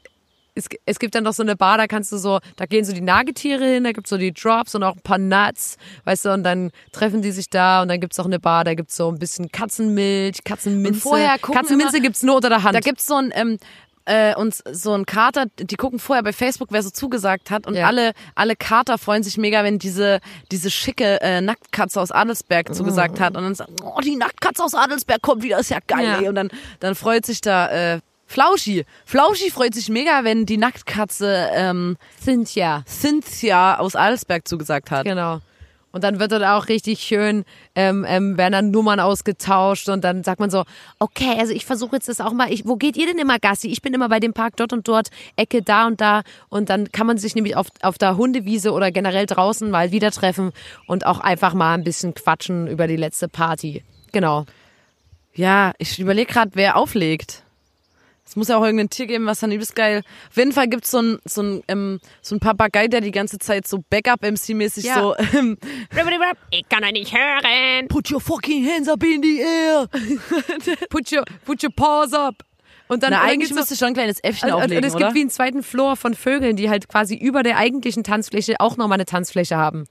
es, 0.55 0.65
es 0.87 0.97
gibt 0.97 1.13
dann 1.13 1.23
noch 1.23 1.33
so 1.33 1.43
eine 1.43 1.55
Bar, 1.55 1.77
da 1.77 1.85
kannst 1.85 2.11
du 2.11 2.17
so, 2.17 2.39
da 2.55 2.65
gehen 2.65 2.83
so 2.83 2.91
die 2.91 3.01
Nagetiere 3.01 3.63
hin, 3.63 3.83
da 3.83 3.91
gibt's 3.91 4.09
so 4.09 4.17
die 4.17 4.33
Drops 4.33 4.73
und 4.73 4.81
auch 4.81 4.95
ein 4.95 5.01
paar 5.01 5.19
Nuts, 5.19 5.77
weißt 6.05 6.25
du, 6.25 6.33
und 6.33 6.43
dann 6.43 6.71
treffen 6.91 7.21
die 7.21 7.31
sich 7.31 7.47
da 7.51 7.83
und 7.83 7.89
dann 7.89 7.99
gibt's 7.99 8.19
auch 8.19 8.25
eine 8.25 8.39
Bar, 8.39 8.63
da 8.63 8.73
gibt's 8.73 8.95
so 8.95 9.07
ein 9.11 9.19
bisschen 9.19 9.51
Katzenmilch, 9.51 10.43
Katzenminze. 10.43 10.93
Und 10.95 10.99
vorher 11.01 11.37
gucken 11.37 11.61
Katzenminze 11.61 11.97
immer- 11.97 12.03
gibt's 12.05 12.23
nur 12.23 12.37
unter 12.37 12.49
der 12.49 12.63
Hand. 12.63 12.73
Da 12.73 12.79
gibt's 12.79 13.05
so 13.05 13.13
ein, 13.17 13.31
ähm, 13.35 13.57
äh, 14.07 14.33
uns 14.35 14.63
so 14.71 14.93
ein 14.93 15.05
Kater, 15.05 15.45
die 15.59 15.75
gucken 15.75 15.99
vorher 15.99 16.23
bei 16.23 16.33
Facebook, 16.33 16.69
wer 16.71 16.81
so 16.81 16.89
zugesagt 16.89 17.51
hat 17.51 17.67
und 17.67 17.75
Ja. 17.75 17.85
alle 17.87 18.13
alle 18.35 18.55
Kater 18.55 18.97
freuen 18.97 19.21
sich 19.23 19.37
mega, 19.37 19.63
wenn 19.63 19.79
diese 19.79 20.19
diese 20.51 20.71
schicke 20.71 21.21
äh, 21.21 21.41
Nacktkatze 21.41 22.01
aus 22.01 22.11
Adelsberg 22.11 22.73
zugesagt 22.73 23.19
hat 23.19 23.35
und 23.37 23.43
dann 23.43 23.55
sagen, 23.55 23.75
oh 23.83 23.99
die 24.01 24.15
Nacktkatze 24.15 24.63
aus 24.63 24.73
Adelsberg 24.73 25.21
kommt 25.21 25.43
wieder, 25.43 25.59
ist 25.59 25.69
ja 25.69 25.79
geil. 25.85 26.05
Ja. 26.05 26.19
Ey. 26.21 26.27
Und 26.29 26.35
dann 26.35 26.49
dann 26.79 26.95
freut 26.95 27.25
sich 27.25 27.41
da 27.41 27.67
äh, 27.95 27.99
Flauschi. 28.29 28.85
Flauschi 29.05 29.51
freut 29.51 29.73
sich 29.73 29.87
mega, 29.89 30.23
wenn 30.23 30.45
die 30.45 30.57
Nacktkatze 30.57 31.49
ähm, 31.53 31.95
Cynthia. 32.21 32.83
Cynthia 32.85 33.77
aus 33.79 33.95
Adelsberg 33.95 34.47
zugesagt 34.47 34.91
hat. 34.91 35.05
Genau. 35.05 35.39
Und 35.97 36.03
dann 36.03 36.19
wird 36.19 36.31
dort 36.31 36.43
auch 36.43 36.67
richtig 36.67 36.99
schön, 36.99 37.43
ähm, 37.73 38.05
ähm, 38.07 38.37
werden 38.37 38.51
dann 38.51 38.69
Nummern 38.69 38.99
ausgetauscht 38.99 39.89
und 39.89 40.03
dann 40.03 40.23
sagt 40.23 40.39
man 40.39 40.51
so, 40.51 40.63
okay, 40.99 41.35
also 41.39 41.51
ich 41.53 41.65
versuche 41.65 41.95
jetzt 41.95 42.07
das 42.07 42.21
auch 42.21 42.33
mal, 42.33 42.53
ich, 42.53 42.67
wo 42.67 42.75
geht 42.75 42.97
ihr 42.97 43.07
denn 43.07 43.17
immer 43.17 43.39
Gassi? 43.39 43.69
Ich 43.69 43.81
bin 43.81 43.95
immer 43.95 44.07
bei 44.07 44.19
dem 44.19 44.31
Park 44.31 44.57
dort 44.57 44.73
und 44.73 44.87
dort, 44.87 45.09
Ecke 45.37 45.63
da 45.63 45.87
und 45.87 45.99
da 45.99 46.21
und 46.49 46.69
dann 46.69 46.91
kann 46.91 47.07
man 47.07 47.17
sich 47.17 47.33
nämlich 47.33 47.55
auf, 47.55 47.69
auf 47.81 47.97
der 47.97 48.15
Hundewiese 48.15 48.73
oder 48.73 48.91
generell 48.91 49.25
draußen 49.25 49.71
mal 49.71 49.91
wieder 49.91 50.11
treffen 50.11 50.51
und 50.85 51.03
auch 51.07 51.19
einfach 51.19 51.55
mal 51.55 51.73
ein 51.73 51.83
bisschen 51.83 52.13
quatschen 52.13 52.67
über 52.67 52.85
die 52.85 52.95
letzte 52.95 53.27
Party. 53.27 53.83
Genau. 54.11 54.45
Ja, 55.33 55.73
ich 55.79 55.97
überlege 55.97 56.31
gerade, 56.31 56.51
wer 56.53 56.75
auflegt. 56.75 57.41
Es 58.27 58.35
muss 58.35 58.49
ja 58.49 58.57
auch 58.57 58.63
irgendein 58.63 58.89
Tier 58.89 59.07
geben, 59.07 59.25
was 59.25 59.39
dann 59.39 59.53
übelst 59.53 59.73
geil. 59.73 60.01
Auf 60.29 60.35
jeden 60.35 60.51
Fall 60.51 60.67
gibt's 60.67 60.91
so 60.91 61.01
ein 61.01 61.19
so 61.23 61.41
ein 61.41 61.63
ähm, 61.69 61.99
so 62.21 62.35
ein 62.35 62.39
Papagei, 62.41 62.87
der 62.89 62.99
die 62.99 63.11
ganze 63.11 63.39
Zeit 63.39 63.65
so 63.65 63.79
Backup-MC-mäßig 63.89 64.83
Ja. 64.85 64.99
so 64.99 65.15
ähm, 65.33 65.57
Ich 66.51 66.67
kann 66.67 66.83
euch 66.83 66.91
nicht 66.91 67.13
hören. 67.13 67.87
Put 67.87 68.11
your 68.11 68.19
fucking 68.19 68.67
hands 68.67 68.89
up 68.89 69.01
in 69.03 69.23
the 69.23 69.39
air. 69.39 69.87
Put 70.89 71.09
your, 71.11 71.23
put 71.45 71.63
your 71.63 71.71
paws 71.73 72.11
up. 72.13 72.35
Und 72.89 73.03
dann, 73.03 73.11
Na, 73.11 73.21
eigentlich 73.21 73.53
müsste 73.53 73.75
schon 73.75 73.89
ein 73.89 73.93
kleines 73.93 74.21
Äffchen 74.23 74.49
Und, 74.49 74.55
und, 74.55 74.61
auflegen, 74.63 74.83
und 74.83 74.87
es 74.87 74.95
oder? 74.95 75.05
gibt 75.05 75.15
wie 75.15 75.21
einen 75.21 75.29
zweiten 75.29 75.63
Floor 75.63 75.95
von 75.95 76.13
Vögeln, 76.13 76.55
die 76.57 76.69
halt 76.69 76.87
quasi 76.89 77.15
über 77.15 77.43
der 77.43 77.57
eigentlichen 77.57 78.03
Tanzfläche 78.03 78.55
auch 78.59 78.75
nochmal 78.77 78.95
eine 78.97 79.05
Tanzfläche 79.05 79.55
haben. 79.57 79.85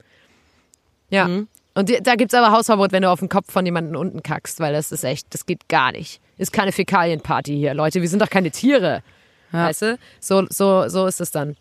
Ja. 1.09 1.27
Mhm. 1.27 1.47
Und 1.73 1.91
da 2.07 2.15
gibt's 2.15 2.33
aber 2.33 2.51
Hausverbot, 2.51 2.91
wenn 2.91 3.03
du 3.03 3.09
auf 3.11 3.19
den 3.19 3.29
Kopf 3.29 3.51
von 3.51 3.65
jemandem 3.65 3.95
unten 3.99 4.23
kackst, 4.23 4.59
weil 4.59 4.73
das 4.73 4.91
ist 4.91 5.03
echt, 5.03 5.33
das 5.33 5.45
geht 5.45 5.67
gar 5.69 5.91
nicht. 5.91 6.21
Ist 6.37 6.53
keine 6.53 6.71
Fäkalienparty 6.71 7.55
hier, 7.55 7.73
Leute. 7.73 8.01
Wir 8.01 8.09
sind 8.09 8.21
doch 8.21 8.29
keine 8.29 8.51
Tiere. 8.51 9.01
Weißt 9.51 9.81
du? 9.81 9.97
So, 10.19 10.45
so, 10.49 10.87
so 10.89 11.05
ist 11.05 11.21
es 11.21 11.31
dann. 11.31 11.55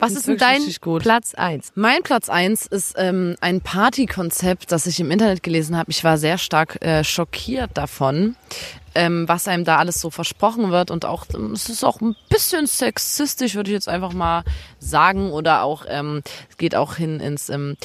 Was 0.00 0.12
ist 0.12 0.28
denn 0.28 0.38
dein. 0.38 0.62
Platz 1.00 1.34
eins? 1.34 1.72
Mein 1.74 2.02
Platz 2.04 2.28
eins 2.28 2.66
ist 2.66 2.94
ähm, 2.96 3.34
ein 3.40 3.60
Partykonzept, 3.60 4.70
das 4.70 4.86
ich 4.86 5.00
im 5.00 5.10
Internet 5.10 5.42
gelesen 5.42 5.76
habe. 5.76 5.90
Ich 5.90 6.04
war 6.04 6.18
sehr 6.18 6.38
stark 6.38 6.80
äh, 6.84 7.02
schockiert 7.02 7.70
davon, 7.74 8.36
ähm, 8.94 9.26
was 9.26 9.48
einem 9.48 9.64
da 9.64 9.76
alles 9.78 10.00
so 10.00 10.10
versprochen 10.10 10.70
wird 10.70 10.92
und 10.92 11.04
auch 11.04 11.26
ähm, 11.34 11.50
es 11.52 11.68
ist 11.68 11.84
auch 11.84 12.00
ein 12.00 12.14
bisschen 12.28 12.66
sexistisch, 12.66 13.56
würde 13.56 13.70
ich 13.70 13.74
jetzt 13.74 13.88
einfach 13.88 14.12
mal 14.12 14.44
sagen, 14.78 15.32
oder 15.32 15.64
auch 15.64 15.84
ähm, 15.88 16.22
es 16.48 16.56
geht 16.58 16.76
auch 16.76 16.94
hin 16.94 17.18
ins 17.18 17.48
ähm, 17.48 17.76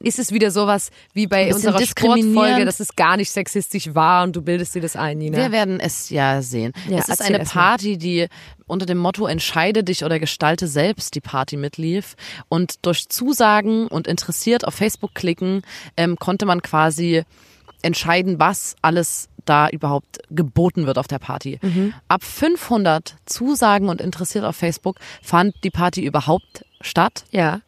Ist 0.00 0.18
es 0.18 0.32
wieder 0.32 0.50
sowas 0.50 0.90
wie 1.12 1.26
bei 1.26 1.52
unserer 1.52 1.84
Sportfolge, 1.84 2.64
dass 2.64 2.80
es 2.80 2.94
gar 2.94 3.16
nicht 3.16 3.30
sexistisch 3.30 3.94
war 3.94 4.24
und 4.24 4.36
du 4.36 4.42
bildest 4.42 4.74
dir 4.74 4.82
das 4.82 4.94
ein, 4.94 5.18
Nina? 5.18 5.36
Wir 5.36 5.52
werden 5.52 5.80
es 5.80 6.10
ja 6.10 6.40
sehen. 6.42 6.72
Ja, 6.88 6.98
es 6.98 7.08
ist 7.08 7.22
eine. 7.22 7.38
Party, 7.40 7.96
die 7.96 8.28
unter 8.66 8.86
dem 8.86 8.98
Motto 8.98 9.26
Entscheide 9.26 9.82
dich 9.82 10.04
oder 10.04 10.18
gestalte 10.18 10.66
selbst 10.66 11.14
die 11.14 11.20
Party 11.20 11.56
mitlief. 11.56 12.14
Und 12.48 12.84
durch 12.86 13.08
Zusagen 13.08 13.88
und 13.88 14.06
interessiert 14.06 14.66
auf 14.66 14.74
Facebook 14.74 15.14
klicken 15.14 15.62
ähm, 15.96 16.16
konnte 16.16 16.46
man 16.46 16.62
quasi 16.62 17.24
entscheiden, 17.82 18.38
was 18.38 18.76
alles 18.82 19.28
da 19.44 19.68
überhaupt 19.68 20.18
geboten 20.30 20.86
wird 20.86 20.98
auf 20.98 21.08
der 21.08 21.18
Party. 21.18 21.58
Mhm. 21.62 21.94
Ab 22.08 22.22
500 22.22 23.16
Zusagen 23.24 23.88
und 23.88 24.00
interessiert 24.00 24.44
auf 24.44 24.56
Facebook 24.56 24.98
fand 25.22 25.54
die 25.64 25.70
Party 25.70 26.04
überhaupt 26.04 26.64
statt. 26.80 27.24
ja. 27.30 27.60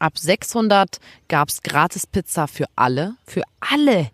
Ab 0.00 0.18
600 0.18 0.98
gab's 1.28 1.62
gratis 1.62 2.06
Pizza 2.06 2.48
für 2.48 2.64
alle. 2.74 3.14
Für 3.26 3.42
alle. 3.60 4.10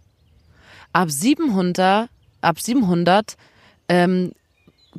Ab 0.92 1.10
700, 1.10 2.08
ab 2.40 2.60
700 2.60 3.36
ähm, 3.88 4.32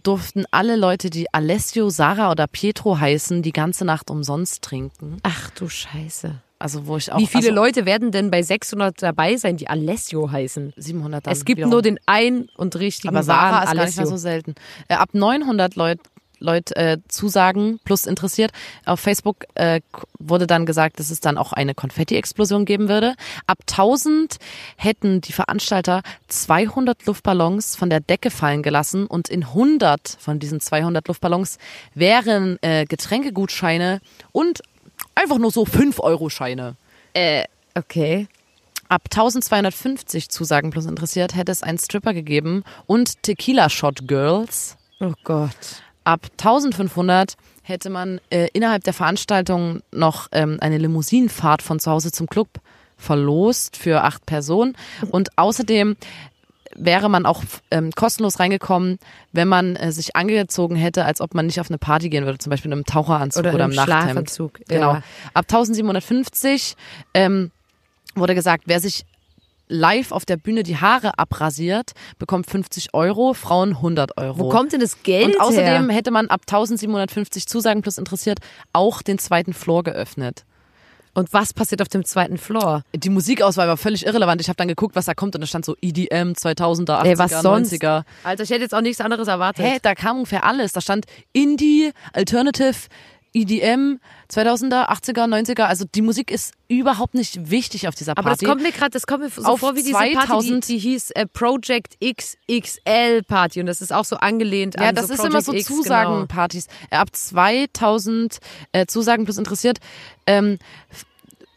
durften 0.02 0.46
alle 0.52 0.78
Leute, 0.78 1.10
die 1.10 1.32
Alessio, 1.34 1.90
Sarah 1.90 2.32
oder 2.32 2.48
Pietro 2.48 3.00
heißen, 3.00 3.42
die 3.42 3.52
ganze 3.52 3.84
Nacht 3.84 4.10
umsonst 4.10 4.62
trinken. 4.64 5.18
Ach 5.24 5.50
du 5.52 5.68
Scheiße. 5.68 6.36
Also 6.60 6.88
wo 6.88 6.98
ich 6.98 7.12
auch 7.12 7.20
Wie 7.20 7.28
viele 7.28 7.50
also 7.50 7.56
Leute 7.56 7.86
werden 7.86 8.12
denn 8.12 8.32
bei 8.32 8.42
600 8.42 9.02
dabei 9.04 9.38
sein, 9.38 9.58
die 9.58 9.68
Alessio 9.68 10.32
heißen? 10.32 10.74
700 10.76 11.28
dann 11.28 11.34
Es 11.34 11.46
gibt 11.46 11.58
wiederum. 11.58 11.72
nur 11.72 11.82
den 11.82 12.00
ein 12.06 12.48
und 12.58 12.76
richtigen 12.78 13.10
aber 13.16 13.24
Sarah 13.24 13.60
ist 13.60 13.66
gar 13.66 13.74
nicht 13.74 13.82
Alessio. 13.82 14.02
mehr 14.04 14.08
so 14.08 14.18
selten. 14.18 14.56
Äh, 14.88 14.96
ab 14.96 15.10
900 15.14 15.76
Leute 15.76 16.02
Leute 16.40 16.76
äh, 16.76 16.98
Zusagen 17.08 17.80
plus 17.84 18.06
interessiert. 18.06 18.52
Auf 18.86 19.00
Facebook 19.00 19.46
äh, 19.56 19.82
wurde 20.20 20.48
dann 20.48 20.66
gesagt, 20.66 21.00
dass 21.00 21.10
es 21.10 21.20
dann 21.20 21.38
auch 21.38 21.54
eine 21.54 21.74
Konfetti-Explosion 21.74 22.66
geben 22.66 22.90
würde. 22.90 23.16
Ab 23.46 23.60
1000 23.70 24.38
hätten 24.76 25.22
die 25.22 25.34
Veranstalter 25.34 26.02
200 26.28 27.06
Luftballons 27.06 27.76
von 27.76 27.90
der 27.90 28.00
Decke 28.00 28.32
fallen 28.32 28.64
gelassen 28.64 29.06
und 29.08 29.30
in 29.30 29.44
100 29.44 30.18
von 30.20 30.40
diesen 30.40 30.60
200 30.60 31.08
Luftballons 31.08 31.58
wären 31.94 32.58
äh, 32.62 32.86
Getränkegutscheine 32.86 34.02
und 34.32 34.62
einfach 35.16 35.38
nur 35.38 35.52
so 35.52 35.64
5-Euro-Scheine. 35.64 36.76
Okay. 37.76 38.28
Ab 38.90 39.04
1250 39.12 40.30
Zusagen 40.30 40.70
plus 40.70 40.86
interessiert 40.86 41.36
hätte 41.36 41.52
es 41.52 41.62
einen 41.62 41.78
Stripper 41.78 42.14
gegeben 42.14 42.64
und 42.86 43.22
Tequila 43.22 43.70
Shot 43.70 44.08
Girls. 44.08 44.78
Oh 45.00 45.14
Gott. 45.26 45.84
Ab 46.08 46.22
1500 46.40 47.34
hätte 47.64 47.90
man 47.90 48.22
äh, 48.30 48.48
innerhalb 48.54 48.86
der 48.86 48.94
Veranstaltung 48.94 49.82
noch 49.92 50.30
ähm, 50.32 50.58
eine 50.62 50.78
Limousinenfahrt 50.78 51.62
von 51.62 51.82
zu 51.82 51.92
Hause 51.92 52.14
zum 52.14 52.28
Club 52.28 52.48
verlost 52.98 53.76
für 53.76 54.04
acht 54.06 54.26
Personen. 54.26 54.78
Und 55.12 55.38
außerdem 55.38 55.98
wäre 56.76 57.10
man 57.10 57.26
auch 57.26 57.44
ähm, 57.72 57.92
kostenlos 57.92 58.40
reingekommen, 58.40 59.00
wenn 59.34 59.50
man 59.50 59.76
äh, 59.76 59.92
sich 59.92 60.16
angezogen 60.16 60.78
hätte, 60.78 61.04
als 61.04 61.20
ob 61.20 61.34
man 61.34 61.46
nicht 61.48 61.60
auf 61.60 61.70
eine 61.70 61.78
Party 61.78 62.08
gehen 62.08 62.24
würde, 62.24 62.38
zum 62.38 62.52
Beispiel 62.52 62.70
in 62.70 62.74
einem 62.78 62.86
Taucheranzug 62.86 63.42
Oder 63.42 63.54
oder, 63.54 63.66
im 63.66 63.72
einem 63.72 63.76
Nachthemd. 63.76 64.04
Schlafanzug, 64.04 64.60
Genau. 64.70 64.94
ja. 64.94 65.04
Ab 65.34 65.46
1750 65.50 66.76
ähm, 67.14 67.52
wurde 68.16 68.34
gesagt, 68.34 68.64
wer 68.68 68.80
sich 68.80 69.06
live 69.68 70.12
auf 70.12 70.26
der 70.26 70.38
Bühne 70.38 70.64
die 70.64 70.78
Haare 70.78 71.18
abrasiert, 71.20 71.92
bekommt 72.20 72.50
50 72.50 72.94
Euro, 72.94 73.34
Frauen 73.34 73.72
100 73.72 74.18
Euro. 74.18 74.40
Wo 74.40 74.50
kommt 74.50 74.74
denn 74.74 74.80
das 74.80 75.04
Geld 75.04 75.36
Und 75.36 75.42
außerdem 75.42 75.90
her? 75.90 75.96
hätte 75.98 76.12
man 76.12 76.28
ab 76.28 76.42
1750 76.42 77.48
Zusagen 77.48 77.82
plus 77.82 77.98
interessiert 77.98 78.40
auch 78.74 79.02
den 79.02 79.18
zweiten 79.20 79.54
Floor 79.54 79.84
geöffnet. 79.84 80.46
Und 81.14 81.34
was 81.34 81.52
passiert 81.52 81.82
auf 81.82 81.88
dem 81.88 82.06
zweiten 82.06 82.38
Floor? 82.38 82.84
Die 82.96 83.10
Musikauswahl 83.10 83.68
war 83.68 83.78
völlig 83.78 84.06
irrelevant. 84.06 84.40
Ich 84.40 84.50
habe 84.50 84.58
dann 84.58 84.68
geguckt, 84.68 84.96
was 84.96 85.06
da 85.06 85.16
kommt 85.16 85.34
und 85.34 85.42
da 85.42 85.48
stand 85.48 85.66
so 85.66 85.76
EDM 85.82 86.34
2000er, 86.34 87.02
80er, 87.02 87.06
Ey, 87.06 87.18
was 87.18 87.42
sonst? 87.42 87.74
90er. 87.74 88.04
Alter, 88.24 88.44
ich 88.44 88.50
hätte 88.52 88.62
jetzt 88.62 88.76
auch 88.76 88.82
nichts 88.82 89.02
anderes 89.02 89.28
erwartet. 89.28 89.66
Hä, 89.66 89.80
da 89.82 89.96
kam 89.96 90.18
ungefähr 90.18 90.44
alles. 90.44 90.74
Da 90.74 90.82
stand 90.82 91.06
Indie, 91.34 91.92
Alternative, 92.14 92.76
EDM, 93.34 94.00
2000er, 94.32 94.90
80er, 94.90 95.26
90er. 95.28 95.64
Also 95.64 95.86
die 95.94 96.02
Musik 96.02 96.32
ist 96.32 96.54
überhaupt 96.68 97.14
nicht 97.14 97.50
wichtig 97.50 97.88
auf 97.88 97.96
dieser 97.96 98.14
Aber 98.14 98.30
das 98.30 98.40
Party. 98.40 98.46
kommt 98.46 98.62
mir 98.64 98.72
gerade, 98.72 98.92
das 98.92 99.06
kommt 99.08 99.24
mir 99.24 99.30
so 99.30 99.44
Auf 99.44 99.60
vor 99.60 99.76
wie 99.76 99.84
diese 99.84 99.94
Party, 99.94 100.10
die, 100.12 100.16
2000 100.16 100.68
die 100.68 100.78
hieß 100.78 101.12
äh, 101.12 101.26
Project 101.28 101.98
XXL 102.04 103.24
Party 103.24 103.60
und 103.60 103.66
das 103.68 103.82
ist 103.82 103.94
auch 103.94 104.06
so 104.06 104.18
angelehnt 104.18 104.76
Ja, 104.76 104.90
an 104.90 104.96
das 104.96 105.08
so 105.08 105.14
ist 105.14 105.26
immer 105.26 105.42
so 105.42 105.52
genau. 105.52 105.64
Zusagenpartys. 105.64 106.68
Äh, 106.90 106.96
Ab 106.96 107.10
2000 107.14 108.38
äh, 108.72 108.86
Zusagen 108.86 109.26
plus 109.26 109.38
interessiert 109.38 109.80
ähm, 110.26 110.58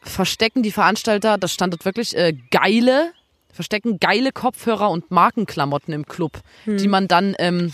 verstecken 0.03 0.63
die 0.63 0.73
Veranstalter, 0.73 1.39
das 1.39 1.53
stand 1.53 1.73
dort 1.73 1.85
wirklich, 1.85 2.17
äh, 2.17 2.35
geile 2.51 3.13
verstecken 3.53 3.99
geile 4.01 4.33
Kopfhörer 4.33 4.91
und 4.91 5.11
Markenklamotten 5.11 5.93
im 5.93 6.07
Club, 6.07 6.41
die 6.67 6.89
man 6.89 7.09
dann, 7.09 7.35
ähm, 7.39 7.73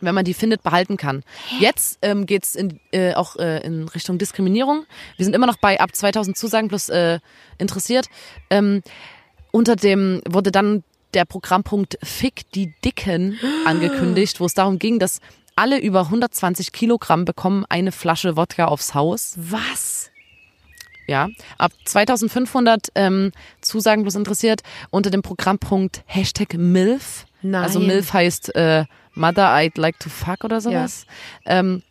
wenn 0.00 0.14
man 0.14 0.24
die 0.24 0.34
findet, 0.34 0.62
behalten 0.62 0.96
kann. 0.96 1.22
Jetzt 1.60 1.98
ähm, 2.02 2.26
geht 2.26 2.44
es 2.44 2.54
in, 2.54 2.80
äh, 2.92 3.14
auch 3.14 3.36
äh, 3.36 3.64
in 3.64 3.88
Richtung 3.88 4.18
Diskriminierung. 4.18 4.86
Wir 5.16 5.24
sind 5.24 5.34
immer 5.34 5.46
noch 5.46 5.58
bei 5.58 5.80
ab 5.80 5.94
2000 5.94 6.36
Zusagen 6.36 6.68
plus 6.68 6.88
äh, 6.88 7.18
interessiert. 7.58 8.06
Ähm, 8.50 8.82
unter 9.52 9.76
dem 9.76 10.20
wurde 10.28 10.50
dann 10.50 10.82
der 11.14 11.24
Programmpunkt 11.24 11.98
Fick 12.02 12.50
die 12.52 12.74
Dicken 12.84 13.38
angekündigt, 13.64 14.40
wo 14.40 14.46
es 14.46 14.54
darum 14.54 14.78
ging, 14.78 14.98
dass 14.98 15.20
alle 15.56 15.80
über 15.80 16.02
120 16.02 16.72
Kilogramm 16.72 17.24
bekommen 17.24 17.64
eine 17.68 17.90
Flasche 17.90 18.36
Wodka 18.36 18.66
aufs 18.66 18.94
Haus. 18.94 19.34
Was? 19.36 20.10
Ja, 21.08 21.28
ab 21.56 21.72
2500 21.84 22.88
ähm, 22.94 23.32
Zusagen 23.60 24.02
bloß 24.02 24.16
interessiert 24.16 24.62
unter 24.90 25.10
dem 25.10 25.22
Programmpunkt 25.22 26.02
Hashtag 26.06 26.54
MILF. 26.54 27.26
Nein. 27.42 27.62
Also 27.62 27.78
MILF 27.80 28.12
heißt 28.12 28.54
äh, 28.56 28.84
Mother 29.16 29.48
I'd 29.54 29.78
like 29.78 29.98
to 30.00 30.08
fuck 30.08 30.44
oder 30.44 30.60
sowas. 30.60 31.06
Ähm, 31.44 31.82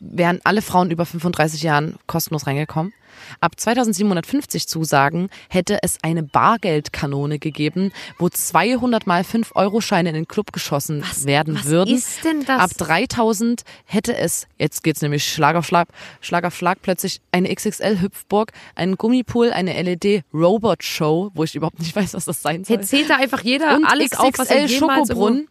wären 0.00 0.40
alle 0.44 0.62
Frauen 0.62 0.90
über 0.90 1.06
35 1.06 1.62
Jahren 1.62 1.96
kostenlos 2.06 2.46
reingekommen. 2.46 2.92
Ab 3.40 3.58
2750 3.58 4.66
Zusagen 4.66 5.28
hätte 5.48 5.78
es 5.82 5.98
eine 6.02 6.22
Bargeldkanone 6.22 7.38
gegeben, 7.38 7.92
wo 8.18 8.28
200 8.28 9.06
mal 9.06 9.22
5-Euro-Scheine 9.22 10.08
in 10.08 10.14
den 10.14 10.28
Club 10.28 10.52
geschossen 10.52 11.04
werden 11.24 11.56
was 11.56 11.66
würden. 11.66 11.94
ist 11.94 12.24
denn 12.24 12.44
das? 12.44 12.60
Ab 12.60 12.70
3000 12.76 13.62
hätte 13.84 14.16
es, 14.16 14.46
jetzt 14.58 14.82
geht's 14.82 15.02
nämlich 15.02 15.24
Schlag 15.24 15.56
auf 15.56 15.66
Schlag, 15.66 15.88
Schlag 16.20 16.44
auf 16.44 16.56
Schlag, 16.56 16.78
plötzlich 16.82 17.20
eine 17.32 17.54
XXL-Hüpfburg, 17.54 18.52
einen 18.74 18.96
Gummipool, 18.96 19.52
eine 19.52 19.80
LED-Robot-Show, 19.80 21.30
wo 21.34 21.44
ich 21.44 21.54
überhaupt 21.54 21.80
nicht 21.80 21.94
weiß, 21.94 22.14
was 22.14 22.24
das 22.24 22.42
sein 22.42 22.64
soll. 22.64 22.76
Jetzt 22.78 22.88
zählt 22.88 23.10
da 23.10 23.16
einfach 23.16 23.42
jeder 23.42 23.76
Und 23.76 23.84
alles 23.84 24.12
auf, 24.14 24.32
was 24.38 24.50
er 24.50 24.64
XXL 24.64 24.78
Schokobrunnen 24.78 25.48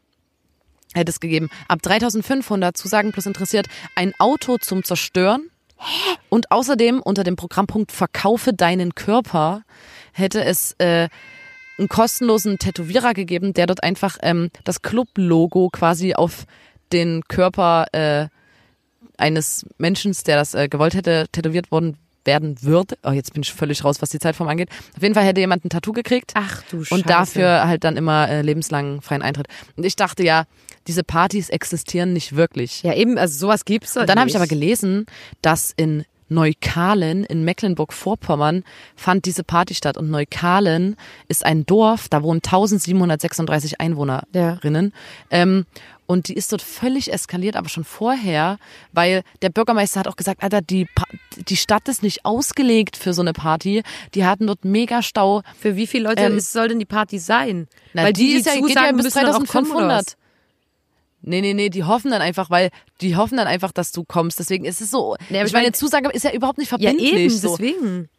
hätte 0.93 1.11
es 1.11 1.19
gegeben. 1.19 1.49
Ab 1.67 1.81
3500 1.81 2.75
Zusagen 2.75 3.11
plus 3.11 3.25
interessiert 3.25 3.67
ein 3.95 4.13
Auto 4.19 4.57
zum 4.57 4.83
Zerstören. 4.83 5.47
Und 6.29 6.51
außerdem 6.51 7.01
unter 7.01 7.23
dem 7.23 7.35
Programmpunkt 7.35 7.91
Verkaufe 7.91 8.53
deinen 8.53 8.93
Körper 8.93 9.63
hätte 10.13 10.43
es 10.43 10.75
äh, 10.77 11.09
einen 11.79 11.89
kostenlosen 11.89 12.59
Tätowierer 12.59 13.13
gegeben, 13.13 13.53
der 13.53 13.65
dort 13.65 13.83
einfach 13.83 14.17
ähm, 14.21 14.49
das 14.63 14.83
Club-Logo 14.83 15.69
quasi 15.69 16.13
auf 16.13 16.45
den 16.93 17.23
Körper 17.27 17.87
äh, 17.93 18.27
eines 19.17 19.65
Menschen, 19.77 20.15
der 20.27 20.37
das 20.37 20.53
äh, 20.53 20.67
gewollt 20.67 20.93
hätte, 20.93 21.27
tätowiert 21.31 21.71
worden 21.71 21.97
werden 22.23 22.61
würde. 22.61 22.97
Oh, 23.03 23.11
jetzt 23.11 23.33
bin 23.33 23.41
ich 23.41 23.51
völlig 23.51 23.83
raus, 23.83 24.01
was 24.01 24.09
die 24.09 24.19
Zeitform 24.19 24.47
angeht. 24.47 24.69
Auf 24.95 25.01
jeden 25.01 25.15
Fall 25.15 25.23
hätte 25.23 25.39
jemand 25.39 25.65
ein 25.65 25.69
Tattoo 25.69 25.91
gekriegt. 25.91 26.33
Ach 26.35 26.61
du 26.69 26.83
Scheiße. 26.83 26.93
Und 26.93 27.09
dafür 27.09 27.67
halt 27.67 27.83
dann 27.83 27.97
immer 27.97 28.29
äh, 28.29 28.41
lebenslang 28.43 29.01
freien 29.01 29.23
Eintritt. 29.23 29.47
Und 29.75 29.85
ich 29.85 29.95
dachte 29.95 30.23
ja, 30.23 30.45
diese 30.87 31.03
Partys 31.03 31.49
existieren 31.49 32.13
nicht 32.13 32.35
wirklich. 32.35 32.83
Ja, 32.83 32.93
eben, 32.93 33.17
also 33.17 33.37
sowas 33.37 33.65
gibt's. 33.65 33.93
Dann 33.93 34.19
habe 34.19 34.29
ich 34.29 34.35
aber 34.35 34.47
gelesen, 34.47 35.05
dass 35.41 35.73
in 35.75 36.05
Neukalen 36.31 37.25
in 37.25 37.43
Mecklenburg-Vorpommern 37.43 38.63
fand 38.95 39.25
diese 39.25 39.43
Party 39.43 39.75
statt. 39.75 39.97
Und 39.97 40.09
Neukalen 40.09 40.95
ist 41.27 41.45
ein 41.45 41.65
Dorf, 41.65 42.07
da 42.09 42.23
wohnen 42.23 42.37
1736 42.37 43.81
Einwohnerinnen. 43.81 44.93
Ja. 44.93 44.97
Ähm, 45.29 45.65
und 46.07 46.27
die 46.27 46.33
ist 46.33 46.51
dort 46.51 46.61
völlig 46.61 47.13
eskaliert, 47.13 47.55
aber 47.55 47.69
schon 47.69 47.85
vorher, 47.85 48.57
weil 48.91 49.23
der 49.41 49.49
Bürgermeister 49.49 50.01
hat 50.01 50.07
auch 50.09 50.17
gesagt, 50.17 50.43
Alter, 50.43 50.61
die, 50.61 50.85
pa 50.93 51.05
die 51.47 51.55
Stadt 51.55 51.87
ist 51.87 52.03
nicht 52.03 52.25
ausgelegt 52.25 52.97
für 52.97 53.13
so 53.13 53.21
eine 53.21 53.31
Party. 53.31 53.83
Die 54.13 54.25
hatten 54.25 54.47
dort 54.47 54.65
mega 54.65 55.01
Stau. 55.03 55.41
Für 55.57 55.77
wie 55.77 55.87
viele 55.87 56.09
Leute 56.09 56.23
ähm, 56.23 56.39
soll 56.39 56.67
denn 56.67 56.79
die 56.79 56.85
Party 56.85 57.17
sein? 57.17 57.67
Na, 57.93 58.03
weil 58.03 58.13
die, 58.13 58.35
die, 58.35 58.43
die 58.43 58.49
ja, 58.49 58.55
geht 58.55 58.75
ja 58.75 58.91
bis 58.91 59.13
2500. 59.13 60.17
Nee, 61.21 61.41
nee, 61.41 61.53
nee, 61.53 61.69
die 61.69 61.83
hoffen 61.83 62.11
dann 62.11 62.21
einfach, 62.21 62.49
weil 62.49 62.69
die 63.01 63.15
hoffen 63.15 63.37
dann 63.37 63.47
einfach, 63.47 63.71
dass 63.71 63.91
du 63.91 64.03
kommst. 64.03 64.39
Deswegen 64.39 64.65
ist 64.65 64.81
es 64.81 64.89
so. 64.91 65.15
Nee, 65.29 65.37
aber 65.39 65.47
ich 65.47 65.53
meine, 65.53 65.67
mein- 65.67 65.73
Zusage 65.73 66.09
ist 66.09 66.23
ja 66.23 66.31
überhaupt 66.31 66.57
nicht 66.57 66.71
Ja, 66.71 66.77
verbindlich. 66.77 67.13
eben, 67.13 67.29
so. 67.29 67.49
deswegen. 67.57 68.09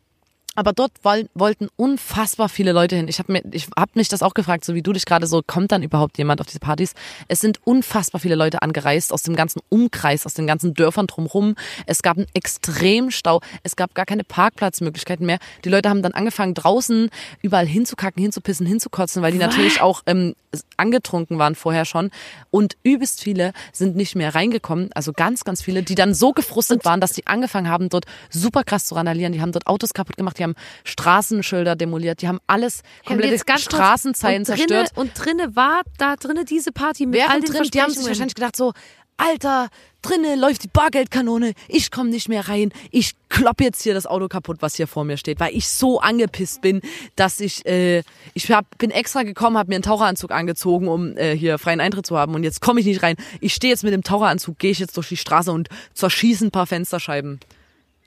Aber 0.55 0.74
dort 0.74 0.92
woll, 1.03 1.30
wollten 1.32 1.68
unfassbar 1.76 2.50
viele 2.50 2.72
Leute 2.72 2.94
hin. 2.94 3.09
Ich 3.09 3.18
habe 3.18 3.32
mir, 3.32 3.42
ich 3.53 3.68
hab 3.74 3.96
mich 3.96 4.09
das 4.09 4.22
auch 4.22 4.34
gefragt, 4.34 4.66
so 4.66 4.74
wie 4.74 4.82
du 4.82 4.92
dich 4.92 5.07
gerade 5.07 5.26
so, 5.26 5.40
kommt 5.46 5.72
dann 5.72 5.82
überhaupt 5.82 6.18
jemand 6.18 6.42
auf 6.42 6.46
diese 6.46 6.59
Partys? 6.59 6.92
Es 7.28 7.40
sind 7.40 7.61
unfassbar 7.64 8.20
viele 8.20 8.34
Leute 8.34 8.61
angereist 8.61 9.14
aus 9.14 9.22
dem 9.22 9.34
ganzen 9.34 9.62
Umkreis, 9.70 10.26
aus 10.26 10.34
den 10.34 10.46
ganzen 10.46 10.74
Dörfern 10.74 11.07
drumherum. 11.07 11.55
Es 11.86 12.03
gab 12.03 12.18
einen 12.18 12.26
Extremstau. 12.34 13.40
Es 13.62 13.76
gab 13.76 13.94
gar 13.94 14.05
keine 14.05 14.24
Parkplatzmöglichkeiten 14.24 15.24
mehr. 15.24 15.38
Die 15.64 15.70
Leute 15.70 15.88
haben 15.88 16.03
dann 16.03 16.12
angefangen, 16.12 16.53
draußen 16.53 17.09
überall 17.40 17.66
hinzukacken, 17.66 18.22
hinzupissen, 18.22 18.66
hinzukotzen, 18.66 19.22
weil 19.22 19.32
die 19.32 19.38
natürlich 19.38 19.80
auch 19.80 20.03
ähm, 20.05 20.34
angetrunken 20.76 21.38
waren 21.38 21.55
vorher 21.55 21.86
schon. 21.86 22.11
Und 22.50 22.76
übelst 22.82 23.22
viele 23.22 23.55
sind 23.72 23.96
nicht 23.96 24.16
mehr 24.16 24.34
reingekommen. 24.34 24.90
Also 24.94 25.12
ganz, 25.12 25.44
ganz 25.44 25.62
viele, 25.62 25.82
die 25.82 25.94
dann 25.94 26.12
so 26.12 26.32
gefrustet 26.32 26.84
waren, 26.84 27.00
dass 27.00 27.12
die 27.12 27.26
angefangen 27.26 27.68
haben, 27.68 27.88
dort 27.88 28.05
super 28.28 28.64
krass 28.64 28.84
zu 28.84 28.94
randalieren. 28.94 29.32
Die 29.32 29.40
haben 29.40 29.53
dort 29.53 29.66
Autos 29.66 29.94
kaputt 29.94 30.18
gemacht, 30.18 30.38
die 30.43 30.45
haben 30.45 30.55
Straßenschilder 30.84 31.76
demoliert, 31.76 32.22
die 32.22 32.28
haben 32.28 32.40
alles, 32.47 32.82
komplette 33.07 33.45
kurz. 33.45 33.62
Straßenzeilen 33.62 34.43
und 34.43 34.49
drinne, 34.49 34.59
zerstört. 34.59 34.90
Und 34.97 35.12
drinne 35.14 35.57
war 35.57 35.82
da 35.99 36.16
drinne 36.16 36.45
diese 36.45 36.72
Party 36.72 37.07
mit 37.07 37.20
all 37.20 37.28
Während 37.28 37.49
den 37.49 37.55
drin, 37.55 37.70
die 37.72 37.82
haben 37.82 37.93
sich 37.93 38.07
wahrscheinlich 38.07 38.34
gedacht 38.34 38.57
so, 38.57 38.72
Alter, 39.18 39.68
drinnen 40.01 40.40
läuft 40.40 40.64
die 40.64 40.68
Bargeldkanone, 40.68 41.53
ich 41.68 41.93
komme 41.93 42.11
nicht 42.11 42.28
mehr 42.28 42.49
rein, 42.49 42.72
ich 42.90 43.12
klopp 43.28 43.61
jetzt 43.61 43.82
hier 43.82 43.95
das 43.95 44.07
Auto 44.07 44.26
kaputt, 44.26 44.57
was 44.61 44.74
hier 44.74 44.88
vor 44.88 45.05
mir 45.05 45.16
steht, 45.16 45.38
weil 45.38 45.55
ich 45.55 45.68
so 45.68 46.01
angepisst 46.01 46.61
bin, 46.61 46.80
dass 47.14 47.38
ich, 47.38 47.64
äh, 47.66 48.03
ich 48.34 48.51
hab, 48.51 48.66
bin 48.78 48.90
extra 48.90 49.22
gekommen, 49.22 49.57
habe 49.57 49.68
mir 49.68 49.76
einen 49.76 49.84
Taucheranzug 49.84 50.32
angezogen, 50.32 50.88
um 50.88 51.16
äh, 51.16 51.36
hier 51.36 51.59
freien 51.59 51.80
Eintritt 51.80 52.07
zu 52.07 52.18
haben 52.18 52.34
und 52.34 52.43
jetzt 52.43 52.61
komme 52.61 52.80
ich 52.80 52.86
nicht 52.86 53.05
rein. 53.05 53.16
Ich 53.40 53.55
stehe 53.55 53.72
jetzt 53.72 53.84
mit 53.84 53.93
dem 53.93 54.03
Taucheranzug, 54.03 54.59
gehe 54.59 54.72
ich 54.72 54.80
jetzt 54.80 54.97
durch 54.97 55.09
die 55.09 55.16
Straße 55.16 55.53
und 55.53 55.68
zerschieße 55.95 56.47
ein 56.47 56.51
paar 56.51 56.66
Fensterscheiben. 56.66 57.38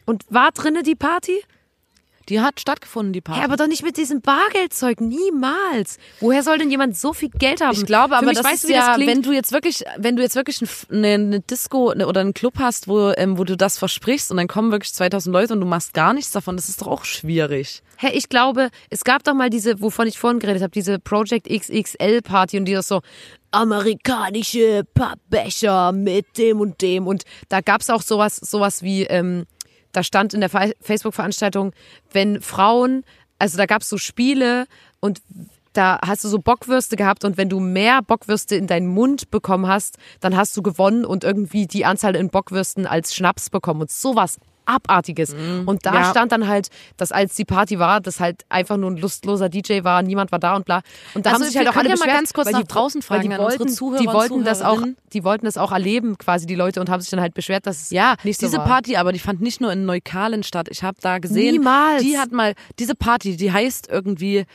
Und 0.06 0.26
war 0.30 0.52
drinne 0.52 0.84
die 0.84 0.96
Party? 0.96 1.42
Die 2.30 2.42
hat 2.42 2.60
stattgefunden, 2.60 3.14
die 3.14 3.22
Party. 3.22 3.40
Ja, 3.40 3.46
aber 3.46 3.56
doch 3.56 3.68
nicht 3.68 3.84
mit 3.84 3.98
diesem 3.98 4.22
Bargeldzeug, 4.22 5.00
niemals. 5.02 5.98
Woher 6.20 6.42
soll 6.44 6.58
denn 6.58 6.72
jemand 6.72 6.98
so 6.98 7.14
viel 7.14 7.30
Geld 7.30 7.62
haben? 7.62 7.74
Ich 7.78 7.86
glaube 7.86 8.18
aber, 8.18 8.34
das 8.34 8.44
weißt 8.44 8.64
ist 8.66 8.70
ja, 8.72 8.98
das 8.98 9.06
wenn 9.08 9.22
du 9.22 9.32
jetzt 9.32 9.52
wirklich, 9.52 9.84
wenn 9.98 10.16
du 10.16 10.24
jetzt 10.24 10.36
wirklich 10.36 10.62
ein- 10.62 10.68
eine, 10.92 11.08
eine 11.14 11.40
Disco 11.42 11.92
oder 11.92 12.22
einen 12.22 12.34
Club 12.34 12.56
hast, 12.60 12.88
wo, 12.88 13.12
ähm, 13.16 13.38
wo 13.38 13.44
du 13.44 13.56
das 13.56 13.78
versprichst 13.78 14.32
und 14.32 14.38
dann 14.38 14.48
kommen 14.48 14.72
wirklich 14.72 14.94
2000 14.94 15.32
Leute 15.34 15.54
und 15.54 15.60
du 15.62 15.68
machst 15.68 15.94
gar 15.94 16.14
nichts 16.14 16.32
davon, 16.32 16.56
das 16.56 16.68
ist 16.70 16.82
doch 16.82 16.88
auch 16.88 17.06
schwierig. 17.06 17.84
Hä, 17.98 18.10
ich 18.14 18.28
glaube, 18.28 18.70
es 18.90 19.04
gab 19.04 19.24
doch 19.24 19.34
mal 19.34 19.50
diese, 19.50 19.80
wovon 19.82 20.08
ich 20.08 20.18
vorhin 20.20 20.40
geredet 20.40 20.62
habe, 20.64 20.72
diese 20.72 21.00
Project 21.00 21.48
XXL 21.48 22.22
Party 22.22 22.58
und 22.58 22.66
die 22.66 22.74
das 22.74 22.88
so 22.88 23.02
amerikanische 23.52 24.84
Pappbecher 24.94 25.92
mit 25.92 26.38
dem 26.38 26.60
und 26.60 26.82
dem 26.82 27.08
und 27.08 27.24
da 27.50 27.62
gab's 27.62 27.90
auch 27.90 28.02
sowas, 28.02 28.36
sowas 28.38 28.82
wie, 28.84 29.04
ähm, 29.04 29.46
da 29.96 30.04
stand 30.04 30.34
in 30.34 30.40
der 30.42 30.50
Fa- 30.50 30.72
Facebook-Veranstaltung, 30.82 31.74
wenn 32.12 32.42
Frauen, 32.42 33.04
also 33.40 33.58
da 33.58 33.66
gab's 33.66 33.90
so 33.90 33.98
Spiele 33.98 34.66
und 35.00 35.22
da 35.74 36.00
hast 36.06 36.24
du 36.24 36.30
so 36.30 36.40
Bockwürste 36.40 36.96
gehabt 36.96 37.26
und 37.26 37.38
wenn 37.38 37.50
du 37.50 37.60
mehr 37.60 38.02
Bockwürste 38.02 38.56
in 38.56 38.68
deinen 38.68 38.88
Mund 38.88 39.30
bekommen 39.30 39.68
hast, 39.68 39.98
dann 40.22 40.36
hast 40.38 40.56
du 40.56 40.62
gewonnen 40.62 41.04
und 41.04 41.24
irgendwie 41.24 41.68
die 41.68 41.86
Anzahl 41.86 42.16
in 42.16 42.30
Bockwürsten 42.30 42.88
als 42.88 43.14
Schnaps 43.14 43.50
bekommen 43.50 43.82
und 43.82 43.92
sowas 43.92 44.38
abartiges. 44.66 45.34
Und 45.66 45.86
da 45.86 45.94
Ja. 45.94 46.04
stand 46.06 46.32
dann 46.32 46.48
halt, 46.48 46.70
dass 46.98 47.12
als 47.12 47.36
die 47.36 47.46
Party 47.46 47.80
war, 47.80 48.02
dass 48.02 48.20
halt 48.20 48.46
einfach 48.50 48.78
nur 48.78 48.92
ein 48.92 48.98
lustloser 48.98 49.50
DJ 49.50 49.84
war, 49.84 50.02
niemand 50.02 50.32
war 50.32 50.40
da 50.40 50.56
und 50.56 50.66
bla. 50.66 50.82
Und 51.14 51.26
da 51.26 51.32
Also 51.32 51.44
haben 51.44 51.50
sich 51.50 51.58
halt 51.58 51.70
auch 51.70 51.76
alle 51.76 51.90
ja 51.90 51.96
mal 51.96 52.00
beschwert, 52.06 52.16
ganz 52.18 52.34
kurz 52.34 52.52
nach 52.52 52.60
die, 52.62 52.68
draußen 52.68 53.02
weil 53.08 53.20
die 53.22 53.28
fragen 53.30 53.44
unsere 53.44 53.60
wollten, 53.60 53.74
Zuhörer 53.74 54.02
die 54.02 54.08
wollten 54.08 54.44
das 54.44 54.62
auch, 54.62 54.82
die 55.14 55.24
wollten 55.24 55.46
das 55.46 55.58
auch 55.58 55.72
erleben 55.72 56.18
quasi 56.18 56.46
die 56.46 56.56
Leute 56.56 56.80
und 56.82 56.90
haben 56.90 57.02
sich 57.02 57.10
dann 57.10 57.22
halt 57.22 57.34
beschwert, 57.34 57.66
dass 57.68 57.82
es 57.82 57.90
Ja, 57.92 58.16
nicht 58.24 58.40
so 58.40 58.48
diese 58.48 58.58
war. 58.60 58.66
Party, 58.66 58.96
aber 58.98 59.12
die 59.12 59.20
fand 59.20 59.42
nicht 59.42 59.62
nur 59.62 59.72
in 59.72 59.86
Neukalen 59.86 60.44
statt. 60.44 60.68
Ich 60.70 60.84
habe 60.84 60.98
da 61.02 61.20
gesehen, 61.20 61.54
Niemals. 61.56 62.02
die 62.02 62.18
hat 62.18 62.32
mal, 62.32 62.54
diese 62.80 62.96
Party, 62.96 63.38
die 63.38 63.52
heißt 63.52 63.88
irgendwie 63.90 64.46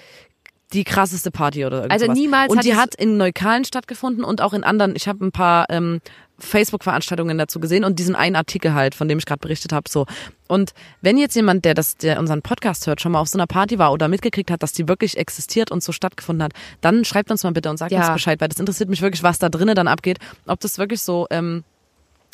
die 0.73 0.85
krasseste 0.85 1.31
Party 1.33 1.65
oder 1.67 1.79
irgendwas. 1.83 2.03
Also 2.03 2.13
niemals 2.13 2.51
Und 2.51 2.59
hat 2.59 2.65
die 2.65 2.77
hat 2.77 2.95
in 2.95 3.17
Neukalen 3.17 3.65
stattgefunden 3.65 4.23
und 4.23 4.41
auch 4.41 4.53
in 4.53 4.63
anderen. 4.63 4.95
Ich 4.95 5.09
habe 5.09 5.25
ein 5.27 5.33
paar 5.33 5.67
ähm, 5.69 6.01
Facebook-Veranstaltungen 6.41 7.39
dazu 7.39 7.61
gesehen 7.61 7.85
und 7.85 7.99
diesen 7.99 8.15
einen 8.17 8.37
Artikel 8.37 8.75
halt, 8.75 8.95
von 8.95 9.09
dem 9.09 9.19
ich 9.19 9.27
gerade 9.27 9.41
berichtet 9.41 9.73
habe. 9.73 9.89
So. 9.89 10.07
Und 10.49 10.73
wenn 11.03 11.17
jetzt 11.19 11.37
jemand, 11.37 11.65
der 11.65 11.75
das, 11.75 11.97
der 11.97 12.19
unseren 12.19 12.43
Podcast 12.43 12.87
hört, 12.87 13.01
schon 13.01 13.13
mal 13.13 13.21
auf 13.21 13.29
so 13.29 13.39
einer 13.39 13.47
Party 13.47 13.79
war 13.79 13.93
oder 13.93 14.09
mitgekriegt 14.09 14.51
hat, 14.51 14.63
dass 14.63 14.73
die 14.73 14.89
wirklich 14.89 15.17
existiert 15.17 15.71
und 15.71 15.83
so 15.83 15.93
stattgefunden 15.93 16.43
hat, 16.43 16.53
dann 16.81 17.05
schreibt 17.05 17.31
uns 17.31 17.45
mal 17.45 17.53
bitte 17.53 17.71
und 17.71 17.77
sagt 17.77 17.93
Ja. 17.93 18.01
uns 18.07 18.13
Bescheid, 18.13 18.41
weil 18.41 18.49
das 18.49 18.59
interessiert 18.59 18.89
mich 18.89 19.03
wirklich, 19.03 19.23
was 19.23 19.39
da 19.39 19.49
drinnen 19.49 19.75
dann 19.75 19.89
abgeht. 19.89 20.19
Ob 20.47 20.59
das 20.61 20.79
wirklich 20.79 21.03
so 21.03 21.27
ähm, 21.31 21.63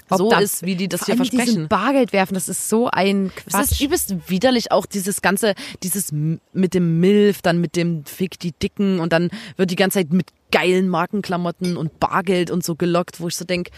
Ob 0.09 0.19
so 0.19 0.33
ist, 0.35 0.63
wie 0.65 0.77
die 0.77 0.89
das 0.89 1.05
hier 1.07 1.17
versprechen. 1.17 1.67
Bargeld 1.69 2.13
werfen, 2.13 2.35
das 2.35 2.49
ist 2.49 2.69
so 2.69 2.89
ein 2.89 3.33
Es 3.45 3.53
Quatsch. 3.53 3.73
ist 3.73 3.81
übelst 3.81 4.15
widerlich 4.31 4.71
auch 4.73 4.87
dieses 4.87 5.21
ganze, 5.21 5.55
dieses 5.83 6.13
mit 6.13 6.75
dem 6.75 7.01
Milf, 7.01 7.43
dann 7.43 7.61
mit 7.61 7.75
dem 7.77 8.05
Fick 8.05 8.39
die 8.39 8.53
Dicken 8.53 9.01
und 9.01 9.13
dann 9.13 9.31
wird 9.57 9.71
die 9.73 9.77
ganze 9.77 9.99
Zeit 9.99 10.13
mit 10.13 10.27
geilen 10.53 10.89
Markenklamotten 10.89 11.77
und 11.77 11.99
Bargeld 12.01 12.51
und 12.51 12.65
so 12.65 12.75
gelockt, 12.77 13.21
wo 13.21 13.29
ich 13.29 13.37
so 13.37 13.45
denk, 13.45 13.69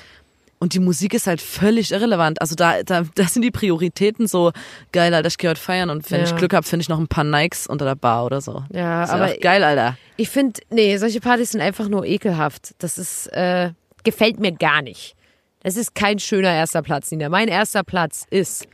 Und 0.61 0.75
die 0.75 0.81
Musik 0.81 1.15
ist 1.15 1.29
halt 1.29 1.41
völlig 1.41 1.93
irrelevant. 1.93 2.41
Also 2.41 2.57
da, 2.57 2.83
da, 2.83 3.05
da 3.15 3.25
sind 3.25 3.43
die 3.43 3.53
Prioritäten 3.53 4.27
so 4.27 4.51
geil, 4.91 5.15
Alter, 5.15 5.29
ich 5.29 5.39
gehe 5.39 5.51
heute 5.51 5.61
feiern 5.61 5.89
und 5.89 6.11
wenn 6.11 6.21
Ja. 6.21 6.27
ich 6.27 6.35
Glück 6.35 6.53
habe, 6.53 6.67
finde 6.67 6.83
ich 6.83 6.89
noch 6.89 6.99
ein 6.99 7.07
paar 7.07 7.23
Nikes 7.23 7.69
unter 7.69 7.85
der 7.85 7.95
Bar 7.95 8.25
oder 8.25 8.41
so. 8.41 8.65
Ja, 8.73 9.05
Ist 9.05 9.11
ja 9.11 9.15
aber 9.15 9.27
auch 9.33 9.41
geil, 9.41 9.63
Alter. 9.63 9.97
ich 10.17 10.29
finde, 10.29 10.61
nee, 10.71 10.97
solche 10.97 11.21
Partys 11.21 11.53
sind 11.53 11.61
einfach 11.61 11.89
nur 11.89 12.05
ekelhaft. 12.05 12.75
Das 12.79 12.99
ist, 12.99 13.29
äh, 13.29 13.71
gefällt 14.03 14.41
mir 14.41 14.51
gar 14.51 14.83
nicht. 14.83 15.15
Das 15.63 15.77
ist 15.77 15.95
kein 15.95 16.19
schöner 16.19 16.53
erster 16.53 16.83
Platz, 16.83 17.11
Nina. 17.13 17.29
Mein 17.29 17.47
erster 17.49 17.85
Platz 17.85 18.27
ist 18.31 18.67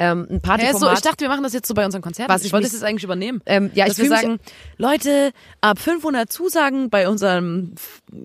ähm, 0.00 0.26
ein 0.28 0.34
Hä, 0.34 0.40
Partyformat. 0.42 0.80
so, 0.80 0.92
ich 0.92 1.00
dachte, 1.00 1.20
wir 1.20 1.28
machen 1.28 1.44
das 1.44 1.52
jetzt 1.52 1.68
so 1.68 1.74
bei 1.74 1.84
unseren 1.84 2.02
Konzerten. 2.02 2.32
Was 2.32 2.40
ich 2.40 2.48
ich 2.48 2.52
wollte 2.52 2.64
mich- 2.64 2.72
das 2.72 2.80
jetzt 2.80 2.88
eigentlich 2.88 3.04
übernehmen. 3.04 3.40
Ähm, 3.46 3.70
ja, 3.74 3.86
Dass 3.86 3.98
ich 3.98 4.08
mich- 4.08 4.18
sagen, 4.20 4.40
Leute, 4.78 5.30
ab 5.60 5.78
500 5.78 6.32
Zusagen 6.32 6.90
bei 6.90 7.08
unserem 7.08 7.74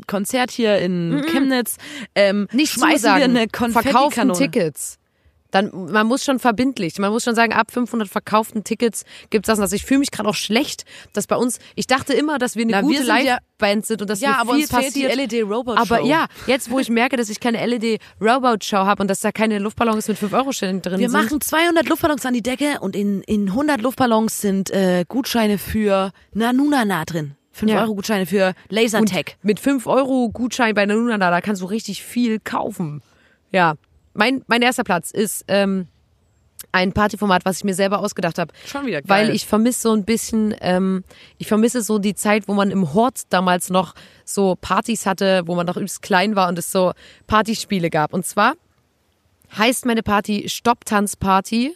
Konzert 0.07 0.49
hier 0.51 0.77
in 0.79 1.23
Chemnitz, 1.29 1.77
ähm, 2.15 2.47
nicht 2.51 2.71
schmeißen 2.73 3.03
wir 3.15 3.23
eine 3.25 3.39
verkaufen 3.49 3.73
Konfettikanone. 3.73 4.39
Tickets. 4.39 4.97
Dann, 5.55 5.71
man 5.91 6.05
muss 6.05 6.25
schon 6.25 6.37
verbindlich, 6.39 6.99
man 6.99 7.11
muss 7.13 7.23
schon 7.23 7.33
sagen, 7.33 7.53
ab 7.53 7.71
500 7.71 8.09
verkauften 8.09 8.65
Tickets 8.65 9.05
gibt's 9.29 9.47
das. 9.47 9.57
und 9.57 9.61
das. 9.63 9.71
Ich 9.71 9.85
fühle 9.85 9.99
mich 10.01 10.11
gerade 10.11 10.27
auch 10.27 10.35
schlecht, 10.35 10.83
dass 11.13 11.27
bei 11.27 11.37
uns, 11.37 11.59
ich 11.75 11.87
dachte 11.87 12.13
immer, 12.13 12.37
dass 12.39 12.57
wir 12.57 12.63
eine 12.63 12.73
Na, 12.73 12.77
wir 12.79 12.83
gute 12.83 13.05
sind 13.05 13.07
ja- 13.25 13.37
Liveband 13.59 13.85
sind 13.85 14.01
und 14.01 14.09
dass 14.09 14.19
Ja, 14.19 14.33
aber 14.41 14.53
viel 14.55 14.63
uns 14.63 14.69
fehlt 14.71 14.85
passiert. 14.87 15.11
die 15.13 15.35
LED 15.37 15.43
Robot 15.49 15.77
aber 15.77 15.99
Show. 15.99 16.05
ja, 16.07 16.25
jetzt 16.45 16.69
wo 16.69 16.79
ich 16.79 16.89
merke, 16.89 17.15
dass 17.15 17.29
ich 17.29 17.39
keine 17.39 17.65
LED 17.65 18.01
Robot 18.19 18.65
Show 18.65 18.79
habe 18.79 19.01
und 19.01 19.07
dass 19.09 19.21
da 19.21 19.31
keine 19.31 19.59
Luftballons 19.59 20.09
mit 20.09 20.17
5 20.17 20.33
Euro 20.33 20.51
Stellen 20.51 20.81
drin 20.81 20.99
Wir 20.99 21.09
sind. 21.09 21.23
machen 21.23 21.39
200 21.39 21.87
Luftballons 21.87 22.25
an 22.25 22.33
die 22.33 22.43
Decke 22.43 22.79
und 22.81 22.93
in, 22.95 23.21
in 23.21 23.47
100 23.47 23.81
Luftballons 23.81 24.41
sind 24.41 24.71
äh, 24.71 25.05
Gutscheine 25.07 25.57
für 25.57 26.11
Nanunana 26.33 27.05
drin. 27.05 27.35
5 27.53 27.71
Ja. 27.71 27.81
Euro 27.83 27.95
Gutscheine 27.95 28.25
für 28.25 28.53
Lasertag. 28.67 29.37
mit 29.41 29.61
5 29.61 29.87
Euro 29.87 30.29
Gutschein 30.33 30.75
bei 30.75 30.85
Nanuna, 30.85 31.17
da 31.17 31.39
kannst 31.39 31.61
du 31.61 31.65
richtig 31.65 32.03
viel 32.03 32.39
kaufen. 32.41 33.01
Ja, 33.51 33.75
mein, 34.15 34.43
mein 34.47 34.61
erster 34.61 34.83
Platz 34.83 35.11
ist 35.11 35.45
ähm, 35.47 35.87
ein 36.71 36.93
Partyformat, 36.93 37.45
was 37.45 37.57
ich 37.57 37.63
mir 37.63 37.73
selber 37.73 37.99
ausgedacht 37.99 38.37
habe. 38.39 38.53
Schon 38.65 38.85
wieder 38.85 39.01
geil. 39.01 39.27
Weil 39.27 39.35
ich 39.35 39.45
vermisse 39.45 39.81
so 39.81 39.93
ein 39.93 40.03
bisschen, 40.03 40.55
ähm, 40.61 41.03
ich 41.37 41.47
vermisse 41.47 41.81
so 41.81 41.99
die 41.99 42.15
Zeit, 42.15 42.47
wo 42.47 42.53
man 42.53 42.71
im 42.71 42.93
Hort 42.93 43.21
damals 43.29 43.69
noch 43.69 43.93
so 44.23 44.55
Partys 44.59 45.05
hatte, 45.05 45.43
wo 45.45 45.55
man 45.55 45.65
noch 45.65 45.77
übelst 45.77 46.01
klein 46.01 46.35
war 46.35 46.49
und 46.49 46.57
es 46.57 46.71
so 46.71 46.93
Partyspiele 47.27 47.89
gab. 47.89 48.13
Und 48.13 48.25
zwar 48.25 48.53
heißt 49.57 49.85
meine 49.85 50.03
Party 50.03 50.49
Stopptanzparty. 50.49 51.75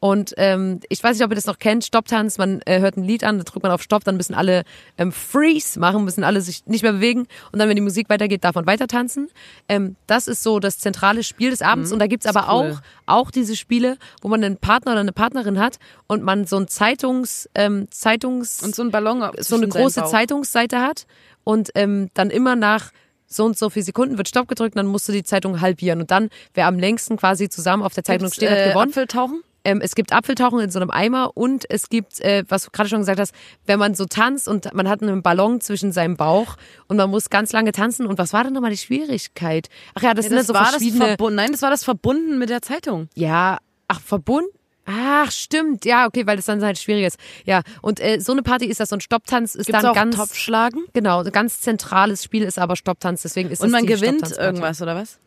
Und 0.00 0.32
ähm, 0.36 0.80
ich 0.88 1.02
weiß 1.02 1.16
nicht, 1.16 1.24
ob 1.24 1.32
ihr 1.32 1.34
das 1.34 1.46
noch 1.46 1.58
kennt, 1.58 1.84
Stopptanz, 1.84 2.38
man 2.38 2.60
äh, 2.66 2.78
hört 2.78 2.96
ein 2.96 3.02
Lied 3.02 3.24
an, 3.24 3.38
da 3.38 3.44
drückt 3.44 3.64
man 3.64 3.72
auf 3.72 3.82
Stopp, 3.82 4.04
dann 4.04 4.16
müssen 4.16 4.32
alle 4.32 4.62
ähm, 4.96 5.10
Freeze 5.10 5.80
machen, 5.80 6.04
müssen 6.04 6.22
alle 6.22 6.40
sich 6.40 6.66
nicht 6.66 6.82
mehr 6.82 6.92
bewegen 6.92 7.26
und 7.50 7.58
dann, 7.58 7.68
wenn 7.68 7.74
die 7.74 7.82
Musik 7.82 8.08
weitergeht, 8.08 8.44
darf 8.44 8.54
man 8.54 8.66
weiter 8.66 8.86
tanzen. 8.86 9.28
Ähm, 9.68 9.96
das 10.06 10.28
ist 10.28 10.44
so 10.44 10.60
das 10.60 10.78
zentrale 10.78 11.24
Spiel 11.24 11.50
des 11.50 11.62
Abends 11.62 11.90
und 11.90 11.98
da 11.98 12.06
gibt's 12.06 12.26
aber 12.26 12.42
cool. 12.42 12.72
auch, 12.72 12.80
auch 13.06 13.30
diese 13.32 13.56
Spiele, 13.56 13.98
wo 14.22 14.28
man 14.28 14.44
einen 14.44 14.56
Partner 14.56 14.92
oder 14.92 15.00
eine 15.00 15.12
Partnerin 15.12 15.58
hat 15.58 15.78
und 16.06 16.22
man 16.22 16.46
so 16.46 16.58
ein 16.58 16.68
Zeitungs, 16.68 17.48
ähm, 17.56 17.88
Zeitungs 17.90 18.62
und 18.62 18.76
so 18.76 18.82
ein 18.82 18.92
Ballon 18.92 19.28
so 19.38 19.56
eine 19.56 19.66
große. 19.66 20.04
Zeitungsseite 20.04 20.80
hat 20.80 21.06
und 21.42 21.70
ähm, 21.74 22.08
dann 22.14 22.30
immer 22.30 22.54
nach 22.54 22.92
so 23.26 23.44
und 23.44 23.58
so 23.58 23.68
viele 23.68 23.84
Sekunden 23.84 24.16
wird 24.16 24.28
Stopp 24.28 24.48
gedrückt, 24.48 24.76
dann 24.76 24.86
musst 24.86 25.08
du 25.08 25.12
die 25.12 25.24
Zeitung 25.24 25.60
halbieren 25.60 26.00
und 26.00 26.10
dann, 26.10 26.30
wer 26.54 26.66
am 26.66 26.78
längsten 26.78 27.16
quasi 27.16 27.48
zusammen 27.48 27.82
auf 27.82 27.94
der 27.94 28.04
Zeitung 28.04 28.26
Gibt's, 28.26 28.36
steht, 28.36 28.50
hat 28.50 28.58
äh, 28.58 28.68
gewonnen. 28.68 28.90
Apfeltauchen? 28.90 29.42
Ähm, 29.68 29.80
es 29.82 29.94
gibt 29.94 30.12
Apfeltauchen 30.12 30.60
in 30.60 30.70
so 30.70 30.78
einem 30.78 30.90
Eimer 30.90 31.32
und 31.36 31.64
es 31.70 31.88
gibt, 31.90 32.20
äh, 32.20 32.44
was 32.48 32.64
du 32.64 32.70
gerade 32.70 32.88
schon 32.88 33.00
gesagt 33.00 33.20
hast, 33.20 33.34
wenn 33.66 33.78
man 33.78 33.94
so 33.94 34.06
tanzt 34.06 34.48
und 34.48 34.72
man 34.72 34.88
hat 34.88 35.02
einen 35.02 35.22
Ballon 35.22 35.60
zwischen 35.60 35.92
seinem 35.92 36.16
Bauch 36.16 36.56
und 36.86 36.96
man 36.96 37.10
muss 37.10 37.28
ganz 37.30 37.52
lange 37.52 37.72
tanzen. 37.72 38.06
Und 38.06 38.18
was 38.18 38.32
war 38.32 38.44
denn 38.44 38.52
nochmal 38.54 38.70
die 38.70 38.76
Schwierigkeit? 38.78 39.68
Ach 39.94 40.02
ja, 40.02 40.14
das 40.14 40.24
Ja, 40.26 40.28
sind 40.30 40.38
das 40.38 40.46
so 40.46 40.54
war 40.54 40.62
das 40.62 40.70
verschiedene. 40.72 41.06
verbunden. 41.06 41.36
Nein, 41.36 41.52
das 41.52 41.62
war 41.62 41.70
das 41.70 41.84
verbunden 41.84 42.38
mit 42.38 42.48
der 42.50 42.62
Zeitung. 42.62 43.08
ja, 43.14 43.58
ach, 43.88 44.00
verbunden? 44.00 44.48
Ach, 44.90 45.30
stimmt. 45.30 45.84
Ja, 45.84 46.06
okay, 46.06 46.26
weil 46.26 46.36
das 46.36 46.46
dann 46.46 46.64
halt 46.64 46.78
schwierig 46.78 47.04
ist. 47.04 47.18
Ja, 47.44 47.60
und 47.82 48.00
äh, 48.00 48.20
so 48.20 48.32
eine 48.32 48.42
Party 48.42 48.64
ist 48.64 48.80
das. 48.80 48.90
Und 48.90 49.02
Stopptanz 49.02 49.54
ist 49.54 49.66
Gibt's 49.66 49.82
dann 49.82 49.90
auch 49.90 49.94
ganz. 49.94 50.16
Topfschlagen? 50.16 50.84
Genau, 50.94 51.22
ein 51.22 51.30
ganz 51.30 51.60
zentrales 51.60 52.24
Spiel 52.24 52.42
ist 52.42 52.58
aber 52.58 52.74
Stopptanz. 52.74 53.20
Deswegen 53.20 53.50
ist 53.50 53.60
Und 53.60 53.70
das 53.70 53.72
man 53.82 53.86
gewinnt 53.86 54.34
irgendwas, 54.38 54.80
oder 54.80 54.94
was? 54.96 55.18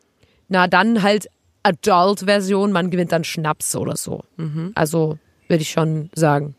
Na, 0.48 0.68
dann 0.68 1.04
halt 1.04 1.28
Adult-Version. 1.64 2.72
Man 2.72 2.90
gewinnt 2.90 3.12
dann 3.12 3.24
Schnaps 3.24 3.76
oder 3.76 3.96
so. 3.96 4.24
Mhm. 4.38 4.72
Also, 4.76 5.18
würde 5.48 5.62
ich 5.62 5.70
schon 5.70 6.10
sagen. 6.16 6.56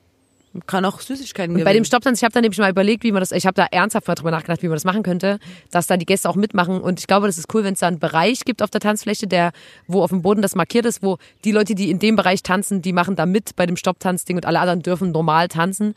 Kann 0.67 0.85
auch 0.85 1.01
Süßigkeiten 1.01 1.55
gewinnen. 1.55 1.65
bei 1.65 1.73
dem 1.73 1.85
Stopptanz, 1.85 2.19
ich 2.19 2.25
habe 2.25 2.35
da 2.35 2.41
nämlich 2.43 2.59
mal 2.59 2.71
überlegt, 2.71 3.05
wie 3.05 3.13
man 3.13 3.21
das, 3.21 3.33
ich 3.33 3.47
habe 3.47 3.55
da 3.55 3.67
ernsthaft 3.71 4.07
mal 4.07 4.15
drüber 4.15 4.31
nachgedacht, 4.31 4.63
wie 4.63 4.69
man 4.69 4.77
das 4.77 4.85
machen 4.85 5.03
könnte, 5.03 5.39
dass 5.71 5.87
da 5.87 5.97
die 5.97 6.05
Gäste 6.05 6.29
auch 6.29 6.37
mitmachen. 6.37 6.79
Und 6.83 7.01
ich 7.01 7.07
glaube, 7.07 7.27
das 7.27 7.39
ist 7.39 7.53
cool, 7.55 7.65
wenn 7.65 7.73
es 7.73 7.81
da 7.81 7.89
einen 7.89 7.99
Bereich 7.99 8.41
gibt 8.45 8.63
auf 8.63 8.69
der 8.69 8.83
Tanzfläche, 8.83 9.27
der, 9.27 9.53
wo 9.87 10.03
auf 10.03 10.11
dem 10.11 10.21
Boden 10.21 10.43
das 10.43 10.55
markiert 10.55 10.85
ist, 10.85 11.03
wo 11.03 11.17
die 11.45 11.53
Leute, 11.53 11.75
die 11.75 11.91
in 11.91 11.99
dem 11.99 12.17
Bereich 12.17 12.43
tanzen, 12.43 12.83
die 12.83 12.93
machen 12.93 13.17
da 13.17 13.25
mit 13.25 13.57
bei 13.57 13.65
dem 13.65 13.79
Stopptanzding 13.79 14.37
und 14.37 14.45
alle 14.45 14.61
anderen 14.61 14.83
dürfen 14.83 15.11
normal 15.11 15.49
tanzen. 15.49 15.95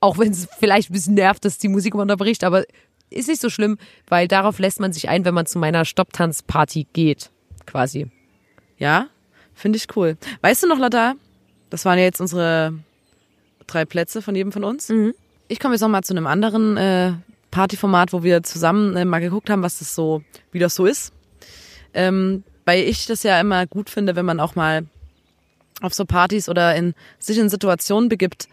Auch 0.00 0.16
wenn 0.16 0.32
es 0.32 0.48
vielleicht 0.58 0.88
ein 0.90 0.94
bisschen 0.94 1.14
nervt, 1.14 1.44
dass 1.44 1.58
die 1.58 1.68
Musik 1.68 1.92
immer 1.92 2.02
unterbricht, 2.02 2.44
aber 2.44 2.64
ist 3.10 3.28
nicht 3.28 3.42
so 3.42 3.50
schlimm, 3.50 3.76
weil 4.08 4.26
darauf 4.26 4.58
lässt 4.58 4.80
man 4.80 4.94
sich 4.94 5.10
ein, 5.10 5.26
wenn 5.26 5.34
man 5.34 5.44
zu 5.44 5.58
meiner 5.58 5.84
Stopptanzparty 5.84 6.86
geht, 6.94 7.30
quasi. 7.66 8.10
Ja, 8.78 9.08
finde 9.54 9.76
ich 9.78 9.86
cool. 9.96 10.16
Weißt 10.42 10.62
du 10.62 10.68
noch, 10.68 10.78
Lotta, 10.78 11.14
das 11.70 11.84
waren 11.84 11.98
ja 11.98 12.04
jetzt 12.04 12.20
unsere 12.20 12.74
drei 13.66 13.84
Plätze 13.84 14.22
von 14.22 14.34
jedem 14.34 14.52
von 14.52 14.64
uns. 14.64 14.92
Ich 15.48 15.60
komme 15.60 15.74
jetzt 15.74 15.80
noch 15.80 15.88
mal 15.88 16.02
zu 16.02 16.14
einem 16.14 16.26
anderen 16.26 16.76
äh, 16.76 17.12
Partyformat, 17.50 18.12
wo 18.12 18.22
wir 18.22 18.42
zusammen 18.42 18.96
äh, 18.96 19.04
mal 19.04 19.20
geguckt 19.20 19.50
haben, 19.50 19.62
was 19.62 19.78
das 19.78 19.94
so, 19.94 20.22
wie 20.52 20.58
das 20.58 20.74
so 20.74 20.86
ist. 20.86 21.12
Ähm, 21.94 22.44
weil 22.64 22.82
ich 22.82 23.06
das 23.06 23.22
ja 23.22 23.40
immer 23.40 23.66
gut 23.66 23.90
finde, 23.90 24.16
wenn 24.16 24.26
man 24.26 24.40
auch 24.40 24.56
mal 24.56 24.86
auf 25.82 25.94
so 25.94 26.04
Partys 26.04 26.48
oder 26.48 26.74
in 26.74 26.94
sich 27.18 27.38
in 27.38 27.48
Situationen 27.48 28.08
begibt, 28.08 28.48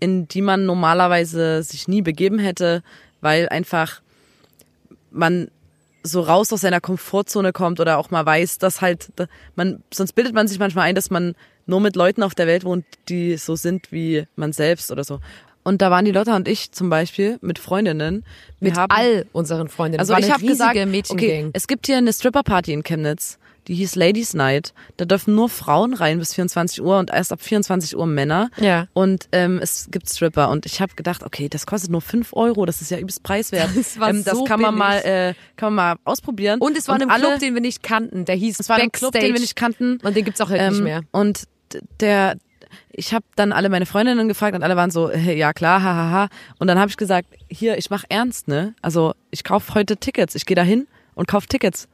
in 0.00 0.28
die 0.28 0.42
man 0.42 0.64
normalerweise 0.64 1.62
sich 1.62 1.88
nie 1.88 2.02
begeben 2.02 2.38
hätte, 2.38 2.82
weil 3.20 3.48
einfach 3.48 4.00
man 5.10 5.50
so 6.08 6.20
raus 6.20 6.52
aus 6.52 6.62
seiner 6.62 6.80
Komfortzone 6.80 7.52
kommt 7.52 7.80
oder 7.80 7.98
auch 7.98 8.10
mal 8.10 8.26
weiß, 8.26 8.58
dass 8.58 8.80
halt 8.80 9.08
man 9.54 9.82
sonst 9.92 10.12
bildet 10.14 10.34
man 10.34 10.48
sich 10.48 10.58
manchmal 10.58 10.88
ein, 10.88 10.94
dass 10.94 11.10
man 11.10 11.34
nur 11.66 11.80
mit 11.80 11.96
Leuten 11.96 12.22
auf 12.22 12.34
der 12.34 12.46
Welt 12.46 12.64
wohnt, 12.64 12.84
die 13.08 13.36
so 13.36 13.54
sind 13.54 13.92
wie 13.92 14.26
man 14.36 14.52
selbst 14.52 14.90
oder 14.90 15.04
so. 15.04 15.20
Und 15.62 15.82
da 15.82 15.90
waren 15.90 16.06
die 16.06 16.12
Lotta 16.12 16.34
und 16.34 16.48
ich 16.48 16.72
zum 16.72 16.88
Beispiel 16.88 17.38
mit 17.42 17.58
Freundinnen. 17.58 18.24
Wir 18.58 18.70
Mit 18.70 18.78
haben, 18.78 18.90
all 18.90 19.26
unseren 19.32 19.68
Freundinnen. 19.68 20.00
also 20.00 20.16
ich 20.16 20.32
habe 20.32 20.44
gesagt, 20.46 20.78
okay, 21.10 21.50
es 21.52 21.66
gibt 21.66 21.86
hier 21.86 21.98
eine 21.98 22.12
Stripper-Party 22.12 22.72
in 22.72 22.82
Chemnitz, 22.82 23.38
die 23.68 23.74
hieß 23.74 23.94
Ladies 23.96 24.34
Night. 24.34 24.72
Da 24.96 25.04
dürfen 25.04 25.34
nur 25.34 25.48
Frauen 25.48 25.94
rein 25.94 26.18
bis 26.18 26.34
24 26.34 26.82
Uhr 26.82 26.98
und 26.98 27.10
erst 27.10 27.32
ab 27.32 27.40
24 27.42 27.96
Uhr 27.96 28.06
Männer. 28.06 28.50
Ja. 28.58 28.86
Und 28.94 29.28
ähm, 29.32 29.60
es 29.62 29.88
gibt 29.90 30.08
Stripper. 30.08 30.48
Und 30.48 30.66
ich 30.66 30.80
habe 30.80 30.94
gedacht, 30.96 31.22
okay, 31.22 31.48
das 31.48 31.66
kostet 31.66 31.90
nur 31.90 32.00
5 32.00 32.32
Euro, 32.32 32.64
das 32.66 32.80
ist 32.80 32.90
ja 32.90 32.98
übelst 32.98 33.22
preiswert. 33.22 33.68
Das 33.76 34.00
war 34.00 34.10
ähm, 34.10 34.24
das 34.24 34.36
so 34.36 34.44
kann 34.44 34.60
man 34.60 34.74
billig. 34.74 34.88
mal, 35.04 35.28
äh, 35.30 35.34
kann 35.56 35.74
man 35.74 35.96
mal 35.96 36.00
ausprobieren. 36.04 36.60
Und 36.60 36.76
es 36.76 36.88
war 36.88 36.96
in 36.96 37.02
einem 37.02 37.10
alle, 37.10 37.26
Club, 37.28 37.40
den 37.40 37.54
wir 37.54 37.60
nicht 37.60 37.82
kannten. 37.82 38.24
Der 38.24 38.34
hieß 38.34 38.58
es 38.58 38.68
war 38.68 38.76
ein. 38.78 38.90
Club, 38.90 39.12
den 39.12 39.34
wir 39.34 39.40
nicht 39.40 39.54
kannten. 39.56 39.98
Und 40.02 40.16
den 40.16 40.24
gibt's 40.24 40.40
auch 40.40 40.48
nicht 40.48 40.60
Ähm, 40.60 40.82
mehr. 40.82 41.02
Und 41.12 41.44
der, 42.00 42.36
ich 42.90 43.12
habe 43.12 43.24
dann 43.36 43.52
alle 43.52 43.68
meine 43.68 43.86
Freundinnen 43.86 44.28
gefragt 44.28 44.56
und 44.56 44.62
alle 44.62 44.76
waren 44.76 44.90
so, 44.90 45.10
äh, 45.10 45.36
ja 45.36 45.52
klar, 45.52 45.82
hahaha. 45.82 46.10
Ha, 46.10 46.10
ha. 46.12 46.28
Und 46.58 46.68
dann 46.68 46.78
habe 46.78 46.90
ich 46.90 46.96
gesagt, 46.96 47.28
hier, 47.50 47.76
ich 47.76 47.90
mach 47.90 48.04
ernst, 48.08 48.48
ne? 48.48 48.74
Also 48.80 49.14
ich 49.30 49.44
kauf 49.44 49.74
heute 49.74 49.98
Tickets. 49.98 50.34
Ich 50.34 50.46
gehe 50.46 50.54
da 50.56 50.62
hin 50.62 50.86
und 51.14 51.28
kauf 51.28 51.46
Tickets. 51.46 51.86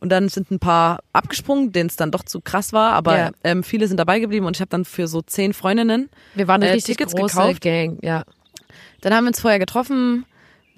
Und 0.00 0.08
dann 0.08 0.28
sind 0.30 0.50
ein 0.50 0.58
paar 0.58 1.00
abgesprungen, 1.12 1.72
denen 1.72 1.88
es 1.90 1.96
dann 1.96 2.10
doch 2.10 2.24
zu 2.24 2.40
krass 2.40 2.72
war, 2.72 2.92
aber 2.94 3.16
Ja. 3.18 3.30
ähm, 3.44 3.62
viele 3.62 3.86
sind 3.86 3.98
dabei 3.98 4.18
geblieben 4.18 4.46
und 4.46 4.56
ich 4.56 4.60
habe 4.62 4.70
dann 4.70 4.84
für 4.86 5.06
so 5.06 5.20
zehn 5.22 5.52
Freundinnen 5.52 6.08
Wir 6.34 6.48
waren 6.48 6.62
eine 6.62 6.70
äh, 6.70 6.74
richtig 6.74 6.96
Tickets 6.96 7.14
große 7.14 7.34
gekauft. 7.36 7.60
Gang, 7.60 7.98
ja. 8.02 8.24
Dann 9.02 9.14
haben 9.14 9.24
wir 9.24 9.28
uns 9.28 9.40
vorher 9.40 9.58
getroffen, 9.58 10.24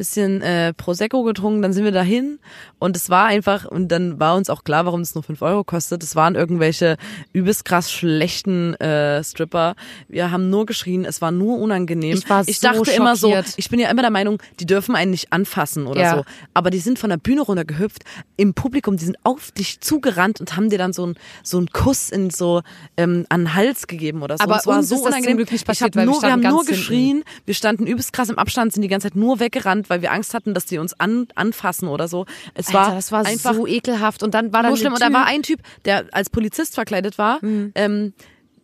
bisschen 0.02 0.42
äh, 0.42 0.72
Prosecco 0.74 1.22
getrunken, 1.22 1.62
dann 1.62 1.72
sind 1.72 1.84
wir 1.84 1.92
dahin 1.92 2.40
und 2.80 2.96
es 2.96 3.08
war 3.08 3.26
einfach, 3.26 3.64
und 3.64 3.88
dann 3.88 4.18
war 4.18 4.34
uns 4.34 4.50
auch 4.50 4.64
klar, 4.64 4.84
warum 4.84 5.00
es 5.02 5.14
nur 5.14 5.22
5 5.22 5.40
Euro 5.42 5.62
kostet. 5.62 6.02
Es 6.02 6.16
waren 6.16 6.34
irgendwelche 6.34 6.96
übelst 7.32 7.64
krass 7.64 7.92
schlechten 7.92 8.74
äh, 8.74 9.22
Stripper. 9.22 9.74
Wir 10.08 10.30
haben 10.32 10.50
nur 10.50 10.66
geschrien, 10.66 11.04
es 11.04 11.20
war 11.22 11.30
nur 11.30 11.58
unangenehm. 11.58 12.16
Ich 12.18 12.28
war 12.28 12.42
ich 12.46 12.58
so 12.58 12.68
dachte 12.68 12.90
immer 12.90 13.14
so, 13.16 13.28
schockiert. 13.28 13.54
ich 13.56 13.70
bin 13.70 13.78
ja 13.78 13.88
immer 13.90 14.02
der 14.02 14.10
Meinung, 14.10 14.42
die 14.58 14.66
dürfen 14.66 14.96
einen 14.96 15.12
nicht 15.12 15.32
anfassen 15.32 15.86
oder 15.86 16.00
Ja. 16.02 16.16
so. 16.16 16.24
Aber 16.54 16.70
die 16.70 16.78
sind 16.80 16.98
von 16.98 17.10
der 17.10 17.16
Bühne 17.18 17.42
runtergehüpft, 17.42 18.02
im 18.36 18.54
Publikum, 18.54 18.96
die 18.96 19.04
sind 19.04 19.16
auf 19.22 19.52
dich 19.52 19.80
zugerannt 19.80 20.40
und 20.40 20.56
haben 20.56 20.68
dir 20.68 20.78
dann 20.78 20.92
so 20.92 21.04
einen 21.04 21.14
so 21.44 21.58
einen 21.58 21.68
Kuss 21.68 22.10
in 22.10 22.30
so 22.30 22.62
ähm, 22.96 23.24
an 23.28 23.42
den 23.42 23.54
Hals 23.54 23.86
gegeben 23.86 24.22
oder 24.22 24.36
so. 24.38 24.42
Aber 24.44 24.54
Und 24.54 24.60
es 24.60 24.66
war 24.66 24.78
uns 24.78 24.88
so 24.88 24.96
ist 24.96 25.02
das 25.04 25.12
zum 25.12 25.18
unangenehm. 25.22 25.36
Nicht 25.38 25.52
ich 25.52 25.64
passiert, 25.64 25.90
hab 25.90 25.96
weil 25.96 26.06
wir 26.06 26.12
nur, 26.12 26.22
wir 26.22 26.32
haben 26.32 26.40
nur 26.40 26.50
ganz 26.50 26.66
hinten. 26.66 26.72
geschrien, 26.80 27.24
wir 27.46 27.54
standen 27.54 27.86
übelst 27.86 28.12
krass 28.12 28.28
im 28.30 28.38
Abstand, 28.38 28.72
sind 28.72 28.82
die 28.82 28.88
ganze 28.88 29.06
Zeit 29.08 29.16
nur 29.16 29.38
weggerannt, 29.38 29.88
weil 29.92 30.02
wir 30.02 30.10
Angst 30.10 30.32
hatten, 30.32 30.54
dass 30.54 30.64
die 30.64 30.78
uns 30.78 30.98
an, 30.98 31.28
anfassen 31.34 31.86
oder 31.88 32.08
so. 32.08 32.24
Es 32.54 32.68
Alter, 32.68 32.78
war, 32.78 32.94
das 32.94 33.12
war 33.12 33.26
einfach 33.26 33.54
so 33.54 33.66
ekelhaft. 33.66 34.22
Und 34.22 34.32
dann 34.32 34.52
war 34.52 34.62
da 34.62 34.68
nur 34.68 34.76
ein 34.76 34.80
schlimm. 34.80 34.94
Und 34.94 35.00
Typ, 35.00 35.08
da 35.12 35.14
war 35.14 35.26
ein 35.26 35.42
Typ, 35.42 35.60
der 35.84 36.06
als 36.12 36.30
Polizist 36.30 36.74
verkleidet 36.74 37.18
war. 37.18 37.38
Mhm. 37.44 37.72
Ähm, 37.74 38.14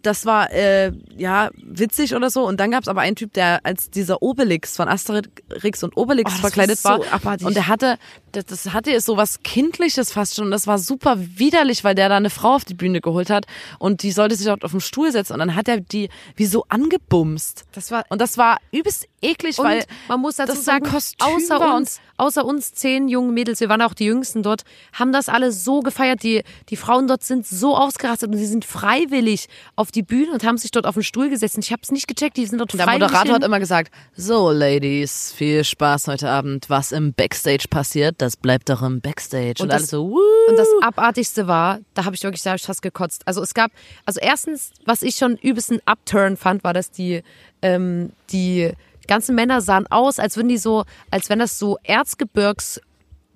das 0.03 0.27
war 0.27 0.53
äh, 0.53 0.93
ja 1.17 1.51
witzig 1.57 2.15
oder 2.15 2.31
so. 2.31 2.47
Und 2.47 2.61
dann 2.61 2.71
gab 2.71 2.83
es 2.83 2.89
aber 2.89 3.01
einen 3.01 3.17
Typ, 3.17 3.33
der 3.33 3.61
als 3.67 3.91
dieser 3.91 4.23
Obelix 4.23 4.77
von 4.77 4.89
Asterix 4.89 5.83
und 5.83 5.97
Obelix 5.97 6.33
Oh, 6.37 6.41
verkleidet 6.41 6.83
war 6.85 7.01
war. 7.01 7.05
so 7.05 7.11
abartig. 7.11 7.47
und 7.47 7.57
der 7.57 7.67
hatte, 7.67 7.99
das, 8.33 8.47
das 8.47 8.73
hatte 8.73 8.99
so 9.01 9.17
was 9.17 9.43
Kindliches 9.43 10.13
fast 10.13 10.37
schon. 10.37 10.47
Und 10.47 10.51
das 10.53 10.67
war 10.69 10.79
super 10.79 11.17
widerlich, 11.19 11.83
weil 11.83 11.97
der 11.97 12.09
da 12.09 12.17
eine 12.17 12.31
Frau 12.31 12.55
auf 12.55 12.65
die 12.65 12.75
Bühne 12.75 13.01
geholt 13.01 13.29
hat 13.29 13.47
und 13.81 14.03
die 14.05 14.13
sollte 14.13 14.37
sich 14.37 14.47
dort 14.47 14.65
auf 14.65 14.71
den 14.71 14.81
Stuhl 14.81 15.11
setzen 15.11 15.33
und 15.33 15.41
dann 15.41 15.57
hat 15.57 15.67
er 15.69 15.81
die 15.81 16.09
wie 16.37 16.47
so 16.47 16.65
angebumst. 16.69 17.65
Das 17.73 17.91
war 17.91 18.05
Und 18.09 18.21
das 18.21 18.39
war 18.39 18.59
übelst 18.71 19.09
eklig, 19.23 19.59
Und 19.59 19.65
weil 19.67 19.85
man 20.09 20.21
muss 20.21 20.37
dazu 20.37 20.55
sagen, 20.61 20.85
Kostüm 20.85 21.27
außer 21.27 21.61
und- 21.61 21.73
uns, 21.77 22.01
außer 22.17 22.45
uns 22.45 22.73
zehn 22.75 23.09
jungen 23.09 23.35
Mädels, 23.35 23.61
wir 23.61 23.69
waren 23.69 23.83
auch 23.83 23.95
die 23.95 24.05
jüngsten 24.07 24.43
dort, 24.43 24.63
haben 24.93 25.13
das 25.13 25.29
alle 25.29 25.53
so 25.53 25.81
gefeiert. 25.81 26.23
Die, 26.23 26.43
die 26.69 26.77
Frauen 26.77 27.07
dort 27.09 27.23
sind 27.23 27.47
so 27.47 27.77
ausgerastet 27.77 28.31
und 28.31 28.37
sie 28.37 28.47
sind 28.47 28.65
freiwillig 28.65 29.47
auf 29.77 29.91
die 29.93 30.03
Bühne 30.03 30.33
und 30.33 30.45
haben 30.45 30.59
sich 30.59 30.71
dort 30.71 30.87
auf 30.87 30.95
den 30.95 31.03
Stuhl 31.05 31.31
gesetzt. 31.31 31.57
Und 31.57 31.65
ich 31.65 31.73
habe 31.73 31.83
es 31.83 31.91
nicht 31.91 32.09
gecheckt, 32.09 32.37
die 32.37 32.47
sind 32.47 32.59
dort 32.59 32.73
Der 32.73 32.81
freiwillig. 32.85 33.03
Moderator 33.09 33.35
hat 33.35 33.43
hin. 33.43 33.47
immer 33.47 33.59
gesagt, 33.61 33.93
so 34.17 34.51
Ladies, 34.51 35.33
viel 35.37 35.65
Spaß 35.65 36.09
heute 36.09 36.29
Abend. 36.29 36.69
Was 36.71 36.93
im 36.93 37.13
Backstage 37.13 37.67
passiert, 37.69 38.17
das 38.19 38.37
bleibt 38.37 38.69
doch 38.69 38.83
im 38.83 39.01
Backstage. 39.01 39.55
Und, 39.61 39.67
Und 39.67 39.71
alles 39.73 39.83
das- 39.85 39.91
so, 39.91 40.11
wuh. 40.11 40.21
Und 40.49 40.57
das 40.59 40.69
Abartigste 40.83 41.47
war, 41.47 41.81
da 41.95 42.05
habe 42.05 42.15
ich 42.17 42.23
wirklich 42.23 42.43
da 42.43 42.51
hab 42.51 42.57
ich 42.57 42.63
fast 42.65 42.83
gekotzt. 42.83 43.23
Also 43.27 43.43
es 43.43 43.55
gab, 43.55 43.71
also 44.05 44.21
erstens, 44.21 44.71
was 44.85 45.03
ich 45.03 45.17
schon 45.17 45.37
übelst 45.37 45.71
ein 45.71 45.81
Upturn 45.87 46.37
fand, 46.37 46.65
war, 46.65 46.73
dass 46.73 46.91
die, 46.91 47.23
ähm, 47.63 48.13
die 48.31 48.73
ganzen 49.09 49.35
Männer 49.35 49.61
sahen 49.61 49.87
aus, 49.89 50.21
als 50.21 50.37
würden 50.37 50.49
die 50.49 50.59
so, 50.59 50.85
als 51.11 51.29
wenn 51.29 51.41
das 51.41 51.59
so 51.59 51.79
Erzgebirgs 51.83 52.81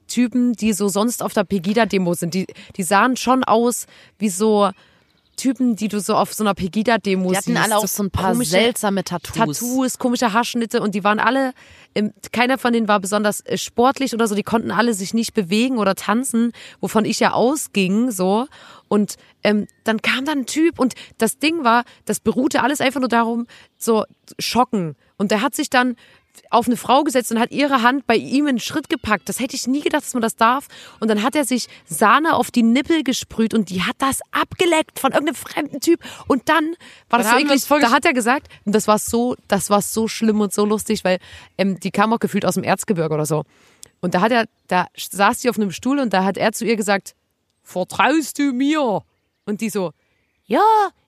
Typen, 0.06 0.52
die 0.52 0.74
so 0.74 0.88
sonst 0.88 1.22
auf 1.22 1.32
der 1.32 1.44
Pegida-Demo 1.44 2.12
sind. 2.14 2.34
Die, 2.34 2.46
die 2.76 2.82
sahen 2.82 3.16
schon 3.16 3.44
aus 3.44 3.86
wie 4.18 4.28
so 4.28 4.70
Typen, 5.36 5.76
die 5.76 5.88
du 5.88 6.00
so 6.00 6.14
auf 6.14 6.32
so 6.32 6.44
einer 6.44 6.54
Pegida-Demo 6.54 7.30
Die 7.30 7.34
siehst. 7.36 7.48
hatten 7.48 7.56
alle 7.56 7.78
auch 7.78 7.86
so 7.86 8.02
ein 8.02 8.10
paar 8.10 8.34
seltsame 8.34 9.04
Tattoos. 9.04 9.58
Tattoos, 9.58 9.98
komische 9.98 10.32
Haarschnitte 10.32 10.80
und 10.80 10.94
die 10.94 11.04
waren 11.04 11.18
alle, 11.18 11.52
keiner 12.32 12.58
von 12.58 12.72
denen 12.72 12.88
war 12.88 13.00
besonders 13.00 13.40
äh, 13.40 13.56
sportlich 13.58 14.14
oder 14.14 14.28
so, 14.28 14.34
die 14.34 14.42
konnten 14.42 14.70
alle 14.70 14.94
sich 14.94 15.14
nicht 15.14 15.34
bewegen 15.34 15.78
oder 15.78 15.94
tanzen, 15.94 16.52
wovon 16.80 17.04
ich 17.04 17.20
ja 17.20 17.32
ausging, 17.32 18.10
so. 18.10 18.46
Und 18.88 19.16
ähm, 19.42 19.66
dann 19.84 20.02
kam 20.02 20.24
dann 20.24 20.40
ein 20.40 20.46
Typ 20.46 20.78
und 20.78 20.94
das 21.18 21.38
Ding 21.38 21.64
war, 21.64 21.84
das 22.04 22.20
beruhte 22.20 22.62
alles 22.62 22.80
einfach 22.80 23.00
nur 23.00 23.08
darum, 23.08 23.46
so 23.78 24.04
schocken. 24.38 24.96
Und 25.16 25.30
der 25.30 25.40
hat 25.40 25.54
sich 25.54 25.70
dann 25.70 25.96
auf 26.50 26.66
eine 26.66 26.76
Frau 26.76 27.02
gesetzt 27.02 27.30
und 27.32 27.40
hat 27.40 27.50
ihre 27.50 27.82
Hand 27.82 28.06
bei 28.06 28.16
ihm 28.16 28.46
in 28.46 28.56
den 28.56 28.60
Schritt 28.60 28.88
gepackt. 28.88 29.28
Das 29.28 29.40
hätte 29.40 29.56
ich 29.56 29.66
nie 29.66 29.80
gedacht, 29.80 30.02
dass 30.02 30.14
man 30.14 30.22
das 30.22 30.36
darf. 30.36 30.68
Und 31.00 31.08
dann 31.08 31.22
hat 31.22 31.34
er 31.34 31.44
sich 31.44 31.68
Sahne 31.86 32.34
auf 32.34 32.50
die 32.50 32.62
Nippel 32.62 33.04
gesprüht 33.04 33.54
und 33.54 33.70
die 33.70 33.82
hat 33.82 33.96
das 33.98 34.20
abgeleckt 34.30 34.98
von 34.98 35.12
irgendeinem 35.12 35.36
fremden 35.36 35.80
Typ. 35.80 36.00
Und 36.28 36.48
dann 36.48 36.74
war 37.08 37.18
das 37.18 37.28
Dann 37.28 37.46
so 37.46 37.46
eklig. 37.46 37.82
Da 37.82 37.90
hat 37.90 38.04
er 38.04 38.12
gesagt, 38.12 38.48
und 38.64 38.74
das 38.74 38.86
war 38.86 38.98
so, 38.98 39.36
das 39.48 39.70
war 39.70 39.82
so 39.82 40.08
schlimm 40.08 40.40
und 40.40 40.52
so 40.52 40.64
lustig, 40.64 41.04
weil 41.04 41.18
ähm, 41.58 41.80
die 41.80 41.90
kam 41.90 42.12
auch 42.12 42.20
gefühlt 42.20 42.44
aus 42.44 42.54
dem 42.54 42.64
Erzgebirge 42.64 43.14
oder 43.14 43.26
so. 43.26 43.44
Und 44.00 44.14
da 44.14 44.20
hat 44.20 44.32
er, 44.32 44.46
da 44.68 44.86
saß 44.96 45.40
die 45.40 45.50
auf 45.50 45.56
einem 45.56 45.70
Stuhl 45.70 45.98
und 45.98 46.12
da 46.12 46.24
hat 46.24 46.36
er 46.36 46.52
zu 46.52 46.64
ihr 46.64 46.76
gesagt, 46.76 47.14
vertraust 47.62 48.38
du 48.38 48.52
mir? 48.52 49.02
Und 49.44 49.60
die 49.60 49.70
so, 49.70 49.92
ja, 50.44 50.60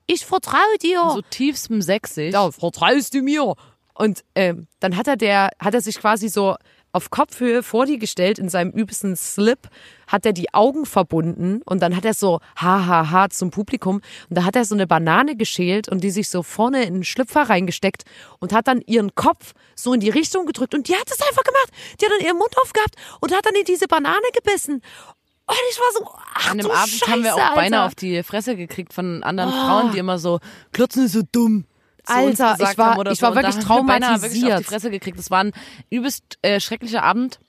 ich 0.07 0.25
vertraue 0.25 0.77
dir. 0.81 1.01
so 1.13 1.21
tiefstem 1.21 1.81
Sächsisch. 1.81 2.33
Ja, 2.33 2.51
vertraust 2.51 3.13
du 3.13 3.21
mir? 3.21 3.55
Und 3.95 4.23
ähm, 4.35 4.67
dann 4.79 4.97
hat 4.97 5.07
er 5.07 5.15
der, 5.15 5.49
hat 5.59 5.73
er 5.73 5.81
sich 5.81 5.99
quasi 5.99 6.27
so 6.29 6.55
auf 6.91 7.09
Kopfhöhe 7.09 7.61
vor 7.61 7.85
die 7.85 7.97
gestellt 7.97 8.39
in 8.39 8.47
seinem 8.47 8.71
übelsten 8.71 9.17
Slip, 9.17 9.67
hat 10.07 10.25
er 10.25 10.31
die 10.31 10.53
Augen 10.53 10.85
verbunden 10.85 11.61
und 11.65 11.81
dann 11.81 11.93
hat 11.93 12.05
er 12.05 12.13
so 12.13 12.39
ha 12.55 12.85
ha 12.87 13.11
ha 13.11 13.29
zum 13.29 13.51
Publikum 13.51 13.97
und 14.29 14.37
da 14.37 14.45
hat 14.45 14.55
er 14.55 14.63
so 14.63 14.75
eine 14.75 14.87
Banane 14.87 15.35
geschält 15.35 15.89
und 15.89 16.05
die 16.05 16.09
sich 16.09 16.29
so 16.29 16.41
vorne 16.41 16.85
in 16.85 16.93
den 16.93 17.03
Schlüpfer 17.03 17.49
reingesteckt 17.49 18.03
und 18.39 18.53
hat 18.53 18.69
dann 18.69 18.79
ihren 18.79 19.13
Kopf 19.13 19.53
so 19.75 19.93
in 19.93 19.99
die 19.99 20.09
Richtung 20.09 20.45
gedrückt 20.45 20.73
und 20.73 20.87
die 20.87 20.95
hat 20.95 21.11
es 21.11 21.21
einfach 21.21 21.43
gemacht. 21.43 21.69
Die 21.99 22.05
hat 22.05 22.13
dann 22.17 22.25
ihren 22.25 22.37
Mund 22.37 22.55
aufgehabt 22.61 22.95
und 23.19 23.33
hat 23.33 23.45
dann 23.45 23.55
in 23.55 23.65
diese 23.65 23.87
Banane 23.87 24.27
gebissen. 24.33 24.81
Und 25.47 25.55
ich 25.69 25.77
war 25.77 25.91
so, 25.97 26.11
ach 26.33 26.51
An 26.51 26.57
dem 26.57 26.71
Abend 26.71 26.89
Scheiße, 26.89 27.11
haben 27.11 27.23
wir 27.23 27.35
auch 27.35 27.39
Alter. 27.39 27.55
beinahe 27.55 27.85
auf 27.85 27.95
die 27.95 28.23
Fresse 28.23 28.55
gekriegt 28.55 28.93
von 28.93 29.21
anderen 29.21 29.51
Frauen, 29.51 29.91
die 29.91 29.99
immer 29.99 30.17
so, 30.17 30.39
Klotzen 30.71 31.05
ist 31.05 31.11
so 31.11 31.21
dumm. 31.29 31.65
Alter, 32.07 32.55
ich 32.59 32.77
war- 32.77 33.11
ich 33.11 33.21
war 33.21 33.35
wirklich 33.35 33.55
wir 33.57 33.83
beinahe 33.83 34.21
wirklich 34.21 34.21
auf 34.21 34.21
die 34.21 34.39
traumatisiert. 34.39 34.65
Fresse 34.65 34.89
gekriegt. 34.91 35.17
Das 35.19 35.31
war 35.31 35.43
ein 35.43 35.51
übelst 35.89 36.37
äh, 36.41 36.59
schrecklicher 36.59 37.03
Abend. 37.03 37.39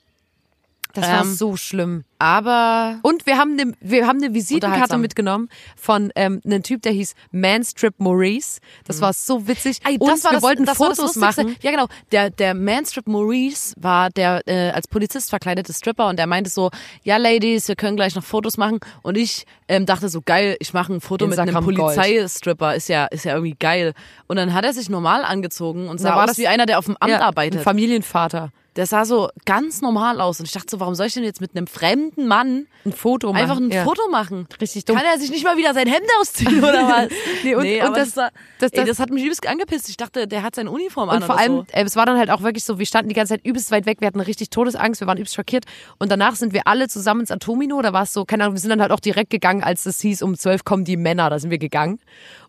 Das 1.01 1.09
war 1.11 1.21
ähm, 1.21 1.33
so 1.33 1.55
schlimm. 1.55 2.03
Aber 2.19 2.99
Und 3.03 3.25
wir 3.27 3.37
haben 3.37 3.59
eine, 3.59 3.73
wir 3.79 4.07
haben 4.07 4.17
eine 4.23 4.33
Visitenkarte 4.33 4.97
mitgenommen 4.97 5.49
von 5.75 6.11
ähm, 6.15 6.41
einem 6.43 6.63
Typ, 6.63 6.81
der 6.81 6.91
hieß 6.91 7.13
Manstrip 7.31 7.93
Maurice. 7.99 8.59
Das 8.85 9.01
war 9.01 9.13
so 9.13 9.47
witzig. 9.47 9.79
Ey, 9.85 9.97
und 9.99 10.09
das 10.09 10.23
war 10.23 10.31
wir 10.31 10.35
das, 10.37 10.43
wollten 10.43 10.65
das 10.65 10.77
Fotos 10.77 11.15
machen. 11.15 11.55
Ja, 11.61 11.69
genau. 11.71 11.87
Der, 12.11 12.31
der 12.31 12.55
Manstrip 12.55 13.07
Maurice 13.07 13.75
war 13.77 14.09
der 14.09 14.41
äh, 14.47 14.71
als 14.71 14.87
Polizist 14.87 15.29
verkleidete 15.29 15.71
Stripper 15.73 16.07
und 16.09 16.17
der 16.17 16.25
meinte 16.25 16.49
so, 16.49 16.71
ja, 17.03 17.17
Ladies, 17.17 17.67
wir 17.67 17.75
können 17.75 17.95
gleich 17.95 18.15
noch 18.15 18.23
Fotos 18.23 18.57
machen. 18.57 18.79
Und 19.03 19.15
ich 19.15 19.45
ähm, 19.67 19.85
dachte 19.85 20.09
so, 20.09 20.21
geil, 20.25 20.57
ich 20.59 20.73
mache 20.73 20.93
ein 20.93 21.01
Foto 21.01 21.27
mit 21.27 21.37
einem 21.37 21.49
Instagram. 21.55 21.75
Polizeistripper. 21.93 22.75
Ist 22.75 22.89
ja, 22.89 23.05
ist 23.05 23.25
ja 23.25 23.33
irgendwie 23.35 23.55
geil. 23.59 23.93
Und 24.27 24.37
dann 24.37 24.53
hat 24.55 24.65
er 24.65 24.73
sich 24.73 24.89
normal 24.89 25.23
angezogen 25.23 25.87
und 25.87 25.99
sah 25.99 26.15
war 26.15 26.23
aus 26.23 26.29
das- 26.31 26.37
wie 26.39 26.47
einer, 26.47 26.65
der 26.65 26.79
auf 26.79 26.85
dem 26.85 26.97
Amt 26.99 27.11
Ja, 27.11 27.21
arbeitet. 27.21 27.59
Ein 27.59 27.63
Familienvater. 27.63 28.51
Der 28.77 28.85
sah 28.85 29.03
so 29.05 29.29
ganz 29.45 29.81
normal 29.81 30.21
aus. 30.21 30.39
Und 30.39 30.45
ich 30.45 30.51
dachte 30.53 30.67
so, 30.69 30.79
warum 30.79 30.95
soll 30.95 31.07
ich 31.07 31.13
denn 31.15 31.23
jetzt 31.23 31.41
mit 31.41 31.55
einem 31.57 31.67
fremden 31.67 32.27
Mann 32.27 32.67
Ein 32.85 32.93
Foto 32.93 33.33
machen. 33.33 33.41
einfach 33.41 33.57
ein 33.57 33.69
ja. 33.71 33.83
Foto 33.83 34.07
machen? 34.09 34.47
Richtig 34.61 34.85
dumm. 34.85 34.95
Kann 34.95 35.05
er 35.05 35.19
sich 35.19 35.31
nicht 35.31 35.43
mal 35.43 35.57
wieder 35.57 35.73
sein 35.73 35.87
Hemd 35.87 36.05
ausziehen 36.21 36.59
oder 36.59 36.87
was? 36.87 37.07
Nee, 37.43 37.55
und- 37.55 37.65
und 37.65 37.81
aber 37.81 37.95
das- 37.97 38.13
das, 38.13 38.31
das- 38.59 38.71
ey, 38.71 38.79
das- 38.81 38.89
das 38.89 38.99
hat 38.99 39.09
mich 39.09 39.23
übelst 39.23 39.45
angepisst. 39.47 39.89
Ich 39.89 39.97
dachte, 39.97 40.27
der 40.27 40.43
hat 40.43 40.55
seine 40.55 40.71
Uniform 40.71 41.09
an 41.09 41.17
Und 41.17 41.23
vor 41.25 41.37
allem, 41.37 41.55
so. 41.57 41.65
äh, 41.73 41.83
es 41.83 41.95
war 41.95 42.05
dann 42.05 42.17
halt 42.17 42.29
auch 42.29 42.41
wirklich 42.43 42.63
so, 42.63 42.77
wir 42.79 42.85
standen 42.85 43.09
die 43.09 43.15
ganze 43.15 43.33
Zeit 43.33 43.45
übelst 43.45 43.71
weit 43.71 43.85
weg, 43.87 43.97
wir 43.99 44.07
hatten 44.07 44.19
richtig 44.19 44.51
Todesangst, 44.51 45.01
wir 45.01 45.07
waren 45.07 45.17
übelst 45.17 45.35
schockiert. 45.35 45.65
Und 45.97 46.11
danach 46.11 46.35
sind 46.35 46.53
wir 46.53 46.67
alle 46.67 46.87
zusammen 46.87 47.21
ins 47.21 47.31
Atomino, 47.31 47.81
da 47.81 47.93
war 47.93 48.03
es 48.03 48.13
so, 48.13 48.25
keine 48.25 48.43
Ahnung, 48.43 48.55
wir 48.55 48.61
sind 48.61 48.69
dann 48.69 48.81
halt 48.81 48.91
auch 48.91 48.99
direkt 48.99 49.31
gegangen, 49.31 49.63
als 49.63 49.85
es 49.87 49.99
hieß, 50.01 50.21
um 50.21 50.37
zwölf 50.37 50.63
kommen 50.65 50.85
die 50.85 50.97
Männer, 50.97 51.29
da 51.31 51.39
sind 51.39 51.49
wir 51.49 51.57
gegangen. 51.57 51.99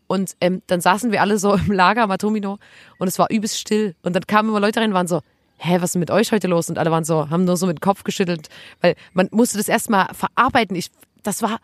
Und 0.06 0.36
ähm, 0.40 0.62
dann 0.66 0.80
saßen 0.82 1.10
wir 1.10 1.22
alle 1.22 1.38
so 1.38 1.54
im 1.54 1.72
Lager 1.72 2.02
am 2.02 2.10
Atomino 2.10 2.58
und 2.98 3.08
es 3.08 3.18
war 3.18 3.30
übelst 3.30 3.58
still. 3.58 3.94
Und 4.02 4.14
dann 4.14 4.26
kamen 4.26 4.50
immer 4.50 4.60
Leute 4.60 4.80
rein 4.80 4.90
und 4.90 4.94
waren 4.94 5.06
so, 5.08 5.20
hä, 5.58 5.76
was 5.80 5.90
ist 5.90 5.98
mit 5.98 6.10
euch 6.10 6.32
heute 6.32 6.48
los? 6.48 6.68
Und 6.68 6.78
alle 6.78 6.90
waren 6.90 7.04
so, 7.04 7.30
haben 7.30 7.44
nur 7.44 7.56
so 7.56 7.66
mit 7.66 7.78
dem 7.78 7.80
Kopf 7.80 8.04
geschüttelt, 8.04 8.48
weil 8.80 8.94
man 9.12 9.28
musste 9.30 9.58
das 9.58 9.68
erstmal 9.68 10.06
verarbeiten. 10.14 10.76
Ich, 10.76 10.90
das 11.22 11.42
war 11.42 11.58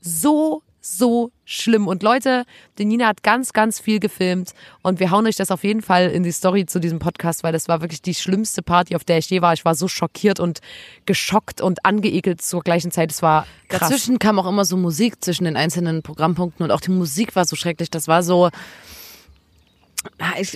so, 0.00 0.62
so 0.80 1.30
schlimm. 1.44 1.86
Und 1.86 2.02
Leute, 2.02 2.44
die 2.78 2.84
Nina 2.84 3.06
hat 3.06 3.22
ganz, 3.22 3.52
ganz 3.52 3.78
viel 3.80 4.00
gefilmt 4.00 4.52
und 4.82 5.00
wir 5.00 5.10
hauen 5.10 5.26
euch 5.26 5.36
das 5.36 5.50
auf 5.50 5.64
jeden 5.64 5.82
Fall 5.82 6.10
in 6.10 6.22
die 6.22 6.32
Story 6.32 6.66
zu 6.66 6.80
diesem 6.80 6.98
Podcast, 6.98 7.42
weil 7.42 7.52
das 7.52 7.68
war 7.68 7.80
wirklich 7.80 8.02
die 8.02 8.14
schlimmste 8.14 8.62
Party, 8.62 8.96
auf 8.96 9.04
der 9.04 9.18
ich 9.18 9.30
je 9.30 9.42
war. 9.42 9.52
Ich 9.52 9.64
war 9.64 9.74
so 9.74 9.88
schockiert 9.88 10.40
und 10.40 10.60
geschockt 11.06 11.60
und 11.60 11.84
angeekelt 11.84 12.42
zur 12.42 12.62
gleichen 12.62 12.90
Zeit. 12.90 13.12
Es 13.12 13.22
war 13.22 13.46
krass. 13.68 13.80
Dazwischen 13.80 14.18
kam 14.18 14.38
auch 14.38 14.46
immer 14.46 14.64
so 14.64 14.76
Musik 14.76 15.22
zwischen 15.22 15.44
den 15.44 15.56
einzelnen 15.56 16.02
Programmpunkten 16.02 16.64
und 16.64 16.70
auch 16.72 16.80
die 16.80 16.90
Musik 16.90 17.36
war 17.36 17.44
so 17.44 17.56
schrecklich. 17.56 17.90
Das 17.90 18.08
war 18.08 18.22
so, 18.22 18.50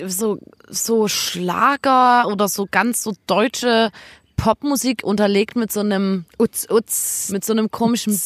so, 0.07 0.39
so 0.69 1.07
Schlager 1.07 2.27
oder 2.27 2.47
so 2.47 2.67
ganz 2.69 3.03
so 3.03 3.13
deutsche 3.27 3.91
Popmusik 4.35 5.03
unterlegt 5.03 5.55
mit 5.55 5.71
so 5.71 5.79
einem, 5.79 6.25
Utz, 6.39 6.67
utz. 6.69 7.29
mit 7.29 7.43
so 7.43 7.53
einem 7.53 7.71
komischen 7.71 8.19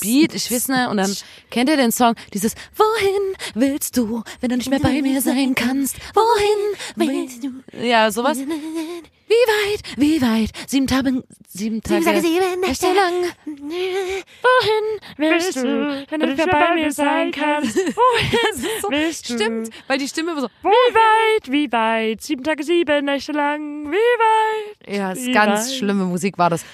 Beat, 0.00 0.34
ich 0.34 0.50
weiß 0.50 0.68
nicht, 0.68 0.88
und 0.88 0.96
dann 0.96 1.14
kennt 1.50 1.68
ihr 1.68 1.76
den 1.76 1.90
Song, 1.90 2.14
dieses 2.32 2.54
Wohin 2.76 3.36
willst 3.54 3.96
du, 3.96 4.22
wenn 4.40 4.50
du 4.50 4.56
nicht 4.56 4.70
mehr 4.70 4.78
bei 4.78 5.02
mir 5.02 5.20
sein 5.20 5.54
kannst? 5.54 5.96
Wohin 6.14 6.78
willst 6.96 7.42
du? 7.42 7.50
Ja, 7.76 8.10
sowas. 8.10 8.38
Wie 9.28 9.34
weit, 9.34 9.82
wie 9.96 10.22
weit? 10.22 10.50
Sieben 10.66 10.86
Tage, 10.86 11.22
sieben 11.48 11.82
Tage, 11.82 12.04
Tage, 12.04 12.20
sieben 12.22 12.60
Nächte 12.60 12.86
lang. 12.86 13.12
Wohin 13.44 15.00
willst 15.16 15.56
du, 15.56 16.06
wenn 16.08 16.20
du 16.20 16.26
mehr 16.34 16.46
bei 16.46 16.74
mir 16.74 16.90
sein 16.92 17.30
kannst? 17.30 17.74
so, 18.82 18.90
Willst 18.90 19.28
du? 19.28 19.34
stimmt, 19.34 19.70
weil 19.86 19.98
die 19.98 20.08
Stimme 20.08 20.34
war 20.34 20.40
so, 20.42 20.48
Wie 20.62 20.68
weit, 20.94 21.52
wie 21.52 21.70
weit? 21.72 22.22
Sieben 22.22 22.42
Tage, 22.42 22.62
sieben 22.64 23.04
Nächte 23.04 23.32
lang. 23.32 23.90
Wie 23.90 23.96
weit? 23.96 24.96
ja, 24.96 25.12
ist 25.12 25.30
ganz 25.32 25.68
weit? 25.68 25.76
schlimme 25.76 26.04
Musik 26.04 26.38
war 26.38 26.48
das. 26.50 26.64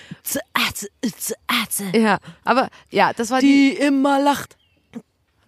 Ja, 1.94 2.18
aber 2.44 2.68
ja, 2.90 3.12
das 3.12 3.30
war 3.30 3.40
die, 3.40 3.74
Die 3.76 3.82
immer 3.84 4.20
lacht. 4.20 4.56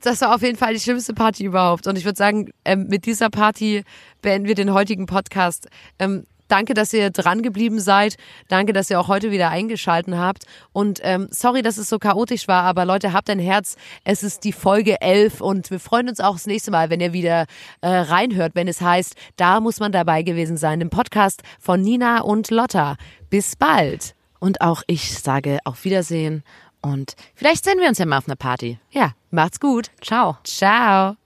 das 0.03 0.21
war 0.23 0.35
auf 0.35 0.43
jeden 0.43 0.59
Fall 0.59 0.75
die 0.75 0.81
schlimmste 0.81 1.15
Party 1.15 1.45
überhaupt. 1.45 1.87
Und 1.87 1.97
ich 1.97 2.05
würde 2.05 2.17
sagen, 2.17 2.51
ähm, 2.65 2.87
mit 2.89 3.07
dieser 3.07 3.31
Party 3.31 3.85
beenden 4.23 4.49
wir 4.49 4.55
den 4.57 4.73
heutigen 4.73 5.07
Podcast. 5.07 5.69
Ähm, 5.99 6.25
danke, 6.49 6.75
dass 6.75 6.93
ihr 6.93 7.11
dran 7.11 7.43
geblieben 7.43 7.81
seid. 7.81 8.17
Danke, 8.49 8.73
dass 8.73 8.91
ihr 8.91 9.01
auch 9.01 9.09
heute 9.09 9.31
wieder 9.31 9.51
eingeschalten 9.51 10.19
habt. 10.19 10.45
Und 10.73 11.01
ähm, 11.03 11.29
sorry, 11.31 11.63
dass 11.63 11.79
es 11.79 11.89
so 11.89 11.99
chaotisch 11.99 12.49
war, 12.49 12.65
aber 12.65 12.85
Leute, 12.85 13.13
habt 13.13 13.31
ein 13.31 13.39
Herz. 13.39 13.77
Es 14.05 14.23
ist 14.23 14.45
die 14.45 14.53
Folge 14.53 15.01
11 15.01 15.41
und 15.41 15.71
wir 15.71 15.81
freuen 15.81 16.09
uns 16.09 16.21
auch 16.21 16.35
das 16.35 16.47
nächste 16.47 16.71
Mal, 16.71 16.91
wenn 16.91 17.01
ihr 17.01 17.13
wieder 17.13 17.47
äh, 17.81 17.89
reinhört, 17.89 18.55
wenn 18.55 18.69
es 18.69 18.81
heißt, 18.81 19.15
da 19.37 19.61
muss 19.61 19.81
man 19.81 19.93
dabei 19.93 20.23
gewesen 20.23 20.57
sein, 20.57 20.81
im 20.81 20.91
Podcast 20.91 21.43
von 21.61 21.81
Nina 21.81 22.21
und 22.21 22.51
Lotta. 22.51 22.97
Bis 23.31 23.57
bald. 23.57 24.15
Und 24.39 24.61
auch 24.61 24.83
ich 24.87 25.19
sage 25.19 25.59
auf 25.65 25.85
Wiedersehen 25.85 26.45
und 26.83 27.17
vielleicht 27.35 27.65
sehen 27.65 27.81
wir 27.81 27.89
uns 27.89 27.99
ja 27.99 28.07
mal 28.07 28.19
auf 28.19 28.29
einer 28.29 28.37
Party. 28.37 28.79
Ja, 28.91 29.13
macht's 29.31 29.61
gut. 29.61 29.91
Ciao. 30.01 30.39
Ciao. 30.45 31.17